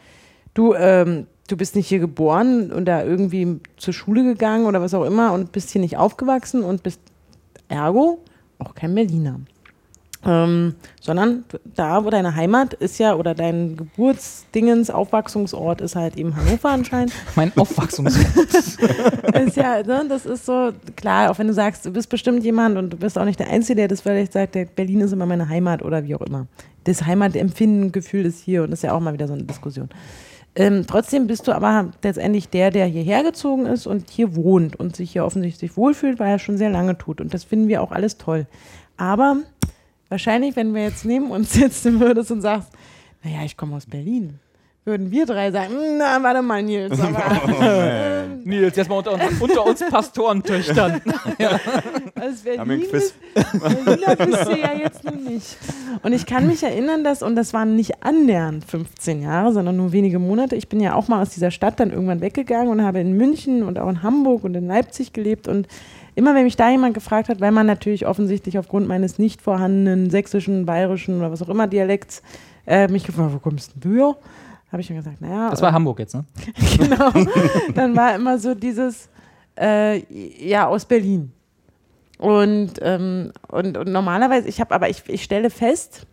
du, 0.55 0.73
ähm, 0.75 1.27
du 1.49 1.57
bist 1.57 1.77
nicht 1.77 1.87
hier 1.89 1.99
geboren 1.99 2.73
und 2.73 2.87
da 2.87 3.03
irgendwie 3.05 3.61
zur 3.77 3.93
Schule 3.93 4.23
gegangen 4.23 4.65
oder 4.67 4.81
was 4.81 4.95
auch 4.95 5.05
immer 5.05 5.33
und 5.33 5.53
bist 5.53 5.71
hier 5.71 5.81
nicht 5.83 5.99
aufgewachsen 5.99 6.63
und 6.63 6.83
bist 6.83 7.01
ergo 7.69 8.23
auch 8.59 8.75
kein 8.75 8.95
Berliner. 8.95 9.41
Ähm, 10.27 10.75
sondern 11.01 11.45
da, 11.77 12.05
wo 12.05 12.11
deine 12.11 12.35
Heimat 12.35 12.75
ist 12.75 12.99
ja, 12.99 13.15
oder 13.15 13.35
dein 13.35 13.77
Geburtsdingens, 13.77 14.91
Aufwachsungsort 14.91 15.81
ist 15.81 15.95
halt 15.95 16.17
eben 16.17 16.35
Hannover 16.35 16.71
anscheinend. 16.71 17.13
mein 17.37 17.57
Aufwachsungsort. 17.57 18.27
ist 19.35 19.57
ja, 19.57 19.83
ne, 19.85 20.05
das 20.09 20.27
ist 20.27 20.47
so, 20.47 20.73
klar, 20.97 21.31
auch 21.31 21.39
wenn 21.39 21.47
du 21.47 21.53
sagst, 21.53 21.87
du 21.87 21.93
bist 21.93 22.09
bestimmt 22.09 22.43
jemand 22.43 22.77
und 22.77 22.91
du 22.91 22.97
bist 22.97 23.17
auch 23.19 23.25
nicht 23.25 23.39
der 23.39 23.51
Einzige, 23.51 23.77
der 23.77 23.89
das 23.89 24.01
vielleicht 24.01 24.33
sagt, 24.33 24.57
der 24.57 24.65
Berlin 24.65 25.03
ist 25.03 25.13
immer 25.13 25.27
meine 25.27 25.49
Heimat 25.49 25.83
oder 25.83 26.03
wie 26.05 26.17
auch 26.17 26.23
immer. 26.23 26.49
Das 26.85 27.05
Heimatempfinden, 27.05 27.93
Gefühl 27.93 28.27
ist 28.27 28.43
hier 28.43 28.65
und 28.65 28.71
das 28.71 28.81
ist 28.81 28.85
ja 28.85 28.95
auch 28.95 29.01
mal 29.01 29.13
wieder 29.13 29.29
so 29.29 29.35
eine 29.35 29.45
Diskussion. 29.45 29.89
Ähm, 30.57 30.85
trotzdem 30.87 31.27
bist 31.27 31.47
du 31.47 31.53
aber 31.53 31.91
letztendlich 32.03 32.49
der, 32.49 32.71
der 32.71 32.87
hierher 32.87 33.23
gezogen 33.23 33.67
ist 33.67 33.87
und 33.87 34.09
hier 34.11 34.35
wohnt 34.35 34.75
und 34.77 34.97
sich 34.97 35.13
hier 35.13 35.25
offensichtlich 35.27 35.77
wohlfühlt, 35.77 36.19
weil 36.19 36.31
er 36.31 36.39
schon 36.39 36.57
sehr 36.57 36.71
lange 36.71 36.97
tut. 36.97 37.21
Und 37.21 37.35
das 37.35 37.45
finden 37.45 37.69
wir 37.69 37.83
auch 37.83 37.93
alles 37.93 38.17
toll. 38.17 38.47
Aber 38.97 39.37
wahrscheinlich, 40.09 40.57
wenn 40.57 40.75
wir 40.75 40.83
jetzt 40.85 41.05
neben 41.05 41.31
uns 41.31 41.53
sitzen 41.53 42.01
würdest 42.01 42.31
und 42.31 42.41
sagst, 42.41 42.71
naja, 43.23 43.41
ich 43.45 43.57
komme 43.57 43.77
aus 43.77 43.85
Berlin, 43.87 44.39
würden 44.87 45.11
wir 45.11 45.27
drei 45.27 45.51
sagen, 45.51 45.73
"Hm, 45.75 45.99
na, 45.99 46.23
warte 46.23 46.43
mal, 46.43 46.63
Nils, 46.63 46.99
aber 47.01 47.19
Nils, 48.45 48.77
jetzt 48.77 48.89
mal 48.89 48.99
unter, 48.99 49.13
uns- 49.15 49.41
unter 49.41 49.67
uns 49.67 49.81
Pastorentöchtern. 49.91 51.01
Also 52.19 52.51
Haben 52.59 52.71
wir 52.71 52.77
ein 52.77 52.81
Berlin, 52.81 52.89
Quiz. 52.91 53.15
Berliner 53.85 54.17
bist 54.17 54.47
du 54.49 54.57
ja 54.59 54.73
jetzt 54.75 55.05
noch 55.05 55.13
nicht. 55.37 55.57
Und 56.03 56.13
ich 56.13 56.27
kann 56.27 56.47
mich 56.47 56.63
erinnern, 56.63 57.05
dass, 57.05 57.23
und 57.23 57.37
das 57.37 57.53
waren 57.53 57.77
nicht 57.77 58.03
annähernd 58.03 58.65
15 58.65 59.23
Jahre, 59.23 59.53
sondern 59.53 59.77
nur 59.77 59.93
wenige 59.93 60.19
Monate. 60.19 60.57
Ich 60.57 60.69
bin 60.69 60.81
ja 60.81 60.95
auch 60.95 61.09
mal 61.09 61.23
aus 61.23 61.31
dieser 61.31 61.51
Stadt 61.51 61.79
dann 61.79 61.91
irgendwann 61.91 62.21
weggegangen 62.21 62.69
und 62.69 62.83
habe 62.83 63.01
in 63.01 63.17
München 63.17 63.63
und 63.63 63.79
auch 63.79 63.89
in 63.89 64.03
Hamburg 64.03 64.45
und 64.45 64.55
in 64.55 64.67
Leipzig 64.67 65.13
gelebt. 65.13 65.47
Und 65.47 65.69
immer, 66.15 66.35
wenn 66.35 66.45
mich 66.45 66.57
da 66.57 66.71
jemand 66.71 66.95
gefragt 66.95 67.29
hat, 67.29 67.41
weil 67.41 67.53
man 67.53 67.67
natürlich 67.67 68.07
offensichtlich 68.07 68.59
aufgrund 68.59 68.89
meines 68.89 69.19
nicht 69.19 69.43
vorhandenen 69.43 70.11
sächsischen, 70.11 70.67
bayerischen 70.67 71.19
oder 71.19 71.31
was 71.31 71.43
auch 71.43 71.49
immer 71.49 71.67
Dialekts 71.67 72.23
äh, 72.67 72.89
mich 72.89 73.05
gefragt, 73.05 73.33
wo 73.35 73.39
kommst 73.39 73.75
denn 73.75 73.81
du 73.81 73.97
her? 73.97 74.17
Habe 74.73 74.81
ich 74.81 74.91
mir 74.91 74.97
gesagt, 74.97 75.21
naja. 75.21 75.51
Das 75.51 75.63
war 75.63 75.73
Hamburg 75.73 76.01
jetzt, 76.01 76.15
ne? 76.15 76.25
genau. 76.79 77.11
Dann 77.75 77.95
war 77.95 78.15
immer 78.17 78.39
so 78.39 78.55
dieses, 78.55 79.09
äh, 79.59 80.03
ja, 80.45 80.67
aus 80.67 80.85
Berlin. 80.85 81.33
Und, 82.19 82.75
ähm, 82.81 83.33
und, 83.49 83.77
und 83.77 83.89
normalerweise, 83.93 84.49
ich 84.49 84.61
habe, 84.61 84.75
aber 84.75 84.89
ich, 84.89 85.03
ich 85.09 85.23
stelle 85.23 85.51
fest, 85.51 86.07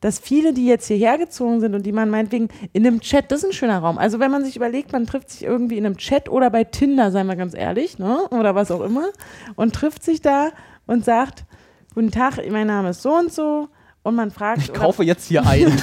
dass 0.00 0.18
viele, 0.18 0.52
die 0.52 0.66
jetzt 0.66 0.86
hierher 0.86 1.18
gezogen 1.18 1.60
sind 1.60 1.74
und 1.74 1.84
die 1.84 1.92
man 1.92 2.10
meinetwegen 2.10 2.48
in 2.72 2.86
einem 2.86 3.00
Chat, 3.00 3.30
das 3.32 3.40
ist 3.40 3.46
ein 3.46 3.52
schöner 3.52 3.78
Raum. 3.78 3.98
Also 3.98 4.20
wenn 4.20 4.30
man 4.30 4.44
sich 4.44 4.56
überlegt, 4.56 4.92
man 4.92 5.06
trifft 5.06 5.30
sich 5.30 5.42
irgendwie 5.42 5.76
in 5.76 5.86
einem 5.86 5.96
Chat 5.96 6.28
oder 6.28 6.50
bei 6.50 6.64
Tinder, 6.64 7.10
seien 7.10 7.26
wir 7.26 7.36
ganz 7.36 7.54
ehrlich, 7.54 7.98
ne? 7.98 8.20
oder 8.30 8.54
was 8.54 8.70
auch 8.70 8.80
immer, 8.80 9.08
und 9.56 9.74
trifft 9.74 10.04
sich 10.04 10.20
da 10.20 10.50
und 10.86 11.04
sagt, 11.04 11.44
guten 11.94 12.10
Tag, 12.10 12.38
mein 12.50 12.66
Name 12.66 12.90
ist 12.90 13.02
so 13.02 13.12
und 13.14 13.32
so. 13.32 13.68
Und 14.04 14.14
man 14.14 14.30
fragt, 14.30 14.62
Ich 14.62 14.72
kaufe 14.72 15.02
jetzt 15.02 15.26
hier 15.26 15.44
ein. 15.44 15.66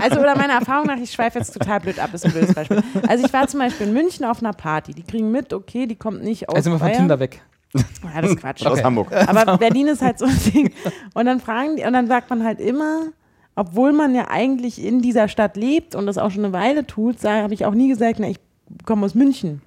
also 0.00 0.20
oder 0.20 0.36
meiner 0.36 0.52
Erfahrung 0.52 0.86
nach, 0.86 0.98
ich 0.98 1.10
schweife 1.10 1.38
jetzt 1.38 1.52
total 1.52 1.80
blöd 1.80 1.98
ab, 1.98 2.14
ist 2.14 2.24
ein 2.24 2.30
blödes 2.30 2.54
Beispiel. 2.54 2.82
Also 3.08 3.24
ich 3.24 3.32
war 3.32 3.48
zum 3.48 3.58
Beispiel 3.58 3.88
in 3.88 3.94
München 3.94 4.24
auf 4.24 4.40
einer 4.40 4.52
Party, 4.52 4.92
die 4.92 5.02
kriegen 5.02 5.32
mit, 5.32 5.52
okay, 5.52 5.86
die 5.86 5.96
kommt 5.96 6.22
nicht 6.22 6.48
aus 6.48 6.54
Also 6.54 6.70
sind 6.70 6.80
wir 6.80 6.86
von. 6.86 6.92
Tinder 6.92 7.18
weg. 7.18 7.42
Ja, 8.14 8.22
das 8.22 8.30
ist 8.30 8.40
Quatsch. 8.40 8.66
Aus 8.66 8.82
Hamburg. 8.82 9.12
Aber 9.12 9.58
Berlin 9.58 9.88
ist 9.88 10.02
halt 10.02 10.18
so 10.18 10.26
ein 10.26 10.38
Ding. 10.54 10.72
Und 11.14 11.26
dann 11.26 11.40
fragen 11.40 11.76
die, 11.76 11.84
und 11.84 11.92
dann 11.92 12.06
sagt 12.06 12.30
man 12.30 12.44
halt 12.44 12.60
immer, 12.60 13.12
obwohl 13.54 13.92
man 13.92 14.14
ja 14.14 14.28
eigentlich 14.28 14.84
in 14.84 15.00
dieser 15.00 15.28
Stadt 15.28 15.56
lebt 15.56 15.94
und 15.94 16.06
das 16.06 16.18
auch 16.18 16.30
schon 16.30 16.44
eine 16.44 16.52
Weile 16.52 16.86
tut, 16.86 17.22
habe 17.24 17.54
ich 17.54 17.64
auch 17.64 17.74
nie 17.74 17.88
gesagt, 17.88 18.18
na, 18.18 18.28
ich 18.28 18.38
komme 18.84 19.04
aus 19.04 19.14
München. 19.14 19.62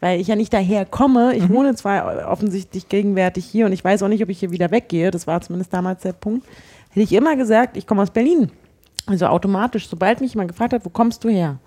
Weil 0.00 0.20
ich 0.20 0.28
ja 0.28 0.36
nicht 0.36 0.52
daher 0.52 0.84
komme. 0.84 1.34
Ich 1.34 1.48
wohne 1.48 1.74
zwar 1.74 2.30
offensichtlich 2.30 2.88
gegenwärtig 2.88 3.44
hier 3.44 3.66
und 3.66 3.72
ich 3.72 3.82
weiß 3.82 4.02
auch 4.02 4.08
nicht, 4.08 4.22
ob 4.22 4.28
ich 4.28 4.38
hier 4.38 4.52
wieder 4.52 4.70
weggehe. 4.70 5.10
Das 5.10 5.26
war 5.26 5.40
zumindest 5.40 5.72
damals 5.72 6.02
der 6.02 6.12
Punkt. 6.12 6.46
Hätte 6.90 7.00
ich 7.00 7.12
immer 7.12 7.34
gesagt, 7.34 7.76
ich 7.76 7.86
komme 7.86 8.02
aus 8.02 8.10
Berlin. 8.10 8.50
Also 9.06 9.26
automatisch, 9.26 9.88
sobald 9.88 10.20
mich 10.20 10.34
jemand 10.34 10.50
gefragt 10.50 10.72
hat, 10.72 10.84
wo 10.84 10.90
kommst 10.90 11.24
du 11.24 11.28
her? 11.28 11.58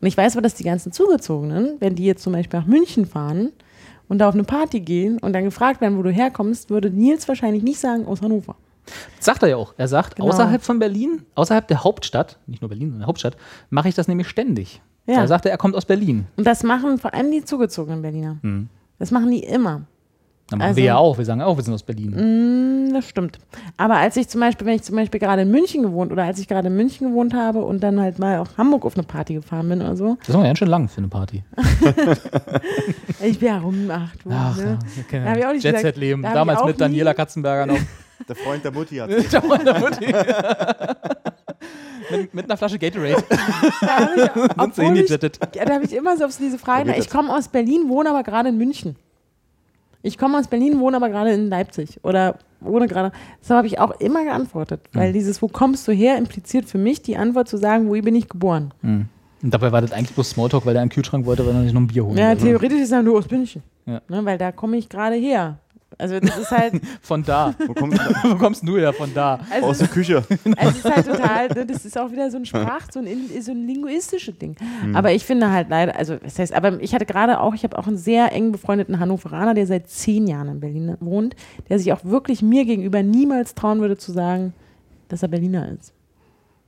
Und 0.00 0.06
ich 0.06 0.16
weiß 0.16 0.34
aber, 0.34 0.42
dass 0.42 0.54
die 0.54 0.64
ganzen 0.64 0.92
Zugezogenen, 0.92 1.76
wenn 1.80 1.94
die 1.94 2.04
jetzt 2.04 2.22
zum 2.22 2.32
Beispiel 2.32 2.60
nach 2.60 2.66
München 2.66 3.06
fahren 3.06 3.50
und 4.10 4.18
da 4.18 4.28
auf 4.28 4.34
eine 4.34 4.44
Party 4.44 4.80
gehen 4.80 5.18
und 5.18 5.32
dann 5.32 5.44
gefragt 5.44 5.80
werden, 5.80 5.96
wo 5.96 6.02
du 6.02 6.10
herkommst, 6.10 6.68
würde 6.68 6.90
Nils 6.90 7.26
wahrscheinlich 7.28 7.62
nicht 7.62 7.78
sagen, 7.80 8.06
aus 8.06 8.20
Hannover. 8.20 8.56
Sagt 9.20 9.42
er 9.44 9.50
ja 9.50 9.56
auch. 9.56 9.72
Er 9.78 9.86
sagt, 9.88 10.16
Genau. 10.16 10.28
außerhalb 10.28 10.62
von 10.62 10.78
Berlin, 10.80 11.22
außerhalb 11.36 11.66
der 11.68 11.84
Hauptstadt, 11.84 12.38
nicht 12.46 12.60
nur 12.60 12.68
Berlin, 12.68 12.88
sondern 12.88 13.00
der 13.00 13.06
Hauptstadt, 13.06 13.36
mache 13.70 13.88
ich 13.88 13.94
das 13.94 14.08
nämlich 14.08 14.28
ständig. 14.28 14.82
Ja. 15.06 15.16
Da 15.20 15.26
sagt 15.28 15.46
er, 15.46 15.52
er 15.52 15.58
kommt 15.58 15.76
aus 15.76 15.84
Berlin. 15.84 16.26
Und 16.36 16.46
das 16.46 16.62
machen 16.64 16.98
vor 16.98 17.14
allem 17.14 17.30
die 17.30 17.44
zugezogenen 17.44 18.02
Berliner. 18.02 18.36
Das 18.98 19.10
machen 19.12 19.30
die 19.30 19.44
immer. 19.44 19.82
Dann 20.50 20.58
machen 20.58 20.68
Also- 20.68 20.76
wir 20.78 20.84
ja 20.84 20.96
auch. 20.96 21.18
Wir 21.18 21.24
sagen 21.24 21.42
auch, 21.42 21.56
wir 21.56 21.62
sind 21.64 21.74
aus 21.74 21.82
Berlin. 21.82 22.14
Hm, 22.16 22.92
Das 22.92 23.08
stimmt. 23.08 23.38
Aber 23.76 23.96
als 23.96 24.16
ich 24.16 24.28
zum 24.28 24.40
Beispiel, 24.40 24.66
wenn 24.66 24.74
ich 24.74 24.82
zum 24.82 24.96
Beispiel 24.96 25.20
gerade 25.20 25.42
in 25.42 25.50
München 25.50 25.82
gewohnt 25.82 26.10
oder 26.12 26.24
als 26.24 26.38
ich 26.40 26.48
gerade 26.48 26.68
in 26.68 26.76
München 26.76 27.08
gewohnt 27.08 27.34
habe 27.34 27.60
und 27.64 27.80
dann 27.82 28.00
halt 28.00 28.18
mal 28.18 28.38
auch 28.40 28.48
Hamburg 28.58 28.84
auf 28.84 28.94
eine 28.96 29.04
Party 29.04 29.34
gefahren 29.34 29.68
bin 29.68 29.80
oder 29.80 29.96
so, 29.96 30.16
Das 30.20 30.30
ist 30.30 30.34
aber 30.34 30.44
ganz 30.44 30.58
schön 30.58 30.68
lang 30.68 30.88
für 30.88 30.98
eine 30.98 31.08
Party. 31.08 31.42
ich 33.22 33.38
bin 33.38 33.48
ja 33.48 33.58
rum, 33.58 33.88
ach 33.90 34.10
du, 34.22 34.30
Ach, 34.32 34.56
ne? 34.56 34.78
ja, 35.12 35.18
Da 35.24 35.30
hab 35.30 35.36
ich 35.38 35.46
auch 35.46 35.52
nicht 35.52 35.64
Jet 35.64 35.78
Set 35.78 35.96
Leben. 35.96 36.22
da 36.22 36.28
hab 36.30 36.34
Damals 36.34 36.64
mit 36.64 36.80
Daniela 36.80 37.10
nie- 37.12 37.16
Katzenberger 37.16 37.66
noch. 37.66 37.78
Der 38.28 38.36
Freund 38.36 38.62
der 38.62 38.70
Mutti 38.72 38.96
hat 38.96 39.08
Da 39.10 39.48
war 39.48 39.58
der 39.58 39.78
Mutti. 39.80 40.06
mit, 42.10 42.34
mit 42.34 42.44
einer 42.44 42.56
Flasche 42.58 42.78
Gatorade. 42.78 43.24
Da 43.30 43.88
habe 43.88 44.94
ich, 44.94 45.10
ich, 45.10 45.30
ja, 45.54 45.64
da 45.64 45.74
habe 45.74 45.84
ich 45.84 45.92
immer 45.94 46.16
so 46.18 46.26
auf 46.26 46.36
diese 46.36 46.58
Frage, 46.58 46.94
ich 46.96 47.08
komme 47.08 47.34
aus 47.34 47.48
Berlin, 47.48 47.88
wohne 47.88 48.10
aber 48.10 48.22
gerade 48.22 48.50
in 48.50 48.58
München. 48.58 48.96
Ich 50.02 50.16
komme 50.18 50.38
aus 50.38 50.48
Berlin, 50.48 50.80
wohne 50.80 50.96
aber 50.96 51.08
gerade 51.10 51.32
in 51.32 51.48
Leipzig 51.48 52.00
oder 52.02 52.36
wohne 52.60 52.86
gerade. 52.88 53.12
So 53.42 53.54
habe 53.54 53.66
ich 53.66 53.78
auch 53.78 53.90
immer 54.00 54.24
geantwortet, 54.24 54.80
weil 54.92 55.12
dieses 55.12 55.42
Wo 55.42 55.48
kommst 55.48 55.86
du 55.88 55.92
her 55.92 56.16
impliziert 56.16 56.64
für 56.66 56.78
mich 56.78 57.02
die 57.02 57.16
Antwort 57.16 57.48
zu 57.48 57.56
sagen, 57.58 57.88
wo 57.88 57.92
bin 58.00 58.14
ich 58.14 58.28
geboren. 58.28 58.72
Und 58.82 59.08
dabei 59.42 59.72
war 59.72 59.80
das 59.82 59.92
eigentlich 59.92 60.14
bloß 60.14 60.30
Smalltalk, 60.30 60.64
weil 60.66 60.74
er 60.76 60.82
einen 60.82 60.90
Kühlschrank 60.90 61.26
wollte, 61.26 61.46
weil 61.46 61.54
er 61.54 61.62
nicht 61.62 61.72
noch 61.74 61.80
ein 61.82 61.86
Bier 61.86 62.04
holen 62.04 62.16
Ja, 62.16 62.28
wollte. 62.28 62.44
theoretisch 62.44 62.80
ist 62.80 62.92
er 62.92 63.02
nur 63.02 63.18
aus 63.18 63.30
München, 63.30 63.62
Ja. 63.86 64.00
ne, 64.08 64.24
weil 64.24 64.38
da 64.38 64.52
komme 64.52 64.76
ich 64.76 64.88
gerade 64.88 65.16
her. 65.16 65.58
Also 66.00 66.18
das 66.18 66.36
ist 66.38 66.50
halt, 66.50 66.80
Von 67.02 67.22
da. 67.22 67.54
Wo 67.66 67.72
kommst 67.74 67.98
du 67.98 68.30
Wo 68.30 68.34
kommst 68.36 68.66
du 68.68 68.76
her? 68.78 68.92
Von 68.92 69.12
da. 69.14 69.38
also 69.50 69.66
aus 69.68 69.78
der 69.78 69.88
Küche? 69.88 70.22
Also 70.56 70.70
es 70.70 70.76
ist 70.84 70.84
halt 70.96 71.06
total, 71.06 71.48
ne, 71.48 71.66
das 71.66 71.84
ist 71.84 71.98
auch 71.98 72.10
wieder 72.10 72.30
so 72.30 72.38
ein 72.38 72.44
Sprach, 72.46 72.88
so 72.92 72.98
ein, 73.00 73.06
in- 73.06 73.42
so 73.42 73.52
ein 73.52 73.66
linguistisches 73.66 74.36
Ding. 74.38 74.56
Mhm. 74.84 74.96
Aber 74.96 75.12
ich 75.12 75.24
finde 75.24 75.50
halt 75.50 75.68
leider, 75.68 75.96
also 75.96 76.16
das 76.16 76.38
heißt, 76.38 76.52
aber 76.54 76.80
ich 76.82 76.94
hatte 76.94 77.06
gerade 77.06 77.40
auch, 77.40 77.54
ich 77.54 77.62
habe 77.64 77.78
auch 77.78 77.86
einen 77.86 77.96
sehr 77.98 78.32
eng 78.32 78.52
befreundeten 78.52 78.98
Hannoveraner, 78.98 79.54
der 79.54 79.66
seit 79.66 79.88
zehn 79.88 80.26
Jahren 80.26 80.48
in 80.48 80.60
Berlin 80.60 80.96
wohnt, 81.00 81.36
der 81.68 81.78
sich 81.78 81.92
auch 81.92 82.04
wirklich 82.04 82.42
mir 82.42 82.64
gegenüber 82.64 83.02
niemals 83.02 83.54
trauen 83.54 83.80
würde 83.80 83.96
zu 83.96 84.12
sagen, 84.12 84.52
dass 85.08 85.22
er 85.22 85.28
Berliner 85.28 85.68
ist. 85.72 85.92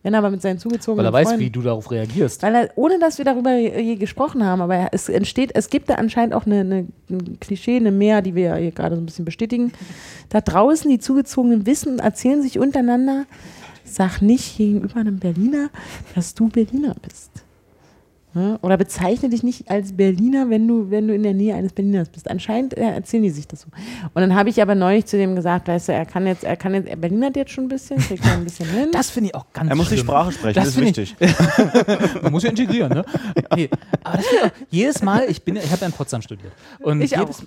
Wenn 0.02 0.14
er 0.14 0.18
aber 0.18 0.30
mit 0.30 0.42
seinen 0.42 0.58
zugezogenen 0.58 0.98
Weil 0.98 1.06
er 1.06 1.12
weiß, 1.12 1.28
Freunden, 1.28 1.44
wie 1.44 1.50
du 1.50 1.62
darauf 1.62 1.90
reagierst. 1.90 2.42
weil 2.42 2.54
er, 2.54 2.70
ohne 2.74 2.98
dass 2.98 3.18
wir 3.18 3.24
darüber 3.24 3.54
je 3.54 3.94
gesprochen 3.94 4.44
haben, 4.44 4.60
aber 4.60 4.88
es 4.92 5.08
entsteht, 5.08 5.52
es 5.54 5.70
gibt 5.70 5.88
da 5.88 5.94
anscheinend 5.94 6.34
auch 6.34 6.44
eine, 6.44 6.60
eine, 6.60 6.86
ein 7.08 7.38
Klischee, 7.40 7.76
eine 7.76 7.92
Mehr, 7.92 8.20
die 8.20 8.34
wir 8.34 8.42
ja 8.42 8.56
hier 8.56 8.72
gerade 8.72 8.96
so 8.96 9.02
ein 9.02 9.06
bisschen 9.06 9.24
bestätigen. 9.24 9.72
Da 10.28 10.40
draußen, 10.40 10.90
die 10.90 10.98
Zugezogenen 10.98 11.66
wissen, 11.66 12.00
erzählen 12.00 12.42
sich 12.42 12.58
untereinander, 12.58 13.26
sag 13.84 14.22
nicht 14.22 14.56
gegenüber 14.56 14.96
einem 14.96 15.18
Berliner, 15.18 15.70
dass 16.14 16.34
du 16.34 16.48
Berliner 16.48 16.96
bist. 17.00 17.41
Ja? 18.34 18.58
Oder 18.62 18.76
bezeichne 18.78 19.28
dich 19.28 19.42
nicht 19.42 19.70
als 19.70 19.92
Berliner, 19.96 20.48
wenn 20.48 20.66
du, 20.66 20.90
wenn 20.90 21.06
du 21.08 21.14
in 21.14 21.22
der 21.22 21.34
Nähe 21.34 21.54
eines 21.54 21.72
Berliners 21.72 22.08
bist. 22.08 22.30
Anscheinend 22.30 22.76
äh, 22.76 22.80
erzählen 22.82 23.22
die 23.22 23.30
sich 23.30 23.46
das 23.46 23.60
so. 23.62 23.66
Und 24.14 24.20
dann 24.22 24.34
habe 24.34 24.48
ich 24.48 24.62
aber 24.62 24.74
neulich 24.74 25.04
zu 25.06 25.16
dem 25.18 25.36
gesagt, 25.36 25.68
weißt 25.68 25.88
du, 25.88 25.92
er 25.92 26.06
kann 26.06 26.26
jetzt, 26.26 26.42
er 26.44 26.56
kann 26.56 26.72
jetzt, 26.74 26.88
er 26.88 26.96
Berlinert 26.96 27.36
jetzt 27.36 27.50
schon 27.52 27.64
ein 27.64 27.68
bisschen, 27.68 27.98
kriegt 27.98 28.24
er 28.24 28.32
ein 28.32 28.44
bisschen 28.44 28.68
hin. 28.68 28.88
Das 28.92 29.10
finde 29.10 29.28
ich 29.30 29.34
auch 29.34 29.44
ganz 29.52 29.68
Er 29.68 29.76
muss 29.76 29.88
die 29.90 29.94
schlimm. 29.96 30.06
Sprache 30.06 30.32
sprechen, 30.32 30.54
Das 30.54 30.64
das, 30.64 30.76
ist 30.76 30.82
finde 30.82 31.02
ich- 31.02 31.20
wichtig. 31.20 32.22
Man 32.22 32.32
muss 32.32 32.42
ja 32.42 32.50
integrieren, 32.50 32.92
ne? 32.92 33.04
Nee, 33.54 33.68
aber 34.02 34.16
das 34.16 34.26
auch, 34.26 34.50
jedes 34.70 35.02
Mal, 35.02 35.24
ich 35.28 35.42
bin, 35.42 35.56
ich 35.56 35.70
habe 35.70 35.80
ja 35.82 35.86
in 35.88 35.92
Potsdam 35.92 36.22
studiert. 36.22 36.52
Und 36.80 37.02
Ich 37.02 37.10
jedes, 37.10 37.44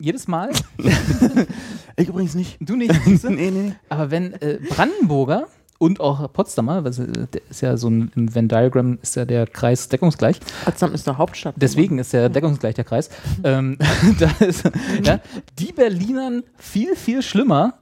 jedes 0.00 0.28
Mal, 0.28 0.50
Ich 1.96 2.08
übrigens 2.08 2.34
nicht. 2.34 2.56
du 2.60 2.76
nicht, 2.76 2.92
nee, 3.06 3.50
nee. 3.50 3.72
aber 3.88 4.10
wenn 4.10 4.32
äh, 4.34 4.58
Brandenburger 4.68 5.46
und 5.84 6.00
auch 6.00 6.32
Potsdamer, 6.32 6.82
was, 6.82 6.96
der 6.96 7.42
ist 7.50 7.60
ja 7.60 7.76
so 7.76 7.90
ein, 7.90 8.10
im 8.16 8.34
Venn 8.34 8.48
Diagram 8.48 8.98
ist 9.02 9.16
ja 9.16 9.26
der 9.26 9.46
Kreis 9.46 9.90
deckungsgleich, 9.90 10.40
Potsdam 10.64 10.94
ist 10.94 11.06
doch 11.06 11.18
Hauptstadt. 11.18 11.54
deswegen 11.58 11.98
ist 11.98 12.14
der 12.14 12.30
deckungsgleich 12.30 12.74
der 12.74 12.84
Kreis, 12.84 13.10
ähm, 13.42 13.76
da 14.18 14.30
ist, 14.46 14.64
ja, 15.02 15.20
die 15.58 15.72
Berlinern 15.72 16.42
viel, 16.56 16.96
viel 16.96 17.20
schlimmer 17.20 17.74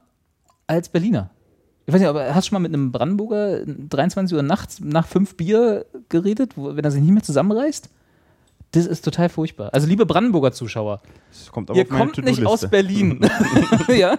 als 0.67 0.89
Berliner. 0.89 1.29
Ich 1.85 1.93
weiß 1.93 2.01
nicht, 2.01 2.09
aber 2.09 2.35
hast 2.35 2.47
du 2.47 2.49
schon 2.49 2.61
mal 2.61 2.67
mit 2.67 2.73
einem 2.73 2.91
Brandenburger 2.91 3.61
23 3.65 4.35
Uhr 4.35 4.43
nachts 4.43 4.81
nach 4.81 5.07
fünf 5.07 5.37
Bier 5.37 5.85
geredet, 6.09 6.57
wo, 6.57 6.75
wenn 6.75 6.83
er 6.83 6.91
sich 6.91 7.01
nicht 7.01 7.11
mehr 7.11 7.23
zusammenreißt? 7.23 7.89
Das 8.71 8.87
ist 8.87 9.05
total 9.05 9.29
furchtbar. 9.29 9.69
Also, 9.71 9.87
liebe 9.87 10.05
Brandenburger 10.05 10.51
Zuschauer, 10.51 11.01
kommt 11.51 11.69
aber 11.69 11.77
ihr 11.77 11.85
kommt 11.85 12.17
nicht 12.17 12.43
aus 12.43 12.67
Berlin. 12.67 13.19
ja? 13.87 14.17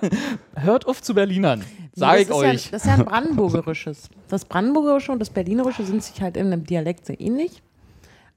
Hört 0.54 0.86
auf 0.86 1.02
zu 1.02 1.12
Berlinern, 1.12 1.64
sage 1.94 2.22
ich 2.22 2.28
das 2.28 2.36
ist 2.36 2.42
euch. 2.42 2.64
Ja, 2.64 2.70
das 2.72 2.82
ist 2.82 2.86
ja 2.86 2.94
ein 2.94 3.04
Brandenburgerisches. 3.04 4.08
Das 4.28 4.44
Brandenburgerische 4.44 5.12
und 5.12 5.18
das 5.18 5.30
Berlinerische 5.30 5.84
sind 5.84 6.02
sich 6.02 6.20
halt 6.20 6.36
in 6.36 6.46
einem 6.46 6.64
Dialekt 6.64 7.06
sehr 7.06 7.20
ähnlich. 7.20 7.62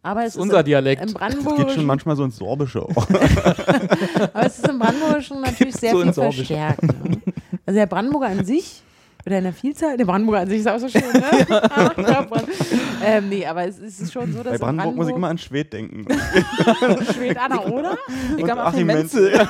Aber 0.03 0.23
es 0.23 0.35
ist 0.35 0.41
unser 0.41 0.59
im, 0.59 0.65
Dialekt. 0.65 1.01
Im 1.01 1.13
Das 1.13 1.13
geht 1.13 1.21
schon 1.21 1.43
Brandenburgischen, 1.43 1.85
manchmal 1.85 2.15
so 2.15 2.23
ins 2.23 2.37
Sorbische 2.37 2.81
auch. 2.81 2.95
aber 3.09 4.45
es 4.45 4.57
ist 4.59 4.67
im 4.67 4.79
Brandenburgischen 4.79 5.41
natürlich 5.41 5.75
sehr 5.75 5.91
so 5.91 6.01
viel 6.01 6.13
verstärkt. 6.13 6.83
Ne? 6.83 7.21
Also 7.65 7.77
der 7.77 7.87
Brandenburger 7.87 8.27
an 8.27 8.45
sich, 8.45 8.83
oder 9.27 9.39
in 9.39 9.43
der 9.43 9.53
Vielzahl, 9.53 9.97
der 9.97 10.05
Brandenburger 10.05 10.43
an 10.43 10.47
sich 10.47 10.59
ist 10.59 10.67
auch 10.69 10.79
so 10.79 10.87
schön, 10.87 11.01
ne? 11.01 11.45
Ja, 11.97 12.25
ähm, 13.05 13.27
nee, 13.27 13.45
aber 13.45 13.65
es 13.65 13.77
ist 13.77 14.13
schon 14.13 14.31
so, 14.31 14.41
dass 14.41 14.45
Bei 14.45 14.69
in 14.69 14.77
Brandenburg 14.77 14.95
muss 14.95 15.09
ich 15.09 15.15
immer 15.15 15.27
an 15.27 15.37
Schwed 15.37 15.73
denken. 15.73 16.05
Schwed 17.13 17.37
Anna, 17.37 17.65
oder? 17.65 17.97
Ich 18.37 18.49
hab 18.49 18.57
Achim 18.57 18.87
Menzel. 18.87 19.45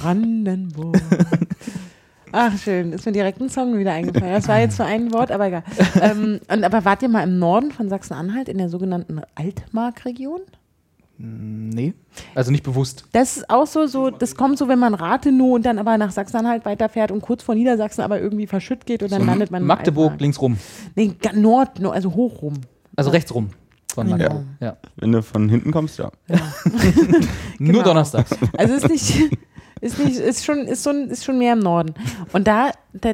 Brandenburg. 0.00 0.96
Ach, 2.32 2.56
schön. 2.56 2.94
Ist 2.94 3.04
mir 3.04 3.12
direkt 3.12 3.42
ein 3.42 3.50
Song 3.50 3.78
wieder 3.78 3.92
eingefallen. 3.92 4.32
Das 4.32 4.48
war 4.48 4.60
jetzt 4.60 4.76
für 4.76 4.84
ein 4.84 5.12
Wort, 5.12 5.30
aber 5.30 5.48
egal. 5.48 5.64
Ähm, 6.00 6.40
und, 6.48 6.64
aber 6.64 6.86
wart 6.86 7.02
ihr 7.02 7.10
mal 7.10 7.24
im 7.24 7.38
Norden 7.38 7.72
von 7.72 7.90
Sachsen-Anhalt 7.90 8.48
in 8.48 8.56
der 8.56 8.70
sogenannten 8.70 9.20
Altmark-Region? 9.34 10.40
Nee, 11.22 11.92
also 12.34 12.50
nicht 12.50 12.62
bewusst. 12.64 13.04
Das 13.12 13.36
ist 13.36 13.50
auch 13.50 13.66
so, 13.66 13.86
so, 13.86 14.08
das 14.10 14.34
kommt 14.34 14.56
so, 14.56 14.68
wenn 14.68 14.78
man 14.78 14.94
Rathenow 14.94 15.54
und 15.54 15.66
dann 15.66 15.78
aber 15.78 15.98
nach 15.98 16.12
Sachsen-Anhalt 16.12 16.64
weiterfährt 16.64 17.10
und 17.12 17.20
kurz 17.20 17.42
vor 17.42 17.54
Niedersachsen 17.54 18.00
aber 18.02 18.18
irgendwie 18.20 18.46
verschütt 18.46 18.86
geht 18.86 19.02
und 19.02 19.12
dann 19.12 19.26
landet 19.26 19.50
man 19.50 19.60
in 19.62 19.68
Magdeburg 19.68 20.18
links 20.18 20.40
rum. 20.40 20.56
Nee, 20.94 21.12
Nord, 21.34 21.78
no- 21.78 21.90
also 21.90 22.14
hoch 22.14 22.40
rum. 22.40 22.54
Also 22.96 23.10
rechts 23.10 23.34
rum. 23.34 23.50
von 23.94 24.06
Genau. 24.06 24.16
Macau. 24.16 24.42
Ja. 24.60 24.76
Wenn 24.96 25.12
du 25.12 25.22
von 25.22 25.48
hinten 25.50 25.72
kommst, 25.72 25.98
ja. 25.98 26.10
Nur 27.58 27.72
Genau. 27.72 27.82
donnerstags. 27.82 28.30
Also 28.56 28.74
ist 28.74 28.88
nicht, 28.88 29.36
ist 29.82 29.98
nicht, 29.98 30.16
ist 30.16 30.44
schon, 30.44 30.60
ist 30.60 30.82
so 30.82 30.90
ist 30.90 31.24
schon 31.24 31.38
mehr 31.38 31.52
im 31.52 31.58
Norden. 31.58 31.92
Und 32.32 32.46
da, 32.46 32.70
da, 32.94 33.12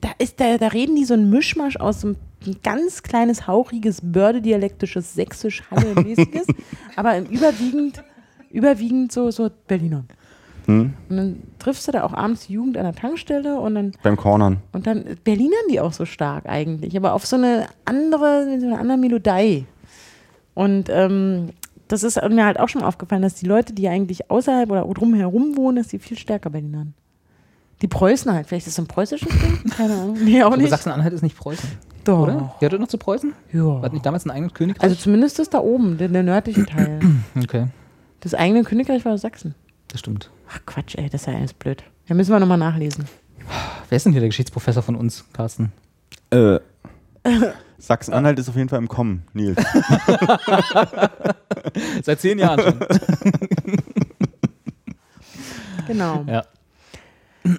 da 0.00 0.10
ist, 0.18 0.40
da, 0.40 0.58
da 0.58 0.68
reden 0.68 0.96
die 0.96 1.04
so 1.04 1.14
ein 1.14 1.30
Mischmasch 1.30 1.76
aus 1.76 2.00
so 2.00 2.08
einem 2.08 2.16
ein 2.46 2.56
ganz 2.62 3.02
kleines, 3.02 3.46
hauchiges, 3.46 4.00
bördedialektisches 4.02 5.14
Sächsisch, 5.14 5.62
Halle-mäßiges, 5.70 6.46
aber 6.96 7.18
überwiegend, 7.18 8.02
überwiegend 8.50 9.12
so, 9.12 9.30
so 9.30 9.50
Berliner. 9.66 10.04
Hm? 10.66 10.94
Und 11.08 11.16
dann 11.16 11.42
triffst 11.58 11.88
du 11.88 11.92
da 11.92 12.04
auch 12.04 12.12
abends 12.12 12.46
die 12.46 12.54
Jugend 12.54 12.76
an 12.76 12.84
der 12.84 12.94
Tankstelle 12.94 13.58
und 13.58 13.74
dann, 13.74 13.92
Beim 14.02 14.16
Cornern. 14.16 14.58
und 14.72 14.86
dann 14.86 15.04
Berlinern 15.24 15.68
die 15.70 15.80
auch 15.80 15.92
so 15.92 16.04
stark 16.04 16.46
eigentlich, 16.46 16.96
aber 16.96 17.14
auf 17.14 17.26
so 17.26 17.36
eine 17.36 17.66
andere, 17.84 18.46
mit 18.46 18.60
so 18.60 18.66
einer 18.66 18.78
anderen 18.78 19.00
Melodie. 19.00 19.66
Und 20.54 20.88
ähm, 20.90 21.50
das 21.88 22.02
ist 22.02 22.20
mir 22.28 22.44
halt 22.44 22.60
auch 22.60 22.68
schon 22.68 22.82
aufgefallen, 22.82 23.22
dass 23.22 23.34
die 23.34 23.46
Leute, 23.46 23.72
die 23.72 23.88
eigentlich 23.88 24.30
außerhalb 24.30 24.70
oder 24.70 24.82
drumherum 24.82 25.56
wohnen, 25.56 25.76
dass 25.76 25.88
die 25.88 25.98
viel 25.98 26.18
stärker 26.18 26.50
Berlinern. 26.50 26.94
Die 27.82 27.88
Preußen 27.88 28.32
halt. 28.32 28.46
Vielleicht 28.46 28.66
ist 28.66 28.76
das 28.78 28.84
ein 28.84 28.88
preußisches 28.88 29.28
Ding? 29.28 29.70
Keine 29.70 29.94
Ahnung. 29.94 30.18
Nee, 30.22 30.42
auch 30.42 30.56
nicht. 30.56 30.68
Sachsen-Anhalt 30.70 31.12
ist 31.14 31.22
nicht 31.22 31.36
Preußen, 31.36 31.68
Doch. 32.04 32.18
oder? 32.20 32.54
Gehört 32.60 32.78
noch 32.80 32.88
zu 32.88 32.98
Preußen? 32.98 33.32
Ja. 33.52 33.80
Hat 33.82 33.92
nicht 33.92 34.04
damals 34.04 34.26
ein 34.26 34.30
eigenes 34.30 34.52
Königreich? 34.54 34.82
Also 34.82 34.96
zumindest 34.96 35.38
das 35.38 35.48
da 35.48 35.58
oben, 35.60 35.96
der, 35.96 36.08
der 36.08 36.22
nördliche 36.22 36.66
Teil. 36.66 37.00
okay, 37.42 37.68
Das 38.20 38.34
eigene 38.34 38.64
Königreich 38.64 39.04
war 39.04 39.16
Sachsen. 39.16 39.54
das 39.88 40.00
stimmt. 40.00 40.30
Ach 40.52 40.60
Quatsch, 40.66 40.96
ey, 40.96 41.08
das 41.08 41.22
ist 41.22 41.26
ja 41.26 41.34
alles 41.34 41.54
blöd. 41.54 41.82
Da 42.08 42.14
müssen 42.14 42.32
wir 42.32 42.40
nochmal 42.40 42.58
nachlesen. 42.58 43.06
Wer 43.88 43.96
ist 43.96 44.04
denn 44.04 44.12
hier 44.12 44.20
der 44.20 44.28
Geschichtsprofessor 44.28 44.82
von 44.82 44.94
uns, 44.96 45.24
Carsten? 45.32 45.72
Äh, 46.30 46.58
Sachsen-Anhalt 47.78 48.38
ist 48.38 48.48
auf 48.50 48.56
jeden 48.56 48.68
Fall 48.68 48.78
im 48.78 48.88
Kommen, 48.88 49.22
Nils. 49.32 49.56
Seit 52.02 52.20
zehn 52.20 52.38
Jahren 52.38 52.60
schon. 52.60 52.78
Genau. 55.86 56.24
ja. 56.28 56.44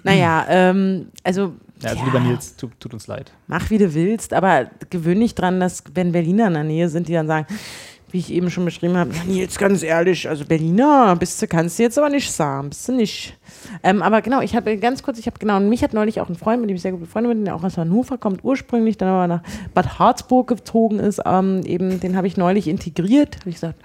Naja, 0.04 0.46
ähm, 0.48 1.08
also. 1.24 1.54
ja, 1.80 1.90
also 1.90 2.04
lieber 2.04 2.20
Nils, 2.20 2.56
tut, 2.56 2.78
tut 2.78 2.92
uns 2.92 3.06
leid. 3.06 3.32
Mach 3.46 3.70
wie 3.70 3.78
du 3.78 3.94
willst, 3.94 4.32
aber 4.32 4.70
gewöhn 4.90 5.20
dich 5.20 5.34
dran, 5.34 5.60
dass, 5.60 5.84
wenn 5.94 6.12
Berliner 6.12 6.48
in 6.48 6.54
der 6.54 6.64
Nähe 6.64 6.88
sind, 6.88 7.08
die 7.08 7.12
dann 7.12 7.26
sagen, 7.26 7.46
wie 8.12 8.18
ich 8.18 8.32
eben 8.32 8.50
schon 8.50 8.64
beschrieben 8.64 8.96
habe, 8.96 9.10
ja, 9.14 9.24
Nils, 9.24 9.58
ganz 9.58 9.82
ehrlich, 9.82 10.28
also 10.28 10.44
Berliner, 10.44 11.16
bist 11.16 11.40
du, 11.40 11.46
kannst 11.46 11.78
du 11.78 11.82
jetzt 11.82 11.98
aber 11.98 12.10
nicht 12.10 12.30
sagen, 12.30 12.68
bist 12.68 12.86
du 12.86 12.92
nicht. 12.92 13.38
Ähm, 13.82 14.02
aber 14.02 14.20
genau, 14.20 14.42
ich 14.42 14.54
habe 14.54 14.76
ganz 14.76 15.02
kurz, 15.02 15.18
ich 15.18 15.26
habe 15.26 15.38
genau, 15.38 15.58
mich 15.60 15.82
hat 15.82 15.94
neulich 15.94 16.20
auch 16.20 16.28
ein 16.28 16.34
Freund, 16.36 16.60
mit 16.60 16.68
dem 16.68 16.76
ich 16.76 16.82
sehr 16.82 16.92
gut 16.92 17.00
befreundet 17.00 17.32
bin, 17.32 17.44
der 17.46 17.56
auch 17.56 17.64
aus 17.64 17.78
Hannover 17.78 18.18
kommt, 18.18 18.44
ursprünglich, 18.44 18.98
dann 18.98 19.08
aber 19.08 19.26
nach 19.26 19.42
Bad 19.72 19.98
Harzburg 19.98 20.48
gezogen 20.48 21.00
ist, 21.00 21.22
ähm, 21.24 21.62
eben, 21.64 22.00
den 22.00 22.16
habe 22.16 22.26
ich 22.26 22.36
neulich 22.36 22.68
integriert. 22.68 23.38
Habe 23.40 23.48
ich 23.48 23.56
gesagt, 23.56 23.82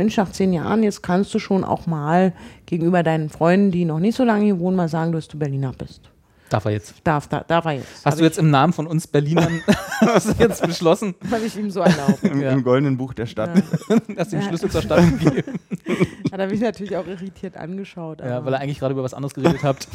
Mensch, 0.00 0.16
nach 0.16 0.32
zehn 0.32 0.54
Jahren, 0.54 0.82
jetzt 0.82 1.02
kannst 1.02 1.34
du 1.34 1.38
schon 1.38 1.62
auch 1.62 1.86
mal 1.86 2.32
gegenüber 2.64 3.02
deinen 3.02 3.28
Freunden, 3.28 3.70
die 3.70 3.84
noch 3.84 3.98
nicht 3.98 4.16
so 4.16 4.24
lange 4.24 4.46
hier 4.46 4.58
wohnen, 4.58 4.74
mal 4.74 4.88
sagen, 4.88 5.12
dass 5.12 5.28
du 5.28 5.38
Berliner 5.38 5.74
bist. 5.76 6.10
Darf 6.50 6.64
er 6.64 6.72
jetzt. 6.72 6.94
Darf, 7.04 7.28
da, 7.28 7.44
darf 7.46 7.64
er 7.64 7.72
jetzt. 7.74 8.04
Hast 8.04 8.18
du 8.20 8.24
jetzt 8.24 8.38
im 8.38 8.50
Namen 8.50 8.72
von 8.72 8.86
uns 8.86 9.06
Berlinern 9.06 9.62
hast 10.00 10.38
jetzt 10.38 10.62
beschlossen, 10.66 11.14
Habe 11.30 11.44
ich 11.46 11.56
ihm 11.56 11.70
so 11.70 11.80
erlaubt. 11.80 12.22
Im, 12.24 12.40
Ja. 12.42 12.50
Im 12.50 12.62
goldenen 12.64 12.96
Buch 12.96 13.14
der 13.14 13.26
Stadt. 13.26 13.50
dass 14.16 14.28
du 14.30 14.36
den 14.36 14.40
Ja. 14.42 14.48
Schlüssel 14.48 14.70
zur 14.70 14.82
Stadt 14.82 15.00
gegeben 15.20 15.58
Hat 16.32 16.40
er 16.40 16.48
mich 16.48 16.60
natürlich 16.60 16.96
auch 16.96 17.06
irritiert 17.06 17.56
angeschaut. 17.56 18.20
Ja, 18.20 18.44
weil 18.44 18.52
er 18.54 18.60
eigentlich 18.60 18.78
gerade 18.80 18.92
über 18.92 19.02
was 19.02 19.14
anderes 19.14 19.32
geredet 19.34 19.62
habt. 19.62 19.88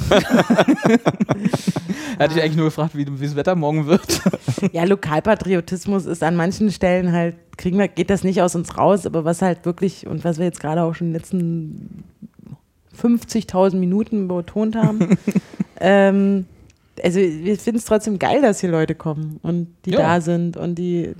er 2.17 2.23
hat 2.25 2.33
dich 2.35 2.41
eigentlich 2.41 2.55
nur 2.55 2.65
gefragt, 2.65 2.95
wie, 2.95 3.05
wie 3.19 3.25
das 3.25 3.35
Wetter 3.35 3.55
morgen 3.55 3.85
wird. 3.87 4.21
ja, 4.71 4.83
Lokalpatriotismus 4.85 6.05
ist 6.05 6.23
an 6.23 6.35
manchen 6.35 6.71
Stellen 6.71 7.11
halt, 7.11 7.35
kriegen 7.57 7.77
wir, 7.77 7.87
geht 7.87 8.09
das 8.09 8.23
nicht 8.23 8.41
aus 8.41 8.55
uns 8.55 8.77
raus, 8.77 9.05
aber 9.05 9.25
was 9.25 9.41
halt 9.41 9.65
wirklich, 9.65 10.07
und 10.07 10.23
was 10.23 10.37
wir 10.37 10.45
jetzt 10.45 10.59
gerade 10.59 10.83
auch 10.83 10.93
schon 10.95 11.07
in 11.07 11.13
den 11.13 11.19
letzten 11.19 12.03
50.000 13.01 13.75
Minuten 13.75 14.27
betont 14.27 14.75
haben, 14.75 15.17
ähm, 15.79 16.45
also 17.03 17.19
wir 17.19 17.57
finden 17.57 17.79
es 17.79 17.85
trotzdem 17.85 18.19
geil, 18.19 18.41
dass 18.41 18.61
hier 18.61 18.71
Leute 18.71 18.95
kommen 18.95 19.39
und 19.43 19.67
die 19.85 19.91
Ja. 19.91 19.99
da 19.99 20.21
sind 20.21 20.55
und 20.57 20.75
die 20.75 21.13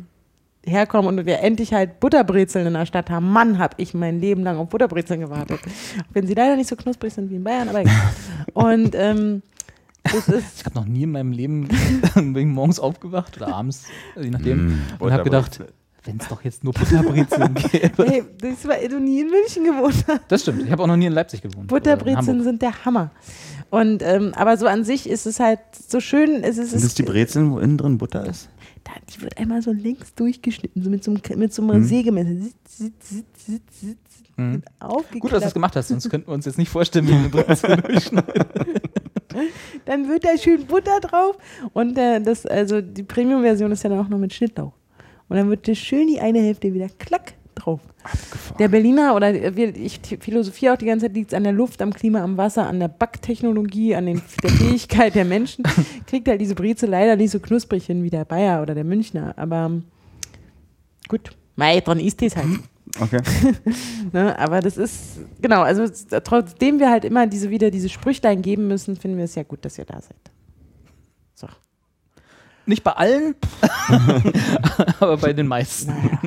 herkommen 0.65 1.19
und 1.19 1.25
wir 1.25 1.39
endlich 1.41 1.73
halt 1.73 1.99
Butterbrezeln 1.99 2.65
in 2.65 2.73
der 2.73 2.85
Stadt 2.85 3.09
haben. 3.09 3.29
Mann, 3.29 3.59
habe 3.59 3.75
ich 3.77 3.93
mein 3.93 4.19
Leben 4.19 4.41
lang 4.43 4.57
auf 4.57 4.69
Butterbrezeln 4.69 5.19
gewartet. 5.19 5.59
Auch 5.61 6.05
wenn 6.13 6.25
sie 6.25 6.33
leider 6.33 6.55
nicht 6.55 6.67
so 6.69 6.75
knusprig 6.75 7.13
sind 7.13 7.29
wie 7.29 7.35
in 7.35 7.43
Bayern, 7.43 7.69
aber 7.69 7.81
egal. 7.81 7.93
Und 8.53 8.95
ähm, 8.95 9.43
Ich 10.05 10.65
habe 10.65 10.75
noch 10.75 10.85
nie 10.85 11.03
in 11.03 11.11
meinem 11.11 11.31
Leben 11.31 11.67
bin 12.15 12.49
morgens 12.49 12.79
aufgewacht 12.79 13.37
oder 13.37 13.53
abends, 13.53 13.85
je 14.19 14.29
nachdem, 14.29 14.67
Mm, 14.67 14.81
und 14.99 15.11
habe 15.11 15.23
gedacht, 15.23 15.59
wenn 16.03 16.17
es 16.17 16.27
doch 16.27 16.43
jetzt 16.43 16.63
nur 16.63 16.73
Butterbrezeln 16.73 17.53
gäbe. 17.71 18.05
Hey, 18.05 18.23
das 18.39 18.67
war, 18.67 18.75
du 18.77 18.99
nie 18.99 19.21
in 19.21 19.29
München 19.29 19.63
gewohnt 19.65 20.05
hast. 20.07 20.21
Das 20.27 20.41
stimmt. 20.43 20.63
Ich 20.63 20.71
habe 20.71 20.81
auch 20.83 20.87
noch 20.87 20.95
nie 20.97 21.07
in 21.07 21.13
Leipzig 21.13 21.41
gewohnt. 21.41 21.67
Butterbrezeln 21.67 22.43
sind 22.43 22.61
der 22.61 22.85
Hammer. 22.85 23.11
Und 23.69 24.01
ähm, 24.03 24.31
aber 24.35 24.57
so 24.57 24.67
an 24.67 24.83
sich 24.83 25.09
ist 25.09 25.25
es 25.25 25.39
halt 25.39 25.59
so 25.87 25.99
schön. 25.99 26.43
Es 26.43 26.57
ist, 26.57 26.71
Sind 26.71 26.83
das 26.83 26.93
die 26.95 27.03
Brezeln, 27.03 27.51
wo 27.51 27.59
innen 27.59 27.77
drin 27.77 27.97
Butter 27.97 28.25
ist? 28.25 28.49
Da, 28.83 28.91
die 29.13 29.21
wird 29.21 29.37
einmal 29.37 29.61
so 29.61 29.71
links 29.71 30.13
durchgeschnitten, 30.15 30.83
so 30.83 30.89
mit 30.89 31.03
so 31.03 31.11
einem, 31.11 31.39
mit 31.39 31.53
so 31.53 31.61
einem 31.63 31.81
Mhm. 31.81 31.85
Sägemesser. 31.85 32.29
Sitz, 32.35 32.53
sitz, 32.77 33.09
sitz, 33.09 33.25
sitz, 33.45 33.61
sitz, 33.81 33.97
Mhm. 34.37 34.61
Aufgeklappt. 34.79 35.21
Gut, 35.21 35.31
dass 35.31 35.41
du 35.43 35.47
es 35.47 35.53
gemacht 35.53 35.75
hast, 35.77 35.87
sonst 35.87 36.09
könnten 36.09 36.27
wir 36.27 36.33
uns 36.33 36.45
jetzt 36.45 36.57
nicht 36.57 36.69
vorstellen, 36.69 37.07
wie 37.07 37.11
wir 37.11 37.17
eine 37.19 37.29
Brezel 37.29 37.77
durchschneiden. 37.81 38.45
Dann 39.85 40.07
wird 40.09 40.23
da 40.25 40.37
schön 40.37 40.65
Butter 40.65 40.99
drauf. 40.99 41.37
Und 41.73 41.97
äh, 41.97 42.19
das, 42.21 42.45
also 42.45 42.81
die 42.81 43.03
Premium-Version 43.03 43.71
ist 43.71 43.83
ja 43.83 43.89
dann 43.89 43.99
auch 43.99 44.07
noch 44.09 44.17
mit 44.17 44.33
Schnittlauch. 44.33 44.73
Und 45.27 45.37
dann 45.37 45.49
wird 45.49 45.67
das 45.67 45.77
schön 45.77 46.07
die 46.07 46.19
eine 46.19 46.39
Hälfte 46.39 46.73
wieder 46.73 46.87
klack 46.99 47.33
drauf. 47.55 47.81
Der 48.59 48.67
Berliner 48.67 49.15
oder 49.15 49.33
ich 49.33 49.99
philosophiere 50.19 50.73
auch 50.73 50.77
die 50.77 50.85
ganze 50.85 51.05
Zeit, 51.07 51.15
liegt 51.15 51.31
es 51.31 51.33
an 51.33 51.43
der 51.43 51.53
Luft, 51.53 51.81
am 51.81 51.93
Klima, 51.93 52.21
am 52.23 52.37
Wasser, 52.37 52.67
an 52.67 52.79
der 52.79 52.87
Backtechnologie, 52.87 53.95
an 53.95 54.05
den, 54.05 54.21
der 54.43 54.51
Fähigkeit 54.51 55.15
der 55.15 55.25
Menschen. 55.25 55.63
Kriegt 56.07 56.27
halt 56.27 56.39
diese 56.41 56.55
Breze 56.55 56.85
leider 56.85 57.15
nicht 57.15 57.31
so 57.31 57.39
knusprig 57.39 57.85
hin 57.85 58.03
wie 58.03 58.09
der 58.09 58.25
Bayer 58.25 58.61
oder 58.61 58.75
der 58.75 58.83
Münchner. 58.83 59.33
Aber 59.37 59.71
gut, 61.07 61.31
mei, 61.55 61.79
dran 61.81 61.99
ist 61.99 62.21
es 62.21 62.35
halt. 62.35 62.47
Okay. 63.01 63.19
Ne? 64.13 64.37
Aber 64.39 64.61
das 64.61 64.77
ist, 64.77 65.19
genau, 65.41 65.63
also 65.63 65.85
trotzdem 66.23 66.79
wir 66.79 66.89
halt 66.89 67.03
immer 67.03 67.27
diese 67.27 67.49
wieder 67.49 67.69
diese 67.71 67.89
Sprüchlein 67.89 68.41
geben 68.41 68.67
müssen, 68.67 68.95
finden 68.95 69.17
wir 69.17 69.25
es 69.25 69.35
ja 69.35 69.43
gut, 69.43 69.65
dass 69.65 69.77
ihr 69.77 69.83
da 69.83 69.99
seid. 69.99 70.15
So, 71.33 71.47
Nicht 72.65 72.83
bei 72.83 72.91
allen, 72.91 73.35
aber 74.99 75.17
bei 75.17 75.33
den 75.33 75.47
meisten. 75.47 75.91
naja. 75.91 76.19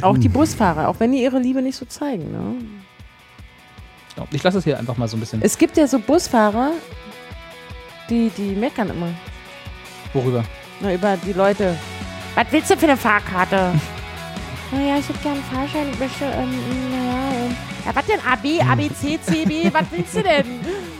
Auch 0.00 0.18
die 0.18 0.28
Busfahrer, 0.28 0.88
auch 0.88 0.98
wenn 1.00 1.12
die 1.12 1.22
ihre 1.22 1.38
Liebe 1.38 1.62
nicht 1.62 1.76
so 1.76 1.84
zeigen. 1.86 2.30
Ne? 2.32 2.54
Ja, 4.16 4.24
Ich 4.30 4.42
lasse 4.42 4.58
es 4.58 4.64
hier 4.64 4.78
einfach 4.78 4.96
mal 4.96 5.08
so 5.08 5.16
ein 5.16 5.20
bisschen. 5.20 5.42
Es 5.42 5.56
gibt 5.58 5.76
ja 5.76 5.86
so 5.86 5.98
Busfahrer, 5.98 6.72
die, 8.10 8.30
die 8.36 8.54
meckern 8.54 8.90
immer 8.90 9.08
Worüber? 10.12 10.44
na, 10.80 10.94
über 10.94 11.16
die 11.16 11.32
Leute. 11.32 11.76
Was 12.34 12.46
willst 12.50 12.70
du 12.70 12.76
für 12.76 12.86
eine 12.86 12.96
Fahrkarte? 12.96 13.72
naja, 14.72 14.98
ich 14.98 15.08
hätte 15.08 15.18
gerne 15.20 15.40
einen 15.40 15.44
Fahrschein. 15.44 15.86
Ich 15.92 15.98
möchte, 15.98 16.24
ähm, 16.24 16.50
naja, 16.90 17.46
ähm, 17.46 17.56
ja, 17.88 17.94
was 17.94 18.06
denn? 18.06 18.20
AB, 18.20 18.60
ABC, 18.70 19.18
CB, 19.20 19.72
was 19.72 19.84
willst 19.90 20.16
du 20.16 20.22
denn? 20.22 20.44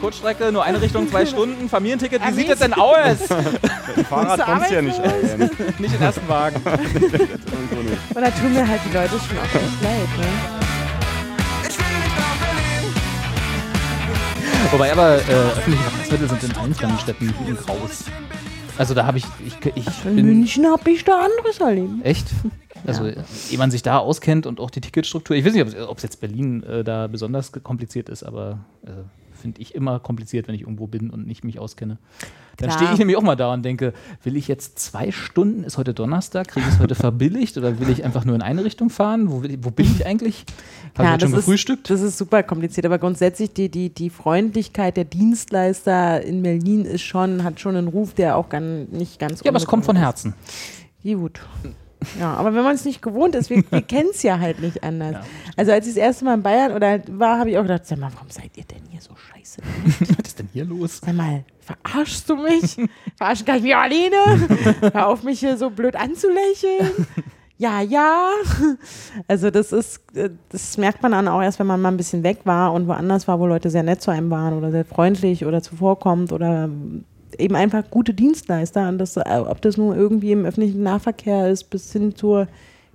Kurzstrecke, 0.00 0.50
nur 0.52 0.64
eine 0.64 0.80
Richtung, 0.80 1.08
zwei 1.08 1.26
Stunden, 1.26 1.68
Familienticket. 1.68 2.22
Wie 2.26 2.32
sieht 2.32 2.50
das 2.50 2.60
denn 2.60 2.72
aus? 2.72 3.18
Fahrrad 4.08 4.38
Bist 4.38 4.48
du 4.48 4.52
kommst 4.52 4.70
du 4.70 4.74
ja 4.74 4.82
nicht. 4.82 4.98
nicht 5.78 5.92
in 5.92 5.92
den 5.92 6.02
ersten 6.02 6.28
Wagen. 6.28 6.56
Und 6.56 8.22
da 8.22 8.30
tun 8.30 8.54
mir 8.54 8.66
halt 8.66 8.80
die 8.88 8.94
Leute 8.94 9.10
schon 9.10 9.38
auch 9.38 9.54
echt 9.54 9.82
leid. 9.82 10.18
Ne? 10.18 10.26
Wobei 14.70 14.92
aber 14.92 15.16
äh, 15.16 15.32
öffentliche 15.32 15.82
Verkehrsmittel 15.82 16.28
sind 16.28 16.44
in 16.44 16.56
allen 16.58 16.98
Städten 16.98 17.34
ein 17.46 17.56
Graus. 17.56 18.04
Also 18.78 18.94
da 18.94 19.06
habe 19.06 19.18
ich, 19.18 19.24
ich, 19.44 19.54
ich 19.74 20.04
In 20.04 20.16
bin 20.16 20.26
München 20.26 20.66
habe 20.66 20.90
ich 20.90 21.04
da 21.04 21.20
anderes 21.24 21.58
erlebt. 21.58 22.04
echt. 22.04 22.28
Also 22.86 23.06
ehe 23.06 23.58
man 23.58 23.70
sich 23.72 23.82
da 23.82 23.98
auskennt 23.98 24.46
und 24.46 24.60
auch 24.60 24.70
die 24.70 24.80
Ticketstruktur. 24.80 25.36
Ich 25.36 25.44
weiß 25.44 25.52
nicht, 25.52 25.76
ob 25.80 25.96
es 25.96 26.02
jetzt 26.02 26.20
Berlin 26.20 26.62
äh, 26.62 26.84
da 26.84 27.08
besonders 27.08 27.50
kompliziert 27.50 28.08
ist, 28.08 28.22
aber 28.22 28.60
äh, 28.86 28.90
finde 29.38 29.60
ich 29.60 29.74
immer 29.74 30.00
kompliziert, 30.00 30.48
wenn 30.48 30.54
ich 30.54 30.62
irgendwo 30.62 30.86
bin 30.86 31.10
und 31.10 31.26
nicht 31.26 31.44
mich 31.44 31.58
auskenne. 31.58 31.98
Dann 32.58 32.72
stehe 32.72 32.92
ich 32.92 32.98
nämlich 32.98 33.16
auch 33.16 33.22
mal 33.22 33.36
da 33.36 33.52
und 33.52 33.64
denke, 33.64 33.92
will 34.24 34.36
ich 34.36 34.48
jetzt 34.48 34.80
zwei 34.80 35.12
Stunden, 35.12 35.62
ist 35.62 35.78
heute 35.78 35.94
Donnerstag, 35.94 36.48
kriege 36.48 36.66
ich 36.68 36.74
es 36.74 36.80
heute 36.80 36.94
verbilligt 36.96 37.56
oder 37.56 37.78
will 37.78 37.88
ich 37.88 38.04
einfach 38.04 38.24
nur 38.24 38.34
in 38.34 38.42
eine 38.42 38.64
Richtung 38.64 38.90
fahren? 38.90 39.30
Wo, 39.30 39.42
ich, 39.44 39.58
wo 39.62 39.70
bin 39.70 39.86
ich 39.86 40.04
eigentlich? 40.04 40.44
Habe 40.96 41.14
ich 41.14 41.22
schon 41.22 41.32
gefrühstückt? 41.32 41.88
ist, 41.88 41.90
das 41.90 42.00
ist 42.00 42.18
super 42.18 42.42
kompliziert, 42.42 42.84
aber 42.84 42.98
grundsätzlich 42.98 43.52
die, 43.52 43.68
die, 43.68 43.90
die 43.90 44.10
Freundlichkeit 44.10 44.96
der 44.96 45.04
Dienstleister 45.04 46.20
in 46.22 46.42
Berlin 46.42 46.84
ist 46.84 47.02
schon, 47.02 47.44
hat 47.44 47.60
schon 47.60 47.76
einen 47.76 47.88
Ruf, 47.88 48.14
der 48.14 48.36
auch 48.36 48.48
ganz, 48.48 48.90
nicht 48.90 49.20
ganz 49.20 49.42
ja, 49.44 49.50
aber 49.50 49.58
es 49.58 49.66
kommt 49.66 49.84
von 49.84 49.94
Herzen. 49.96 50.34
ist. 51.04 51.14
Gut. 51.14 51.40
Ja, 52.18 52.34
aber 52.34 52.54
wenn 52.54 52.62
man 52.62 52.74
es 52.74 52.84
nicht 52.84 53.02
gewohnt 53.02 53.34
ist, 53.34 53.50
wir, 53.50 53.62
wir 53.70 53.82
kennen 53.86 54.10
es 54.12 54.22
ja 54.22 54.38
halt 54.38 54.60
nicht 54.60 54.82
anders. 54.82 55.12
Ja, 55.12 55.22
also 55.56 55.72
als 55.72 55.86
ich 55.86 55.94
das 55.94 56.02
erste 56.02 56.24
Mal 56.24 56.34
in 56.34 56.42
Bayern 56.42 56.72
oder 56.72 57.00
war, 57.08 57.38
habe 57.38 57.50
ich 57.50 57.58
auch 57.58 57.62
gedacht, 57.62 57.86
sag 57.86 57.98
mal, 57.98 58.10
warum 58.14 58.30
seid 58.30 58.56
ihr 58.56 58.64
denn 58.64 58.82
hier 58.90 59.00
so 59.00 59.10
scheiße. 59.16 59.60
Was 60.16 60.28
ist 60.28 60.38
denn 60.38 60.48
hier 60.52 60.64
los? 60.64 61.00
Sag 61.04 61.14
mal, 61.14 61.44
verarschst 61.60 62.28
du 62.28 62.36
mich? 62.36 62.76
Verarschen 63.16 63.46
kann 63.46 63.56
ich 63.56 63.62
mich 63.62 63.76
alleine? 63.76 64.48
Hör 64.92 65.08
auf, 65.08 65.22
mich 65.22 65.40
hier 65.40 65.56
so 65.56 65.70
blöd 65.70 65.96
anzulächeln. 65.96 67.06
Ja, 67.58 67.80
ja. 67.80 68.30
Also 69.26 69.50
das 69.50 69.72
ist, 69.72 70.00
das 70.50 70.78
merkt 70.78 71.02
man 71.02 71.10
dann 71.10 71.26
auch 71.26 71.42
erst, 71.42 71.58
wenn 71.58 71.66
man 71.66 71.80
mal 71.80 71.88
ein 71.88 71.96
bisschen 71.96 72.22
weg 72.22 72.40
war 72.44 72.72
und 72.72 72.86
woanders 72.86 73.26
war, 73.26 73.40
wo 73.40 73.46
Leute 73.46 73.68
sehr 73.68 73.82
nett 73.82 74.00
zu 74.00 74.12
einem 74.12 74.30
waren 74.30 74.56
oder 74.56 74.70
sehr 74.70 74.84
freundlich 74.84 75.44
oder 75.44 75.60
zuvorkommt 75.60 76.32
oder 76.32 76.70
eben 77.38 77.56
einfach 77.56 77.84
gute 77.90 78.14
Dienstleister. 78.14 78.88
Und 78.88 78.98
das, 78.98 79.16
äh, 79.16 79.22
ob 79.46 79.60
das 79.62 79.76
nun 79.76 79.96
irgendwie 79.96 80.32
im 80.32 80.44
öffentlichen 80.44 80.82
Nahverkehr 80.82 81.48
ist, 81.48 81.64
bis 81.64 81.92
hin 81.92 82.14
zur 82.14 82.48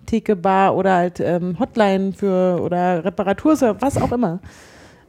Theke, 0.05 0.35
Bar 0.35 0.75
oder 0.75 0.95
halt 0.95 1.19
ähm, 1.19 1.57
Hotline 1.59 2.13
für 2.13 2.59
oder 2.61 3.05
Reparaturservice, 3.05 3.81
was 3.81 4.01
auch 4.01 4.11
immer. 4.11 4.39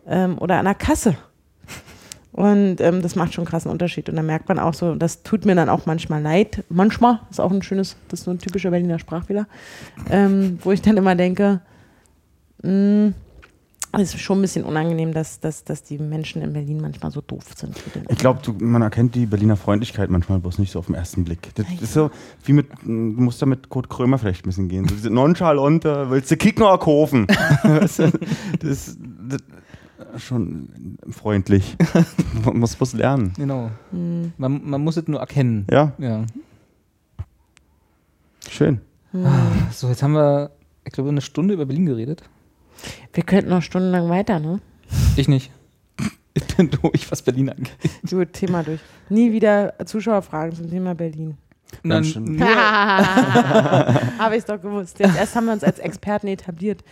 Ähm, 0.07 0.39
oder 0.39 0.59
an 0.59 0.67
der 0.67 0.75
Kasse. 0.75 1.17
Und 2.33 2.81
ähm, 2.81 3.01
das 3.01 3.15
macht 3.15 3.33
schon 3.33 3.43
einen 3.43 3.51
krassen 3.51 3.71
Unterschied. 3.71 4.09
Und 4.09 4.17
da 4.17 4.23
merkt 4.23 4.49
man 4.49 4.59
auch 4.59 4.75
so, 4.75 4.97
das 4.97 5.23
tut 5.23 5.45
mir 5.45 5.55
dann 5.55 5.69
auch 5.69 5.87
manchmal 5.87 6.21
leid. 6.21 6.65
Manchmal, 6.69 7.21
ist 7.31 7.41
auch 7.41 7.53
ein 7.53 7.63
schönes, 7.63 7.97
das 8.09 8.21
ist 8.21 8.25
so 8.25 8.33
ein 8.33 8.41
typischer 8.41 8.71
Berliner 8.71 8.99
Sprachfehler, 8.99 9.47
ähm, 10.11 10.59
wo 10.63 10.73
ich 10.73 10.83
dann 10.83 10.97
immer 10.97 11.15
denke, 11.15 11.61
mh, 12.63 13.13
es 13.99 14.15
ist 14.15 14.21
schon 14.21 14.39
ein 14.39 14.43
bisschen 14.43 14.65
unangenehm, 14.65 15.13
dass, 15.13 15.41
dass, 15.41 15.65
dass 15.65 15.83
die 15.83 15.99
Menschen 15.99 16.43
in 16.43 16.53
Berlin 16.53 16.81
manchmal 16.81 17.11
so 17.11 17.21
doof 17.21 17.45
sind. 17.57 17.77
Ich 18.09 18.19
glaube, 18.19 18.41
man 18.65 18.83
erkennt 18.83 19.15
die 19.15 19.27
Berliner 19.27 19.57
Freundlichkeit 19.57 20.11
manchmal 20.11 20.41
bloß 20.41 20.59
nicht 20.59 20.73
so 20.73 20.79
auf 20.79 20.87
den 20.87 20.95
ersten 20.95 21.25
Blick. 21.25 21.55
Das 21.55 21.67
ist 21.81 21.93
so 21.93 22.11
wie 22.45 22.53
mit, 22.53 22.69
du 22.83 22.91
musst 22.91 23.41
da 23.43 23.47
mit 23.47 23.69
Kurt 23.69 23.89
Krömer 23.89 24.19
vielleicht 24.19 24.45
ein 24.45 24.49
bisschen 24.49 24.69
gehen. 24.69 24.89
So 24.89 24.95
diese 24.95 25.11
nonchalant, 25.11 25.85
äh, 25.85 26.11
willst 26.11 26.31
du 26.31 26.37
kicken 26.37 26.63
oder 26.63 26.79
kaufen? 26.79 27.27
Das, 27.65 27.97
das 28.61 28.89
ist 28.89 28.99
schon 30.19 30.69
freundlich. 31.11 31.77
Man 32.45 32.59
muss 32.59 32.81
was 32.81 32.93
lernen. 32.93 33.33
Genau. 33.37 33.71
Hm. 33.91 34.33
Man, 34.37 34.61
man 34.65 34.81
muss 34.83 34.97
es 34.97 35.07
nur 35.09 35.21
erkennen. 35.21 35.67
Ja, 35.71 35.93
Ja. 35.99 36.25
schön. 38.49 38.81
So, 39.73 39.89
jetzt 39.89 40.03
haben 40.03 40.15
wir, 40.15 40.51
ich 40.85 40.93
glaube, 40.93 41.11
eine 41.11 41.21
Stunde 41.21 41.55
über 41.55 41.67
Berlin 41.67 41.87
geredet. 41.87 42.23
Wir 43.13 43.23
könnten 43.23 43.51
noch 43.51 43.63
stundenlang 43.63 44.09
weiter, 44.09 44.39
ne? 44.41 44.61
Ich 45.17 45.29
nicht. 45.29 45.51
Ich 46.37 46.57
bin 46.57 46.69
durch, 46.69 47.09
was 47.13 47.23
Berlin 47.23 47.49
angeht. 47.49 47.71
Gut, 48.11 48.33
Thema 48.33 48.65
durch. 48.65 48.81
Nie 49.09 49.31
wieder 49.31 49.75
Zuschauerfragen 49.85 50.57
zum 50.57 50.69
Thema 50.69 50.93
Berlin. 50.93 51.37
Nein, 51.85 52.05
Habe 54.19 54.35
ich 54.35 54.39
es 54.41 54.45
doch 54.45 54.61
gewusst. 54.61 54.99
Jetzt 54.99 55.17
erst 55.17 55.37
haben 55.37 55.47
wir 55.47 55.53
uns 55.53 55.63
als 55.63 55.79
Experten 55.79 56.27
etabliert. 56.27 56.83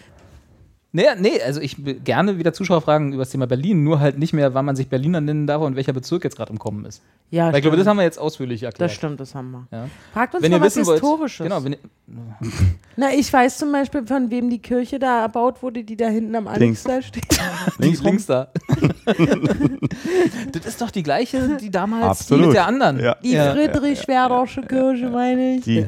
Nee, 0.93 1.05
nee, 1.19 1.41
also 1.45 1.61
ich 1.61 1.85
will 1.85 1.95
gerne 1.95 2.39
wieder 2.39 2.53
Zuschauerfragen 2.53 3.13
über 3.13 3.23
das 3.23 3.31
Thema 3.31 3.47
Berlin, 3.47 3.83
nur 3.83 3.99
halt 4.01 4.19
nicht 4.19 4.33
mehr, 4.33 4.55
wann 4.55 4.65
man 4.65 4.77
sich 4.77 4.89
Berliner 4.89 5.21
nennen 5.21 5.47
darf 5.47 5.63
und 5.63 5.75
welcher 5.77 5.93
Bezirk 5.93 6.25
jetzt 6.25 6.37
gerade 6.37 6.53
im 6.53 6.59
Kommen 6.59 6.85
ist. 6.85 7.03
Ja, 7.31 7.49
Weil 7.49 7.57
ich 7.57 7.63
glaube, 7.63 7.77
das 7.77 7.87
haben 7.87 7.97
wir 7.97 8.03
jetzt 8.05 8.19
ausführlich 8.19 8.63
erklärt. 8.63 8.91
Das 8.91 8.95
stimmt, 8.95 9.19
das 9.21 9.35
haben 9.35 9.51
wir. 9.51 9.67
Ja. 9.73 9.89
Fragt 10.13 10.35
uns 10.35 10.43
Wenn 10.43 10.51
mal 10.53 10.59
ihr 10.59 10.61
was 10.61 10.77
wissen 10.77 10.87
wollt, 10.87 11.01
Historisches. 11.01 11.45
genau, 11.45 11.65
wenn 11.65 11.73
ihr, 11.73 11.79
Na, 12.97 13.13
ich 13.15 13.33
weiß 13.33 13.57
zum 13.59 13.73
Beispiel, 13.73 14.07
von 14.07 14.31
wem 14.31 14.51
die 14.51 14.59
Kirche 14.61 14.99
da 14.99 15.23
erbaut 15.23 15.63
wurde, 15.63 15.83
die 15.83 15.97
da 15.97 16.09
hinten 16.09 16.35
am 16.37 16.45
Links. 16.45 16.85
Anstall 16.87 17.03
steht. 17.03 17.25
links, 17.79 18.03
links 18.03 18.27
da. 18.27 18.49
das 20.53 20.67
ist 20.67 20.81
doch 20.81 20.91
die 20.91 21.03
gleiche, 21.03 21.57
die 21.57 21.71
damals 21.71 22.05
Absolut. 22.21 22.43
die 22.43 22.47
mit 22.49 22.57
der 22.57 22.67
anderen. 22.67 23.01
Ja. 23.01 23.17
Die 23.23 23.33
Ja. 23.33 23.53
Friedrich-Schwerdersche 23.55 24.63
Kirche, 24.63 25.09
meine 25.09 25.57
ich. 25.57 25.65
Die, 25.65 25.87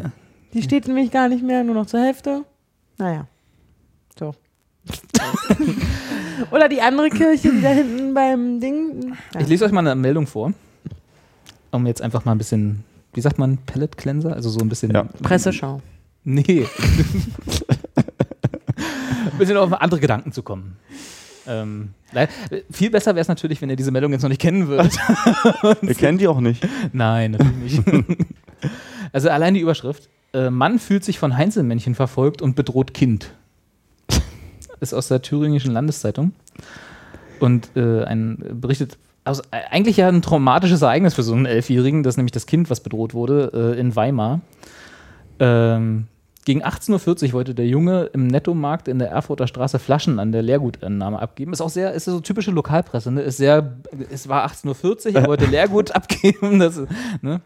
Die 0.55 0.63
steht 0.63 0.87
nämlich 0.89 1.11
gar 1.11 1.29
nicht 1.29 1.43
mehr, 1.43 1.63
nur 1.65 1.75
noch 1.75 1.87
zur 1.87 2.01
Hälfte. 2.01 2.45
Naja. 2.99 3.27
So. 4.19 4.35
Oder 6.51 6.69
die 6.69 6.81
andere 6.81 7.11
Kirche, 7.11 7.51
die 7.51 7.61
da 7.63 7.71
hinten 7.71 8.15
beim 8.15 8.61
Ding. 8.61 9.15
Ja. 9.35 9.41
Ich 9.41 9.49
lese 9.49 9.65
euch 9.65 9.73
mal 9.73 9.81
eine 9.81 9.95
Meldung 9.95 10.27
vor, 10.27 10.53
um 11.71 11.87
jetzt 11.87 12.03
einfach 12.03 12.25
mal 12.25 12.33
ein 12.33 12.39
bisschen, 12.39 12.85
wie 13.15 13.21
sagt 13.21 13.39
man, 13.39 13.59
Pellet 13.59 13.97
Cleanser, 13.97 14.35
also 14.35 14.51
so 14.51 14.61
ein 14.61 14.69
bisschen 14.69 14.93
Ja. 14.93 15.05
Presseschau. 15.23 15.81
Nee. 16.25 16.67
ein 17.97 19.39
bisschen 19.39 19.57
auf 19.57 19.73
andere 19.73 20.01
Gedanken 20.01 20.33
zu 20.33 20.43
kommen. 20.43 20.77
Ähm, 21.47 21.91
viel 22.71 22.91
besser 22.91 23.15
wäre 23.15 23.21
es 23.21 23.29
natürlich, 23.29 23.61
wenn 23.61 23.69
ihr 23.69 23.77
diese 23.77 23.91
Meldung 23.91 24.13
jetzt 24.13 24.23
noch 24.23 24.31
nicht 24.31 24.41
kennen 24.41 24.69
würdet. 24.69 24.99
ihr 25.83 25.95
kennt 25.95 26.21
die 26.21 26.29
auch 26.29 26.41
nicht. 26.41 26.67
Nein, 26.93 27.33
natürlich 27.33 27.85
nicht. 27.85 28.07
also 29.13 29.29
allein 29.29 29.53
die 29.55 29.61
Überschrift. 29.61 30.09
Äh, 30.33 30.49
Mann 30.51 30.79
fühlt 30.79 31.05
sich 31.05 31.19
von 31.19 31.37
Heinzelmännchen 31.37 31.95
verfolgt 31.95 32.41
und 32.41 32.57
bedroht 32.57 32.95
Kind. 32.95 33.35
Ist 34.85 34.95
aus 34.95 35.09
der 35.09 35.23
Thüringischen 35.23 35.73
Landeszeitung. 35.73 36.33
Und 37.41 37.71
äh, 37.75 38.05
ein 38.05 38.39
berichtet, 38.61 38.99
also 39.25 39.43
eigentlich 39.51 39.97
ja 39.97 40.09
ein 40.09 40.23
traumatisches 40.23 40.83
Ereignis 40.83 41.15
für 41.15 41.23
so 41.23 41.33
einen 41.33 41.47
Elfjährigen, 41.47 42.03
das 42.03 42.15
ist 42.15 42.17
nämlich 42.19 42.33
das 42.33 42.47
Kind, 42.47 42.71
was 42.71 42.81
bedroht 42.81 43.15
wurde, 43.15 43.75
äh, 43.75 43.81
in 43.81 43.97
Weimar. 43.97 44.41
Ähm, 45.41 46.07
gegen 46.45 46.63
18.40 46.63 47.29
Uhr 47.29 47.33
wollte 47.33 47.55
der 47.55 47.67
Junge 47.67 48.11
im 48.13 48.27
Nettomarkt 48.27 48.87
in 48.89 48.99
der 48.99 49.09
Erfurter 49.09 49.47
Straße 49.47 49.79
Flaschen 49.79 50.19
an 50.19 50.31
der 50.31 50.43
Leergutannahme 50.43 51.19
abgeben. 51.19 51.55
Ist 51.55 51.63
auch 51.63 51.71
sehr, 51.71 51.93
ist 51.93 52.05
so 52.05 52.21
typische 52.21 52.51
Lokalpresse, 52.51 53.11
ne? 53.11 53.23
Ist 53.23 53.39
sehr, 53.39 53.79
es 54.11 54.29
war 54.29 54.47
18.40 54.47 55.09
Uhr, 55.09 55.17
er 55.17 55.27
wollte 55.27 55.47
Leergut 55.47 55.93
abgeben. 55.95 56.59
Das, 56.59 56.83
ne? 57.23 57.41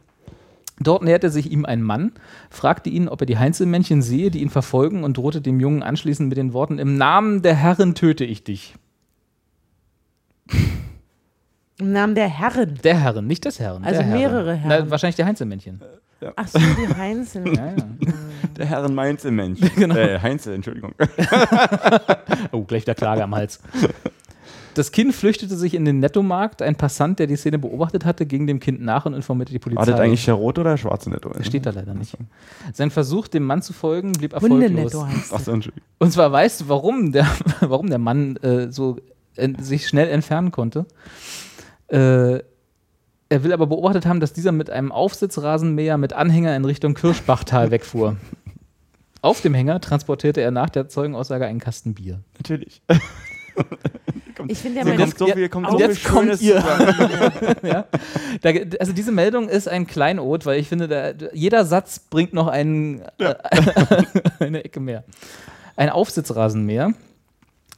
Dort 0.80 1.02
näherte 1.02 1.30
sich 1.30 1.50
ihm 1.50 1.64
ein 1.64 1.82
Mann, 1.82 2.12
fragte 2.50 2.90
ihn, 2.90 3.08
ob 3.08 3.20
er 3.22 3.26
die 3.26 3.38
Heinzelmännchen 3.38 4.02
sehe, 4.02 4.30
die 4.30 4.40
ihn 4.40 4.50
verfolgen, 4.50 5.04
und 5.04 5.16
drohte 5.16 5.40
dem 5.40 5.60
Jungen 5.60 5.82
anschließend 5.82 6.28
mit 6.28 6.38
den 6.38 6.52
Worten: 6.52 6.78
Im 6.78 6.96
Namen 6.96 7.42
der 7.42 7.54
Herren 7.54 7.94
töte 7.94 8.24
ich 8.24 8.44
dich. 8.44 8.74
Im 11.80 11.92
Namen 11.92 12.14
der 12.14 12.28
Herren. 12.28 12.78
Der 12.82 13.00
Herren, 13.00 13.26
nicht 13.26 13.44
des 13.44 13.60
Herren. 13.60 13.84
Also 13.84 14.00
der 14.00 14.08
Herren. 14.08 14.18
mehrere 14.18 14.54
Herren. 14.54 14.84
Na, 14.86 14.90
wahrscheinlich 14.90 15.16
der 15.16 15.26
Heinzelmännchen. 15.26 15.80
Ach 16.34 16.48
so, 16.48 16.58
die 16.58 16.92
Heinzeln. 16.96 17.54
Ja, 17.54 17.66
ja. 17.66 17.76
Der 18.56 18.66
Herren 18.66 18.92
Mainzelmensch. 18.92 19.60
Genau. 19.76 19.94
Äh, 19.94 20.18
Heinzel, 20.18 20.54
Entschuldigung. 20.54 20.92
Oh, 22.50 22.64
gleich 22.64 22.84
der 22.84 22.94
Klage 22.96 23.22
am 23.22 23.34
Hals. 23.34 23.60
Das 24.78 24.92
Kind 24.92 25.12
flüchtete 25.12 25.56
sich 25.56 25.74
in 25.74 25.84
den 25.84 25.98
Nettomarkt. 25.98 26.62
Ein 26.62 26.76
Passant, 26.76 27.18
der 27.18 27.26
die 27.26 27.34
Szene 27.34 27.58
beobachtet 27.58 28.04
hatte, 28.04 28.26
ging 28.26 28.46
dem 28.46 28.60
Kind 28.60 28.80
nach 28.80 29.06
und 29.06 29.14
informierte 29.14 29.52
die 29.52 29.58
Polizei. 29.58 29.80
War 29.80 29.86
das 29.86 29.98
eigentlich 29.98 30.24
der 30.24 30.34
rote 30.34 30.60
oder 30.60 30.70
der 30.70 30.76
schwarze 30.76 31.10
Netto? 31.10 31.32
Steht 31.42 31.66
da 31.66 31.70
leider 31.70 31.94
nicht. 31.94 32.16
Sein 32.72 32.92
Versuch, 32.92 33.26
dem 33.26 33.42
Mann 33.42 33.60
zu 33.60 33.72
folgen, 33.72 34.12
blieb 34.12 34.34
erfolglos. 34.34 34.68
Hundenetto 34.68 35.04
heißt 35.04 35.32
das. 35.32 35.32
Achso, 35.32 35.50
Entschuldigung. 35.50 35.88
Und 35.98 36.12
zwar 36.12 36.30
weißt 36.30 36.60
du, 36.60 36.68
warum 36.68 37.10
der, 37.10 37.26
warum 37.60 37.88
der 37.88 37.98
Mann 37.98 38.36
äh, 38.36 38.70
so 38.70 38.98
äh, 39.34 39.52
sich 39.60 39.88
schnell 39.88 40.08
entfernen 40.10 40.52
konnte. 40.52 40.86
Äh, 41.88 42.38
er 43.30 43.42
will 43.42 43.52
aber 43.52 43.66
beobachtet 43.66 44.06
haben, 44.06 44.20
dass 44.20 44.32
dieser 44.32 44.52
mit 44.52 44.70
einem 44.70 44.92
Aufsitzrasenmäher 44.92 45.98
mit 45.98 46.12
Anhänger 46.12 46.54
in 46.54 46.64
Richtung 46.64 46.94
Kirschbachtal 46.94 47.70
wegfuhr. 47.72 48.16
Auf 49.22 49.40
dem 49.40 49.54
Hänger 49.54 49.80
transportierte 49.80 50.40
er 50.40 50.52
nach 50.52 50.70
der 50.70 50.88
Zeugenaussage 50.88 51.46
einen 51.46 51.58
Kasten 51.58 51.94
Bier. 51.94 52.20
Natürlich. 52.38 52.80
Ich 54.48 54.58
finde 54.58 54.80
ja 54.80 54.96
kommt 54.96 55.18
so 55.18 55.28
ja, 55.28 55.34
viel, 55.34 55.48
kommt 55.48 55.70
so 55.70 55.78
jetzt 55.78 56.04
kommt 56.04 56.40
ihr. 56.40 56.54
ja? 57.62 57.86
da, 58.40 58.50
also 58.78 58.92
diese 58.92 59.12
Meldung 59.12 59.48
ist 59.48 59.68
ein 59.68 59.86
Kleinod, 59.86 60.46
weil 60.46 60.60
ich 60.60 60.68
finde, 60.68 60.88
da, 60.88 61.12
jeder 61.32 61.64
Satz 61.64 61.98
bringt 61.98 62.32
noch 62.32 62.46
einen, 62.46 63.02
äh, 63.18 63.34
eine 64.38 64.64
Ecke 64.64 64.80
mehr. 64.80 65.04
Ein 65.76 65.90
Aufsitzrasenmäher 65.90 66.92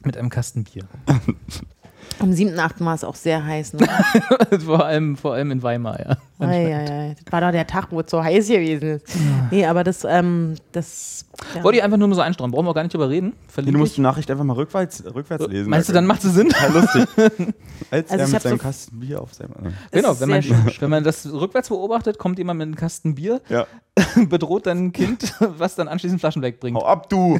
mit 0.03 0.17
einem 0.17 0.29
Kasten 0.29 0.63
Bier. 0.63 0.85
Am 2.21 2.29
7.8. 2.31 2.85
war 2.85 2.93
es 2.95 3.03
auch 3.03 3.15
sehr 3.15 3.43
heiß. 3.43 3.73
Ne? 3.73 3.87
vor, 4.65 4.85
allem, 4.85 5.17
vor 5.17 5.33
allem 5.33 5.51
in 5.51 5.63
Weimar, 5.63 5.99
ja. 5.99 6.17
Ei, 6.39 6.73
ei, 6.75 6.89
ei. 7.09 7.15
Das 7.23 7.31
war 7.33 7.41
doch 7.41 7.51
der 7.51 7.67
Tag, 7.67 7.87
wo 7.91 7.99
es 8.01 8.09
so 8.09 8.23
heiß 8.23 8.47
gewesen 8.47 8.89
ist. 8.97 9.07
Nee, 9.51 9.65
aber 9.65 9.83
das, 9.83 10.03
ähm, 10.07 10.55
das. 10.71 11.25
Ja. 11.55 11.63
Wollte 11.63 11.77
ich 11.79 11.83
einfach 11.83 11.97
nur 11.97 12.07
mal 12.07 12.15
so 12.15 12.21
einstreuen. 12.21 12.51
Brauchen 12.51 12.65
wir 12.65 12.73
gar 12.73 12.83
nicht 12.83 12.93
drüber 12.93 13.09
reden. 13.09 13.33
Du 13.55 13.71
musst 13.73 13.91
ich. 13.91 13.95
die 13.95 14.01
Nachricht 14.01 14.29
einfach 14.29 14.43
mal 14.43 14.53
rückwärts, 14.53 15.03
rückwärts 15.13 15.47
lesen. 15.47 15.69
Meinst 15.69 15.89
du, 15.89 15.93
dann 15.93 16.05
macht 16.05 16.21
sie 16.21 16.29
Sinn? 16.29 16.49
Total 16.49 16.71
lustig. 16.73 17.05
Als 17.91 18.11
Also 18.11 18.23
er 18.23 18.27
mit 18.29 18.41
seinem 18.41 18.57
so- 18.57 18.63
Kasten 18.63 18.99
Bier 18.99 19.21
auf 19.21 19.33
seinem. 19.33 19.51
Genau, 19.91 20.19
wenn 20.19 20.29
man, 20.29 20.43
wenn 20.79 20.89
man 20.89 21.03
das 21.03 21.31
rückwärts 21.31 21.69
beobachtet, 21.69 22.17
kommt 22.17 22.37
jemand 22.37 22.59
mit 22.59 22.65
einem 22.67 22.75
Kasten 22.75 23.15
Bier, 23.15 23.41
Ja. 23.49 23.65
bedroht 24.29 24.65
dann 24.67 24.85
ein 24.85 24.91
Kind, 24.93 25.33
was 25.39 25.75
dann 25.75 25.87
anschließend 25.87 26.19
Flaschen 26.19 26.41
wegbringt. 26.41 26.77
Hau 26.77 26.85
ab, 26.85 27.09
du! 27.09 27.39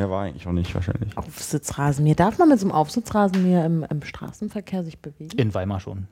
Mehr 0.00 0.08
war 0.08 0.22
eigentlich 0.22 0.46
auch 0.46 0.52
nicht 0.52 0.74
wahrscheinlich. 0.74 1.14
Aufsitzrasenmäher. 1.18 2.14
Darf 2.14 2.38
man 2.38 2.48
mit 2.48 2.58
so 2.58 2.64
einem 2.64 2.72
Aufsitzrasenmäher 2.72 3.66
im, 3.66 3.84
im 3.84 4.02
Straßenverkehr 4.02 4.82
sich 4.82 4.98
bewegen? 4.98 5.36
In 5.36 5.52
Weimar 5.52 5.78
schon. 5.78 6.06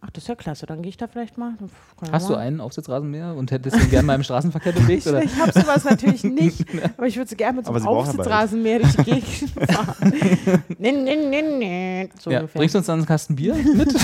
Ach, 0.00 0.08
das 0.08 0.24
ist 0.24 0.28
ja 0.28 0.34
klasse. 0.34 0.64
Dann 0.64 0.80
gehe 0.80 0.88
ich 0.88 0.96
da 0.96 1.08
vielleicht 1.08 1.36
mal. 1.36 1.52
Hast 2.10 2.30
du 2.30 2.36
einen 2.36 2.62
Aufsitzrasenmäher 2.62 3.34
und 3.34 3.50
hättest 3.50 3.76
ihn 3.76 3.90
gerne 3.90 4.06
mal 4.06 4.14
im 4.14 4.22
Straßenverkehr 4.22 4.72
bewegt? 4.80 5.04
Ich, 5.04 5.12
Oder? 5.12 5.22
ich 5.22 5.38
habe 5.38 5.52
sowas 5.52 5.84
natürlich 5.84 6.24
nicht, 6.24 6.64
aber 6.96 7.06
ich 7.06 7.18
würde 7.18 7.28
so 7.28 7.36
gerne 7.36 7.58
mit 7.58 7.66
so 7.66 7.72
einem. 7.74 7.86
Aufsitzrasenmäher 7.86 8.78
durch 8.78 8.96
die 8.96 9.04
Gegend 9.04 9.50
fahren. 9.72 10.12
nee, 10.78 10.92
nee, 10.92 11.16
nee, 11.28 11.42
nee. 11.42 12.08
So 12.18 12.30
Ja, 12.30 12.38
ungefähr. 12.38 12.60
bringst 12.60 12.76
du 12.76 12.78
uns 12.78 12.86
dann 12.86 13.00
einen 13.00 13.06
Kasten 13.06 13.36
Bier 13.36 13.54
mit? 13.56 13.94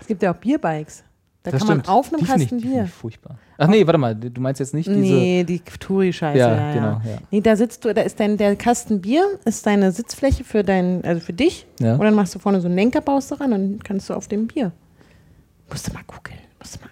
Es 0.00 0.06
gibt 0.06 0.22
ja 0.22 0.32
auch 0.32 0.36
Bierbikes. 0.38 1.04
Da 1.42 1.52
Das 1.52 1.60
kann 1.60 1.68
man 1.68 1.76
stimmt. 1.78 1.88
auf 1.88 2.08
einem 2.08 2.18
Die 2.18 2.24
ich- 2.24 2.30
Kasten 2.30 2.48
find 2.48 2.62
Bier. 2.62 2.84
ich 2.84 2.90
Furchtbar. 2.90 3.38
Ach 3.56 3.66
nee, 3.66 3.86
warte 3.86 3.98
mal, 3.98 4.14
du 4.14 4.40
meinst 4.40 4.58
jetzt 4.60 4.74
nicht 4.74 4.86
diese. 4.88 4.98
Nee, 5.00 5.44
die 5.44 5.60
Touri-Scheiße. 5.60 6.38
Ja, 6.38 6.54
Ja, 6.54 6.74
genau, 6.74 7.00
ja. 7.04 7.18
Nee, 7.30 7.40
da 7.40 7.56
sitzt 7.56 7.84
du, 7.84 7.94
da 7.94 8.02
ist 8.02 8.20
dein, 8.20 8.36
der 8.36 8.56
Kasten 8.56 9.00
Bier, 9.00 9.24
ist 9.46 9.64
deine 9.66 9.90
Sitzfläche 9.92 10.44
für 10.44 10.62
dein, 10.62 11.02
also 11.04 11.20
für 11.20 11.32
dich. 11.32 11.66
Ja. 11.78 11.94
Und 11.94 12.02
dann 12.02 12.14
machst 12.14 12.34
du 12.34 12.38
vorne 12.38 12.60
so 12.60 12.66
einen 12.68 12.76
Lenker, 12.76 13.00
baust 13.00 13.30
du 13.30 13.36
ran 13.36 13.52
und 13.54 13.72
dann 13.72 13.82
kannst 13.82 14.10
du 14.10 14.14
auf 14.14 14.28
dem 14.28 14.46
Bier. 14.48 14.72
Musst 15.70 15.88
du 15.88 15.92
mal 15.94 16.02
gucken. 16.06 16.34
Musst 16.58 16.76
du 16.76 16.80
mal. 16.80 16.90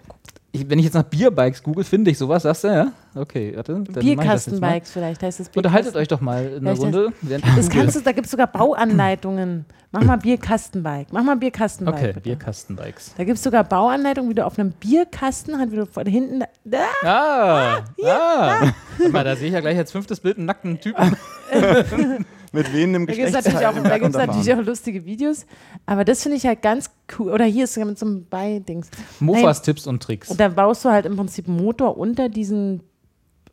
Ich, 0.58 0.68
wenn 0.70 0.78
ich 0.78 0.84
jetzt 0.86 0.94
nach 0.94 1.02
Bierbikes 1.04 1.62
google, 1.62 1.84
finde 1.84 2.10
ich 2.10 2.18
sowas, 2.18 2.42
sagst 2.42 2.64
du, 2.64 2.68
ja? 2.68 2.92
Okay, 3.14 3.52
warte. 3.54 3.74
Bierkastenbikes 3.74 4.90
vielleicht 4.90 5.22
heißt 5.22 5.40
es 5.40 5.48
Unterhaltet 5.54 5.92
Bierkasten- 5.94 5.98
euch 6.00 6.08
doch 6.08 6.20
mal 6.20 6.44
in 6.44 6.64
der 6.64 6.76
Vielleicht 6.76 6.94
Runde. 6.96 7.12
Das 7.56 7.68
kannst 7.70 7.96
du, 7.96 8.00
da 8.00 8.12
gibt 8.12 8.26
es 8.26 8.30
sogar 8.30 8.46
Bauanleitungen. 8.46 9.64
Mach 9.90 10.04
mal 10.04 10.16
Bierkastenbike. 10.16 11.08
Mach 11.12 11.22
mal 11.22 11.36
Bierkastenbike. 11.36 11.94
Okay, 11.94 12.06
bitte. 12.08 12.20
Bierkastenbikes. 12.20 13.14
Da 13.16 13.24
gibt 13.24 13.38
es 13.38 13.42
sogar 13.42 13.64
Bauanleitungen, 13.64 14.30
wie 14.30 14.34
du 14.34 14.44
auf 14.44 14.58
einem 14.58 14.72
Bierkasten, 14.72 15.58
halt, 15.58 15.72
wie 15.72 15.76
du 15.76 15.86
von 15.86 16.06
hinten. 16.06 16.42
Da, 16.64 16.78
Ah, 17.04 17.78
ah. 18.04 18.72
Guck 18.98 19.12
mal, 19.12 19.24
da 19.24 19.34
sehe 19.34 19.48
ich 19.48 19.54
ja 19.54 19.60
gleich 19.60 19.78
als 19.78 19.90
fünftes 19.90 20.20
Bild 20.20 20.36
einen 20.36 20.46
nackten 20.46 20.78
Typen. 20.80 21.16
Mit 22.52 22.72
wehendem 22.72 23.06
Da 23.06 23.12
gibt 23.14 23.26
es 23.28 23.34
Geschlechtsteil. 23.34 23.52
natürlich, 23.54 23.66
auch, 23.66 23.76
im 23.76 23.82
da 23.84 23.88
Berg 23.90 24.02
gibt's 24.02 24.16
unterfahren. 24.16 24.38
natürlich 24.44 24.62
auch 24.62 24.66
lustige 24.66 25.04
Videos. 25.04 25.46
Aber 25.86 26.04
das 26.04 26.22
finde 26.22 26.36
ich 26.38 26.46
halt 26.46 26.62
ganz 26.62 26.90
cool. 27.18 27.30
Oder 27.32 27.44
hier 27.44 27.64
ist 27.64 27.74
sogar 27.74 27.88
mit 27.88 27.98
so 27.98 28.06
einem 28.06 28.24
Beidings. 28.26 28.90
Mofas, 29.20 29.62
Tipps 29.62 29.86
und 29.86 30.02
Tricks. 30.02 30.28
Und 30.30 30.40
da 30.40 30.48
baust 30.48 30.84
du 30.84 30.90
halt 30.90 31.06
im 31.06 31.16
Prinzip 31.16 31.48
einen 31.48 31.56
Motor 31.56 31.96
unter 31.98 32.28
diesen. 32.28 32.80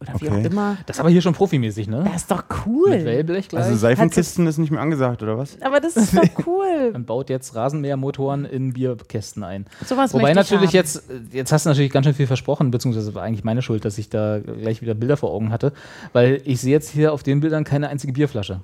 Oder 0.02 0.12
wie 0.20 0.28
Okay. 0.28 0.42
auch 0.42 0.52
immer. 0.52 0.78
Das 0.86 0.98
ist 0.98 1.00
aber 1.00 1.10
hier 1.10 1.22
schon 1.22 1.34
profimäßig, 1.34 1.88
ne? 1.88 2.04
Das 2.04 2.24
ist 2.24 2.30
doch 2.32 2.44
cool. 2.66 2.90
Mit 2.90 3.06
Wellblech 3.06 3.48
gleich. 3.48 3.64
Also 3.64 3.78
Seifenkisten 3.78 4.46
ist 4.46 4.58
nicht 4.58 4.70
mehr 4.70 4.82
angesagt, 4.82 5.24
oder 5.24 5.38
was? 5.38 5.58
Aber 5.62 5.80
das 5.80 5.96
ist 5.96 6.16
doch 6.18 6.46
cool. 6.46 6.90
Man 6.94 7.06
baut 7.06 7.30
jetzt 7.30 7.56
Rasenmähermotoren 7.56 8.44
in 8.44 8.74
Bierkästen 8.74 9.44
ein. 9.46 9.66
Sowas 9.86 10.14
Wobei 10.14 10.34
natürlich 10.34 10.72
jetzt, 10.74 11.04
jetzt 11.32 11.54
hast 11.54 11.66
du 11.66 11.70
natürlich 11.70 11.92
ganz 11.94 12.06
schön 12.06 12.14
viel 12.14 12.28
versprochen, 12.28 12.72
beziehungsweise 12.72 13.16
war 13.16 13.24
eigentlich 13.24 13.46
meine 13.46 13.62
Schuld, 13.62 13.86
dass 13.86 13.98
ich 13.98 14.10
da 14.10 14.40
gleich 14.40 14.82
wieder 14.82 14.96
Bilder 14.96 15.16
vor 15.16 15.32
Augen 15.32 15.52
hatte, 15.54 15.72
weil 16.12 16.42
ich 16.44 16.60
sehe 16.60 16.72
jetzt 16.74 16.90
hier 16.90 17.14
auf 17.14 17.24
den 17.24 17.40
Bildern 17.40 17.64
keine 17.64 17.88
einzige 17.88 18.12
Bierflasche. 18.12 18.60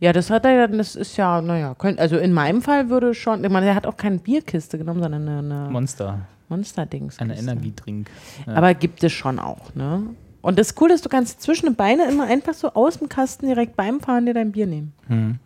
Ja, 0.00 0.12
das 0.12 0.30
hat 0.30 0.44
er 0.44 0.52
ja, 0.52 0.66
das 0.66 0.96
ist 0.96 1.16
ja, 1.16 1.40
naja, 1.40 1.74
könnt- 1.78 1.98
also 1.98 2.16
in 2.18 2.32
meinem 2.32 2.62
Fall 2.62 2.88
würde 2.90 3.14
schon, 3.14 3.44
ich 3.44 3.50
meine, 3.50 3.66
er 3.66 3.74
hat 3.74 3.86
auch 3.86 3.96
keine 3.96 4.18
Bierkiste 4.18 4.78
genommen, 4.78 5.02
sondern 5.02 5.28
eine, 5.28 5.38
eine 5.38 5.70
Monster, 5.70 6.20
Monster-Dings. 6.48 7.18
eine 7.18 7.36
Energiedrink. 7.38 8.10
Ja. 8.46 8.54
Aber 8.54 8.74
gibt 8.74 9.02
es 9.04 9.12
schon 9.12 9.38
auch, 9.38 9.74
ne? 9.74 10.02
Und 10.42 10.58
das 10.58 10.74
Coole 10.74 10.92
ist, 10.94 11.04
du 11.04 11.08
kannst 11.08 11.40
zwischen 11.40 11.64
den 11.66 11.74
Beine 11.74 12.06
immer 12.06 12.24
einfach 12.24 12.52
so 12.52 12.72
aus 12.74 12.98
dem 12.98 13.08
Kasten 13.08 13.46
direkt 13.46 13.76
beim 13.76 14.00
Fahren 14.00 14.26
dir 14.26 14.34
dein 14.34 14.52
Bier 14.52 14.66
nehmen. 14.66 14.92
Hm. 15.06 15.38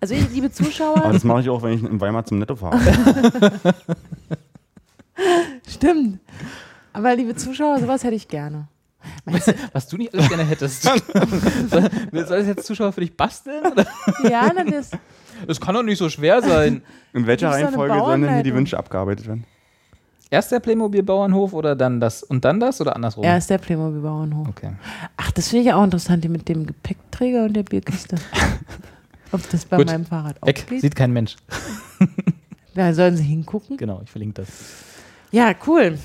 Also 0.00 0.14
ich, 0.14 0.30
liebe 0.32 0.46
Aber 0.46 0.54
Zuschauer, 0.54 1.10
das 1.12 1.24
mache 1.24 1.40
ich 1.42 1.50
auch, 1.50 1.62
wenn 1.62 1.74
ich 1.74 1.82
in 1.82 2.00
Weimar 2.00 2.24
zum 2.24 2.38
Netto 2.38 2.56
fahre. 2.56 2.78
stimmt. 5.68 6.20
Aber 6.92 7.14
liebe 7.14 7.34
Zuschauer, 7.36 7.78
sowas 7.80 8.04
hätte 8.04 8.14
ich 8.14 8.28
gerne. 8.28 8.68
Meinst 9.24 9.48
du, 9.48 9.54
Was 9.72 9.88
du 9.88 9.96
nicht 9.96 10.12
alles 10.14 10.28
gerne 10.28 10.44
hättest. 10.44 10.82
soll, 10.82 11.00
soll 12.12 12.38
das 12.38 12.46
jetzt 12.46 12.66
Zuschauer 12.66 12.92
für 12.92 13.00
dich 13.00 13.16
basteln? 13.16 13.64
Oder? 13.72 13.86
ja, 14.30 14.50
na, 14.54 14.64
das, 14.64 14.90
Das 15.46 15.60
kann 15.60 15.74
doch 15.74 15.82
nicht 15.82 15.98
so 15.98 16.08
schwer 16.08 16.42
sein. 16.42 16.82
In 17.12 17.26
welcher 17.26 17.46
da 17.48 17.52
Reihenfolge 17.52 17.98
sollen 17.98 18.22
denn 18.22 18.34
hier 18.34 18.42
die? 18.42 18.54
Wünsche 18.54 18.78
abgearbeitet 18.78 19.26
werden? 19.26 19.44
Erst 20.28 20.50
der 20.50 20.58
Playmobil-Bauernhof 20.60 21.52
oder 21.52 21.76
dann 21.76 22.00
das 22.00 22.22
und 22.24 22.44
dann 22.44 22.58
das 22.58 22.80
oder 22.80 22.96
andersrum? 22.96 23.22
er 23.22 23.38
ist 23.38 23.48
der 23.48 23.58
Playmobil-Bauernhof. 23.58 24.48
Okay. 24.48 24.72
Ach, 25.16 25.30
das 25.30 25.48
finde 25.48 25.60
ich 25.62 25.66
ja 25.68 25.76
auch 25.76 25.84
interessant, 25.84 26.24
die 26.24 26.28
mit 26.28 26.48
dem 26.48 26.66
Gepäckträger 26.66 27.44
und 27.44 27.52
der 27.54 27.62
Bierkiste. 27.62 28.16
Ob 29.32 29.48
das 29.50 29.64
bei 29.64 29.76
Gut. 29.76 29.86
meinem 29.86 30.04
Fahrrad 30.04 30.42
auch 30.42 30.46
Weg, 30.48 30.66
geht? 30.66 30.80
sieht 30.80 30.96
kein 30.96 31.12
Mensch. 31.12 31.36
Ja, 32.74 32.92
sollen 32.92 33.16
sie 33.16 33.22
hingucken? 33.24 33.76
Genau, 33.76 34.00
ich 34.02 34.10
verlinke 34.10 34.42
das. 34.42 34.48
Ja, 35.30 35.52
cool. 35.66 35.98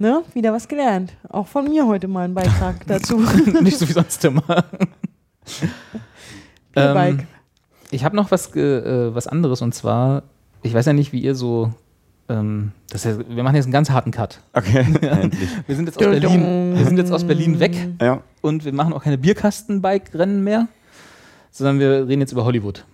Ne? 0.00 0.22
Wieder 0.32 0.52
was 0.54 0.66
gelernt. 0.66 1.12
Auch 1.28 1.46
von 1.46 1.68
mir 1.68 1.86
heute 1.86 2.08
mal 2.08 2.24
ein 2.24 2.32
Beitrag 2.34 2.76
dazu. 2.86 3.18
nicht 3.60 3.78
so 3.78 3.86
wie 3.86 3.92
sonst 3.92 4.24
immer. 4.24 4.42
Bierbike. 6.72 7.20
Ähm, 7.20 7.26
ich 7.90 8.02
habe 8.04 8.16
noch 8.16 8.30
was, 8.30 8.54
äh, 8.56 9.14
was 9.14 9.26
anderes 9.26 9.60
und 9.62 9.74
zwar, 9.74 10.22
ich 10.62 10.72
weiß 10.72 10.86
ja 10.86 10.92
nicht, 10.94 11.12
wie 11.12 11.20
ihr 11.20 11.34
so. 11.34 11.72
Ähm, 12.30 12.72
das 12.88 13.04
ist, 13.04 13.18
ja- 13.18 13.24
wir 13.36 13.42
machen 13.42 13.56
jetzt 13.56 13.64
einen 13.66 13.72
ganz 13.72 13.90
harten 13.90 14.10
Cut. 14.10 14.40
Okay, 14.54 14.78
endlich. 15.02 15.50
Wir 15.66 15.76
sind 15.76 15.86
jetzt 15.86 15.98
aus 15.98 16.04
Berlin, 16.04 16.76
wir 16.76 16.84
sind 16.86 16.96
jetzt 16.96 17.12
aus 17.12 17.24
Berlin 17.24 17.60
weg 17.60 17.76
Ja, 18.00 18.22
und 18.40 18.64
wir 18.64 18.72
machen 18.72 18.92
auch 18.92 19.02
keine 19.02 19.18
Bierkasten-Bike-Rennen 19.18 20.42
mehr, 20.42 20.68
sondern 21.50 21.78
wir 21.80 22.06
reden 22.08 22.20
jetzt 22.20 22.32
über 22.32 22.44
Hollywood. 22.44 22.84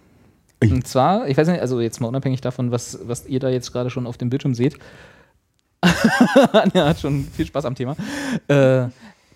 Und 0.63 0.89
zwar, 0.89 1.29
ich 1.29 1.37
weiß 1.37 1.47
nicht, 1.49 1.61
also 1.61 1.81
jetzt 1.83 2.01
mal 2.01 2.09
unabhängig 2.09 2.41
davon, 2.41 2.71
was, 2.73 2.99
was 3.05 3.27
ihr 3.27 3.39
da 3.39 3.51
jetzt 3.51 3.73
gerade 3.73 3.91
schon 3.91 4.07
auf 4.07 4.17
dem 4.17 4.31
Bildschirm 4.31 4.55
seht. 4.55 4.79
Anja 6.53 6.87
hat 6.89 7.01
schon 7.01 7.27
viel 7.37 7.47
Spaß 7.47 7.65
am 7.65 7.75
Thema. 7.75 7.97
Äh, 8.49 8.87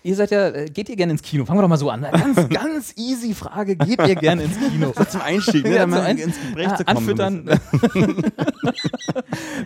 ihr 0.03 0.15
seid 0.15 0.31
ja, 0.31 0.49
äh, 0.49 0.65
geht 0.65 0.89
ihr 0.89 0.95
gerne 0.95 1.11
ins 1.13 1.21
Kino? 1.21 1.45
Fangen 1.45 1.59
wir 1.59 1.61
doch 1.63 1.69
mal 1.69 1.77
so 1.77 1.89
an. 1.89 2.01
Ganz, 2.11 2.49
ganz 2.49 2.93
easy 2.97 3.33
Frage, 3.33 3.75
geht 3.75 3.99
ihr 4.07 4.15
gerne 4.15 4.43
ins 4.43 4.57
Kino? 4.57 4.93
so 4.97 5.03
zum 5.09 5.21
Einstieg, 5.21 5.63
ne, 5.63 5.75
Ja, 5.75 5.83
zum 5.83 5.93
Ein- 5.93 6.17
ins 6.17 6.35
Gespräch 6.39 6.67
Ah, 6.69 6.75
zu 6.77 6.85
kommen. 6.85 6.97
anfüttern. 6.97 7.59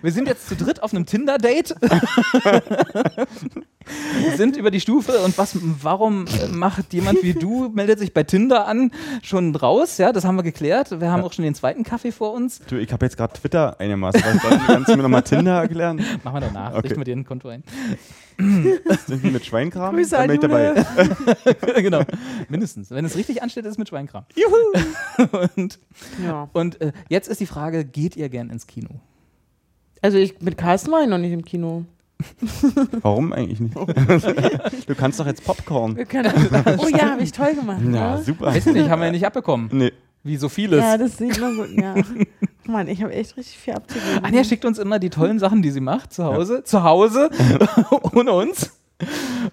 wir 0.01 0.11
sind 0.11 0.27
jetzt 0.27 0.47
zu 0.49 0.55
dritt 0.55 0.83
auf 0.83 0.93
einem 0.93 1.05
Tinder-Date. 1.05 1.75
sind 4.37 4.57
über 4.57 4.71
die 4.71 4.79
Stufe 4.79 5.19
und 5.23 5.37
was, 5.37 5.57
warum 5.61 6.25
äh, 6.27 6.47
macht 6.47 6.93
jemand 6.93 7.21
wie 7.23 7.33
du, 7.33 7.69
meldet 7.69 7.99
sich 7.99 8.13
bei 8.13 8.23
Tinder 8.23 8.67
an, 8.67 8.91
schon 9.23 9.55
raus? 9.55 9.97
Ja, 9.97 10.11
das 10.11 10.25
haben 10.25 10.35
wir 10.35 10.43
geklärt. 10.43 10.99
Wir 10.99 11.11
haben 11.11 11.23
auch 11.23 11.33
schon 11.33 11.43
den 11.43 11.55
zweiten 11.55 11.83
Kaffee 11.83 12.11
vor 12.11 12.33
uns. 12.33 12.59
Du, 12.67 12.75
ich 12.77 12.91
habe 12.91 13.05
jetzt 13.05 13.17
gerade 13.17 13.33
Twitter 13.33 13.79
einigermaßen. 13.79 14.19
verstanden. 14.21 14.63
Kannst 14.65 14.89
du 14.89 14.95
mir 14.97 15.03
nochmal 15.03 15.21
Tinder 15.23 15.61
erklären? 15.61 15.97
Machen 16.23 16.35
wir 16.35 16.41
danach. 16.41 16.71
Okay. 16.71 16.81
Richten 16.87 16.97
wir 16.97 17.05
dir 17.05 17.15
ein 17.15 17.25
Konto 17.25 17.49
ein. 17.49 17.63
Irgendwie 18.37 19.31
mit 19.31 19.45
Schweinkram? 19.45 19.95
Grüße 19.95 20.11
Dann 20.11 20.21
an 20.21 20.27
bin 20.27 20.35
ich 20.35 20.41
dabei. 20.41 20.85
Genau. 21.81 22.01
Mindestens. 22.49 22.89
Wenn 22.91 23.05
es 23.05 23.15
richtig 23.15 23.41
ansteht, 23.41 23.65
ist 23.65 23.71
es 23.73 23.77
mit 23.77 23.87
Schweinkram. 23.89 24.25
Juhu! 24.35 25.27
und 25.55 25.79
Ja. 26.23 26.49
und 26.53 26.81
äh, 26.81 26.91
jetzt 27.09 27.27
ist 27.27 27.39
die 27.39 27.45
Frage: 27.45 27.85
Geht 27.85 28.15
ihr 28.17 28.29
gern 28.29 28.49
ins 28.49 28.67
Kino? 28.67 28.89
Also 30.01 30.17
ich 30.17 30.41
mit 30.41 30.57
Carsten 30.57 30.91
war 30.91 31.01
ich 31.01 31.07
noch 31.07 31.17
nicht 31.17 31.31
im 31.31 31.45
Kino. 31.45 31.85
Warum 33.01 33.33
eigentlich 33.33 33.59
nicht? 33.59 33.75
du 34.87 34.95
kannst 34.95 35.19
doch 35.19 35.25
jetzt 35.25 35.43
Popcorn. 35.43 35.95
Wir 35.95 36.05
können, 36.05 36.31
oh 36.77 36.87
ja, 36.87 37.11
habe 37.11 37.23
ich 37.23 37.31
toll 37.31 37.55
gemacht. 37.55 37.81
Ja, 37.81 38.17
ne? 38.17 38.23
super. 38.23 38.47
Weiß 38.47 38.65
ich 38.65 38.73
nicht, 38.73 38.89
haben 38.89 38.99
wir 38.99 39.07
ja 39.07 39.11
nicht 39.11 39.25
abbekommen. 39.25 39.69
Nee. 39.71 39.91
Wie 40.23 40.37
so 40.37 40.49
vieles. 40.49 40.79
Ja, 40.79 40.97
das 40.97 41.17
sieht 41.17 41.39
man 41.39 41.55
gut. 41.55 41.69
Ja. 41.79 41.93
Mann, 42.65 42.87
ich 42.87 43.03
habe 43.03 43.13
echt 43.13 43.37
richtig 43.37 43.57
viel 43.59 43.75
abzugeben. 43.75 44.23
Anja 44.23 44.43
schickt 44.43 44.65
uns 44.65 44.79
immer 44.79 44.97
die 44.97 45.11
tollen 45.11 45.37
Sachen, 45.37 45.61
die 45.61 45.69
sie 45.69 45.81
macht, 45.81 46.13
zu 46.13 46.23
Hause, 46.23 46.63
zu 46.63 46.83
Hause, 46.83 47.29
ohne 48.13 48.31
uns. 48.31 48.71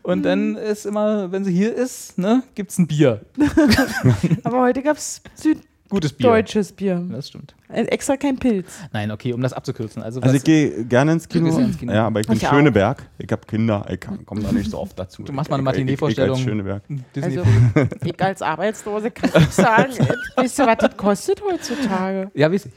Und 0.03 0.23
dann 0.23 0.57
ist 0.57 0.87
immer, 0.87 1.31
wenn 1.31 1.45
sie 1.45 1.53
hier 1.53 1.75
ist, 1.75 2.17
ne, 2.17 2.43
gibt's 2.55 2.79
ein 2.79 2.87
Bier. 2.87 3.21
Aber 4.45 4.63
heute 4.63 4.83
gab 4.83 4.97
es 4.97 5.21
Gutes 5.91 6.15
Bier. 6.15 6.29
süddeutsches 6.29 6.73
Bier. 6.73 7.07
Das 7.11 7.29
stimmt. 7.29 7.55
Äh, 7.73 7.83
Extra 7.85 8.17
kein 8.17 8.37
Pilz. 8.37 8.67
Nein, 8.93 9.11
okay, 9.11 9.33
um 9.33 9.41
das 9.41 9.53
abzukürzen. 9.53 10.03
Also, 10.03 10.21
Also 10.21 10.37
ich 10.37 10.45
gehe 10.45 10.85
gerne 10.85 11.13
ins 11.13 11.29
Kino. 11.29 11.47
gehst 11.47 11.59
ja 11.59 11.65
ins 11.65 11.79
Kino. 11.79 11.93
Ja, 11.93 12.07
aber 12.07 12.21
ich 12.21 12.27
bin 12.27 12.37
Ich 12.37 12.47
auch. 12.47 12.51
Schöneberg. 12.53 13.03
Ich 13.19 13.31
habe 13.33 13.43
Kinder. 13.47 13.87
Ich 13.89 14.01
komme 14.27 14.43
da 14.43 14.53
nicht 14.53 14.71
so 14.71 14.79
oft 14.79 14.99
dazu. 14.99 15.23
Du 15.23 15.33
machst 15.33 15.51
mal 15.51 15.59
eine 15.59 15.71
Ich- 15.79 15.89
ich- 15.89 16.03
ich- 16.03 16.19
ich 16.19 16.39
Schöneberg. 16.43 16.83
Disney 17.15 17.39
Also, 17.39 17.51
ich 18.05 18.23
als 18.23 18.43
Arbeitslose 18.43 19.11
kann 19.11 19.31
nicht 19.35 19.53
sagen, 19.53 19.93
weißt 20.37 20.59
du, 20.59 20.67
was 20.67 20.77
das 20.79 20.97
kostet 20.97 21.43
heutzutage? 21.43 22.31
ja, 22.35 22.51
weiß 22.53 22.67
ich. 22.67 22.73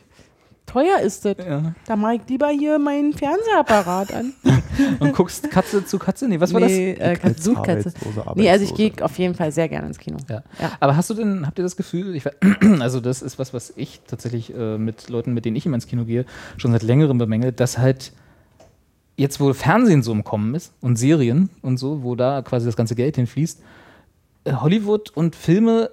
Teuer 0.65 0.99
ist 0.99 1.25
das. 1.25 1.37
Ja. 1.37 1.73
Da 1.85 1.95
mache 1.95 2.15
ich 2.15 2.21
lieber 2.27 2.49
hier 2.49 2.79
meinen 2.79 3.13
Fernsehapparat 3.13 4.13
an. 4.13 4.33
Und 4.99 5.13
guckst 5.13 5.49
Katze 5.51 5.85
zu 5.85 5.99
Katze? 5.99 6.27
Nee, 6.27 6.39
was 6.39 6.53
war 6.53 6.61
nee, 6.61 6.91
äh, 6.91 7.15
Katze 7.15 7.41
sucht 7.41 7.63
Katze. 7.63 7.93
Nee, 8.35 8.49
also 8.49 8.65
ich 8.65 8.73
gehe 8.73 8.91
auf 9.01 9.17
jeden 9.17 9.35
Fall 9.35 9.51
sehr 9.51 9.69
gerne 9.69 9.87
ins 9.87 9.99
Kino. 9.99 10.17
das? 10.27 10.29
Ja. 10.29 10.43
Ja. 10.59 10.71
Aber 10.79 10.97
hast 10.97 11.09
du 11.09 11.13
denn, 11.13 11.45
habt 11.45 11.57
ihr 11.59 11.63
das 11.63 11.77
Gefühl, 11.77 12.15
ich, 12.15 12.23
also 12.79 12.99
das 12.99 13.21
ist 13.21 13.39
was, 13.39 13.53
was 13.53 13.73
ich 13.75 14.01
tatsächlich 14.07 14.53
äh, 14.55 14.77
mit 14.77 15.09
Leuten, 15.09 15.33
mit 15.33 15.45
denen 15.45 15.55
ich 15.55 15.65
immer 15.65 15.75
ins 15.75 15.87
Kino 15.87 16.05
gehe, 16.05 16.25
schon 16.57 16.71
seit 16.71 16.83
längerem 16.83 17.17
bemängel, 17.17 17.51
dass 17.51 17.77
halt 17.77 18.11
jetzt, 19.17 19.39
wo 19.39 19.53
Fernsehen 19.53 20.03
so 20.03 20.11
im 20.11 20.23
Kommen 20.23 20.55
ist 20.55 20.73
und 20.81 20.97
Serien 20.97 21.49
und 21.61 21.77
so, 21.77 22.03
wo 22.03 22.15
da 22.15 22.41
quasi 22.41 22.65
das 22.65 22.75
ganze 22.75 22.95
Geld 22.95 23.15
hinfließt, 23.15 23.61
äh, 24.45 24.53
Hollywood 24.53 25.11
und 25.11 25.35
Filme, 25.35 25.91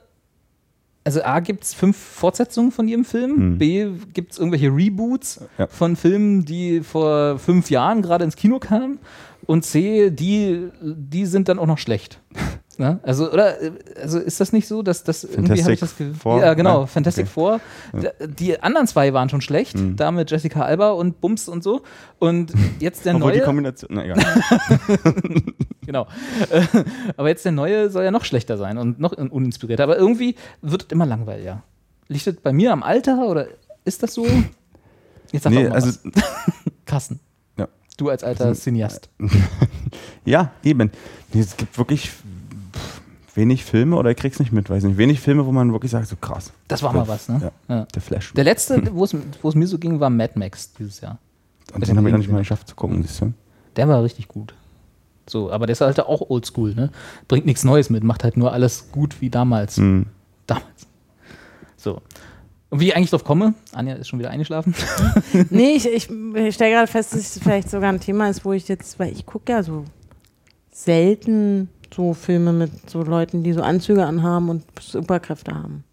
also 1.04 1.22
A 1.22 1.40
gibt 1.40 1.64
es 1.64 1.74
fünf 1.74 1.96
Fortsetzungen 1.96 2.70
von 2.72 2.86
jedem 2.88 3.04
Film, 3.04 3.36
Hm. 3.36 3.58
B 3.58 3.86
gibt 4.12 4.32
es 4.32 4.38
irgendwelche 4.38 4.68
Reboots 4.68 5.40
Ja. 5.58 5.66
von 5.66 5.96
Filmen, 5.96 6.44
die 6.44 6.80
vor 6.80 7.38
fünf 7.38 7.70
Jahren 7.70 8.02
gerade 8.02 8.24
ins 8.24 8.36
Kino 8.36 8.58
kamen 8.58 8.98
und 9.46 9.64
C, 9.64 10.10
die, 10.10 10.68
die 10.80 11.26
sind 11.26 11.48
dann 11.48 11.58
auch 11.58 11.66
noch 11.66 11.78
schlecht. 11.78 12.20
Ne? 12.78 12.98
Also, 13.02 13.30
oder, 13.30 13.56
also 14.00 14.18
ist 14.18 14.40
das 14.40 14.54
nicht 14.54 14.66
so, 14.66 14.80
dass 14.82 15.04
das 15.04 15.24
irgendwie 15.24 15.62
habe 15.62 15.74
ich 15.74 15.80
das. 15.80 15.94
Four? 16.18 16.40
Ja, 16.40 16.54
genau, 16.54 16.80
Ja, 16.80 16.86
Fantastic 16.86 17.26
okay. 17.26 17.32
Four. 17.32 17.60
D- 17.92 18.26
Die 18.38 18.60
anderen 18.62 18.86
zwei 18.86 19.12
waren 19.12 19.28
schon 19.28 19.42
schlecht, 19.42 19.76
Mhm. 19.76 19.96
da 19.96 20.10
mit 20.10 20.30
Jessica 20.30 20.62
Alba 20.62 20.92
und 20.92 21.20
Bums 21.20 21.48
und 21.48 21.62
so. 21.62 21.82
Und 22.18 22.50
jetzt 22.80 23.04
der 23.04 23.14
Obwohl 23.14 23.32
die 23.32 23.38
neue. 23.38 23.44
Kombination. 23.46 23.90
Na 23.92 24.04
egal. 24.06 24.24
Genau. 25.84 26.06
Äh, 26.50 26.62
Aber 27.16 27.28
jetzt 27.28 27.44
der 27.44 27.52
neue 27.52 27.90
soll 27.90 28.04
ja 28.04 28.10
noch 28.10 28.24
schlechter 28.24 28.56
sein 28.56 28.78
und 28.78 29.00
noch 29.00 29.16
un- 29.16 29.28
uninspirierter. 29.30 29.82
Aber 29.84 29.96
irgendwie 29.96 30.36
wird 30.60 30.84
es 30.84 30.88
immer 30.90 31.06
langweiliger. 31.06 31.62
Liegt 32.08 32.26
das 32.26 32.36
bei 32.36 32.52
mir 32.52 32.72
am 32.72 32.82
Alter 32.82 33.26
oder 33.26 33.46
ist 33.84 34.02
das 34.02 34.14
so? 34.14 34.24
Jetzt 35.32 35.42
sag 35.44 35.52
nee, 35.52 35.64
mal 35.68 35.72
also 35.72 35.88
was. 36.04 36.22
Carsten. 36.86 37.20
Ja. 37.58 37.68
Du 37.96 38.08
als 38.10 38.22
alter 38.24 38.54
Cineast. 38.54 39.08
Ja, 40.24 40.52
eben. 40.62 40.90
Nee, 41.32 41.40
Es 41.40 41.56
gibt 41.56 41.76
wirklich 41.78 42.12
wenig 43.34 43.64
Filme 43.64 43.96
oder 43.96 44.10
ich 44.10 44.16
krieg's 44.16 44.38
nicht 44.38 44.52
mit, 44.52 44.70
weiß 44.70 44.84
nicht. 44.84 44.96
Wenig 44.98 45.20
Filme, 45.20 45.46
wo 45.46 45.52
man 45.52 45.72
wirklich 45.72 45.90
sagt, 45.90 46.06
so 46.06 46.16
krass. 46.16 46.52
Das 46.68 46.82
war 46.82 46.92
mal 46.92 47.08
was, 47.08 47.28
ne? 47.28 47.50
Ja. 47.68 47.74
Ja. 47.76 47.84
Der 47.86 48.02
Flash. 48.02 48.32
Der 48.34 48.44
letzte, 48.44 48.82
wo 48.94 49.04
es 49.04 49.16
wo 49.42 49.48
es 49.48 49.54
mir 49.54 49.66
so 49.66 49.78
ging, 49.78 49.98
war 50.00 50.10
Mad 50.10 50.34
Max 50.38 50.72
dieses 50.74 51.00
Jahr. 51.00 51.18
Und 51.74 51.86
den 51.86 51.96
habe 51.96 52.08
ich 52.08 52.12
noch 52.12 52.18
nicht 52.18 52.30
mal 52.30 52.38
geschafft 52.38 52.68
zu 52.68 52.74
gucken, 52.76 53.02
siehst 53.02 53.20
du? 53.20 53.32
Der 53.76 53.88
war 53.88 54.02
richtig 54.04 54.28
gut. 54.28 54.54
So, 55.28 55.50
aber 55.50 55.66
der 55.66 55.72
ist 55.72 55.80
halt 55.80 56.00
auch 56.00 56.30
oldschool, 56.30 56.74
ne? 56.74 56.90
Bringt 57.28 57.46
nichts 57.46 57.64
Neues 57.64 57.90
mit, 57.90 58.04
macht 58.04 58.24
halt 58.24 58.36
nur 58.36 58.52
alles 58.52 58.90
gut 58.90 59.20
wie 59.20 59.30
damals. 59.30 59.76
Mhm. 59.76 60.06
Damals. 60.46 60.86
So. 61.76 62.00
Und 62.70 62.80
wie 62.80 62.88
ich 62.88 62.96
eigentlich 62.96 63.10
drauf 63.10 63.24
komme, 63.24 63.54
Anja 63.72 63.94
ist 63.94 64.08
schon 64.08 64.18
wieder 64.18 64.30
eingeschlafen. 64.30 64.74
Nee, 65.50 65.74
ich, 65.76 65.86
ich, 65.86 66.10
ich 66.10 66.54
stelle 66.54 66.72
gerade 66.72 66.86
fest, 66.86 67.12
dass 67.12 67.20
es 67.20 67.38
vielleicht 67.38 67.70
sogar 67.70 67.92
ein 67.92 68.00
Thema 68.00 68.28
ist, 68.28 68.44
wo 68.44 68.52
ich 68.52 68.66
jetzt, 68.68 68.98
weil 68.98 69.12
ich 69.12 69.26
gucke 69.26 69.52
ja 69.52 69.62
so 69.62 69.84
selten 70.70 71.68
so 71.94 72.14
Filme 72.14 72.52
mit 72.52 72.90
so 72.90 73.02
Leuten, 73.02 73.42
die 73.42 73.52
so 73.52 73.62
Anzüge 73.62 74.04
anhaben 74.06 74.48
und 74.48 74.64
Superkräfte 74.80 75.54
haben. 75.54 75.84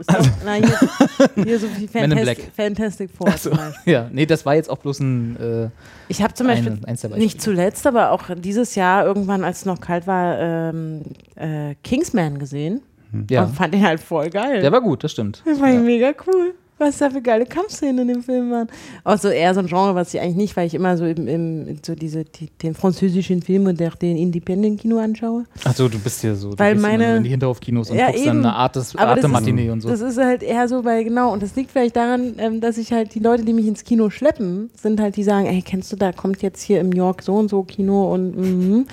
Ist 0.00 0.12
doch, 0.12 0.26
na, 0.44 0.54
hier, 0.54 1.44
hier 1.44 1.58
so 1.58 1.66
wie 1.76 1.86
Fantastic. 1.92 2.50
Fantastic 2.56 3.10
Four 3.10 3.30
Beispiel. 3.30 3.74
ja, 3.84 4.08
nee, 4.12 4.26
das 4.26 4.44
war 4.46 4.54
jetzt 4.54 4.68
auch 4.70 4.78
bloß 4.78 5.00
ein. 5.00 5.36
Äh, 5.36 5.68
Ich 6.08 6.22
habe 6.22 6.34
zum 6.34 6.46
Beispiel, 6.46 6.76
Beispiele. 6.76 7.16
nicht 7.18 7.40
zuletzt, 7.40 7.86
aber 7.86 8.10
auch 8.12 8.24
dieses 8.36 8.74
Jahr 8.74 9.06
irgendwann, 9.06 9.44
als 9.44 9.58
es 9.58 9.64
noch 9.64 9.80
kalt 9.80 10.06
war, 10.06 10.38
ähm, 10.38 11.02
äh, 11.36 11.74
Kingsman 11.82 12.38
gesehen 12.38 12.82
ja, 13.30 13.44
und 13.44 13.54
fand 13.54 13.72
den 13.74 13.84
halt 13.86 14.00
voll 14.00 14.30
geil. 14.30 14.60
der 14.60 14.72
war 14.72 14.80
gut, 14.80 15.04
das 15.04 15.12
stimmt. 15.12 15.42
Das 15.44 15.60
war 15.60 15.68
mega 15.68 16.12
cool. 16.26 16.54
Was 16.78 16.98
da 16.98 17.08
für 17.08 17.22
geile 17.22 17.46
Kampfszenen 17.46 18.00
in 18.00 18.08
dem 18.08 18.22
Film 18.22 18.50
waren. 18.50 18.68
Auch 19.02 19.16
so 19.16 19.28
eher 19.28 19.54
so 19.54 19.60
ein 19.60 19.66
Genre, 19.66 19.94
was 19.94 20.12
ich 20.12 20.20
eigentlich 20.20 20.36
nicht, 20.36 20.56
weil 20.58 20.66
ich 20.66 20.74
immer 20.74 20.98
so, 20.98 21.06
im, 21.06 21.26
im, 21.26 21.78
so 21.82 21.94
diese, 21.94 22.24
die, 22.24 22.50
den 22.62 22.74
französischen 22.74 23.40
Film 23.40 23.66
oder 23.66 23.88
den 23.90 24.18
Independent-Kino 24.18 24.98
anschaue. 24.98 25.44
Achso, 25.64 25.88
du 25.88 25.98
bist 25.98 26.20
hier 26.20 26.34
so. 26.34 26.50
Du 26.50 26.58
Weil 26.58 26.74
meine- 26.74 27.16
in 27.16 27.22
die 27.22 27.30
Hinterhofkinos 27.30 27.90
und 27.90 27.96
Ja, 27.96 28.08
guckst 28.08 28.26
dann 28.26 28.36
eben. 28.36 28.46
eine 28.46 28.54
Art 28.54 28.76
des 28.76 28.94
Arte 28.94 29.26
Matinee 29.26 29.70
und 29.70 29.80
so. 29.80 29.88
Das 29.88 30.02
ist 30.02 30.18
halt 30.18 30.42
eher 30.42 30.68
so, 30.68 30.84
weil 30.84 31.02
genau, 31.04 31.32
und 31.32 31.42
das 31.42 31.56
liegt 31.56 31.70
vielleicht 31.70 31.96
daran, 31.96 32.34
ähm, 32.36 32.60
dass 32.60 32.76
ich 32.76 32.92
halt 32.92 33.14
die 33.14 33.20
Leute, 33.20 33.44
die 33.44 33.54
mich 33.54 33.66
ins 33.66 33.82
Kino 33.82 34.10
schleppen, 34.10 34.68
sind 34.76 35.00
halt 35.00 35.16
die 35.16 35.22
sagen, 35.24 35.46
ey, 35.46 35.62
kennst 35.62 35.90
du, 35.92 35.96
da 35.96 36.12
kommt 36.12 36.42
jetzt 36.42 36.60
hier 36.62 36.80
im 36.80 36.90
New 36.90 36.96
York 36.98 37.22
so 37.22 37.36
und 37.36 37.48
so 37.48 37.62
Kino 37.62 38.12
und 38.12 38.36
mhm. 38.36 38.86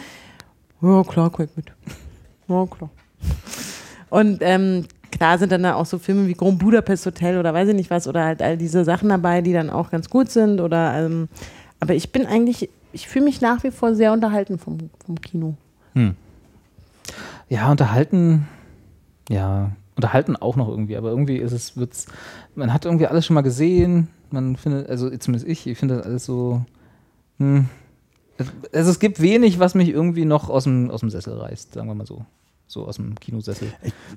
ja 0.81 1.03
klar, 1.03 1.29
guck 1.29 1.49
mit. 1.57 1.65
Ja, 2.47 2.65
klar. 2.65 2.89
Und 4.09 4.37
ähm, 4.41 4.85
klar 5.13 5.37
sind 5.37 5.51
dann 5.51 5.63
da 5.63 5.75
auch 5.75 5.85
so 5.85 5.99
Filme 5.99 6.27
wie 6.27 6.33
Grand 6.33 6.59
Budapest 6.59 7.05
Hotel 7.05 7.37
oder 7.37 7.53
weiß 7.53 7.69
ich 7.69 7.75
nicht 7.75 7.91
was 7.91 8.07
oder 8.07 8.25
halt 8.25 8.41
all 8.41 8.57
diese 8.57 8.83
Sachen 8.83 9.09
dabei, 9.09 9.41
die 9.41 9.53
dann 9.53 9.69
auch 9.69 9.91
ganz 9.91 10.09
gut 10.09 10.29
sind 10.29 10.59
oder 10.59 11.05
ähm, 11.05 11.29
aber 11.79 11.95
ich 11.95 12.11
bin 12.11 12.25
eigentlich, 12.25 12.69
ich 12.93 13.07
fühle 13.07 13.25
mich 13.25 13.41
nach 13.41 13.63
wie 13.63 13.71
vor 13.71 13.93
sehr 13.93 14.13
unterhalten 14.13 14.57
vom, 14.57 14.89
vom 15.05 15.19
Kino. 15.21 15.55
Hm. 15.93 16.15
Ja, 17.49 17.69
unterhalten. 17.69 18.47
Ja, 19.29 19.71
unterhalten 19.95 20.35
auch 20.35 20.55
noch 20.55 20.69
irgendwie, 20.69 20.97
aber 20.97 21.09
irgendwie 21.09 21.37
ist 21.37 21.51
es, 21.51 21.77
wird's, 21.77 22.07
man 22.55 22.73
hat 22.73 22.85
irgendwie 22.85 23.07
alles 23.07 23.25
schon 23.25 23.35
mal 23.35 23.41
gesehen. 23.41 24.07
Man 24.31 24.55
findet, 24.55 24.89
also 24.89 25.09
zumindest 25.17 25.47
ich, 25.47 25.67
ich 25.67 25.77
finde 25.77 25.97
das 25.97 26.05
alles 26.05 26.25
so. 26.25 26.61
Hm. 27.37 27.67
Also 28.73 28.89
es 28.89 28.99
gibt 28.99 29.21
wenig, 29.21 29.59
was 29.59 29.75
mich 29.75 29.89
irgendwie 29.89 30.25
noch 30.25 30.49
aus 30.49 30.63
dem, 30.63 30.89
aus 30.89 31.01
dem 31.01 31.09
Sessel 31.11 31.37
reißt, 31.37 31.73
sagen 31.73 31.87
wir 31.87 31.95
mal 31.95 32.07
so. 32.07 32.25
So 32.73 32.87
aus 32.87 32.95
dem 32.95 33.13
Kinosessel. 33.19 33.67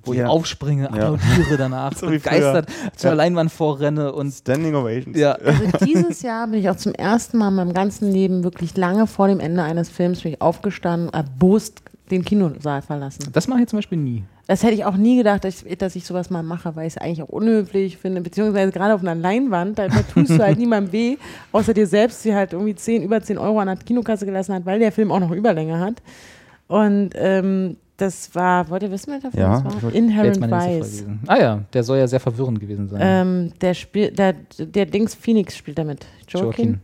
Wo 0.02 0.14
ich 0.14 0.20
ja. 0.20 0.28
aufspringe, 0.28 0.88
applaudiere 0.88 1.58
danach, 1.58 1.92
So 1.96 2.06
begeistert 2.06 2.68
zur 2.96 3.10
Ja. 3.10 3.16
Leinwand 3.16 3.52
vorrenne 3.52 4.12
und 4.14 4.32
Standing 4.32 4.74
Ovations. 4.74 5.16
ja. 5.18 5.36
Also 5.44 5.84
dieses 5.84 6.22
Jahr 6.22 6.46
bin 6.48 6.60
ich 6.60 6.70
auch 6.70 6.76
zum 6.76 6.94
ersten 6.94 7.36
Mal 7.36 7.48
in 7.48 7.54
meinem 7.54 7.74
ganzen 7.74 8.10
Leben 8.10 8.44
wirklich 8.44 8.74
lange 8.76 9.06
vor 9.06 9.28
dem 9.28 9.40
Ende 9.40 9.62
eines 9.62 9.90
Films 9.90 10.22
bin 10.22 10.32
ich 10.32 10.40
aufgestanden, 10.40 11.10
erbost 11.12 11.82
den 12.10 12.24
Kinosaal 12.24 12.80
verlassen. 12.80 13.28
Das 13.32 13.46
mache 13.46 13.60
ich 13.60 13.66
zum 13.68 13.76
Beispiel 13.78 13.98
nie. 13.98 14.24
Das 14.46 14.62
hätte 14.62 14.74
ich 14.74 14.84
auch 14.84 14.96
nie 14.96 15.16
gedacht, 15.18 15.44
dass 15.44 15.62
ich, 15.64 15.76
dass 15.76 15.94
ich 15.96 16.06
sowas 16.06 16.30
mal 16.30 16.42
mache, 16.42 16.74
weil 16.76 16.86
ich 16.86 16.94
es 16.94 16.98
eigentlich 16.98 17.22
auch 17.22 17.28
unhöflich 17.28 17.98
finde, 17.98 18.20
beziehungsweise 18.22 18.72
gerade 18.72 18.94
auf 18.94 19.00
einer 19.02 19.16
Leinwand, 19.16 19.78
da, 19.78 19.88
da 19.88 20.00
tust 20.02 20.30
du 20.30 20.38
halt 20.38 20.56
niemandem 20.58 20.92
weh, 20.92 21.16
außer 21.52 21.74
dir 21.74 21.86
selbst, 21.86 22.24
die 22.24 22.32
halt 22.34 22.52
irgendwie 22.54 22.74
10, 22.74 23.02
über 23.02 23.20
10 23.20 23.36
Euro 23.38 23.58
an 23.58 23.66
der 23.66 23.76
Kinokasse 23.76 24.24
gelassen 24.24 24.54
hat, 24.54 24.64
weil 24.64 24.78
der 24.78 24.92
Film 24.92 25.10
auch 25.12 25.20
noch 25.20 25.32
Überlänge 25.32 25.78
hat. 25.80 26.00
Und 26.68 27.10
ähm, 27.16 27.76
das 27.96 28.34
war, 28.34 28.68
wollt 28.68 28.82
ihr 28.82 28.90
wissen, 28.90 29.12
wer 29.12 29.20
davon 29.20 29.40
Ja, 29.40 29.60
das 29.60 29.82
war? 29.82 29.92
Inherent 29.92 30.40
Vice. 30.40 31.04
Ah 31.26 31.38
ja, 31.38 31.60
der 31.72 31.82
soll 31.82 31.98
ja 31.98 32.06
sehr 32.06 32.20
verwirrend 32.20 32.60
gewesen 32.60 32.88
sein. 32.88 33.00
Ähm, 33.02 33.52
der 33.60 33.74
spielt, 33.74 34.18
der, 34.18 34.34
der 34.58 34.86
Dings 34.86 35.14
Phoenix 35.14 35.56
spielt 35.56 35.78
damit. 35.78 36.06
Joaquin. 36.28 36.44
Joaquin. 36.46 36.80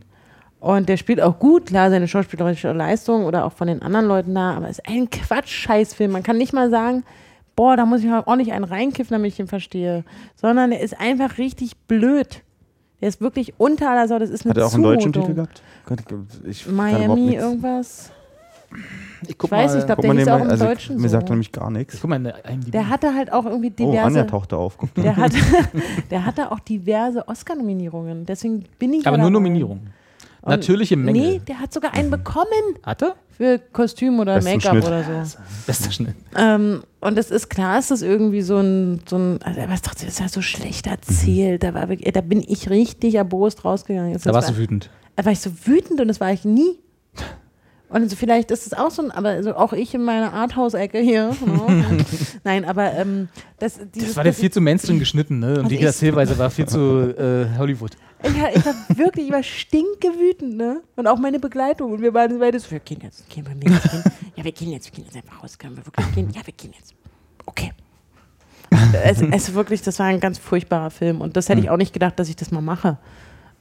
Und 0.59 0.87
der 0.87 0.95
spielt 0.97 1.21
auch 1.21 1.39
gut, 1.39 1.65
klar, 1.67 1.89
seine 1.89 2.07
schauspielerische 2.07 2.71
Leistung 2.71 3.25
oder 3.25 3.45
auch 3.45 3.51
von 3.51 3.67
den 3.67 3.81
anderen 3.81 4.07
Leuten 4.07 4.33
da, 4.33 4.53
aber 4.53 4.69
es 4.69 4.79
ist 4.79 4.87
ein 4.87 5.09
Quatsch-Scheißfilm. 5.09 6.09
Man 6.09 6.23
kann 6.23 6.37
nicht 6.37 6.53
mal 6.53 6.69
sagen, 6.69 7.03
boah, 7.55 7.75
da 7.75 7.85
muss 7.85 7.99
ich 7.99 8.07
mal 8.07 8.23
ordentlich 8.25 8.53
einen 8.53 8.63
reinkiffen, 8.63 9.13
damit 9.13 9.33
ich 9.33 9.39
ihn 9.39 9.47
verstehe. 9.47 10.05
Sondern 10.35 10.71
er 10.71 10.79
ist 10.79 10.99
einfach 10.99 11.37
richtig 11.37 11.75
blöd. 11.87 12.43
Der 13.01 13.09
ist 13.09 13.19
wirklich 13.19 13.53
unter 13.57 13.89
aller 13.89 14.07
Sau. 14.07 14.17
Das 14.17 14.29
ist 14.29 14.45
eine 14.45 14.51
Hat 14.51 14.57
er 14.57 14.67
auch 14.67 14.73
einen 14.73 14.83
deutschen 14.83 15.13
Zumutung. 15.13 15.47
Titel 15.85 16.05
gehabt? 16.15 16.41
Ich 16.45 16.65
Miami, 16.65 17.35
irgendwas. 17.35 18.11
Ich 19.27 19.37
guck 19.37 19.49
Ich 19.49 19.51
weiß 19.51 19.71
mal, 19.71 19.73
nicht, 19.75 19.79
ich 19.81 19.85
glaube, 19.85 20.01
der 20.01 20.13
mal 20.13 20.19
hieß 20.19 20.27
auch 20.27 20.41
im 20.41 20.49
also 20.49 20.65
Deutschen 20.65 21.01
mir 21.01 21.09
sagt 21.09 21.23
er 21.23 21.27
so. 21.27 21.33
nämlich 21.33 21.51
gar 21.51 21.69
nichts. 21.71 21.93
ich 21.95 22.01
guck 22.01 22.09
mal 22.09 22.19
der 22.73 22.89
hatte 22.89 23.13
halt 23.15 23.31
auch 23.31 23.45
irgendwie 23.45 23.73
Oh, 23.79 23.89
Anja 23.89 24.03
diverse, 24.07 24.27
tauchte 24.27 24.57
auf. 24.57 24.77
Der, 24.97 25.15
hatte, 25.15 25.37
der 26.11 26.25
hatte 26.25 26.51
auch 26.51 26.59
diverse 26.59 27.27
Oscar-Nominierungen. 27.27 28.25
Deswegen 28.25 28.65
bin 28.79 28.93
ich 28.93 29.07
aber 29.07 29.17
nur. 29.17 29.29
Nominierungen. 29.29 29.91
Natürliche 30.45 30.97
Mängel. 30.97 31.21
Nee, 31.21 31.41
der 31.47 31.59
hat 31.61 31.71
sogar 31.71 31.93
einen 31.93 32.09
bekommen 32.09 32.49
Hat 32.83 33.01
er? 33.01 33.15
für 33.29 33.59
Kostüm 33.71 34.19
oder 34.19 34.43
Make-up 34.43 34.75
oder 34.85 35.25
so. 35.25 35.37
Bester 35.65 35.89
Schnitt. 35.91 36.15
Ähm, 36.37 36.83
und 36.99 37.17
es 37.17 37.31
ist 37.31 37.49
klar, 37.49 37.79
ist 37.79 37.91
das 37.91 38.01
irgendwie 38.01 38.41
so 38.41 38.57
ein, 38.57 38.99
so 39.09 39.15
ein 39.17 39.39
also, 39.41 39.61
es 39.61 39.73
ist 39.73 39.85
trotzdem 39.85 40.07
ist 40.09 40.19
ja 40.19 40.27
so 40.27 40.41
schlecht 40.41 40.85
erzählt. 40.87 41.63
Da, 41.63 41.73
war 41.73 41.87
wirklich, 41.87 42.11
da 42.13 42.19
bin 42.21 42.43
ich 42.45 42.69
richtig 42.69 43.15
erbost 43.15 43.63
rausgegangen. 43.63 44.13
Das 44.13 44.23
Da 44.23 44.33
warst 44.33 44.49
war, 44.49 44.55
du 44.55 44.61
wütend. 44.61 44.89
da 45.15 45.23
war 45.23 45.31
ich 45.31 45.39
so 45.39 45.49
wütend 45.65 46.01
und 46.01 46.09
das 46.09 46.19
war 46.19 46.31
ich 46.33 46.43
nie. 46.43 46.77
Und 47.93 48.01
also 48.01 48.15
vielleicht 48.15 48.49
ist 48.49 48.65
es 48.65 48.73
auch 48.73 48.89
so 48.89 49.03
ein, 49.03 49.11
aber 49.11 49.29
also 49.29 49.55
auch 49.55 49.71
ich 49.71 49.93
in 49.93 50.03
meiner 50.03 50.33
Arthouse-Ecke 50.33 50.97
hier. 50.97 51.27
ne? 51.45 51.97
Nein, 52.43 52.65
aber 52.65 52.91
ähm, 52.93 53.29
das, 53.59 53.79
dieses, 53.93 54.09
Das 54.09 54.17
war 54.17 54.23
der 54.23 54.33
viel 54.33 54.49
zu 54.51 54.61
Mainstream 54.61 54.97
geschnitten, 54.97 55.37
ne? 55.37 55.53
Und 55.57 55.59
Und 55.65 55.69
die 55.71 55.79
Erzählweise 55.79 56.35
war 56.39 56.49
viel 56.49 56.65
zu 56.67 57.13
äh, 57.15 57.55
Hollywood. 57.57 57.91
Ich, 58.23 58.41
war- 58.41 58.49
ich 58.55 58.65
war 58.65 58.73
wirklich, 58.97 59.27
ich 59.27 59.31
war 59.31 59.43
stinkewütend, 59.43 60.57
ne? 60.57 60.81
Und 60.95 61.05
auch 61.05 61.19
meine 61.19 61.39
Begleitung. 61.39 61.91
Und 61.93 62.01
wir 62.01 62.11
beide 62.11 62.33
beide 62.39 62.59
so, 62.59 62.71
wir 62.71 62.79
gehen 62.79 62.99
jetzt, 63.03 63.29
gehen 63.29 63.45
wir 63.47 63.53
mit, 63.53 63.65
gehen. 63.65 64.03
Ja, 64.35 64.43
wir 64.43 64.51
gehen 64.51 64.71
jetzt, 64.71 64.87
wir 64.87 64.91
gehen 64.95 65.05
jetzt 65.05 65.15
einfach 65.15 65.43
raus. 65.43 65.57
Können 65.59 65.77
wir 65.77 65.85
wirklich 65.85 66.15
gehen? 66.15 66.29
Ja, 66.33 66.41
wir 66.45 66.53
gehen 66.53 66.71
jetzt. 66.77 66.95
Okay. 67.45 67.71
Es, 69.03 69.21
es 69.21 69.53
wirklich, 69.53 69.83
das 69.83 69.99
war 69.99 70.07
ein 70.07 70.19
ganz 70.19 70.39
furchtbarer 70.39 70.89
Film. 70.89 71.21
Und 71.21 71.37
das 71.37 71.47
hätte 71.47 71.61
ich 71.61 71.69
auch 71.69 71.77
nicht 71.77 71.93
gedacht, 71.93 72.17
dass 72.17 72.27
ich 72.27 72.35
das 72.35 72.49
mal 72.49 72.61
mache. 72.61 72.97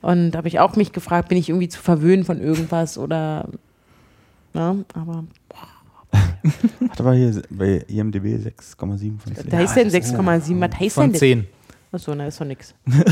Und 0.01 0.31
da 0.31 0.39
habe 0.39 0.49
ich 0.49 0.59
auch 0.59 0.75
mich 0.77 0.93
gefragt, 0.93 1.29
bin 1.29 1.37
ich 1.37 1.51
irgendwie 1.51 1.69
zu 1.69 1.81
verwöhnt 1.83 2.25
von 2.25 2.41
irgendwas 2.41 2.97
oder. 2.97 3.49
Ne? 4.55 4.85
Aber 4.95 5.25
Hat 6.91 7.01
aber 7.01 7.15
hier 7.15 7.43
bei 7.51 7.85
IMDb 7.89 8.27
6,7 8.27 9.19
von 9.19 9.35
10. 9.35 9.51
da 9.51 9.61
ist 9.61 9.75
denn 9.75 9.89
6,7. 9.89 10.61
Was 10.61 10.79
heißt 10.81 10.95
Von 10.95 11.05
denn 11.05 11.13
das? 11.13 11.21
10. 11.21 11.47
Achso, 11.93 12.15
na, 12.15 12.27
ist 12.27 12.41
doch 12.41 12.47
nichts. 12.47 12.75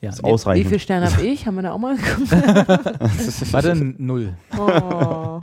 Ja, 0.00 0.10
ist 0.10 0.20
nee, 0.20 0.28
Wie 0.28 0.32
ausreichend. 0.32 0.66
viele 0.66 0.80
Sterne 0.80 1.12
habe 1.12 1.22
ich? 1.24 1.46
Haben 1.46 1.54
wir 1.54 1.62
da 1.62 1.70
auch 1.70 1.78
mal 1.78 1.96
geguckt? 1.96 2.32
Warte, 3.52 3.76
null. 3.98 4.34
Oh. 4.58 5.40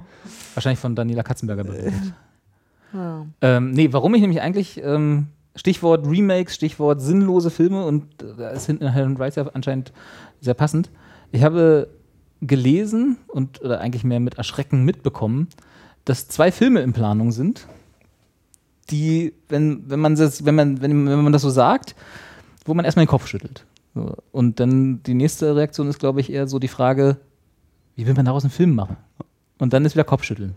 Wahrscheinlich 0.54 0.80
von 0.80 0.96
Daniela 0.98 1.24
Katzenberger 1.24 1.64
berichtet. 1.64 1.94
Ja. 2.92 3.26
Ähm, 3.40 3.72
nee, 3.72 3.88
warum 3.94 4.14
ich 4.16 4.22
nämlich 4.22 4.42
eigentlich, 4.42 4.82
ähm, 4.84 5.28
Stichwort 5.56 6.06
Remakes, 6.06 6.56
Stichwort 6.56 7.02
sinnlose 7.02 7.52
Filme 7.52 7.86
und 7.86 8.22
äh, 8.22 8.36
da 8.38 8.50
ist 8.50 8.66
hinten 8.66 8.92
Helen 8.92 9.16
Rice 9.16 9.36
ja 9.36 9.48
anscheinend 9.54 9.94
sehr 10.42 10.56
passend. 10.56 10.90
Ich 11.32 11.42
habe 11.44 11.88
gelesen 12.42 13.18
und 13.28 13.62
oder 13.62 13.82
eigentlich 13.82 14.04
mehr 14.04 14.20
mit 14.20 14.36
Erschrecken 14.36 14.84
mitbekommen, 14.84 15.48
dass 16.06 16.28
zwei 16.28 16.52
Filme 16.52 16.82
in 16.82 16.94
Planung 16.94 17.32
sind, 17.32 17.68
die, 18.90 19.34
wenn, 19.48 19.90
wenn, 19.90 20.00
man 20.00 20.16
das, 20.16 20.46
wenn, 20.46 20.56
man, 20.56 20.82
wenn, 20.82 21.08
wenn 21.08 21.24
man 21.24 21.34
das 21.34 21.42
so 21.42 21.50
sagt, 21.50 21.96
wo 22.66 22.74
man 22.74 22.86
erstmal 22.86 23.06
den 23.06 23.10
Kopf 23.10 23.28
schüttelt. 23.28 23.66
So. 23.94 24.16
Und 24.32 24.60
dann 24.60 25.04
die 25.04 25.14
nächste 25.14 25.56
Reaktion 25.56 25.88
ist, 25.88 26.00
glaube 26.00 26.22
ich, 26.22 26.32
eher 26.32 26.48
so 26.48 26.60
die 26.60 26.68
Frage, 26.68 27.18
wie 27.96 28.06
will 28.08 28.14
man 28.14 28.26
daraus 28.26 28.44
einen 28.44 28.52
Film 28.52 28.76
machen? 28.76 28.98
Und 29.58 29.74
dann 29.74 29.86
ist 29.86 29.94
wieder 29.96 30.06
Kopfschütteln. 30.06 30.56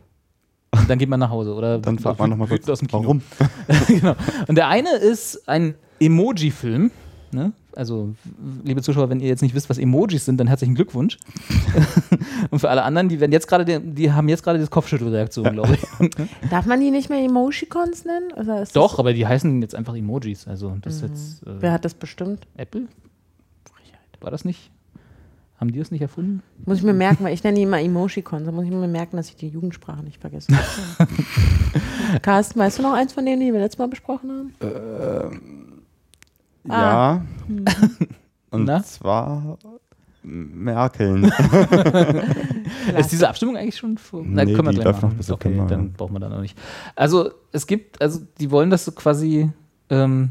Und 0.71 0.89
dann 0.89 0.99
geht 0.99 1.09
man 1.09 1.21
nach 1.21 1.31
Hause. 1.31 1.55
Oder 1.55 1.79
Dann 1.81 1.99
fragt 1.99 2.19
man 2.19 2.31
nochmal 2.31 2.49
kurz, 2.49 2.69
aus 2.69 2.79
dem 2.79 2.89
Kino. 2.89 3.03
warum? 3.03 3.23
genau. 3.89 4.15
Und 4.47 4.57
der 4.57 4.69
eine 4.69 4.91
ist 4.91 5.49
ein 5.49 5.75
Emoji-Film. 6.01 6.91
Ne? 7.33 7.53
Also, 7.77 8.15
liebe 8.65 8.83
Zuschauer, 8.83 9.11
wenn 9.11 9.21
ihr 9.21 9.29
jetzt 9.29 9.43
nicht 9.43 9.55
wisst, 9.55 9.71
was 9.71 9.79
Emojis 9.79 10.25
sind, 10.25 10.39
dann 10.39 10.47
herzlichen 10.47 10.75
Glückwunsch. 10.75 11.19
Und 12.51 12.59
für 12.59 12.71
alle 12.71 12.83
anderen, 12.83 13.09
die 13.09 13.21
werden 13.21 13.33
jetzt 13.33 13.49
gerade, 13.49 13.65
die, 13.65 13.79
die 13.81 14.13
haben 14.13 14.29
jetzt 14.29 14.43
gerade 14.43 14.59
die 14.59 14.67
Kopfschüttelreaktion, 14.67 15.53
glaube 15.53 15.75
ich. 15.75 16.11
Darf 16.51 16.67
man 16.67 16.81
die 16.81 16.91
nicht 16.91 17.11
mehr 17.11 17.25
Emoticons 17.25 18.05
nennen? 18.05 18.33
Oder 18.33 18.63
ist 18.63 18.77
Doch, 18.77 18.99
aber 18.99 19.13
die 19.13 19.27
heißen 19.27 19.63
jetzt 19.63 19.75
einfach 19.75 19.95
Emojis. 19.95 20.47
Also, 20.47 20.77
das 20.83 20.97
ist 20.97 21.03
jetzt 21.03 21.43
Das, 21.47 21.61
wer 21.61 21.71
äh, 21.71 21.73
hat 21.73 21.85
das 21.85 21.95
bestimmt? 21.95 22.47
Apple? 22.57 22.89
War 24.23 24.31
das 24.31 24.45
nicht? 24.45 24.71
Haben 25.59 25.73
die 25.73 25.79
das 25.79 25.91
nicht 25.91 26.01
erfunden? 26.01 26.43
Muss 26.65 26.79
ich 26.79 26.83
mir 26.85 26.93
merken, 26.93 27.25
weil 27.25 27.35
ich 27.35 27.45
nenne 27.45 27.57
die 27.57 27.63
immer 27.63 27.81
Emoticons. 27.81 28.45
Da 28.45 28.53
muss 28.53 28.65
ich 28.65 28.71
mir 28.71 28.89
merken, 28.89 29.17
dass 29.17 29.29
ich 29.29 29.37
die 29.37 29.49
Jugendsprache 29.49 30.03
nicht 30.03 30.21
vergesse. 30.21 30.49
Carsten, 32.23 32.59
weißt 32.59 32.79
du 32.79 32.83
noch 32.83 32.95
eins 32.95 33.13
von 33.13 33.25
denen, 33.25 33.41
die 33.41 33.53
wir 33.53 33.61
letztes 33.61 33.79
Mal 33.79 33.89
besprochen 33.89 34.31
haben? 34.31 34.55
Ah. 34.61 35.31
Ja. 36.69 37.23
Und 38.51 38.65
Na? 38.65 38.83
zwar 38.83 39.59
Merkeln. 40.23 41.25
Ist 42.97 43.11
diese 43.11 43.29
Abstimmung 43.29 43.57
eigentlich 43.57 43.77
schon 43.77 43.99
vor? 43.99 44.23
Na, 44.25 44.45
Nee, 44.45 44.55
können 44.55 44.69
wir 44.69 44.73
die 44.73 44.81
gleich 44.81 44.95
noch 44.95 45.03
machen. 45.03 45.17
bis 45.17 45.31
okay, 45.31 45.49
September, 45.49 45.69
dann 45.69 45.87
ja. 45.87 45.91
brauchen 45.97 46.13
wir 46.15 46.21
dann 46.21 46.31
noch 46.31 46.41
nicht. 46.41 46.57
Also 46.95 47.31
es 47.51 47.67
gibt, 47.67 48.01
also 48.01 48.21
die 48.39 48.51
wollen 48.51 48.71
das 48.71 48.85
so 48.85 48.93
quasi 48.93 49.51
ähm, 49.91 50.31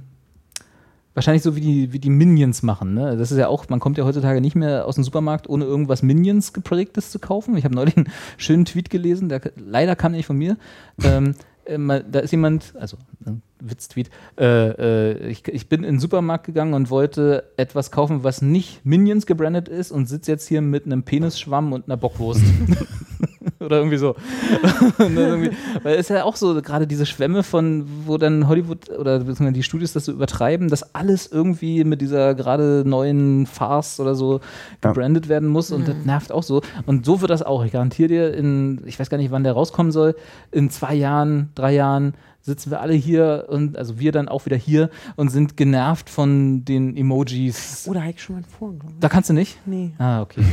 wahrscheinlich 1.13 1.43
so 1.43 1.55
wie 1.57 1.61
die, 1.61 1.93
wie 1.93 1.99
die 1.99 2.09
Minions 2.09 2.63
machen. 2.63 2.93
Ne? 2.93 3.17
Das 3.17 3.31
ist 3.31 3.37
ja 3.37 3.47
auch, 3.49 3.67
man 3.67 3.79
kommt 3.81 3.97
ja 3.97 4.05
heutzutage 4.05 4.39
nicht 4.39 4.55
mehr 4.55 4.87
aus 4.87 4.95
dem 4.95 5.03
Supermarkt, 5.03 5.49
ohne 5.49 5.65
irgendwas 5.65 6.03
Minions 6.03 6.53
geprägtes 6.53 7.11
zu 7.11 7.19
kaufen. 7.19 7.57
Ich 7.57 7.65
habe 7.65 7.75
neulich 7.75 7.97
einen 7.97 8.09
schönen 8.37 8.63
Tweet 8.65 8.89
gelesen, 8.89 9.27
der 9.27 9.41
leider 9.57 9.95
kam 9.97 10.13
nicht 10.13 10.25
von 10.25 10.37
mir. 10.37 10.57
ähm, 11.03 11.35
äh, 11.65 12.01
da 12.09 12.19
ist 12.19 12.31
jemand, 12.31 12.73
also 12.79 12.97
äh, 13.25 13.31
Witz-Tweet, 13.61 14.09
äh, 14.39 15.11
äh, 15.11 15.27
ich, 15.27 15.47
ich 15.47 15.69
bin 15.69 15.83
in 15.83 15.95
den 15.95 15.99
Supermarkt 15.99 16.45
gegangen 16.45 16.73
und 16.73 16.89
wollte 16.89 17.43
etwas 17.57 17.91
kaufen, 17.91 18.23
was 18.23 18.41
nicht 18.41 18.85
Minions 18.85 19.25
gebrandet 19.25 19.67
ist 19.69 19.91
und 19.91 20.07
sitze 20.07 20.31
jetzt 20.31 20.47
hier 20.47 20.61
mit 20.61 20.85
einem 20.85 21.03
Penisschwamm 21.03 21.73
und 21.73 21.85
einer 21.87 21.97
Bockwurst. 21.97 22.41
Oder 23.59 23.77
irgendwie 23.77 23.97
so. 23.97 24.15
Irgendwie, 24.99 25.51
weil 25.83 25.93
es 25.93 26.01
ist 26.01 26.09
ja 26.09 26.23
auch 26.23 26.35
so, 26.35 26.59
gerade 26.61 26.87
diese 26.87 27.05
Schwämme 27.05 27.43
von, 27.43 27.85
wo 28.05 28.17
dann 28.17 28.47
Hollywood 28.47 28.89
oder 28.89 29.19
beziehungsweise 29.19 29.53
die 29.53 29.63
Studios 29.63 29.93
das 29.93 30.05
so 30.05 30.11
übertreiben, 30.11 30.67
dass 30.67 30.95
alles 30.95 31.27
irgendwie 31.31 31.83
mit 31.83 32.01
dieser 32.01 32.33
gerade 32.33 32.83
neuen 32.85 33.45
Farce 33.45 33.99
oder 33.99 34.15
so 34.15 34.39
Ja. 34.83 34.91
gebrandet 34.91 35.29
werden 35.29 35.47
muss 35.47 35.71
und 35.71 35.87
das 35.87 35.95
nervt 36.05 36.31
auch 36.31 36.43
so. 36.43 36.61
Und 36.87 37.05
so 37.05 37.21
wird 37.21 37.29
das 37.29 37.43
auch. 37.43 37.63
Ich 37.63 37.71
garantiere 37.71 38.07
dir, 38.09 38.33
in, 38.33 38.81
ich 38.85 38.99
weiß 38.99 39.09
gar 39.11 39.17
nicht, 39.17 39.31
wann 39.31 39.43
der 39.43 39.53
rauskommen 39.53 39.91
soll, 39.91 40.15
in 40.51 40.71
zwei 40.71 40.95
Jahren, 40.95 41.49
drei 41.53 41.73
Jahren 41.73 42.15
sitzen 42.41 42.71
wir 42.71 42.81
alle 42.81 42.93
hier 42.93 43.45
und 43.49 43.77
also 43.77 43.99
wir 43.99 44.11
dann 44.11 44.27
auch 44.27 44.45
wieder 44.45 44.57
hier 44.57 44.89
und 45.15 45.29
sind 45.29 45.57
genervt 45.57 46.09
von 46.09 46.65
den 46.65 46.95
Emojis. 46.97 47.87
Oder 47.87 48.01
habe 48.01 48.11
ich 48.11 48.21
schon 48.21 48.35
mal 48.37 48.43
vor? 48.43 48.73
glaube. 48.73 48.93
Da 48.99 49.09
kannst 49.09 49.29
du 49.29 49.33
nicht? 49.33 49.57
Nee. 49.65 49.91
Ah, 49.97 50.21
okay. 50.21 50.43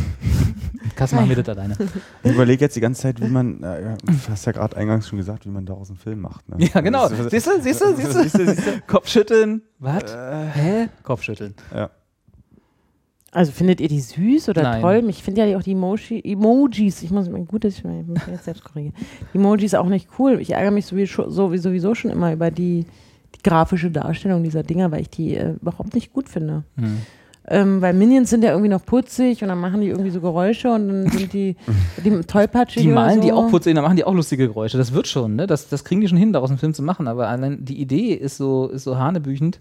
Kannst 0.97 1.15
machen 1.15 1.29
wir 1.29 1.37
das 1.37 1.49
alleine. 1.49 1.77
Ich 2.23 2.33
überlege 2.33 2.65
jetzt 2.65 2.75
die 2.77 2.81
ganze 2.81 3.03
Zeit, 3.03 3.21
wie 3.21 3.29
man, 3.29 3.63
äh, 3.63 3.83
ja, 3.83 3.97
du 3.97 4.13
hast 4.31 4.45
ja 4.47 4.53
gerade 4.53 4.77
eingangs 4.77 5.09
schon 5.09 5.19
gesagt, 5.19 5.47
wie 5.47 5.51
man 5.51 5.65
daraus 5.65 5.89
einen 5.91 5.99
Film 5.99 6.21
macht. 6.21 6.49
Ne? 6.49 6.57
Ja, 6.75 6.81
genau. 6.81 7.09
Das 7.09 7.19
ist- 7.19 7.31
Siehst 7.31 7.47
du, 7.47 7.51
siehst 7.63 7.81
du, 7.81 7.97
siehst 7.97 8.15
du? 8.15 8.23
Siehst 8.23 8.35
du, 8.39 8.47
siehst 8.47 8.67
du? 8.67 8.81
Kopfschütteln. 8.87 9.63
Was? 9.79 10.03
Hä? 10.55 10.89
Kopfschütteln. 11.03 11.55
Ja. 11.75 11.91
Also 13.31 13.53
findet 13.53 13.81
ihr 13.81 13.89
die 13.89 14.01
süß 14.01 14.49
oder 14.49 14.63
Nein. 14.63 14.81
toll? 14.81 15.05
Ich 15.09 15.23
finde 15.23 15.47
ja 15.47 15.59
auch 15.59 15.63
die 15.63 15.73
Emoji, 15.73 16.23
Emojis, 16.25 17.03
ich 17.03 17.11
muss 17.11 17.29
gut, 17.47 17.63
dass 17.65 17.75
ich 17.77 17.85
mich 17.85 18.07
jetzt 18.31 18.45
selbst 18.45 18.65
korrigieren. 18.65 18.95
Die 19.35 19.39
Emojis 19.39 19.75
auch 19.75 19.87
nicht 19.89 20.09
cool. 20.19 20.41
Ich 20.41 20.53
ärgere 20.53 20.71
mich 20.71 20.87
sowieso, 20.87 21.29
so- 21.29 21.55
sowieso 21.57 21.95
schon 21.95 22.11
immer 22.11 22.33
über 22.33 22.51
die, 22.51 22.87
die 23.35 23.43
grafische 23.43 23.91
Darstellung 23.91 24.43
dieser 24.43 24.63
Dinger, 24.63 24.91
weil 24.91 25.03
ich 25.03 25.11
die 25.11 25.35
äh, 25.37 25.53
überhaupt 25.61 25.95
nicht 25.95 26.13
gut 26.15 26.29
finde. 26.29 26.65
Hm. 26.77 26.97
Ähm, 27.51 27.81
weil 27.81 27.95
Minions 27.95 28.29
sind 28.31 28.45
ja 28.45 28.51
irgendwie 28.51 28.69
noch 28.69 28.85
putzig 28.85 29.43
und 29.43 29.49
dann 29.49 29.59
machen 29.61 29.81
die 29.81 29.89
irgendwie 29.89 30.11
so 30.11 30.21
Geräusche 30.21 30.71
und 30.71 30.89
dann 30.89 31.09
sind 31.11 31.33
die, 31.33 31.57
die 32.05 32.11
tollpatschig 32.23 32.83
Die 32.83 32.89
malen 32.89 33.19
oder 33.19 33.23
so. 33.23 33.27
die 33.27 33.33
auch 33.33 33.51
putzig, 33.51 33.75
da 33.75 33.81
machen 33.83 33.97
die 33.97 34.05
auch 34.05 34.13
lustige 34.15 34.49
Geräusche. 34.49 34.77
Das 34.79 34.93
wird 34.93 35.07
schon, 35.07 35.37
ne? 35.37 35.47
Das, 35.47 35.69
das 35.69 35.85
kriegen 35.85 36.01
die 36.03 36.09
schon 36.09 36.19
hin, 36.19 36.33
daraus 36.33 36.51
einen 36.51 36.59
Film 36.59 36.73
zu 36.75 36.83
machen. 36.83 37.09
Aber 37.09 37.29
allein 37.29 37.65
die 37.65 37.81
Idee 37.81 38.13
ist 38.15 38.37
so, 38.39 38.69
ist 38.69 38.85
so 38.85 38.99
hanebüchend. 38.99 39.61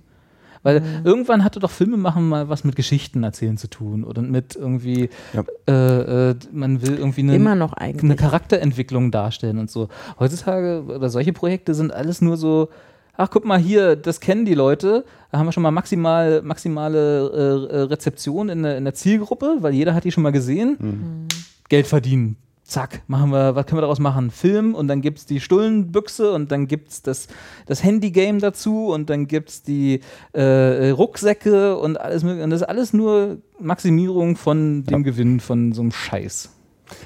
Weil 0.68 0.82
Mhm. 0.82 0.86
irgendwann 1.06 1.44
hatte 1.46 1.62
doch 1.62 1.72
Filme 1.72 1.96
machen 1.96 2.28
mal 2.28 2.50
was 2.50 2.66
mit 2.66 2.76
Geschichten 2.76 3.24
erzählen 3.24 3.56
zu 3.58 3.70
tun 3.70 4.04
oder 4.04 4.22
mit 4.22 4.58
irgendwie, 4.58 5.10
Ja. 5.32 5.46
äh, 5.66 6.32
äh, 6.32 6.36
man 6.52 6.82
will 6.82 6.98
irgendwie 6.98 7.22
eine, 7.22 7.32
eine. 7.74 8.18
Charakterentwicklung 8.18 9.10
darstellen 9.12 9.60
und 9.60 9.72
so. 9.72 9.88
Heutzutage 10.20 10.84
oder 10.94 11.10
solche 11.10 11.32
Projekte 11.32 11.74
sind 11.74 11.94
alles 11.94 12.20
nur 12.22 12.36
so, 12.36 12.68
ach 13.16 13.30
guck 13.32 13.46
mal 13.46 13.58
hier, 13.58 13.96
das 13.96 14.20
kennen 14.20 14.44
die 14.44 14.56
Leute, 14.56 15.06
da 15.32 15.38
haben 15.38 15.46
wir 15.46 15.54
schon 15.54 15.64
mal 15.64 15.72
maximal, 15.72 16.42
maximale 16.42 17.30
äh, 17.72 17.74
äh, 17.74 17.82
Rezeption 17.84 18.50
in 18.50 18.64
der, 18.64 18.78
in 18.78 18.84
der 18.84 18.94
Zielgruppe, 18.94 19.60
weil 19.62 19.74
jeder 19.74 19.94
hat 19.94 20.04
die 20.04 20.12
schon 20.12 20.24
mal 20.24 20.34
gesehen. 20.34 21.28
Geld 21.70 21.88
verdienen. 21.88 22.36
Zack, 22.68 23.02
machen 23.08 23.32
wir, 23.32 23.56
was 23.56 23.66
können 23.66 23.78
wir 23.78 23.84
daraus 23.84 24.00
machen? 24.00 24.30
Film 24.30 24.76
und 24.76 24.90
dann 24.90 25.00
gibt 25.00 25.20
es 25.20 25.26
die 25.26 25.40
Stullenbüchse 25.40 26.34
und 26.34 26.52
dann 26.52 26.68
gibt 26.68 26.90
es 26.90 27.02
das, 27.02 27.28
das 27.66 27.82
Handy-Game 27.82 28.40
dazu 28.40 28.88
und 28.88 29.10
dann 29.10 29.28
gibt 29.28 29.50
es 29.50 29.64
die 29.64 30.02
äh, 30.34 30.90
Rucksäcke 30.90 31.78
und 31.78 32.00
alles 32.00 32.24
mögliche. 32.24 32.44
Und 32.44 32.50
das 32.50 32.62
ist 32.62 32.68
alles 32.68 32.92
nur 32.92 33.38
Maximierung 33.58 34.36
von 34.36 34.84
dem 34.84 35.04
Gewinn 35.04 35.40
von 35.40 35.72
so 35.72 35.82
einem 35.82 35.94
Scheiß. 35.94 36.50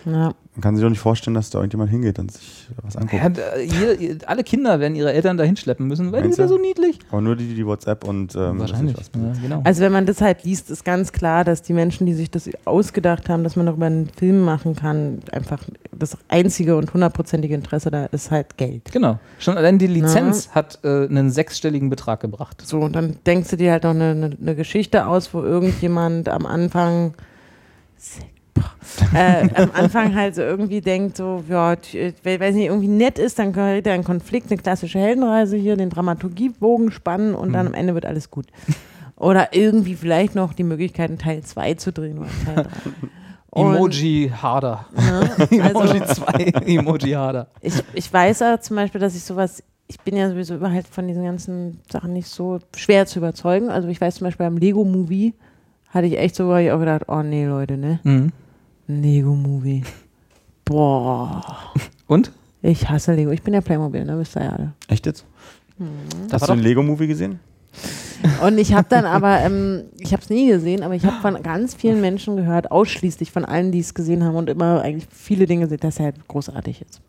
Ja. 0.05 0.33
Man 0.61 0.69
kann 0.69 0.75
sich 0.75 0.83
doch 0.83 0.91
nicht 0.91 0.99
vorstellen, 0.99 1.33
dass 1.33 1.49
da 1.49 1.57
irgendjemand 1.57 1.89
hingeht 1.89 2.19
und 2.19 2.31
sich 2.31 2.67
was 2.83 2.95
anguckt. 2.95 3.19
Ja, 3.23 3.29
da- 3.29 3.57
jeder, 3.57 4.29
alle 4.29 4.43
Kinder 4.43 4.79
werden 4.79 4.95
ihre 4.95 5.11
Eltern 5.11 5.35
dahin 5.35 5.57
schleppen 5.57 5.88
müssen, 5.88 6.11
weil 6.11 6.21
die 6.21 6.27
Meinst 6.27 6.35
sind 6.35 6.45
ja 6.51 6.55
du? 6.55 6.61
so 6.61 6.61
niedlich. 6.61 6.99
Aber 7.09 7.19
nur 7.21 7.35
die, 7.35 7.55
die 7.55 7.65
WhatsApp 7.65 8.07
und 8.07 8.35
ähm, 8.35 8.59
Wahrscheinlich. 8.59 8.95
Ja, 8.95 9.33
genau. 9.41 9.61
Also 9.63 9.81
wenn 9.81 9.91
man 9.91 10.05
das 10.05 10.21
halt 10.21 10.43
liest, 10.43 10.69
ist 10.69 10.85
ganz 10.85 11.11
klar, 11.11 11.43
dass 11.43 11.63
die 11.63 11.73
Menschen, 11.73 12.05
die 12.05 12.13
sich 12.13 12.29
das 12.29 12.47
ausgedacht 12.65 13.27
haben, 13.27 13.43
dass 13.43 13.55
man 13.55 13.65
darüber 13.65 13.88
einen 13.88 14.07
Film 14.09 14.41
machen 14.45 14.75
kann, 14.75 15.21
einfach 15.31 15.63
das 15.91 16.15
einzige 16.27 16.77
und 16.77 16.93
hundertprozentige 16.93 17.55
Interesse 17.55 17.89
da 17.89 18.05
ist 18.05 18.29
halt 18.29 18.55
Geld. 18.57 18.91
genau. 18.91 19.17
Schon 19.39 19.57
allein 19.57 19.79
die 19.79 19.88
Lizenz 19.88 20.49
hat 20.51 20.77
äh, 20.83 21.07
einen 21.07 21.31
sechsstelligen 21.31 21.89
Betrag 21.89 22.19
gebracht. 22.19 22.61
So, 22.63 22.81
und 22.81 22.95
dann 22.95 23.15
denkst 23.25 23.49
du 23.49 23.57
dir 23.57 23.71
halt 23.71 23.83
noch 23.83 23.91
eine, 23.95 24.11
eine, 24.11 24.38
eine 24.39 24.55
Geschichte 24.55 25.07
aus, 25.07 25.33
wo 25.33 25.41
irgendjemand 25.41 26.29
am 26.29 26.45
Anfang 26.45 27.15
äh, 29.13 29.47
am 29.55 29.71
Anfang 29.73 30.15
halt 30.15 30.35
so 30.35 30.41
irgendwie 30.41 30.81
denkt, 30.81 31.17
so, 31.17 31.43
ja, 31.49 31.73
äh, 31.73 32.13
weiß 32.23 32.55
nicht, 32.55 32.65
irgendwie 32.65 32.88
nett 32.88 33.19
ist, 33.19 33.39
dann 33.39 33.53
kriegt 33.53 33.88
er 33.88 33.93
einen 33.93 34.03
Konflikt, 34.03 34.51
eine 34.51 34.61
klassische 34.61 34.99
Heldenreise 34.99 35.57
hier, 35.57 35.75
den 35.75 35.89
Dramaturgiebogen 35.89 36.91
spannen 36.91 37.35
und 37.35 37.53
dann 37.53 37.67
am 37.67 37.73
Ende 37.73 37.93
wird 37.93 38.05
alles 38.05 38.31
gut. 38.31 38.47
Oder 39.15 39.53
irgendwie 39.53 39.95
vielleicht 39.95 40.33
noch 40.33 40.53
die 40.53 40.63
Möglichkeit, 40.63 41.09
einen 41.09 41.19
Teil 41.19 41.41
2 41.43 41.75
zu 41.75 41.91
drehen 41.91 42.17
oder 42.17 42.29
Teil 42.45 42.63
3. 42.63 42.69
Und, 43.53 43.75
Emoji 43.75 44.31
harder. 44.33 44.85
ne, 44.95 45.29
also, 45.61 45.81
Emoji 45.81 46.05
2, 46.05 46.33
Emoji 46.65 47.11
harder. 47.11 47.47
ich, 47.59 47.73
ich 47.93 48.11
weiß 48.11 48.43
aber 48.43 48.61
zum 48.61 48.77
Beispiel, 48.77 49.01
dass 49.01 49.13
ich 49.13 49.23
sowas, 49.23 49.61
ich 49.88 49.99
bin 49.99 50.15
ja 50.15 50.29
sowieso 50.29 50.55
über 50.55 50.71
halt 50.71 50.88
von 50.88 51.05
diesen 51.05 51.25
ganzen 51.25 51.81
Sachen 51.91 52.13
nicht 52.13 52.29
so 52.29 52.59
schwer 52.73 53.05
zu 53.07 53.19
überzeugen. 53.19 53.69
Also 53.69 53.89
ich 53.89 53.99
weiß 53.99 54.15
zum 54.15 54.25
Beispiel 54.25 54.45
beim 54.45 54.55
Lego-Movie 54.55 55.33
hatte 55.89 56.07
ich 56.07 56.17
echt 56.17 56.35
so, 56.35 56.47
wo 56.47 56.55
ich 56.55 56.71
auch 56.71 56.79
gedacht, 56.79 57.03
oh 57.07 57.21
nee, 57.21 57.45
Leute, 57.45 57.77
ne? 57.77 57.99
Mhm. 58.03 58.31
Lego-Movie. 58.99 59.84
Boah. 60.65 61.73
Und? 62.07 62.31
Ich 62.61 62.89
hasse 62.89 63.13
Lego. 63.13 63.31
Ich 63.31 63.41
bin 63.41 63.53
ja 63.53 63.61
Playmobil, 63.61 64.05
ne? 64.05 64.18
Wisst 64.19 64.35
ihr 64.35 64.43
ja 64.43 64.49
alle. 64.51 64.73
Echt 64.88 65.05
jetzt? 65.05 65.26
Das 66.30 66.41
Hast 66.41 66.49
du 66.49 66.55
den 66.55 66.63
Lego-Movie 66.63 67.07
gesehen? 67.07 67.39
Und 68.45 68.57
ich 68.57 68.73
habe 68.73 68.88
dann 68.89 69.05
aber, 69.05 69.39
ähm, 69.39 69.84
ich 69.97 70.13
habe 70.13 70.22
es 70.22 70.30
nie 70.30 70.47
gesehen, 70.47 70.84
aber 70.84 70.93
ich 70.93 71.05
habe 71.05 71.22
von 71.22 71.41
ganz 71.41 71.73
vielen 71.73 72.01
Menschen 72.01 72.35
gehört, 72.35 72.69
ausschließlich 72.69 73.31
von 73.31 73.45
allen, 73.45 73.72
die 73.72 73.80
es 73.80 73.93
gesehen 73.93 74.23
haben 74.23 74.35
und 74.35 74.49
immer 74.49 74.81
eigentlich 74.81 75.07
viele 75.11 75.47
Dinge 75.47 75.68
sind, 75.68 75.84
dass 75.84 75.97
er 75.97 76.05
halt 76.05 76.27
großartig 76.27 76.81
ist. 76.81 77.01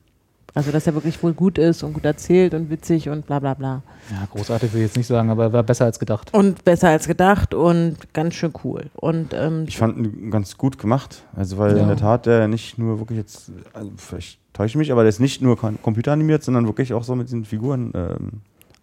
Also, 0.55 0.71
dass 0.71 0.87
er 0.87 0.95
wirklich 0.95 1.23
wohl 1.23 1.33
gut 1.33 1.57
ist 1.57 1.83
und 1.83 1.95
gut 1.95 2.05
erzählt 2.05 2.53
und 2.53 2.69
witzig 2.69 3.09
und 3.09 3.27
bla 3.27 3.39
bla 3.39 3.55
bla. 3.55 3.83
Ja, 4.11 4.27
großartig 4.31 4.73
will 4.73 4.81
ich 4.83 4.89
jetzt 4.89 4.97
nicht 4.97 5.07
sagen, 5.07 5.31
aber 5.31 5.53
war 5.53 5.63
besser 5.63 5.87
als 5.87 5.99
gedacht. 5.99 6.35
Und 6.35 6.63
besser 6.65 6.91
als 6.91 7.07
gedacht 7.07 7.55
und 7.55 7.97
ganz 8.13 8.35
schön 8.35 8.53
cool. 8.63 8.91
Und 8.95 9.33
ähm, 9.33 9.65
Ich 9.67 9.79
fand 9.79 9.97
ihn 9.97 10.31
ganz 10.31 10.59
gut 10.59 10.79
gemacht. 10.79 11.23
Also, 11.35 11.57
weil 11.57 11.77
Ja. 11.77 11.83
in 11.83 11.89
der 11.89 11.97
Tat 11.97 12.27
der 12.27 12.49
nicht 12.49 12.77
nur 12.79 12.99
wirklich 12.99 13.19
jetzt, 13.19 13.51
also 13.73 13.91
vielleicht 13.97 14.39
täusche 14.53 14.73
ich 14.73 14.77
mich, 14.77 14.93
aber 14.93 15.03
der 15.03 15.09
ist 15.09 15.21
nicht 15.21 15.41
nur 15.41 15.57
computeranimiert, 15.57 16.43
sondern 16.43 16.67
wirklich 16.67 16.93
auch 16.93 17.05
so 17.05 17.15
mit 17.17 17.33
den 17.33 17.45
Figuren, 17.47 17.91
ähm, 17.95 18.31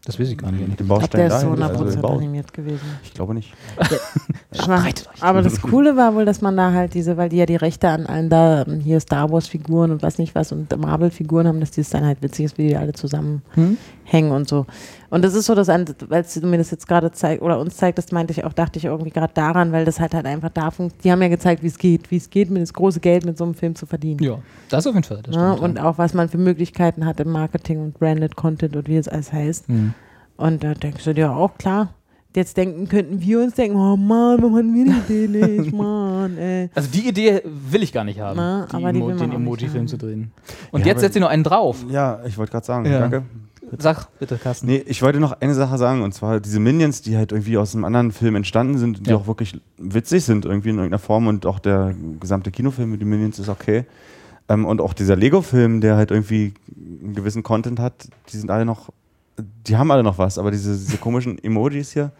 Das 0.06 0.20
weiß 0.20 0.30
ich 0.30 0.38
gar 0.38 0.52
nicht. 0.52 0.68
mit 0.68 0.80
dem 0.80 0.86
ich 0.86 0.88
glaube, 0.88 1.02
Baustein 1.02 1.20
der 1.20 1.28
ist 1.28 1.42
so 1.42 1.56
dahin, 1.56 1.64
also 1.64 1.84
100% 1.86 1.96
gebaut. 1.98 2.18
animiert 2.18 2.54
gewesen. 2.54 2.80
Ich 3.04 3.14
glaube 3.14 3.34
nicht. 3.34 3.54
Aber, 4.58 4.84
aber 5.20 5.42
das 5.42 5.62
Coole 5.62 5.98
war 5.98 6.16
wohl, 6.16 6.26
dass 6.26 6.42
man 6.42 6.56
da 6.58 6.72
halt 6.72 6.94
diese, 6.94 7.18
weil 7.18 7.30
die 7.30 7.38
ja 7.38 7.46
die 7.46 7.58
Rechte 7.58 7.90
an 7.90 8.06
allen 8.06 8.30
da, 8.30 8.64
ähm, 8.64 8.80
hier 8.80 9.00
Star 9.02 9.30
Wars 9.32 9.48
Figuren 9.48 9.92
und 9.92 10.02
was 10.02 10.18
nicht 10.18 10.34
was 10.36 10.52
und 10.52 10.76
Marvel-Figuren 10.76 11.48
haben, 11.48 11.60
dass 11.60 11.72
die 11.72 11.82
es 11.82 11.90
dann 11.90 12.06
halt 12.06 12.22
witzig 12.22 12.46
ist, 12.46 12.58
wie 12.58 12.70
die 12.70 12.78
alle 12.78 12.94
zusammenhängen 12.94 13.78
Hm? 14.12 14.32
und 14.32 14.48
so. 14.48 14.66
Und 15.12 15.24
das 15.24 15.34
ist 15.34 15.46
so, 15.48 15.56
dass, 15.56 15.68
weil 15.70 16.22
es 16.22 16.42
mir 16.42 16.58
das 16.60 16.70
jetzt 16.72 16.88
gerade 16.88 17.12
zeigt 17.12 17.42
oder 17.42 17.60
uns 17.60 17.78
zeigt, 17.78 17.98
das 17.98 18.12
meinte 18.12 18.32
ich 18.32 18.44
auch, 18.46 18.54
dachte 18.54 18.78
ich 18.78 18.86
irgendwie 18.86 19.10
gerade 19.10 19.34
daran, 19.34 19.72
weil 19.72 19.84
das 19.86 20.00
halt 20.00 20.14
halt 20.14 20.26
einfach 20.28 20.50
da 20.50 20.70
funkt. 20.72 21.04
Die 21.04 21.12
haben 21.12 21.22
ja 21.22 21.28
gezeigt, 21.30 21.64
wie 21.64 21.68
es 21.68 21.78
geht, 21.80 22.12
wie 22.12 22.18
es 22.18 22.30
geht, 22.30 22.52
mit 22.52 22.62
das 22.62 22.74
große 22.74 23.00
Geld 23.00 23.26
mit 23.26 23.38
so 23.38 23.44
einem 23.44 23.56
Film 23.56 23.74
zu 23.76 23.86
verdienen. 23.88 24.22
Ja, 24.24 24.38
das 24.70 24.86
auf 24.86 24.94
jeden 24.94 25.04
Fall. 25.04 25.22
Das 25.24 25.36
Ne? 25.36 25.54
stimmt, 25.54 25.62
Und 25.62 25.78
ja. 25.78 25.86
auch 25.90 25.98
was 25.98 26.14
man 26.14 26.30
für 26.30 26.38
Möglichkeiten 26.38 27.06
hat 27.06 27.20
im 27.20 27.32
Marketing 27.32 27.80
und 27.82 27.98
Branded 27.98 28.36
Content 28.36 28.76
und 28.76 28.88
wie 28.88 28.98
es 28.98 29.08
alles 29.08 29.34
heißt. 29.34 29.68
Hm. 29.68 29.94
Und 30.38 30.64
da 30.64 30.74
denkst 30.76 31.04
du 31.04 31.14
dir 31.14 31.32
auch, 31.32 31.58
klar, 31.58 31.90
jetzt 32.36 32.56
denken, 32.58 32.88
könnten 32.88 33.20
wir 33.20 33.42
uns 33.42 33.56
denken, 33.56 33.78
oh 33.78 33.98
Mann, 33.98 34.38
warum 34.42 34.56
hatten 34.56 34.74
wir 34.76 34.86
die 35.10 35.14
Idee 35.26 35.58
nicht, 35.58 35.74
Mann, 35.74 36.38
ey. 36.38 36.70
Also 36.76 36.88
die 36.92 37.10
Idee 37.10 37.42
will 37.46 37.82
ich 37.82 37.92
gar 37.92 38.04
nicht 38.04 38.20
haben, 38.20 38.38
Na, 38.38 38.68
die 38.72 38.76
aber 38.76 38.94
die 38.94 39.00
Emo 39.00 39.08
man 39.10 39.18
den 39.18 39.32
Emoji-Film 39.32 39.80
haben. 39.82 39.88
zu 39.88 39.98
drehen. 39.98 40.32
Und 40.72 40.82
Ja, 40.82 40.88
jetzt 40.88 41.00
setzt 41.02 41.16
ihr 41.16 41.22
noch 41.22 41.30
einen 41.30 41.44
drauf. 41.44 41.84
Ja, 41.90 42.20
ich 42.28 42.38
wollte 42.38 42.52
gerade 42.52 42.66
sagen, 42.68 42.86
Ja. 42.86 43.00
danke. 43.00 43.24
Sag 43.78 44.08
bitte, 44.20 44.38
Carsten. 44.38 44.66
Nee, 44.68 44.84
ich 44.88 45.02
wollte 45.02 45.20
noch 45.20 45.34
eine 45.42 45.54
Sache 45.54 45.78
sagen, 45.78 46.02
und 46.02 46.14
zwar 46.14 46.40
diese 46.40 46.60
Minions, 46.60 47.02
die 47.02 47.16
halt 47.18 47.32
irgendwie 47.32 47.58
aus 47.58 47.76
einem 47.76 47.86
anderen 47.86 48.12
Film 48.12 48.36
entstanden 48.36 48.78
sind, 48.78 49.06
die 49.06 49.12
Ja. 49.12 49.18
auch 49.18 49.28
wirklich 49.28 49.60
witzig 49.78 50.24
sind, 50.26 50.46
irgendwie 50.46 50.70
in 50.70 50.76
irgendeiner 50.78 51.00
Form 51.00 51.28
und 51.28 51.46
auch 51.46 51.60
der 51.60 51.94
gesamte 52.20 52.52
Kinofilm 52.52 52.90
mit 52.92 53.02
den 53.02 53.10
Minions 53.10 53.38
ist 53.40 53.50
okay. 53.50 53.86
Ähm, 54.48 54.66
und 54.66 54.82
auch 54.82 54.94
dieser 54.94 55.16
Lego-Film, 55.16 55.82
der 55.82 55.96
halt 55.96 56.10
irgendwie 56.12 56.54
einen 57.04 57.14
gewissen 57.14 57.44
Content 57.44 57.80
hat, 57.80 58.08
die 58.34 58.38
sind 58.38 58.50
alle 58.50 58.66
noch, 58.66 58.90
die 59.68 59.78
haben 59.78 59.92
alle 59.92 60.04
noch 60.04 60.18
was, 60.18 60.38
aber 60.40 60.50
diese, 60.52 60.72
diese 60.76 60.98
komischen 60.98 61.38
Emojis 61.44 61.92
hier, 61.94 62.12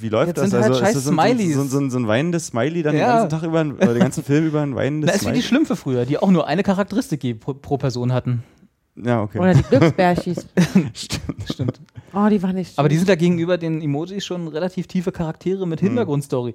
wie 0.00 0.08
läuft 0.10 0.28
Jetzt 0.28 0.38
das? 0.38 0.50
sind 0.50 0.60
halt 0.62 0.72
ist 0.72 0.78
scheiß 0.78 0.94
das 0.94 1.04
so. 1.04 1.10
So, 1.10 1.64
so, 1.64 1.88
so, 1.90 1.98
ein 1.98 2.06
weinendes 2.06 2.46
Smiley 2.46 2.84
dann 2.84 2.94
Ja. 2.96 3.00
den 3.00 3.28
ganzen 3.28 3.30
Tag 3.30 3.42
über, 3.42 3.60
oder 3.82 3.94
den 3.94 3.98
ganzen 4.02 4.22
Film 4.22 4.46
über 4.46 4.60
ein 4.62 4.74
weinendes 4.76 5.08
Das 5.08 5.16
ist 5.16 5.22
wie 5.22 5.24
Smiley? 5.30 5.40
die 5.40 5.46
Schlümpfe 5.46 5.74
früher, 5.74 6.06
die 6.06 6.18
auch 6.18 6.30
nur 6.30 6.46
eine 6.46 6.62
Charakteristik 6.62 7.40
pro, 7.40 7.54
pro 7.54 7.78
Person 7.78 8.12
hatten. 8.12 8.44
Ja, 9.04 9.22
okay. 9.22 9.38
Oder 9.38 9.54
die 9.54 9.62
Glücksbärchis. 9.62 10.46
Stimmt. 10.94 11.50
Stimmt. 11.50 11.80
Oh, 12.12 12.28
die 12.28 12.42
waren 12.42 12.54
nicht 12.54 12.78
Aber 12.78 12.88
die 12.88 12.96
sind 12.96 13.08
da 13.08 13.14
gegenüber 13.14 13.58
den 13.58 13.82
Emojis 13.82 14.24
schon 14.24 14.48
relativ 14.48 14.86
tiefe 14.86 15.12
Charaktere 15.12 15.66
mit 15.66 15.80
Hintergrundstory. 15.80 16.54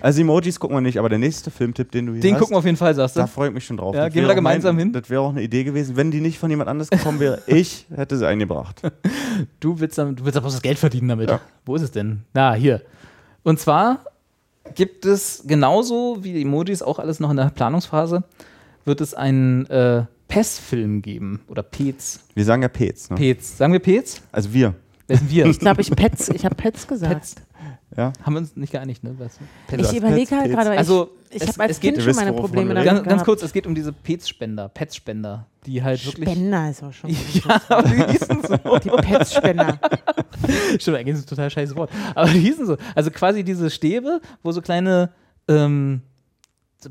Also 0.00 0.20
Emojis 0.20 0.58
gucken 0.58 0.76
wir 0.76 0.80
nicht, 0.80 0.98
aber 0.98 1.08
der 1.08 1.18
nächste 1.18 1.50
Filmtipp, 1.50 1.92
den 1.92 2.06
du 2.06 2.12
hier 2.14 2.22
Den 2.22 2.34
hast, 2.34 2.40
gucken 2.40 2.54
wir 2.54 2.58
auf 2.58 2.64
jeden 2.64 2.76
Fall, 2.76 2.94
sagst 2.94 3.16
du. 3.16 3.20
Da 3.20 3.26
freue 3.26 3.48
ich 3.48 3.54
mich 3.54 3.64
schon 3.64 3.76
drauf. 3.76 3.94
Ja, 3.94 4.08
gehen 4.08 4.22
wir 4.22 4.28
da 4.28 4.34
gemeinsam 4.34 4.76
mein, 4.76 4.86
hin? 4.86 4.92
Das 4.92 5.08
wäre 5.08 5.20
auch 5.20 5.30
eine 5.30 5.42
Idee 5.42 5.64
gewesen. 5.64 5.96
Wenn 5.96 6.10
die 6.10 6.20
nicht 6.20 6.38
von 6.38 6.50
jemand 6.50 6.68
anders 6.68 6.90
gekommen 6.90 7.20
wäre, 7.20 7.42
ich 7.46 7.86
hätte 7.94 8.16
sie 8.16 8.26
eingebracht. 8.26 8.82
Du 9.60 9.78
willst, 9.80 9.98
dann, 9.98 10.16
du 10.16 10.24
willst 10.24 10.38
aber 10.38 10.46
das 10.46 10.62
Geld 10.62 10.78
verdienen 10.78 11.08
damit. 11.08 11.28
Ja. 11.28 11.40
Wo 11.66 11.76
ist 11.76 11.82
es 11.82 11.90
denn? 11.90 12.22
Na, 12.32 12.54
hier. 12.54 12.80
Und 13.42 13.60
zwar 13.60 14.04
gibt 14.74 15.04
es 15.04 15.44
genauso 15.46 16.18
wie 16.22 16.32
die 16.32 16.42
Emojis 16.42 16.80
auch 16.80 16.98
alles 16.98 17.20
noch 17.20 17.30
in 17.30 17.36
der 17.36 17.50
Planungsphase, 17.50 18.24
wird 18.86 19.02
es 19.02 19.12
einen 19.12 19.66
äh, 19.66 20.04
PES-Film 20.28 21.02
geben. 21.02 21.40
Oder 21.48 21.62
PETS. 21.62 22.20
Wir 22.34 22.44
sagen 22.44 22.62
ja 22.62 22.68
Pets. 22.68 23.10
Ne? 23.10 23.16
PETS. 23.16 23.56
Sagen 23.58 23.72
wir 23.72 23.80
PETS? 23.80 24.22
Also 24.32 24.52
wir. 24.52 24.74
Wer 25.06 25.18
sind 25.18 25.30
wir? 25.30 25.46
Ich 25.46 25.58
glaube, 25.60 25.80
ich 25.80 25.90
Pets, 25.90 26.28
ich 26.30 26.44
habe 26.44 26.54
Pets 26.56 26.86
gesagt. 26.86 27.14
Pets. 27.14 27.34
Ja. 27.96 28.12
Haben 28.22 28.34
wir 28.34 28.40
uns 28.40 28.56
nicht 28.56 28.72
geeinigt, 28.72 29.04
ne? 29.04 29.14
Du 29.14 29.76
Ich 29.76 29.96
überlege 29.96 30.36
halt 30.36 30.50
gerade, 30.50 30.70
weil 30.70 30.78
Also, 30.78 31.12
ich, 31.30 31.36
ich 31.36 31.42
es- 31.42 31.48
habe 31.50 31.62
als 31.62 31.72
es 31.72 31.80
geht- 31.80 31.94
Kind 31.94 32.04
schon 32.04 32.16
meine 32.16 32.32
Probleme 32.32 32.74
damit 32.74 32.84
Ganz, 32.84 33.04
ganz 33.08 33.24
kurz, 33.24 33.42
es 33.42 33.52
geht 33.52 33.66
um 33.66 33.74
diese 33.74 33.92
Pets-Spender, 33.92 34.68
Pets-Spender, 34.68 35.46
die 35.64 35.82
halt 35.82 36.04
wirklich. 36.04 36.28
Spender 36.28 36.68
ist 36.70 36.82
auch 36.82 36.92
schon. 36.92 37.10
Ja, 37.32 37.62
aber 37.68 37.88
die 37.88 38.12
hießen 38.12 38.42
so. 38.42 38.78
Die 38.84 38.90
Pets-Spender. 38.90 39.78
Stimmt, 40.78 40.96
eigentlich 40.98 41.14
ist 41.14 41.20
es 41.20 41.24
ein 41.26 41.28
total 41.28 41.50
scheiß 41.50 41.74
Wort. 41.76 41.90
Aber 42.14 42.28
die 42.28 42.40
hießen 42.40 42.66
so. 42.66 42.76
Also 42.94 43.10
quasi 43.10 43.44
diese 43.44 43.70
Stäbe, 43.70 44.20
wo 44.42 44.50
so 44.52 44.60
kleine 44.60 45.10
ähm, 45.48 46.02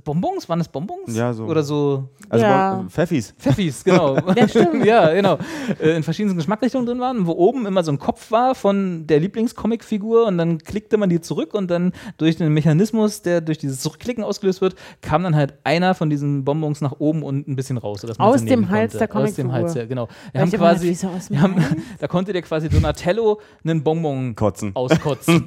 Bonbons, 0.03 0.47
waren 0.49 0.59
das 0.59 0.67
Bonbons? 0.67 1.15
Ja, 1.15 1.33
so. 1.33 1.45
Oder 1.45 1.63
so 1.63 2.09
Also 2.29 2.45
Ja. 2.45 2.85
Pfeffis. 2.89 3.33
Pfeffis, 3.37 3.83
genau. 3.83 4.17
Ja, 4.35 4.47
stimmt. 4.47 4.85
ja, 4.85 5.13
genau. 5.13 5.37
Äh, 5.81 5.95
in 5.95 6.03
verschiedenen 6.03 6.35
Geschmacksrichtungen 6.37 6.85
drin 6.85 6.99
waren, 6.99 7.27
wo 7.27 7.31
oben 7.33 7.65
immer 7.65 7.83
so 7.83 7.91
ein 7.91 7.99
Kopf 7.99 8.31
war 8.31 8.55
von 8.55 9.07
der 9.07 9.19
Lieblingscomicfigur 9.19 10.25
und 10.27 10.37
dann 10.37 10.57
klickte 10.59 10.97
man 10.97 11.09
die 11.09 11.21
zurück 11.21 11.53
und 11.53 11.69
dann 11.69 11.93
durch 12.17 12.35
den 12.37 12.53
Mechanismus, 12.53 13.21
der 13.21 13.41
durch 13.41 13.57
dieses 13.57 13.79
Zurückklicken 13.81 14.23
ausgelöst 14.23 14.61
wird, 14.61 14.75
kam 15.01 15.23
dann 15.23 15.35
halt 15.35 15.53
einer 15.63 15.95
von 15.95 16.09
diesen 16.09 16.43
Bonbons 16.43 16.81
nach 16.81 16.93
oben 16.99 17.23
und 17.23 17.47
ein 17.47 17.55
bisschen 17.55 17.77
raus. 17.77 18.03
Aus 18.17 18.39
dem 18.41 18.45
nehmen 18.45 18.69
Hals 18.69 18.93
konnte. 18.93 19.07
der 19.07 19.15
Aus 19.15 19.33
dem 19.35 19.47
Comicfigur. 19.47 19.53
Hals, 19.53 19.73
ja, 19.75 19.85
genau. 19.85 20.07
Wir 20.31 20.41
haben 20.41 20.51
quasi, 20.51 20.93
so 20.93 21.09
wir 21.29 21.41
haben, 21.41 21.55
da 21.99 22.07
konnte 22.07 22.33
der 22.33 22.41
quasi 22.41 22.69
Donatello 22.69 23.39
einen 23.63 23.83
Bonbon 23.83 24.35
Kotzen. 24.35 24.71
auskotzen. 24.75 25.45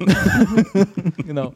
genau. 1.25 1.53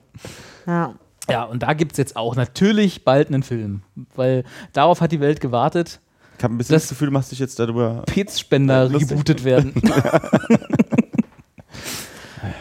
Ja. 0.65 0.93
Ja, 1.29 1.43
und 1.43 1.63
da 1.63 1.73
gibt 1.73 1.93
es 1.93 1.97
jetzt 1.97 2.15
auch 2.17 2.35
natürlich 2.35 3.03
bald 3.05 3.29
einen 3.29 3.43
Film, 3.43 3.81
weil 4.15 4.43
darauf 4.73 4.99
hat 5.01 5.11
die 5.11 5.19
Welt 5.21 5.39
gewartet, 5.39 5.99
Ich 6.37 6.43
habe 6.43 6.53
ein 6.53 6.57
bisschen 6.57 6.73
Das- 6.75 6.83
das, 6.83 6.89
Gefühl, 6.89 7.07
du 7.07 7.13
machst 7.13 7.31
dich 7.31 7.39
jetzt 7.39 7.57
darüber. 7.59 8.03
Pets-Spender 8.07 8.89
Lustig. 8.89 9.11
rebootet 9.11 9.43
werden. 9.45 9.73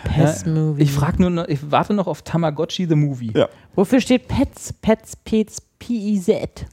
Pets-Movie. 0.05 0.83
Ich 0.83 0.93
frage 0.93 1.21
nur, 1.21 1.31
noch, 1.31 1.49
ich 1.49 1.59
warte 1.71 1.95
noch 1.95 2.07
auf 2.07 2.23
Tamagotchi 2.23 2.87
the 2.87 2.95
Movie. 2.95 3.33
Ja. 3.35 3.49
Wofür 3.75 4.01
steht 4.01 4.29
Pets? 4.29 4.73
Pets, 4.75 5.17
Pets, 5.17 5.61
P-I-Z. 5.79 6.67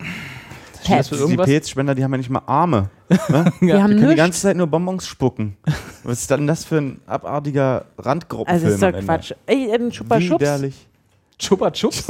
Für 0.84 0.95
Pets. 0.95 1.10
Die? 1.10 1.36
Pets-Spender, 1.38 1.95
die 1.95 2.03
haben 2.03 2.11
ja 2.11 2.18
nicht 2.18 2.30
mal 2.30 2.41
Arme. 2.45 2.90
Wir 3.60 3.82
haben 3.82 3.91
Die 3.91 3.98
können 3.98 4.10
die 4.11 4.16
ganze 4.16 4.41
Zeit 4.41 4.57
nur 4.57 4.68
Bonbons 4.68 5.07
spucken. 5.07 5.57
Was 6.03 6.22
ist 6.22 6.32
dann 6.32 6.48
das 6.48 6.66
für 6.66 6.78
ein 6.78 7.02
abartiger 7.07 7.86
Randgruppenfilm? 7.98 8.74
Also 8.74 8.86
ist 8.88 8.95
doch? 8.95 9.06
Quatsch. 9.06 9.34
Ey, 9.45 9.72
ein 9.74 9.90
Chupa. 9.91 10.20
Widerlich. 10.20 10.88
Chupa 11.40 11.72
Chups? 11.72 12.06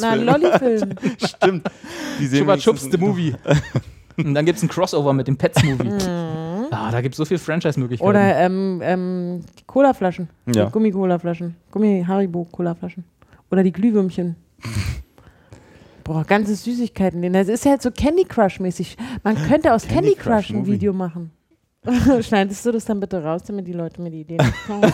Na, 0.00 0.12
ein 0.12 0.24
Lolli-Film. 0.24 0.94
Stimmt. 1.24 1.70
Die 2.18 2.26
sehen 2.26 2.40
Chupa 2.40 2.56
Chups 2.56 2.88
the 2.90 2.96
Movie. 2.96 3.34
Und 4.16 4.34
dann 4.34 4.44
gibt 4.44 4.58
es 4.58 4.62
ein 4.62 4.68
Crossover 4.68 5.12
mit 5.12 5.26
dem 5.28 5.36
Pets 5.36 5.62
Movie. 5.62 5.88
Mhm. 5.88 6.66
ah, 6.70 6.90
da 6.90 7.00
gibt 7.00 7.14
es 7.14 7.16
so 7.16 7.24
viele 7.24 7.38
Franchise-Möglichkeiten. 7.38 8.08
Oder 8.08 8.36
ähm, 8.38 8.80
ähm, 8.82 9.40
die 9.58 9.64
Cola-Flaschen. 9.64 10.28
Ja. 10.46 10.66
Die 10.66 10.72
Gummi-Cola-Flaschen. 10.72 11.54
Gummi-Haribo-Cola-Flaschen. 11.70 13.04
Oder 13.50 13.62
die 13.62 13.72
Glühwürmchen. 13.72 14.36
Boah, 16.04 16.24
ganze 16.24 16.54
Süßigkeiten. 16.54 17.32
Das 17.32 17.48
ist 17.48 17.64
halt 17.64 17.82
so 17.82 17.90
Candy 17.90 18.24
Crush-mäßig. 18.24 18.96
Man 19.22 19.36
könnte 19.48 19.72
aus 19.72 19.86
Candy 19.86 20.14
Candy, 20.14 20.14
Crush, 20.14 20.24
Crush 20.24 20.50
ein 20.50 20.56
Movie. 20.56 20.72
Video 20.72 20.92
machen. 20.92 21.30
Schneidest 22.20 22.64
du 22.64 22.72
das 22.72 22.84
dann 22.84 23.00
bitte 23.00 23.22
raus, 23.22 23.42
damit 23.46 23.66
die 23.66 23.72
Leute 23.72 24.00
mir 24.00 24.10
die 24.10 24.20
Ideen 24.20 24.38
bekommen? 24.38 24.92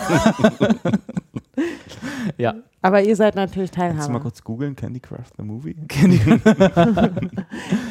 ja. 2.38 2.54
Aber 2.80 3.02
ihr 3.02 3.16
seid 3.16 3.34
natürlich 3.34 3.72
Kannst 3.72 3.90
du 3.90 3.96
mal 3.96 4.02
Teilhaber. 4.04 4.20
kurz 4.20 4.44
googeln? 4.44 4.76
Candy 4.76 5.00
Crush 5.00 5.26
the 5.36 5.42
Movie? 5.42 5.74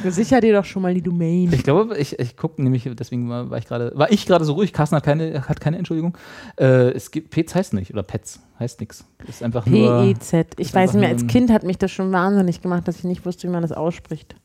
Sicher 0.09 0.39
dir 0.39 0.53
doch 0.53 0.63
schon 0.63 0.81
mal 0.81 0.93
die 0.93 1.01
Domain. 1.01 1.51
Ich 1.51 1.63
glaube, 1.63 1.97
ich, 1.97 2.17
ich 2.17 2.37
gucke 2.37 2.61
nämlich, 2.63 2.89
deswegen 2.97 3.29
war, 3.29 3.49
war 3.49 3.57
ich 3.57 3.65
gerade, 3.65 3.91
war 3.95 4.11
ich 4.11 4.25
gerade 4.25 4.45
so 4.45 4.53
ruhig. 4.53 4.71
Carsten 4.71 4.95
hat 4.95 5.03
keine, 5.03 5.47
hat 5.47 5.59
keine 5.59 5.77
Entschuldigung. 5.77 6.17
Äh, 6.57 6.91
es 6.91 7.11
gibt, 7.11 7.31
Pets 7.31 7.53
heißt 7.53 7.73
nicht, 7.73 7.91
oder 7.91 8.03
Pets 8.03 8.39
heißt 8.59 8.79
nichts. 8.79 9.03
Ist 9.27 9.43
einfach 9.43 9.65
nur, 9.65 10.03
P-E-Z. 10.03 10.53
Ich 10.57 10.73
weiß 10.73 10.93
nicht 10.93 11.01
mehr, 11.01 11.09
als 11.09 11.27
Kind 11.27 11.51
hat 11.51 11.63
mich 11.63 11.77
das 11.77 11.91
schon 11.91 12.11
wahnsinnig 12.13 12.61
gemacht, 12.61 12.87
dass 12.87 12.97
ich 12.99 13.03
nicht 13.03 13.25
wusste, 13.25 13.47
wie 13.47 13.51
man 13.51 13.63
das 13.63 13.73
ausspricht. 13.73 14.35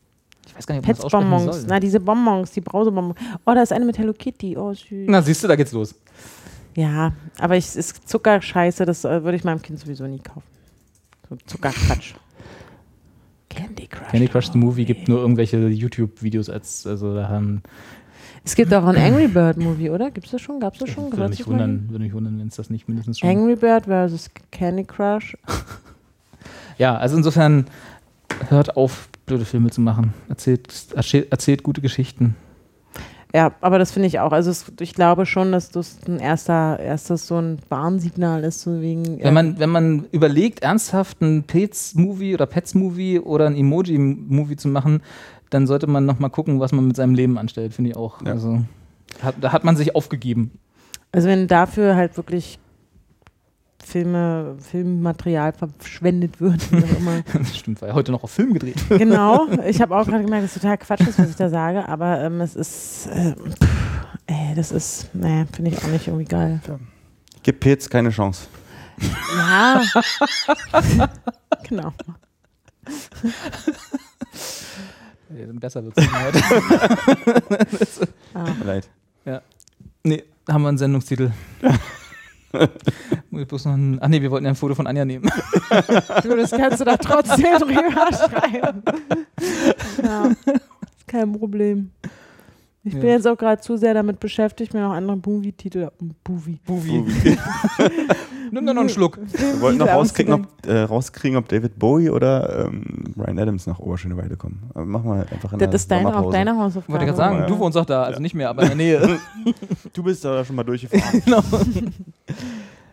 ich 0.48 0.56
weiß 0.56 0.66
gar 0.66 0.74
nicht, 0.74 0.82
ob 0.82 0.88
man 0.88 0.96
das 0.96 1.04
aussprechen 1.04 1.30
Pets-Bonbons. 1.30 1.56
soll. 1.60 1.66
Na, 1.68 1.78
diese 1.78 2.00
Bonbons, 2.00 2.50
die 2.50 2.60
Brausebonbons. 2.62 3.16
Oh, 3.46 3.52
da 3.54 3.62
ist 3.62 3.72
eine 3.72 3.84
mit 3.84 3.96
Hello 3.96 4.12
Kitty. 4.12 4.56
Oh, 4.56 4.72
süß. 4.74 5.06
Na, 5.06 5.22
siehst 5.22 5.44
du, 5.44 5.48
da 5.48 5.54
geht's 5.54 5.70
los. 5.72 5.94
Ja, 6.74 7.12
aber 7.38 7.56
ich, 7.56 7.76
ist 7.76 8.08
Zuckerscheiße, 8.08 8.84
das 8.86 9.04
äh, 9.04 9.22
würde 9.22 9.36
ich 9.36 9.44
meinem 9.44 9.60
Kind 9.60 9.78
sowieso 9.78 10.06
nie 10.06 10.20
kaufen. 10.20 10.42
So 11.28 11.36
Zuckerquatsch. 11.46 12.14
Candy 13.48 13.86
Crush. 13.86 14.10
Candy 14.10 14.28
Crush 14.28 14.50
the 14.52 14.58
Movie 14.58 14.84
gibt 14.84 15.08
nur 15.08 15.20
irgendwelche 15.20 15.58
YouTube-Videos 15.68 16.48
als, 16.48 16.86
also 16.86 17.14
da 17.14 17.28
haben, 17.28 17.62
Es 18.44 18.54
gibt 18.54 18.72
auch 18.72 18.84
ein 18.86 18.96
Angry 18.96 19.28
Bird 19.28 19.58
Movie, 19.58 19.90
oder? 19.90 20.10
Gibt 20.10 20.26
es 20.26 20.32
das 20.32 20.40
schon? 20.40 20.58
Gab 20.58 20.72
es 20.74 20.80
das 20.80 20.90
schon? 20.90 21.12
würde 21.12 21.28
mich 21.28 21.46
wundern, 21.46 21.88
würde 21.90 22.04
mich 22.04 22.14
wundern, 22.14 22.38
wenn 22.38 22.48
es 22.48 22.56
das 22.56 22.70
nicht 22.70 22.88
mindestens 22.88 23.18
schon 23.18 23.28
Angry 23.28 23.56
Bird 23.56 23.84
versus 23.84 24.30
Candy 24.50 24.84
Crush. 24.84 25.36
Ja, 26.78 26.96
also 26.96 27.16
insofern 27.16 27.66
hört 28.48 28.76
auf, 28.76 29.08
blöde 29.26 29.44
Filme 29.44 29.70
zu 29.70 29.80
machen. 29.80 30.14
Erzählt, 30.28 30.86
erzählt 30.94 31.62
gute 31.62 31.80
Geschichten. 31.80 32.34
Ja, 33.34 33.52
aber 33.62 33.78
das 33.78 33.92
finde 33.92 34.08
ich 34.08 34.20
auch. 34.20 34.32
Also 34.32 34.50
es, 34.50 34.70
ich 34.80 34.92
glaube 34.94 35.24
schon, 35.24 35.52
dass 35.52 35.70
das 35.70 35.98
ein 36.06 36.18
erster, 36.18 36.78
erstes 36.78 37.26
so 37.26 37.36
ein 37.36 37.58
Warnsignal 37.70 38.44
ist, 38.44 38.60
so 38.60 38.80
wegen. 38.80 39.22
Wenn 39.22 39.32
man, 39.32 39.58
wenn 39.58 39.70
man 39.70 40.04
überlegt, 40.12 40.62
ernsthaft 40.62 41.22
ein 41.22 41.44
Pets-Movie 41.44 42.34
oder 42.34 42.46
Pets-Movie 42.46 43.20
oder 43.20 43.46
ein 43.46 43.56
Emoji-Movie 43.56 44.56
zu 44.56 44.68
machen, 44.68 45.02
dann 45.48 45.66
sollte 45.66 45.86
man 45.86 46.04
nochmal 46.04 46.30
gucken, 46.30 46.60
was 46.60 46.72
man 46.72 46.86
mit 46.86 46.96
seinem 46.96 47.14
Leben 47.14 47.38
anstellt, 47.38 47.72
finde 47.72 47.90
ich 47.90 47.96
auch. 47.96 48.20
Ja. 48.22 48.32
Also 48.32 48.62
hat, 49.22 49.36
da 49.40 49.52
hat 49.52 49.64
man 49.64 49.76
sich 49.76 49.96
aufgegeben. 49.96 50.52
Also 51.10 51.28
wenn 51.28 51.46
dafür 51.46 51.96
halt 51.96 52.16
wirklich 52.16 52.58
Filme, 53.92 54.56
Filmmaterial 54.58 55.52
verschwendet 55.52 56.40
wird. 56.40 56.62
Das 57.32 57.56
stimmt, 57.56 57.80
ja 57.82 57.92
heute 57.92 58.10
noch 58.10 58.22
auf 58.24 58.30
Film 58.30 58.54
gedreht. 58.54 58.76
genau, 58.88 59.46
ich 59.66 59.82
habe 59.82 59.94
auch 59.94 60.06
gerade 60.06 60.24
gemerkt, 60.24 60.44
dass 60.44 60.54
total 60.54 60.78
Quatsch 60.78 61.02
ist, 61.02 61.18
was 61.18 61.30
ich 61.30 61.36
da 61.36 61.50
sage, 61.50 61.86
aber 61.86 62.20
ähm, 62.20 62.40
es 62.40 62.56
ist, 62.56 63.06
äh, 63.08 63.34
ey, 64.26 64.54
das 64.56 64.72
ist, 64.72 65.14
naja, 65.14 65.44
finde 65.52 65.70
ich 65.70 65.78
auch 65.78 65.88
nicht 65.88 66.06
irgendwie 66.08 66.24
geil. 66.24 66.60
Gib 67.42 67.60
Pets 67.60 67.90
keine 67.90 68.10
Chance. 68.10 68.46
Ja, 69.36 69.82
genau. 71.68 71.92
Ja, 75.28 75.46
dann 75.46 75.60
besser 75.60 75.84
wird 75.84 75.98
es 75.98 76.06
heute. 76.12 76.40
Leid. 78.64 78.88
Nee, 80.04 80.24
haben 80.48 80.62
wir 80.62 80.68
einen 80.68 80.78
Sendungstitel. 80.78 81.30
Muss 83.30 83.42
ich 83.42 83.48
bloß 83.48 83.64
noch 83.66 83.74
ein, 83.74 83.98
ach 84.00 84.08
nee, 84.08 84.20
wir 84.20 84.30
wollten 84.30 84.44
ja 84.44 84.52
ein 84.52 84.56
Foto 84.56 84.74
von 84.74 84.86
Anja 84.86 85.04
nehmen. 85.04 85.28
Du, 86.22 86.36
das 86.36 86.50
kannst 86.50 86.80
du 86.80 86.84
doch 86.84 86.96
trotzdem 86.98 87.44
drüber 87.58 88.08
schreiben. 88.12 88.82
Ja, 90.02 90.26
ist 90.26 91.08
kein 91.08 91.32
Problem. 91.32 91.90
Ich 92.84 92.94
Ja. 92.94 93.00
bin 93.00 93.10
jetzt 93.10 93.28
auch 93.28 93.36
gerade 93.38 93.60
zu 93.62 93.76
sehr 93.76 93.94
damit 93.94 94.18
beschäftigt, 94.18 94.74
mir 94.74 94.80
noch 94.80 94.92
andere 94.92 95.16
Movie-Titel. 95.16 95.88
Movie. 96.28 96.58
Buvi. 96.66 97.04
Nimm 98.50 98.66
doch 98.66 98.74
noch 98.74 98.80
einen 98.82 98.90
Schluck. 98.90 99.18
Wir 99.32 99.60
wollten 99.60 99.78
noch 99.78 99.86
rauskriegen 99.88 100.34
ob, 100.34 100.66
äh, 100.66 100.80
rauskriegen, 100.82 101.38
ob 101.38 101.48
David 101.48 101.78
Bowie 101.78 102.10
oder 102.10 102.66
ähm, 102.66 103.14
Brian 103.16 103.38
Adams 103.38 103.66
nach 103.68 103.78
Oberschöneweide 103.78 104.36
kommen. 104.36 104.64
Aber 104.74 104.84
machen 104.84 105.10
wir 105.10 105.26
einfach 105.32 105.52
in 105.52 105.58
Das 105.60 105.72
ist 105.74 105.90
deine, 105.90 106.14
auch 106.14 106.30
deine 106.32 106.56
Hausaufgabe. 106.58 106.92
Wollte 106.92 107.04
ich 107.04 107.08
gerade 107.16 107.16
sagen, 107.16 107.38
Ja. 107.42 107.46
du 107.46 107.58
wohnst 107.58 107.76
doch 107.76 107.86
da, 107.86 108.02
also 108.02 108.20
nicht 108.20 108.34
mehr, 108.34 108.50
aber 108.50 108.62
in 108.62 108.68
der 108.68 108.76
Nähe. 108.76 109.18
Du 109.92 110.02
bist 110.02 110.24
da 110.24 110.44
schon 110.44 110.56
mal 110.56 110.64
durchgefahren. 110.64 111.22
genau. 111.24 111.42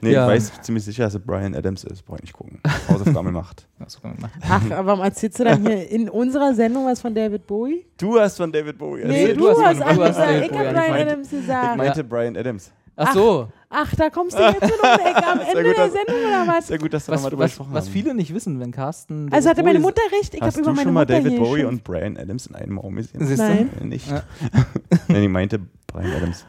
Nee, 0.02 0.14
Ja. 0.14 0.26
ich 0.28 0.36
weiß 0.36 0.62
ziemlich 0.62 0.84
sicher, 0.86 1.04
dass 1.04 1.14
es 1.16 1.22
Brian 1.22 1.54
Adams 1.56 1.84
ist. 1.84 2.06
Brauche 2.06 2.18
ich 2.18 2.24
nicht 2.24 2.34
gucken. 2.34 2.62
Hausaufgaben 2.90 3.28
gemacht. 3.28 3.66
Ach, 4.48 4.62
aber 4.72 4.86
warum 4.86 5.02
erzählst 5.04 5.40
du 5.40 5.44
dann 5.44 5.66
hier 5.66 5.90
in 5.90 6.10
unserer 6.10 6.54
Sendung 6.54 6.86
was 6.86 7.02
von 7.02 7.14
David 7.14 7.46
Bowie? 7.48 7.86
Du 7.98 8.20
hast 8.20 8.38
von 8.38 8.52
David 8.52 8.78
Bowie 8.78 9.04
Nee, 9.06 9.22
erzählt. 9.22 9.38
du, 9.38 9.42
du 9.42 9.50
hast 9.64 9.84
hast, 9.84 9.98
du 9.98 10.04
hast 10.04 10.18
David 10.18 10.52
Ich 10.52 10.58
habe 10.58 10.70
Brian. 10.74 10.94
Adams 11.08 11.32
Ich 11.34 11.40
gesagt. 11.42 11.78
meinte 11.78 12.04
Brian 12.04 12.38
Adams. 12.38 12.72
Ach 13.02 13.14
so, 13.14 13.48
Ach, 13.70 13.96
da 13.96 14.10
kommst 14.10 14.38
du 14.38 14.42
jetzt 14.44 14.62
um 14.62 14.68
die 14.68 15.10
Ecke 15.10 15.26
am 15.26 15.40
Ende 15.48 15.64
gut, 15.64 15.78
der 15.78 15.90
Sendung 15.90 16.16
oder 16.28 16.48
was? 16.48 16.68
Sehr 16.68 16.78
gut, 16.80 16.94
dass 16.94 17.08
wir 17.08 17.14
was, 17.14 17.20
nochmal 17.22 17.30
drüber 17.30 17.44
was, 17.46 17.52
gesprochen 17.52 17.70
was 17.74 17.86
haben. 17.86 17.94
viele 17.94 18.14
nicht 18.14 18.34
wissen, 18.34 18.60
wenn 18.60 18.72
Carsten. 18.72 19.32
Also 19.32 19.48
hatte 19.50 19.64
meine 19.64 19.80
Mutter 19.80 20.02
recht. 20.20 20.34
Ich 20.34 20.42
Hast 20.42 20.56
habe 20.58 20.64
du 20.66 20.70
über 20.72 20.72
meine 20.72 20.84
schon 20.84 20.94
mal 20.94 21.02
Mutter 21.06 21.14
David 21.22 21.38
Bowie 21.38 21.60
schon- 21.62 21.70
und 21.70 21.84
Brian 21.86 22.18
Adams 22.18 22.48
in 22.48 22.56
einem 22.56 22.78
Raum 22.78 22.96
gesehen? 22.98 23.26
Siehst 23.26 23.40
du? 23.40 23.44
Nein. 23.46 23.70
Nicht. 23.84 24.10
Ja. 24.12 24.24
Nein, 25.08 25.24
ich 25.24 25.30
meinte 25.30 25.60
Brian 25.88 26.12
Adams. 26.12 26.46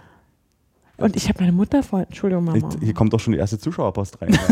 Und 1.00 1.16
ich 1.16 1.28
habe 1.28 1.40
meine 1.40 1.52
Mutter 1.52 1.82
vor. 1.82 2.00
Entschuldigung, 2.00 2.44
Mama. 2.44 2.58
Ich, 2.58 2.84
hier 2.84 2.94
kommt 2.94 3.12
doch 3.12 3.20
schon 3.20 3.32
die 3.32 3.38
erste 3.38 3.58
Zuschauerpost 3.58 4.20
rein. 4.20 4.38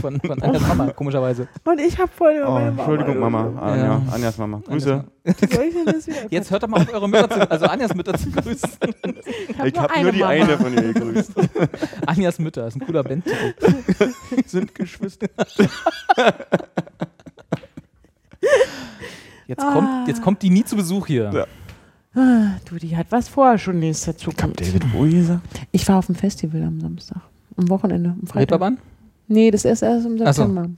Von, 0.00 0.20
von 0.20 0.40
Anjas 0.40 0.62
Mama, 0.68 0.92
komischerweise. 0.92 1.48
Und 1.64 1.80
ich 1.80 1.98
habe 1.98 2.08
voll 2.14 2.34
über 2.34 2.48
oh, 2.48 2.52
meine 2.52 2.68
Entschuldigung, 2.68 3.18
Mama. 3.18 3.52
Anja, 3.60 3.84
Ja. 3.84 4.02
Anjas 4.12 4.38
Mama. 4.38 4.62
Grüße. 4.64 5.04
Jetzt 6.30 6.52
hört 6.52 6.62
doch 6.62 6.68
mal 6.68 6.82
auf, 6.82 6.92
eure 6.94 7.08
Mütter 7.08 7.28
zu, 7.28 7.50
also 7.50 7.66
Anjas 7.66 7.92
Mütter 7.94 8.14
zu 8.16 8.30
grüßen. 8.30 8.70
Ich 9.64 9.74
nur 9.74 9.82
habe 9.82 9.94
eine 9.94 10.02
nur 10.04 10.12
die 10.12 10.20
Mama. 10.20 10.30
eine 10.30 10.56
von 10.56 10.72
ihr 10.72 10.92
gegrüßt. 10.92 11.32
Anjas 12.06 12.38
Mütter, 12.38 12.68
ist 12.68 12.76
ein 12.76 12.86
cooler 12.86 13.02
Bandtitel. 13.02 13.54
Sind 14.46 14.72
Geschwister. 14.76 15.26
Jetzt, 19.48 19.62
kommt, 19.66 20.08
jetzt 20.08 20.22
kommt 20.22 20.42
die 20.42 20.50
nie 20.50 20.64
zu 20.64 20.76
Besuch 20.76 21.08
hier. 21.08 21.30
Ja. 21.32 21.46
Ah, 22.18 22.56
Du, 22.64 22.76
die 22.76 22.96
hat 22.96 23.06
was 23.10 23.28
vor 23.28 23.56
schon 23.58 23.78
nächster 23.78 24.16
Zukunft. 24.16 24.60
David 24.60 24.90
Bowie 24.92 25.12
gesagt? 25.12 25.60
Ich 25.70 25.86
war 25.86 25.98
auf 25.98 26.06
dem 26.06 26.16
Festival 26.16 26.62
am 26.64 26.80
Samstag. 26.80 27.20
Am 27.56 27.68
Wochenende, 27.68 28.10
am 28.20 28.26
Freitag. 28.26 28.40
Reeperbahn? 28.40 28.78
Nee, 29.28 29.50
das 29.52 29.64
ist 29.64 29.82
erst 29.82 30.04
im 30.06 30.14
Ach 30.24 30.34
so. 30.34 30.42
September. 30.42 30.68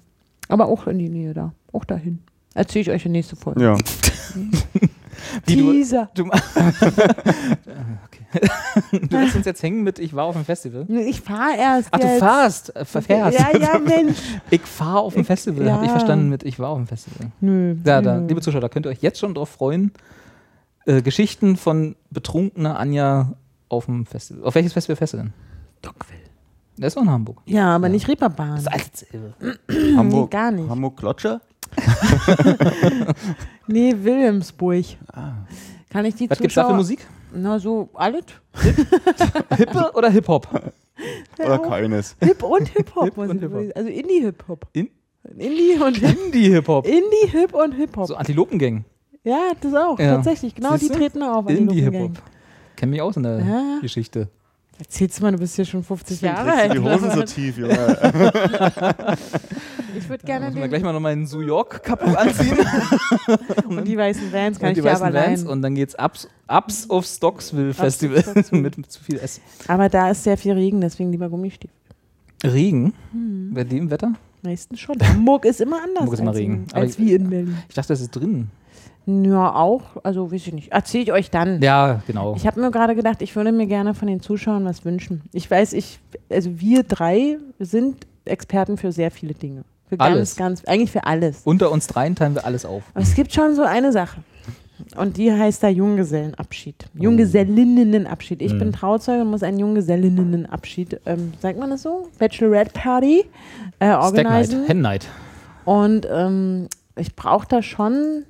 Aber 0.48 0.66
auch 0.66 0.86
in 0.86 0.98
die 0.98 1.08
Nähe 1.08 1.32
da. 1.32 1.52
Auch 1.72 1.84
dahin. 1.86 2.18
Erzähle 2.54 2.82
ich 2.82 2.90
euch 2.90 3.06
in 3.06 3.12
der 3.12 3.20
nächsten 3.20 3.36
Folge. 3.36 3.62
Ja. 3.62 3.76
Wie 5.46 5.56
du, 5.56 5.72
Teaser. 5.72 6.10
du, 6.14 6.24
okay. 6.26 6.36
du 8.92 9.16
lässt 9.18 9.36
uns 9.36 9.46
jetzt 9.46 9.62
hängen 9.62 9.82
mit 9.82 9.98
Ich 9.98 10.14
war 10.14 10.24
auf 10.24 10.34
dem 10.34 10.44
Festival. 10.44 10.86
Ich 10.90 11.20
fahre 11.20 11.56
erst. 11.58 11.88
Ach, 11.90 11.98
du 12.00 12.06
jetzt. 12.06 12.18
fahrst, 12.18 12.76
äh, 12.76 12.84
verfährst. 12.84 13.38
Ja, 13.38 13.56
ja, 13.56 13.78
Mensch. 13.78 14.18
Ich 14.50 14.62
fahre 14.62 15.00
auf 15.00 15.14
dem 15.14 15.24
Festival, 15.24 15.70
habe 15.72 15.84
ich 15.84 15.90
ja. 15.90 15.96
verstanden 15.96 16.28
mit 16.28 16.42
Ich 16.42 16.58
war 16.58 16.70
auf 16.70 16.78
dem 16.78 16.86
Festival. 16.86 17.28
Nö. 17.40 17.76
Ja, 17.84 18.02
da, 18.02 18.16
nö. 18.18 18.26
liebe 18.28 18.40
Zuschauer, 18.40 18.60
da 18.60 18.68
könnt 18.68 18.86
ihr 18.86 18.90
euch 18.90 19.02
jetzt 19.02 19.18
schon 19.20 19.34
drauf 19.34 19.48
freuen. 19.50 19.92
Äh, 20.86 21.02
Geschichten 21.02 21.56
von 21.56 21.96
betrunkener 22.10 22.78
Anja 22.78 23.34
auf 23.68 23.84
dem 23.86 24.06
Festival. 24.06 24.44
Auf 24.44 24.54
welches 24.54 24.72
Festival 24.72 24.96
fährst 24.96 25.12
du 25.14 25.18
denn? 25.18 25.32
Dockville. 25.82 26.18
Der 26.78 26.86
ist 26.86 26.96
auch 26.96 27.02
in 27.02 27.10
Hamburg. 27.10 27.42
Ja, 27.44 27.74
aber 27.76 27.88
nicht 27.90 28.08
Reeperbahn. 28.08 28.52
Das 28.52 28.60
ist 28.62 28.68
alles 28.68 28.90
dasselbe. 28.92 29.34
Hamburg. 29.96 30.30
gar 30.30 30.50
nicht. 30.50 30.68
Hamburg 30.68 30.96
Klotsche? 30.96 31.40
Nee, 33.66 33.94
Wilhelmsburg. 33.96 34.84
Kann 35.90 36.04
ich 36.04 36.14
die 36.16 36.28
Was 36.30 36.38
gibt's 36.38 36.54
da 36.54 36.62
für 36.62 36.68
Zuschauer- 36.70 36.76
Musik? 36.76 37.06
Na, 37.32 37.58
so 37.58 37.88
alles. 37.94 38.24
Hippe 39.56 39.92
oder 39.94 40.10
Hip-Hop? 40.10 40.48
Oder 41.38 41.58
keines? 41.58 42.16
Hip 42.20 42.42
und 42.42 42.68
Hip-Hop. 42.68 43.04
Hip 43.04 43.14
Hip-Hop. 43.14 43.40
sagen. 43.52 43.72
Also 43.74 43.88
Indie-Hip-Hop. 43.88 44.66
In- 44.72 44.90
Indie 45.36 45.78
und 45.80 45.96
Hip. 45.98 46.18
Indie-Hip-Hop. 46.26 46.86
Indie, 46.86 47.28
Hip 47.30 47.54
und 47.54 47.72
Hip-Hop. 47.72 48.08
So 48.08 48.16
Antilopengang. 48.16 48.84
Ja, 49.24 49.52
das 49.60 49.74
auch. 49.74 49.98
Ja. 49.98 50.16
Tatsächlich. 50.16 50.54
Genau, 50.54 50.70
Siehst 50.72 50.84
die 50.84 50.88
du? 50.88 50.94
treten 50.94 51.22
auch 51.22 51.40
an 51.40 51.46
die 51.48 51.54
Lupengang. 51.54 51.84
Indie-Hip-Hop. 51.92 52.22
Kenn 52.76 52.90
mich 52.90 53.02
aus 53.02 53.16
in 53.16 53.22
der 53.22 53.38
Ja. 53.40 53.78
Geschichte. 53.82 54.28
Erzählst 54.78 55.18
du 55.18 55.22
mal, 55.24 55.32
du 55.32 55.38
bist 55.38 55.56
hier 55.56 55.66
schon 55.66 55.82
50 55.84 56.22
Jahre 56.22 56.52
alt. 56.54 56.72
die 56.72 56.78
Hosen 56.78 57.10
so 57.10 57.22
tief, 57.22 57.58
Junge. 57.58 57.76
Ich 59.96 60.08
würde 60.08 60.24
gerne 60.24 60.46
müssen 60.46 60.60
wir 60.60 60.68
gleich 60.68 60.82
mal 60.82 60.92
noch 60.92 61.00
meinen 61.00 61.24
New 61.24 61.40
York 61.40 61.82
Kapu 61.82 62.14
anziehen. 62.14 62.56
und 63.68 63.86
die 63.86 63.96
weißen 63.96 64.32
Vans 64.32 64.58
kann 64.58 64.68
und 64.68 64.72
ich 64.72 64.76
die 64.76 64.82
dir 64.82 64.88
weißen 64.88 65.04
aber 65.04 65.14
Vans 65.14 65.40
leihen. 65.42 65.50
und 65.50 65.62
dann 65.62 65.74
geht's 65.74 65.96
Ups, 65.98 66.28
Ups 66.48 66.88
auf 66.88 67.04
Stocksville 67.04 67.74
Festival 67.74 68.18
auf 68.18 68.24
Stocksville. 68.30 68.62
mit 68.62 68.90
zu 68.90 69.02
viel 69.02 69.18
Essen. 69.18 69.42
Aber 69.66 69.88
da 69.88 70.10
ist 70.10 70.22
sehr 70.24 70.36
viel 70.38 70.52
Regen, 70.52 70.80
deswegen 70.80 71.10
lieber 71.10 71.28
Gummistiefel. 71.28 71.74
Regen? 72.44 72.94
Hm. 73.12 73.50
Bei 73.52 73.64
dem 73.64 73.90
Wetter? 73.90 74.12
Meistens 74.42 74.80
schon. 74.80 74.96
Hamburg 75.02 75.44
ist 75.44 75.60
immer 75.60 75.82
anders 75.82 76.00
Hamburg 76.00 76.14
ist 76.14 76.20
immer 76.20 76.30
als, 76.30 76.38
Regen. 76.38 76.66
In, 76.70 76.74
als 76.74 76.98
wie 76.98 77.14
in 77.14 77.30
Berlin. 77.30 77.58
Ich 77.68 77.74
dachte, 77.74 77.88
das 77.88 78.00
ist 78.00 78.10
drin. 78.10 78.48
Ja, 79.06 79.54
auch. 79.54 79.82
Also, 80.02 80.30
weiß 80.30 80.46
ich 80.46 80.52
nicht. 80.52 80.72
Erzähle 80.72 81.04
ich 81.04 81.12
euch 81.12 81.30
dann. 81.30 81.60
Ja, 81.62 82.02
genau. 82.06 82.34
Ich 82.36 82.46
habe 82.46 82.60
mir 82.60 82.70
gerade 82.70 82.94
gedacht, 82.94 83.22
ich 83.22 83.34
würde 83.34 83.52
mir 83.52 83.66
gerne 83.66 83.94
von 83.94 84.08
den 84.08 84.20
Zuschauern 84.20 84.64
was 84.64 84.84
wünschen. 84.84 85.22
Ich 85.32 85.50
weiß, 85.50 85.72
ich, 85.72 85.98
also 86.30 86.60
wir 86.60 86.82
drei 86.82 87.38
sind 87.58 88.06
Experten 88.24 88.76
für 88.76 88.92
sehr 88.92 89.10
viele 89.10 89.34
Dinge. 89.34 89.64
Für 89.88 89.98
Alles. 89.98 90.36
ganz, 90.36 90.60
ganz, 90.60 90.68
eigentlich 90.72 90.92
für 90.92 91.04
alles. 91.04 91.40
Unter 91.44 91.72
uns 91.72 91.88
dreien 91.88 92.14
teilen 92.14 92.36
wir 92.36 92.44
alles 92.44 92.64
auf. 92.64 92.84
Aber 92.94 93.02
es 93.02 93.14
gibt 93.16 93.32
schon 93.32 93.56
so 93.56 93.62
eine 93.62 93.90
Sache. 93.90 94.22
Und 94.96 95.16
die 95.16 95.32
heißt 95.32 95.62
da 95.62 95.68
Junggesellenabschied. 95.68 96.86
Junggesellinnenabschied. 96.94 98.42
Ich 98.42 98.52
Mhm. 98.54 98.58
bin 98.58 98.72
Trauzeuge 98.72 99.22
und 99.22 99.30
muss 99.30 99.42
einen 99.42 99.58
Junggesellinnenabschied, 99.58 101.00
ähm, 101.06 101.32
sagt 101.40 101.58
man 101.58 101.70
das 101.70 101.82
so? 101.82 102.08
Bachelorette 102.18 102.72
Party 102.72 103.24
äh, 103.78 103.90
organisieren. 103.92 104.66
Hen 104.66 104.80
Night. 104.80 105.06
Und 105.64 106.06
ähm, 106.10 106.68
ich 106.96 107.14
brauche 107.16 107.46
da 107.48 107.62
schon, 107.62 108.24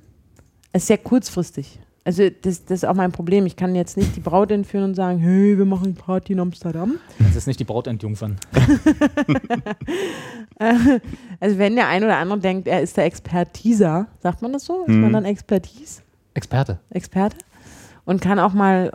es 0.73 0.83
ist 0.83 0.89
sehr 0.89 0.99
kurzfristig. 0.99 1.79
Also 2.03 2.29
das, 2.31 2.65
das 2.65 2.79
ist 2.83 2.85
auch 2.87 2.95
mein 2.95 3.13
Problem. 3.13 3.45
Ich 3.45 3.57
kann 3.57 3.75
jetzt 3.75 3.97
nicht 3.99 4.17
die 4.17 4.21
Braut 4.21 4.51
entführen 4.51 4.85
und 4.85 4.95
sagen, 4.95 5.19
hey, 5.19 5.59
wir 5.59 5.67
machen 5.67 5.95
Party 5.95 6.33
in 6.33 6.41
Amsterdam. 6.41 6.95
Das 7.19 7.37
ist 7.37 7.47
nicht 7.47 7.61
die 7.61 7.65
Braut 7.65 7.87
entjungfern. 7.87 8.37
Also 11.41 11.59
wenn 11.59 11.75
der 11.75 11.89
ein 11.89 12.05
oder 12.05 12.19
andere 12.19 12.39
denkt, 12.39 12.69
er 12.69 12.83
ist 12.83 12.97
der 12.97 13.05
Expertiser, 13.07 14.09
sagt 14.21 14.43
man 14.43 14.53
das 14.53 14.65
so? 14.67 14.83
Ist 14.83 14.89
man 14.89 15.09
Mhm. 15.09 15.13
dann 15.15 15.25
Expertise? 15.25 16.03
Experte. 16.35 16.79
Experte? 16.91 17.39
Und 18.05 18.21
kann 18.21 18.39
auch 18.39 18.53
mal 18.53 18.93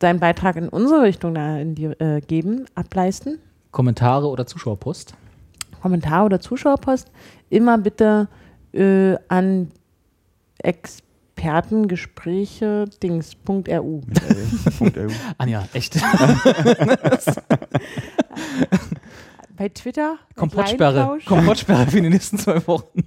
seinen 0.00 0.20
Beitrag 0.20 0.56
in 0.56 0.68
unsere 0.68 1.02
Richtung 1.02 1.34
da 1.34 1.58
in 1.58 1.74
die, 1.74 1.86
äh, 1.86 2.20
geben, 2.20 2.66
ableisten. 2.74 3.38
Kommentare 3.70 4.28
oder 4.28 4.46
Zuschauerpost. 4.46 5.14
Kommentar 5.80 6.24
oder 6.24 6.40
Zuschauerpost 6.40 7.10
immer 7.50 7.78
bitte 7.78 8.28
äh, 8.72 9.16
an 9.28 9.70
Expertengespräche 10.58 12.86
dings.ru. 13.02 14.00
Anja, 15.38 15.68
echt. 15.72 15.94
Bei 19.56 19.68
Twitter. 19.70 20.18
Komfortsperre. 20.34 20.98
Leinplausch. 20.98 21.24
Komfortsperre 21.24 21.86
für 21.86 22.02
die 22.02 22.10
nächsten 22.10 22.38
zwei 22.38 22.66
Wochen. 22.66 23.04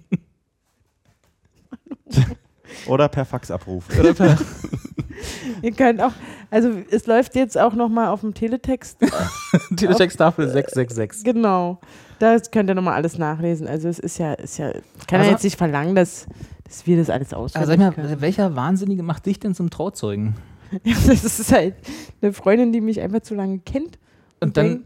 Oder 2.87 3.07
per 3.09 3.25
Faxabruf. 3.25 3.85
Oder 3.99 4.13
per 4.13 4.37
Ihr 5.61 5.71
könnt 5.71 6.01
auch, 6.01 6.13
also 6.49 6.71
es 6.89 7.05
läuft 7.07 7.35
jetzt 7.35 7.57
auch 7.57 7.73
nochmal 7.73 8.07
auf 8.07 8.21
dem 8.21 8.33
Teletext. 8.33 8.97
Teletext-Tafel 9.75 10.47
666. 10.49 11.23
genau. 11.23 11.79
Da 12.19 12.37
könnt 12.39 12.69
ihr 12.69 12.75
nochmal 12.75 12.95
alles 12.95 13.17
nachlesen. 13.17 13.67
Also 13.67 13.87
es 13.87 13.99
ist 13.99 14.17
ja, 14.17 14.33
ist 14.33 14.57
ja, 14.57 14.71
kann 15.07 15.19
Aber 15.19 15.25
ja 15.25 15.31
jetzt 15.31 15.43
nicht 15.43 15.57
verlangen, 15.57 15.95
dass, 15.95 16.25
dass 16.65 16.85
wir 16.85 16.97
das 16.97 17.09
alles 17.09 17.33
Also 17.33 17.43
auswendig 17.43 17.69
sag 17.69 17.79
mal, 17.79 17.91
können. 17.93 18.21
welcher 18.21 18.55
Wahnsinnige 18.55 19.03
macht 19.03 19.25
dich 19.25 19.39
denn 19.39 19.53
zum 19.55 19.69
Trauzeugen? 19.69 20.35
Ja, 20.83 20.95
das 21.07 21.39
ist 21.39 21.51
halt 21.51 21.73
eine 22.21 22.31
Freundin, 22.31 22.71
die 22.71 22.79
mich 22.79 23.01
einfach 23.01 23.21
zu 23.21 23.33
lange 23.33 23.57
kennt. 23.57 23.97
Und 24.39 24.55
dann, 24.55 24.83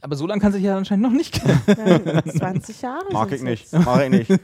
aber 0.00 0.16
so 0.16 0.26
lange 0.26 0.40
kann 0.40 0.52
sich 0.52 0.62
ja 0.62 0.76
anscheinend 0.76 1.04
noch 1.04 1.12
nicht 1.12 1.32
kennen. 1.34 1.60
Ja, 2.06 2.24
20 2.24 2.82
Jahre. 2.82 3.04
Mag 3.12 3.32
ich 3.32 3.42
nicht. 3.42 3.72
Mag 3.72 4.04
ich 4.04 4.28
nicht. 4.28 4.40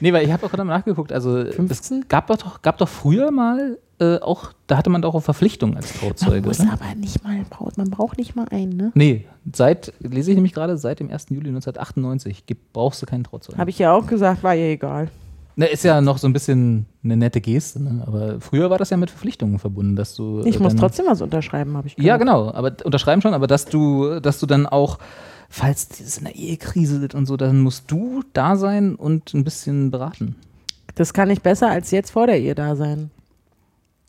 Nee, 0.00 0.12
weil 0.12 0.24
ich 0.24 0.32
habe 0.32 0.44
auch 0.44 0.50
gerade 0.50 0.64
mal 0.64 0.76
nachgeguckt. 0.78 1.12
Also 1.12 1.38
es 1.38 1.54
15? 1.56 2.06
gab 2.08 2.26
doch, 2.26 2.62
gab 2.62 2.78
doch 2.78 2.88
früher 2.88 3.30
mal 3.30 3.78
äh, 4.00 4.18
auch, 4.18 4.52
da 4.66 4.76
hatte 4.76 4.90
man 4.90 5.00
doch 5.02 5.14
auch 5.14 5.20
Verpflichtungen 5.22 5.76
als 5.76 5.94
Man 5.94 6.10
Trauzeuge. 6.10 6.48
muss 6.48 6.58
Ne? 6.58 6.70
aber 6.72 6.94
nicht 6.96 7.22
mal, 7.22 7.44
braucht- 7.48 7.78
man 7.78 7.88
braucht 7.90 8.18
nicht 8.18 8.34
mal 8.34 8.46
einen, 8.50 8.76
ne? 8.76 8.90
Nee, 8.94 9.26
seit, 9.52 9.92
lese 10.00 10.30
ich 10.32 10.34
nämlich 10.34 10.52
gerade, 10.52 10.76
seit 10.76 10.98
dem 11.00 11.08
1. 11.10 11.26
Juli 11.30 11.48
1998 11.50 12.46
gibt, 12.46 12.72
brauchst 12.72 13.00
du 13.02 13.06
keinen 13.06 13.22
Trauzeugen. 13.24 13.60
Habe 13.60 13.70
ich 13.70 13.78
ja 13.78 13.92
auch 13.92 14.06
gesagt, 14.06 14.42
war 14.42 14.54
ihr 14.56 14.70
egal. 14.70 15.08
Ne, 15.54 15.66
ist 15.66 15.84
ja 15.84 16.00
noch 16.00 16.18
so 16.18 16.26
ein 16.26 16.32
bisschen 16.32 16.86
eine 17.04 17.16
nette 17.16 17.40
Geste, 17.40 17.82
ne? 17.82 18.02
aber 18.06 18.40
früher 18.40 18.70
war 18.70 18.78
das 18.78 18.90
ja 18.90 18.96
mit 18.96 19.10
Verpflichtungen 19.10 19.58
verbunden, 19.58 19.96
dass 19.96 20.14
du. 20.14 20.42
Ich 20.44 20.56
äh, 20.56 20.62
muss 20.62 20.74
trotzdem 20.76 21.06
was 21.06 21.20
unterschreiben, 21.20 21.76
habe 21.76 21.88
ich 21.88 21.94
Ja, 21.98 22.16
gesagt. 22.16 22.20
genau, 22.20 22.52
aber 22.52 22.72
unterschreiben 22.84 23.20
schon, 23.20 23.34
aber 23.34 23.46
dass 23.46 23.66
du, 23.66 24.20
dass 24.20 24.40
du 24.40 24.46
dann 24.46 24.66
auch, 24.66 24.98
falls 25.50 25.88
es 26.00 26.16
in 26.18 26.24
der 26.24 26.34
Ehe 26.36 26.56
kriselt 26.56 27.14
und 27.14 27.26
so, 27.26 27.36
dann 27.36 27.60
musst 27.60 27.90
du 27.90 28.22
da 28.32 28.56
sein 28.56 28.94
und 28.94 29.34
ein 29.34 29.44
bisschen 29.44 29.90
beraten. 29.90 30.36
Das 30.94 31.12
kann 31.12 31.28
ich 31.30 31.42
besser 31.42 31.68
als 31.68 31.90
jetzt 31.90 32.10
vor 32.10 32.26
der 32.26 32.38
Ehe 32.40 32.54
da 32.54 32.74
sein. 32.76 33.10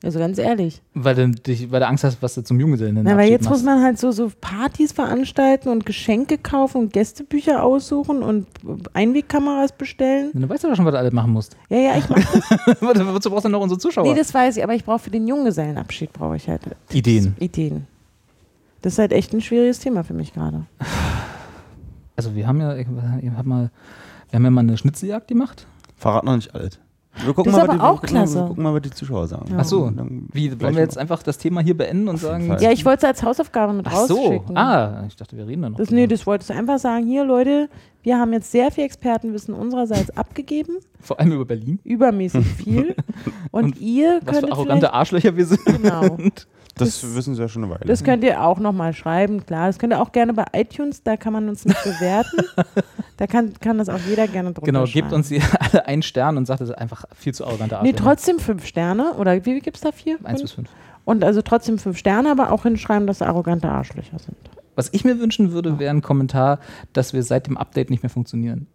Also 0.03 0.19
ganz 0.19 0.37
ehrlich. 0.37 0.81
Weil 0.93 1.15
du, 1.15 1.29
dich, 1.31 1.71
weil 1.71 1.79
du 1.79 1.87
Angst 1.87 2.03
hast, 2.03 2.21
was 2.21 2.35
du 2.35 2.43
zum 2.43 2.59
Junggesellen 2.59 2.99
Na, 3.03 3.15
weil 3.15 3.29
jetzt 3.29 3.49
muss 3.49 3.63
man 3.63 3.81
halt 3.81 3.97
so, 3.97 4.11
so 4.11 4.29
Partys 4.41 4.91
veranstalten 4.91 5.69
und 5.69 5.85
Geschenke 5.85 6.37
kaufen 6.37 6.77
und 6.81 6.93
Gästebücher 6.93 7.63
aussuchen 7.63 8.21
und 8.21 8.45
Einwegkameras 8.91 9.71
bestellen. 9.71 10.31
Du 10.33 10.49
weißt 10.49 10.65
aber 10.65 10.75
schon, 10.75 10.83
was 10.83 10.91
du 10.91 10.99
alles 10.99 11.13
machen 11.13 11.31
musst. 11.31 11.55
Ja, 11.69 11.77
ja, 11.77 11.97
ich 11.97 12.09
mach 12.09 12.17
das. 12.17 12.81
Wozu 12.81 13.29
brauchst 13.29 13.45
du 13.45 13.49
noch 13.49 13.61
unsere 13.61 13.79
Zuschauer? 13.79 14.03
Nee, 14.03 14.13
das 14.13 14.33
weiß 14.33 14.57
ich, 14.57 14.63
aber 14.63 14.75
ich 14.75 14.83
brauche 14.83 14.99
für 14.99 15.09
den 15.09 15.25
Junggesellenabschied 15.25 16.11
brauche 16.11 16.35
ich 16.35 16.49
halt 16.49 16.61
Ideen. 16.91 17.37
Ideen. 17.39 17.87
Das 18.81 18.93
ist 18.93 18.99
halt 18.99 19.13
echt 19.13 19.33
ein 19.33 19.39
schwieriges 19.39 19.79
Thema 19.79 20.03
für 20.03 20.13
mich 20.13 20.33
gerade. 20.33 20.65
Also 22.17 22.35
wir 22.35 22.45
haben 22.45 22.59
ja, 22.59 22.75
ich, 22.75 22.87
ich 23.21 23.31
hab 23.31 23.45
mal, 23.45 23.71
wir 24.29 24.35
haben 24.35 24.43
ja 24.43 24.51
mal 24.51 24.61
eine 24.61 24.77
Schnitzeljagd 24.77 25.29
gemacht. 25.29 25.65
Verrat 25.95 26.25
noch 26.25 26.35
nicht 26.35 26.53
alles. 26.53 26.77
Wir 27.23 27.33
gucken 27.33 27.51
Das 27.53 27.61
ist 27.61 27.67
mal, 27.67 27.73
aber 27.73 27.73
was 27.73 27.75
die, 27.75 27.81
auch 27.81 27.93
wir 27.93 27.99
gucken 28.01 28.13
mal- 28.15 28.19
klasse. 28.23 28.35
Wir 28.39 28.47
gucken 28.47 28.63
mal, 28.63 28.73
was 28.73 28.81
die 28.81 28.89
Zuschauer 28.91 29.27
sagen. 29.27 29.45
Ja. 29.51 29.57
Ach 29.59 29.65
so. 29.65 29.89
Dann 29.89 30.27
Wie, 30.33 30.61
wollen 30.61 30.75
wir 30.75 30.81
jetzt 30.81 30.97
einfach 30.97 31.21
das 31.21 31.37
Thema 31.37 31.61
hier 31.61 31.77
beenden 31.77 32.07
und 32.07 32.17
sagen. 32.17 32.55
Ja, 32.59 32.71
ich 32.71 32.83
wollte 32.85 33.05
es 33.05 33.09
als 33.09 33.23
Hausaufgabe 33.23 33.73
mit 33.73 33.85
Ach 33.87 33.95
so. 34.07 34.15
rausschicken. 34.15 34.57
Ah, 34.57 35.05
ich 35.07 35.15
dachte, 35.15 35.37
wir 35.37 35.45
reden 35.47 35.61
da 35.61 35.69
noch. 35.69 35.77
Das, 35.77 35.91
nee, 35.91 36.07
das 36.07 36.25
wolltest 36.25 36.49
du 36.49 36.55
einfach 36.55 36.79
sagen. 36.79 37.05
Hier, 37.05 37.23
Leute, 37.23 37.69
wir 38.01 38.17
haben 38.17 38.33
jetzt 38.33 38.51
sehr 38.51 38.71
viel 38.71 38.83
Expertenwissen 38.85 39.53
unsererseits 39.53 40.09
abgegeben. 40.17 40.77
Vor 40.99 41.19
allem 41.19 41.33
über 41.33 41.45
Berlin. 41.45 41.79
Übermäßig 41.83 42.45
viel. 42.45 42.95
Und, 43.51 43.63
Und 43.65 43.81
ihr 43.81 44.19
Was 44.25 44.35
für 44.37 44.41
könnt 44.41 44.53
arrogante 44.53 44.91
Arschlöcher 44.93 45.35
wir 45.37 45.45
sind. 45.45 45.63
Genau. 45.65 46.17
Das, 46.75 47.01
das- 47.01 47.15
wissen 47.15 47.35
sie 47.35 47.41
ja 47.41 47.47
schon 47.47 47.63
eine 47.63 47.71
Weile. 47.73 47.85
Das 47.85 48.03
könnt 48.03 48.23
ihr 48.23 48.41
auch 48.43 48.59
nochmal 48.59 48.93
schreiben, 48.93 49.45
klar. 49.45 49.67
Das 49.67 49.77
könnt 49.79 49.93
ihr 49.93 50.01
auch 50.01 50.11
gerne 50.11 50.33
bei 50.33 50.45
iTunes, 50.53 51.03
da 51.03 51.17
kann 51.17 51.31
man 51.33 51.47
uns 51.49 51.65
nicht 51.65 51.83
bewerten. 51.83 52.37
da 53.17 53.27
kann, 53.27 53.53
kann 53.59 53.77
das 53.77 53.89
auch 53.89 53.99
jeder 54.07 54.27
gerne 54.27 54.53
drunter 54.53 54.65
Genau, 54.65 54.85
schreiben. 54.85 55.07
gebt 55.09 55.13
uns 55.13 55.27
hier 55.29 55.41
alle 55.59 55.85
einen 55.87 56.01
Stern 56.01 56.37
und 56.37 56.45
sagt, 56.45 56.61
das 56.61 56.69
ist 56.69 56.75
einfach 56.77 57.05
viel 57.15 57.33
zu 57.33 57.45
arrogante 57.45 57.75
Nee, 57.75 57.89
Arschlöcher. 57.91 57.97
trotzdem 58.03 58.39
fünf 58.39 58.65
Sterne. 58.65 59.13
Oder 59.13 59.35
wie, 59.45 59.55
wie 59.55 59.59
gibt 59.59 59.77
es 59.77 59.81
da 59.81 59.91
vier? 59.91 60.17
Eins 60.23 60.41
bis 60.41 60.51
fünf. 60.53 60.69
Und 61.05 61.23
also 61.23 61.41
trotzdem 61.41 61.77
fünf 61.79 61.97
Sterne, 61.97 62.31
aber 62.31 62.51
auch 62.51 62.63
hinschreiben, 62.63 63.05
dass 63.07 63.19
sie 63.19 63.27
arrogante 63.27 63.67
Arschlöcher 63.69 64.17
sind. 64.19 64.37
Was 64.75 64.89
ich 64.93 65.03
mir 65.05 65.19
wünschen 65.19 65.51
würde, 65.51 65.77
wäre 65.77 65.93
ein 65.93 66.01
Kommentar, 66.01 66.59
dass 66.93 67.13
wir 67.13 67.21
seit 67.23 67.45
dem 67.47 67.57
Update 67.57 67.89
nicht 67.91 68.01
mehr 68.03 68.09
funktionieren. 68.09 68.65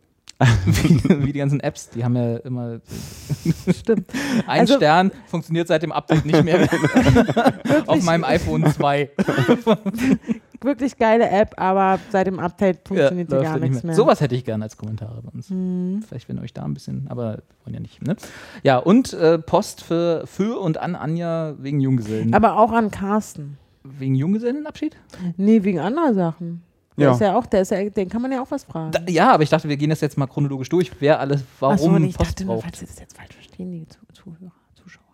wie, 0.67 1.25
wie 1.27 1.33
die 1.33 1.39
ganzen 1.41 1.59
Apps, 1.61 1.91
die 1.91 2.05
haben 2.05 2.15
ja 2.15 2.37
immer 2.39 2.79
Stimmt. 3.77 4.07
ein 4.47 4.61
Also- 4.61 4.77
Stern, 4.77 5.11
funktioniert 5.27 5.67
seit 5.69 5.83
dem 5.83 5.91
Update 5.93 6.25
nicht 6.27 6.45
mehr. 6.45 6.69
Auf 7.87 8.05
meinem 8.05 8.23
iPhone 8.25 8.65
2. 8.65 9.11
Wirklich 10.61 10.97
geile 10.97 11.29
App, 11.29 11.55
aber 11.57 11.99
seit 12.11 12.27
dem 12.27 12.39
Update 12.41 12.87
funktioniert 12.87 13.29
die 13.31 13.35
läuft 13.35 13.45
gar 13.45 13.55
ja 13.55 13.61
nicht 13.61 13.71
nichts 13.71 13.85
mehr. 13.85 13.95
Sowas 13.95 14.21
hätte 14.21 14.35
ich 14.35 14.45
gerne 14.45 14.65
als 14.65 14.77
Kommentare 14.77 15.23
bei 15.23 15.31
uns. 15.33 15.51
Hm. 15.51 16.03
Vielleicht 16.07 16.29
wenn 16.29 16.39
euch 16.41 16.53
da 16.53 16.65
ein 16.65 16.75
bisschen, 16.75 17.07
aber 17.09 17.39
wollen 17.65 17.75
ja 17.75 17.81
nicht. 17.81 18.05
Ne? 18.07 18.17
Ja, 18.63 18.79
und 18.79 19.13
äh, 19.15 19.39
Post 19.39 19.83
für, 19.83 20.25
für 20.27 20.61
und 20.61 20.79
an 20.79 20.95
Anja 20.97 21.55
wegen 21.59 21.81
Junggesellen. 21.81 22.35
Aber 22.35 22.59
auch 22.59 22.73
an 22.73 22.91
Carsten. 22.91 23.57
wegen 23.85 24.15
Junggesellenabschied? 24.15 24.97
Nee, 25.37 25.63
wegen 25.65 25.79
anderer 25.81 26.15
Sachen. 26.15 26.63
Der 26.99 27.07
Ja. 27.07 27.13
ist 27.15 27.21
ja 27.21 27.39
auch, 27.39 27.47
der 27.47 27.61
ist 27.63 27.71
ja, 27.71 27.89
den 27.89 28.09
kann 28.09 28.21
man 28.21 28.33
ja 28.33 28.43
auch 28.43 28.51
was 28.51 28.65
fragen. 28.65 28.91
Da, 28.93 29.01
ja, 29.09 29.33
aber 29.33 29.43
ich 29.45 29.49
dachte, 29.51 29.69
wir 29.69 29.77
gehen 29.77 29.91
das 29.91 30.01
jetzt 30.01 30.19
mal 30.19 30.27
chronologisch 30.27 30.69
durch, 30.69 30.91
wer 31.01 31.21
alles, 31.21 31.43
warum 31.61 31.77
Ach 31.77 31.79
so, 31.79 31.97
ich 32.05 32.17
Post 32.17 32.31
dachte 32.31 32.45
nur, 32.45 32.61
falls 32.61 32.81
Sie 32.81 32.87
das 32.87 32.99
jetzt 32.99 33.17
falsch 33.17 33.35
verstehen, 33.35 33.71
die 33.71 33.87
Zu- 33.87 34.01
Zuhörer, 34.13 34.53
Zuschauer. 34.75 35.05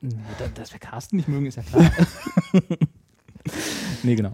Nee, 0.00 0.14
da- 0.38 0.46
dass 0.54 0.72
wir 0.72 0.78
Carsten 0.78 1.16
nicht 1.16 1.28
mögen, 1.28 1.46
ist 1.46 1.56
ja 1.56 1.62
klar. 1.64 1.90
nee, 4.02 4.14
genau. 4.14 4.32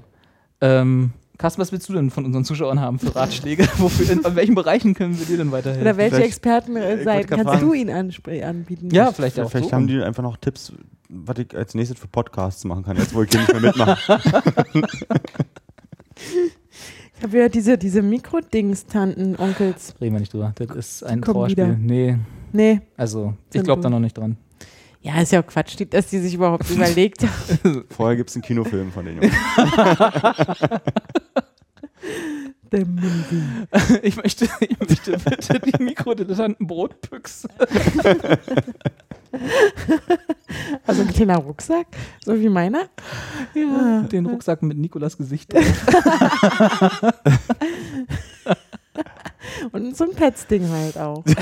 Ähm, 0.61 1.13
Carsten, 1.39 1.61
was 1.61 1.71
willst 1.73 1.89
du 1.89 1.93
denn 1.93 2.11
von 2.11 2.25
unseren 2.25 2.45
Zuschauern 2.45 2.81
haben 2.81 2.99
für 2.99 3.15
Ratschläge? 3.15 3.69
Wofür, 3.79 4.11
in, 4.11 4.23
in 4.23 4.37
welchen 4.37 4.55
Bereichen 4.55 4.95
können 4.95 5.19
wir 5.19 5.27
dir 5.27 5.37
denn 5.39 5.53
weiterhelfen? 5.53 5.83
Oder 5.87 5.97
welche 5.97 6.17
vielleicht- 6.17 6.45
wollte 6.47 7.05
grad 7.05 7.27
kannst 7.29 7.47
du 7.63 7.69
fragen. 7.69 7.75
ihnen 7.75 8.11
anspr- 8.11 8.43
anbieten? 8.45 8.91
ja, 8.91 9.13
vielleicht 9.13 9.39
auch 9.41 9.51
Vielleicht 9.51 9.71
so. 9.71 9.77
haben 9.77 9.87
die 9.87 10.03
einfach 10.03 10.23
noch 10.23 10.37
Tipps, 10.39 10.73
was 11.09 11.39
ich 11.39 11.55
als 11.57 11.75
nächstes 11.75 11.99
für 11.99 12.09
Podcasts 12.09 12.65
machen 12.65 12.85
kann, 12.85 12.97
jetzt 12.97 13.15
wo 13.15 13.23
ich 13.23 13.31
hier 13.31 13.41
nicht 13.41 13.53
mehr 13.53 13.63
mitmache. 13.63 14.21
Ich 17.17 17.23
habe 17.23 17.39
ja 17.39 17.49
diese, 17.49 17.79
diese 17.79 18.03
Mikrodings-Tanten, 18.03 19.37
Onkels. 19.37 19.95
Reden 20.01 20.15
wir 20.17 20.21
nicht 20.21 20.33
drüber. 20.33 20.53
Das 20.57 20.77
ist 20.77 21.03
ein 21.03 21.23
Trauerspiel. 21.23 21.77
Nee, 21.81 22.19
Nee. 22.53 22.81
also 22.97 23.35
ich 23.53 23.63
glaube 23.63 23.83
da 23.83 23.89
noch 23.91 24.01
nicht 24.01 24.17
dran. 24.19 24.37
Ja, 25.01 25.21
ist 25.21 25.33
ja 25.33 25.41
auch 25.41 25.47
Quatsch, 25.47 25.77
dass 25.91 26.09
die 26.09 26.19
sich 26.19 26.35
überhaupt 26.35 26.69
überlegt 26.71 27.23
haben. 27.23 27.85
Vorher 27.91 28.17
gibt 28.17 28.29
es 28.31 28.37
einen 28.37 28.43
Kinofilm 28.43 28.91
von 28.93 29.05
den 29.05 29.23
Jungs. 29.23 29.35
Der 32.73 32.85
Mundi. 32.85 33.43
Ich 34.03 34.17
möchte, 34.17 34.49
ich 34.61 34.79
möchte 34.81 35.19
bitte 35.19 35.61
die 35.61 35.83
Mikrodilettanten 35.83 36.67
Brotbüchse. 36.67 37.49
Also 40.87 41.03
ein 41.03 41.09
kleiner 41.09 41.39
Rucksack, 41.39 41.87
so 42.25 42.39
wie 42.39 42.49
meiner. 42.49 42.85
Ja, 43.55 44.03
den 44.03 44.27
Rucksack 44.27 44.63
mit 44.63 44.79
Nikolas 44.79 45.19
Gesicht 45.19 45.53
drauf. 45.53 45.65
Und 49.73 49.97
so 49.97 50.05
ein 50.05 50.11
Pets-Ding 50.11 50.69
halt 50.71 50.99
auch. 50.99 51.25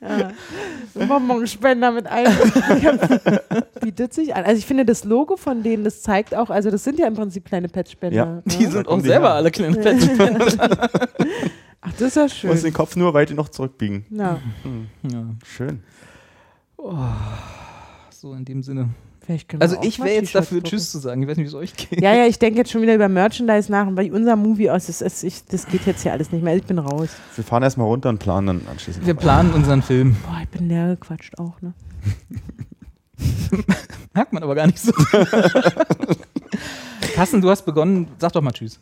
ja. 0.00 0.30
Bonbonspender 0.94 1.92
mit 1.92 2.06
einem. 2.06 2.32
Bietet 3.80 4.12
sich 4.14 4.34
an. 4.34 4.44
Also 4.44 4.58
ich 4.58 4.66
finde 4.66 4.84
das 4.84 5.04
Logo 5.04 5.36
von 5.36 5.62
denen, 5.62 5.84
das 5.84 6.02
zeigt 6.02 6.34
auch, 6.34 6.50
also 6.50 6.70
das 6.70 6.84
sind 6.84 6.98
ja 6.98 7.06
im 7.06 7.14
Prinzip 7.14 7.44
kleine 7.44 7.68
Petspender. 7.68 8.16
Ja. 8.16 8.26
ne? 8.26 8.42
Die 8.46 8.66
sind 8.66 8.88
auch 8.88 9.00
selber 9.00 9.34
alle 9.34 9.50
kleine 9.50 9.76
Petspender. 9.76 10.90
Ach, 11.88 11.92
das 11.92 12.00
ist 12.08 12.16
ja 12.16 12.22
Muss 12.22 12.32
schön. 12.34 12.62
den 12.62 12.72
Kopf 12.72 12.96
nur 12.96 13.14
weit 13.14 13.30
noch 13.30 13.48
zurückbiegen. 13.48 14.04
Ja, 14.10 14.40
Ja, 15.02 15.24
Schön. 15.44 15.82
so 18.10 18.34
in 18.34 18.44
dem 18.44 18.62
Sinne. 18.62 18.90
Also 19.58 19.76
ich 19.82 19.98
wäre 19.98 20.12
jetzt 20.14 20.34
dafür, 20.34 20.60
drucken. 20.60 20.70
Tschüss 20.70 20.90
zu 20.90 20.98
sagen. 21.00 21.22
Ich 21.22 21.28
weiß 21.28 21.36
nicht, 21.36 21.44
wie 21.44 21.48
es 21.48 21.54
euch 21.54 21.76
geht. 21.76 22.00
Ja, 22.00 22.14
ja, 22.14 22.24
ich 22.26 22.38
denke 22.38 22.60
jetzt 22.60 22.70
schon 22.70 22.80
wieder 22.80 22.94
über 22.94 23.10
Merchandise 23.10 23.70
nach 23.70 23.86
und 23.86 23.94
bei 23.94 24.10
unser 24.10 24.36
Movie 24.36 24.70
aus, 24.70 24.86
das, 24.86 25.02
ist, 25.02 25.22
ich, 25.22 25.44
das 25.44 25.66
geht 25.66 25.84
jetzt 25.84 26.02
hier 26.02 26.12
alles 26.12 26.32
nicht 26.32 26.42
mehr. 26.42 26.56
Ich 26.56 26.64
bin 26.64 26.78
raus. 26.78 27.10
Wir 27.34 27.44
fahren 27.44 27.62
erstmal 27.62 27.88
runter 27.88 28.08
und 28.08 28.20
planen 28.20 28.46
dann 28.46 28.62
anschließend. 28.70 29.04
Wir 29.06 29.12
planen 29.12 29.52
unseren 29.52 29.82
Film. 29.82 30.16
Boah, 30.26 30.38
ich 30.42 30.48
bin 30.48 30.68
leer 30.68 30.88
gequatscht 30.96 31.38
auch, 31.38 31.60
ne? 31.60 31.74
Merkt 34.14 34.32
man 34.32 34.42
aber 34.42 34.54
gar 34.54 34.66
nicht 34.66 34.78
so. 34.78 34.92
Carsten, 37.14 37.42
du 37.42 37.50
hast 37.50 37.66
begonnen. 37.66 38.08
Sag 38.18 38.32
doch 38.32 38.40
mal 38.40 38.52
Tschüss. 38.52 38.80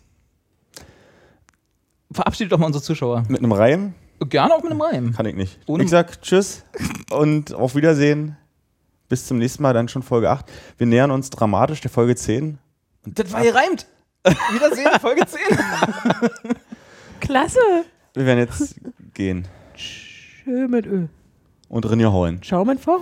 Verabschiede 2.17 2.49
doch 2.51 2.59
mal 2.59 2.67
unsere 2.67 2.83
Zuschauer. 2.83 3.23
Mit 3.29 3.39
einem 3.41 3.53
Reim 3.53 3.95
Gerne 4.21 4.55
auch 4.55 4.63
mit 4.63 4.73
einem 4.73 4.81
Reim. 4.81 5.13
kann 5.13 5.27
ich 5.27 5.35
nicht. 5.37 5.59
Ohne- 5.67 5.85
ich 5.85 5.91
sag 5.91 6.23
Tschüss 6.23 6.65
und 7.13 7.53
auf 7.55 7.75
Wiedersehen. 7.77 8.37
Bis 9.09 9.27
zum 9.27 9.39
nächsten 9.39 9.63
Mal, 9.63 9.73
dann 9.75 9.89
schon 9.89 10.03
Folge 10.03 10.31
8. 10.31 10.47
Wir 10.79 10.87
nähern 10.87 11.11
uns 11.13 11.31
dramatisch 11.31 11.81
der 11.83 11.91
Folge 11.91 12.17
10. 12.17 12.59
Das 13.05 13.31
war 13.33 13.43
gereimt. 13.43 13.87
Wiedersehen, 14.53 14.89
Folge 15.01 15.25
10. 15.27 15.41
Klasse. 17.21 17.61
Wir 18.15 18.27
werden 18.27 18.39
jetzt 18.41 18.77
gehen 19.15 19.47
Schön 19.77 20.71
mit 20.71 20.87
Ö. 20.87 21.07
und 21.69 21.89
Rinja 21.89 22.11
holen. 22.11 22.39
Schau 22.43 22.65
mit 22.65 22.81
vor. 22.81 23.01